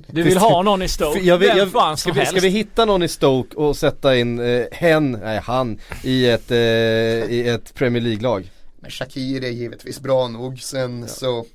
Du 0.08 0.24
vill 0.24 0.38
ha 0.38 0.62
någon 0.62 0.82
i 0.82 0.88
Stoke? 0.88 1.20
Jag 1.20 1.38
vill, 1.38 1.58
jag, 1.58 1.72
fan 1.72 1.98
ska, 1.98 2.12
vi, 2.12 2.26
ska 2.26 2.40
vi 2.40 2.50
hitta 2.50 2.86
någon 2.86 3.04
i 3.04 3.08
Stoke 3.08 3.56
och 3.56 3.78
sätta 3.78 4.16
in 4.16 4.40
eh, 4.40 4.66
hen, 4.72 5.12
nej 5.12 5.40
han, 5.44 5.80
i 6.04 6.30
ett, 6.30 6.52
eh, 6.52 6.58
i 6.58 7.48
ett 7.48 7.74
Premier 7.74 8.02
League-lag? 8.02 8.52
Men 8.80 8.92
Shakiri 8.92 9.48
är 9.48 9.52
givetvis 9.52 10.00
bra 10.00 10.28
nog. 10.28 10.62
Sen 10.62 11.08
så 11.08 11.46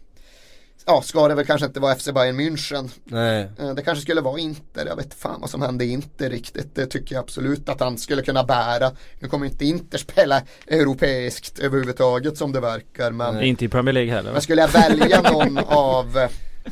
Ja, 0.91 1.03
ska 1.03 1.28
det 1.28 1.34
väl 1.34 1.47
kanske 1.47 1.66
inte 1.66 1.80
vara 1.80 1.95
FC 1.95 2.09
Bayern 2.12 2.41
München. 2.41 2.89
Nej. 3.05 3.49
Eh, 3.59 3.74
Det 3.74 3.82
kanske 3.82 4.03
skulle 4.03 4.20
vara 4.20 4.39
Inter. 4.41 4.86
Jag 4.86 4.97
vet 4.97 5.14
fan 5.14 5.41
vad 5.41 5.51
som 5.51 5.62
hände 5.62 5.84
i 5.84 5.91
Inter 5.93 6.30
riktigt. 6.30 6.74
Det 6.74 6.86
tycker 6.86 7.14
jag 7.14 7.22
absolut 7.22 7.68
att 7.68 7.80
han 7.80 7.99
skulle 7.99 8.22
kunna 8.22 8.45
bära. 8.45 8.91
Nu 9.18 9.28
kommer 9.28 9.47
inte 9.47 9.64
Inter 9.64 9.99
spela 9.99 10.43
europeiskt 10.66 11.59
överhuvudtaget 11.59 12.39
som 12.39 12.53
det 12.53 12.61
verkar. 12.61 13.11
Men, 13.11 13.43
Inte 13.43 13.64
i 13.64 13.68
Premier 13.68 13.93
League 13.93 14.12
heller 14.12 14.32
men 14.32 14.43
skulle 14.43 14.61
jag 14.62 14.68
välja 14.68 15.22
någon 15.22 15.59
av 15.59 16.18
eh, 16.18 16.28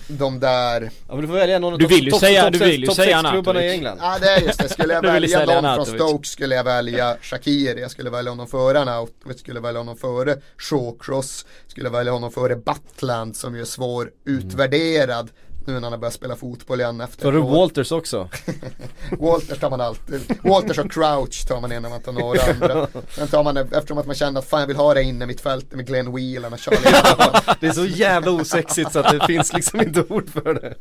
de 0.08 0.40
där 0.40 0.90
Ja 1.08 1.14
men 1.14 1.20
du 1.20 1.26
får 1.26 1.34
välja 1.34 1.58
någon 1.58 1.72
av 1.72 1.78
Du 1.78 1.86
vill 1.86 2.04
ju 2.04 2.10
topp- 2.10 2.20
säga- 2.20 2.42
topp- 2.44 2.52
du 2.52 2.58
vill 2.58 2.80
ju 2.80 2.86
topp 2.86 2.96
säga 2.96 3.28
klubbarna 3.32 3.64
i. 3.64 3.70
England. 3.72 3.98
Ja 4.02 4.18
det 4.20 4.26
är 4.30 4.40
just 4.40 4.58
det, 4.62 4.68
skulle 4.68 4.94
jag 4.94 5.02
välja 5.06 5.44
någon 5.44 5.74
från. 5.86 5.86
Stoke 5.86 6.28
skulle 6.28 6.54
jag 6.54 6.64
välja 6.64 7.16
Shakiri, 7.22 7.80
jag 7.80 7.90
skulle 7.90 8.10
välja 8.10 8.30
honom 8.30 8.46
före 8.46 8.80
Arnautovic, 8.80 9.40
skulle 9.40 9.60
välja 9.60 9.80
honom 9.80 9.96
före 9.96 10.36
Shawcross, 10.58 11.46
skulle 11.66 11.88
välja 11.88 12.12
honom 12.12 12.30
före 12.32 12.56
Butland 12.56 13.36
som 13.36 13.54
ju 13.54 13.60
är 13.60 13.64
svår 13.64 14.10
utvärderad 14.24 15.30
nu 15.66 15.72
när 15.72 15.80
han 15.80 15.92
har 15.92 15.98
börjat 15.98 16.14
spela 16.14 16.36
fotboll 16.36 16.80
igen 16.80 17.00
efter 17.00 17.22
Så 17.22 17.26
har 17.26 17.32
du. 17.32 17.40
Walters 17.40 17.92
också? 17.92 18.28
Walters 19.18 19.58
tar 19.58 19.70
man 19.70 19.80
alltid, 19.80 20.20
Walters 20.42 20.78
och 20.78 20.92
Crouch 20.92 21.46
tar 21.48 21.60
man 21.60 21.72
innan 21.72 21.90
man 21.90 22.00
tar 22.02 22.12
några 22.12 22.40
andra. 22.52 22.86
Sen 23.10 23.28
tar 23.28 23.44
man 23.44 23.56
eftersom 23.56 23.98
att 23.98 24.06
man 24.06 24.14
känner 24.14 24.38
att 24.40 24.48
fan 24.48 24.60
jag 24.60 24.66
vill 24.66 24.76
ha 24.76 24.94
det 24.94 25.02
inne 25.02 25.26
mitt 25.26 25.40
fält 25.40 25.72
med 25.72 25.86
Glenn 25.86 26.14
Whelan 26.16 26.52
och 26.52 26.60
Charlie. 26.60 27.56
Det 27.60 27.66
är 27.66 27.72
så 27.72 27.84
jävla 27.86 28.30
osexigt 28.30 28.92
så 28.92 28.98
att 28.98 29.18
det 29.20 29.26
finns 29.26 29.52
liksom 29.52 29.80
inte 29.80 30.04
ord 30.08 30.30
för 30.30 30.54
det. 30.54 30.74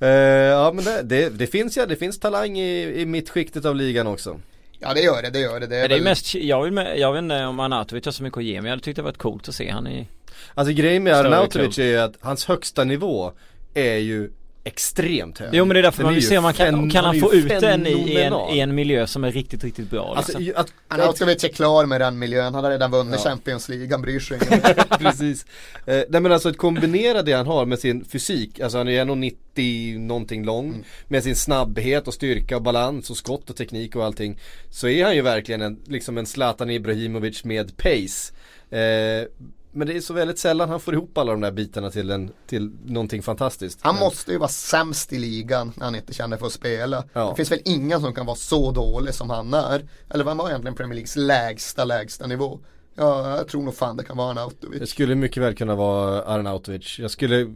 Eh, 0.00 0.08
ja 0.08 0.72
men 0.74 0.84
det, 0.84 1.02
det, 1.02 1.28
det 1.28 1.46
finns 1.46 1.76
ja, 1.76 1.86
det 1.86 1.96
finns 1.96 2.18
talang 2.20 2.58
i, 2.58 3.00
i 3.00 3.06
mittskiktet 3.06 3.64
av 3.64 3.76
ligan 3.76 4.06
också. 4.06 4.40
Ja 4.78 4.94
det 4.94 5.00
gör 5.00 5.22
det, 5.22 5.30
det 5.30 5.38
gör 5.40 5.60
det. 5.60 5.66
Det 5.66 5.76
är, 5.76 5.80
Men 5.80 5.88
det 5.88 5.94
är 5.94 5.98
väl- 5.98 6.04
mest, 6.04 6.34
jag, 6.34 6.62
vill 6.62 6.86
jag 6.96 7.12
vet 7.12 7.18
inte 7.22 7.44
om 7.44 7.60
Arnautovic 7.60 8.04
har 8.04 8.12
så 8.12 8.22
mycket 8.22 8.36
att 8.38 8.44
ge 8.44 8.54
men 8.54 8.64
jag 8.64 8.70
hade 8.70 8.82
tyckt 8.82 8.96
det 8.96 9.02
varit 9.02 9.18
coolt 9.18 9.48
att 9.48 9.54
se 9.54 9.70
han 9.70 9.86
i 9.86 10.08
Alltså 10.54 10.74
grejen 10.74 11.02
med 11.02 11.14
Arnautovic 11.14 11.78
är 11.78 11.84
ju 11.84 11.96
att 11.98 12.14
hans 12.20 12.44
högsta 12.44 12.84
nivå 12.84 13.32
är 13.74 13.96
ju 13.96 14.30
extremt 14.64 15.38
hög. 15.38 15.48
Jo 15.52 15.64
men 15.64 15.74
det 15.74 15.80
är 15.80 15.82
därför 15.82 15.98
Den 15.98 16.06
man 16.06 16.14
vill 16.14 16.22
ju 16.22 16.28
se 16.28 16.38
om 16.38 16.42
man 16.42 16.54
kan, 16.54 16.90
kan 16.90 17.04
han 17.04 17.20
få 17.20 17.34
ju 17.34 17.40
ut 17.40 17.48
den 17.48 17.86
i, 17.86 18.14
en, 18.20 18.34
i 18.54 18.58
en 18.60 18.74
miljö 18.74 19.06
som 19.06 19.24
är 19.24 19.32
riktigt, 19.32 19.64
riktigt 19.64 19.90
bra 19.90 20.14
Alltså 20.16 20.32
liksom. 20.38 20.44
ju- 20.44 20.54
att, 20.54 20.72
Arnautovic 20.88 21.44
är 21.44 21.48
klar 21.48 21.86
med 21.86 22.00
den 22.00 22.18
miljön, 22.18 22.54
han 22.54 22.64
har 22.64 22.70
redan 22.70 22.90
vunnit 22.90 23.20
Ja. 23.24 23.30
Champions 23.30 23.68
League, 23.68 23.88
han 23.90 24.02
bryr 24.02 24.20
sig 24.20 24.34
inte. 24.42 24.84
Precis. 24.98 25.46
Eh, 25.86 26.02
nej 26.08 26.20
men 26.20 26.32
alltså 26.32 26.48
att 26.48 26.56
kombinera 26.58 27.22
det 27.22 27.32
han 27.32 27.46
har 27.46 27.66
med 27.66 27.78
sin 27.78 28.04
fysik, 28.04 28.60
alltså 28.60 28.78
han 28.78 28.88
är 28.88 29.04
1,90 29.04 29.98
någonting 29.98 30.44
lång, 30.44 30.68
Mm. 30.68 30.84
med 31.08 31.22
sin 31.22 31.36
snabbhet 31.36 32.08
och 32.08 32.14
styrka 32.14 32.56
och 32.56 32.62
balans 32.62 33.10
och 33.10 33.16
skott 33.16 33.50
och 33.50 33.56
teknik 33.56 33.96
och 33.96 34.04
allting. 34.04 34.38
Så 34.70 34.88
är 34.88 35.04
han 35.04 35.14
ju 35.14 35.22
verkligen 35.22 35.62
en, 35.62 35.78
liksom 35.86 36.18
en 36.18 36.26
Zlatan 36.26 36.70
Ibrahimovic 36.70 37.44
med 37.44 37.76
pace. 37.76 38.32
Eh, 38.70 39.26
men 39.72 39.86
det 39.86 39.96
är 39.96 40.00
så 40.00 40.14
väldigt 40.14 40.38
sällan 40.38 40.68
han 40.68 40.80
får 40.80 40.94
ihop 40.94 41.18
alla 41.18 41.32
de 41.32 41.40
där 41.40 41.50
bitarna 41.52 41.90
till, 41.90 42.10
en, 42.10 42.30
till 42.46 42.70
någonting 42.84 43.22
fantastiskt. 43.22 43.78
Han 43.82 43.94
Men- 43.94 44.04
måste 44.04 44.32
ju 44.32 44.38
vara 44.38 44.48
sämst 44.48 45.12
i 45.12 45.18
ligan 45.18 45.72
när 45.76 45.84
han 45.84 45.94
inte 45.94 46.14
känner 46.14 46.36
för 46.36 46.46
att 46.46 46.52
spela. 46.52 47.04
Ja. 47.12 47.30
Det 47.30 47.36
finns 47.36 47.52
väl 47.52 47.60
ingen 47.64 48.00
som 48.00 48.14
kan 48.14 48.26
vara 48.26 48.36
så 48.36 48.70
dålig 48.70 49.14
som 49.14 49.30
han 49.30 49.54
är. 49.54 49.88
Eller 50.10 50.24
vad 50.24 50.36
var 50.36 50.48
egentligen 50.48 50.74
Premier 50.74 50.94
Leagues 50.94 51.16
lägsta, 51.16 51.84
lägsta 51.84 52.26
nivå? 52.26 52.58
Ja, 52.94 53.36
jag 53.36 53.48
tror 53.48 53.62
nog 53.62 53.74
fan 53.74 53.96
det 53.96 54.04
kan 54.04 54.16
vara 54.16 54.34
Det 54.34 54.40
Arnautovic. 54.40 54.90
skulle 54.90 55.14
mycket 55.14 55.42
väl 55.42 55.54
kunna 55.54 55.74
vara 55.74 56.22
Arnautovic. 56.22 56.98
Jag 56.98 57.10
skulle 57.10 57.54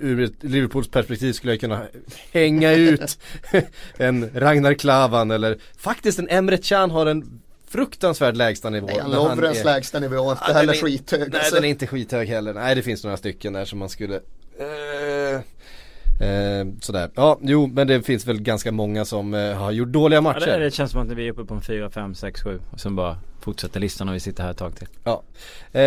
Ur 0.00 0.20
ett 0.20 0.32
Liverpools 0.44 0.88
perspektiv 0.88 1.32
skulle 1.32 1.52
jag 1.52 1.60
kunna 1.60 1.82
hänga 2.32 2.72
ut 2.72 3.18
en 3.96 4.30
Ragnar 4.34 4.74
Klavan 4.74 5.30
eller 5.30 5.58
faktiskt 5.78 6.18
en 6.18 6.28
Emre 6.28 6.56
Can 6.56 6.90
har 6.90 7.06
en 7.06 7.40
fruktansvärd 7.76 8.36
lägstanivå. 8.36 8.86
Nej, 8.86 8.98
han 9.00 9.10
när 9.10 9.18
han 9.18 9.36
Lovrens 9.36 9.60
är- 9.60 9.64
lägsta 9.64 9.98
nivå 10.00 10.14
är 10.28 10.30
inte 10.32 10.44
Ja, 10.48 10.54
heller 10.54 10.66
den 10.72 10.76
är- 10.82 10.86
skithög. 10.86 11.20
Nej 11.20 11.30
alltså. 11.40 11.54
den 11.54 11.64
är 11.64 11.68
inte 11.68 11.86
skithög 11.86 12.28
heller. 12.28 12.54
Nej 12.54 12.74
det 12.74 12.82
finns 12.82 13.04
några 13.04 13.16
stycken 13.16 13.52
där 13.52 13.64
som 13.64 13.78
man 13.78 13.88
skulle 13.88 14.20
eh, 14.58 15.40
eh, 16.28 16.66
Sådär. 16.80 17.10
Ja 17.14 17.38
jo 17.42 17.66
men 17.66 17.86
det 17.86 18.02
finns 18.02 18.26
väl 18.26 18.40
ganska 18.42 18.72
många 18.72 19.04
som 19.04 19.34
eh, 19.34 19.54
har 19.56 19.70
gjort 19.70 19.88
dåliga 19.88 20.16
Ja, 20.16 20.20
matcher. 20.20 20.46
det, 20.46 20.58
det 20.64 20.70
känns 20.70 20.90
som 20.90 21.00
att 21.00 21.12
vi 21.16 21.26
är 21.28 21.32
uppe 21.32 21.44
på 21.44 21.54
en 21.54 21.60
4, 21.62 21.90
5, 21.90 22.14
6, 22.14 22.42
7 22.42 22.60
och 22.70 22.80
sen 22.80 22.96
bara 22.96 23.18
fortsätter 23.40 23.80
listan 23.80 24.08
och 24.08 24.14
vi 24.14 24.20
sitter 24.20 24.42
här 24.42 24.50
ett 24.50 24.56
tag 24.56 24.76
till. 24.76 24.88
Ja. 25.04 25.22
Eh, 25.72 25.80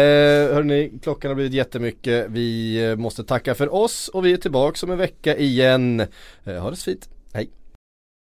hörni, 0.54 0.92
klockan 1.04 1.30
har 1.30 1.36
blivit 1.36 1.54
jättemycket. 1.54 2.26
Vi 2.30 2.76
eh, 2.90 2.96
måste 2.96 3.24
tacka 3.24 3.56
för 3.56 3.74
oss 3.74 4.08
och 4.08 4.26
vi 4.26 4.34
är 4.34 4.38
tillbaka 4.38 4.86
om 4.86 4.92
en 4.92 4.98
vecka 4.98 5.38
igen. 5.38 6.00
Eh, 6.44 6.56
ha 6.62 6.70
det 6.70 6.76
så 6.76 6.84
fint. 6.84 7.10
Hej. 7.34 7.50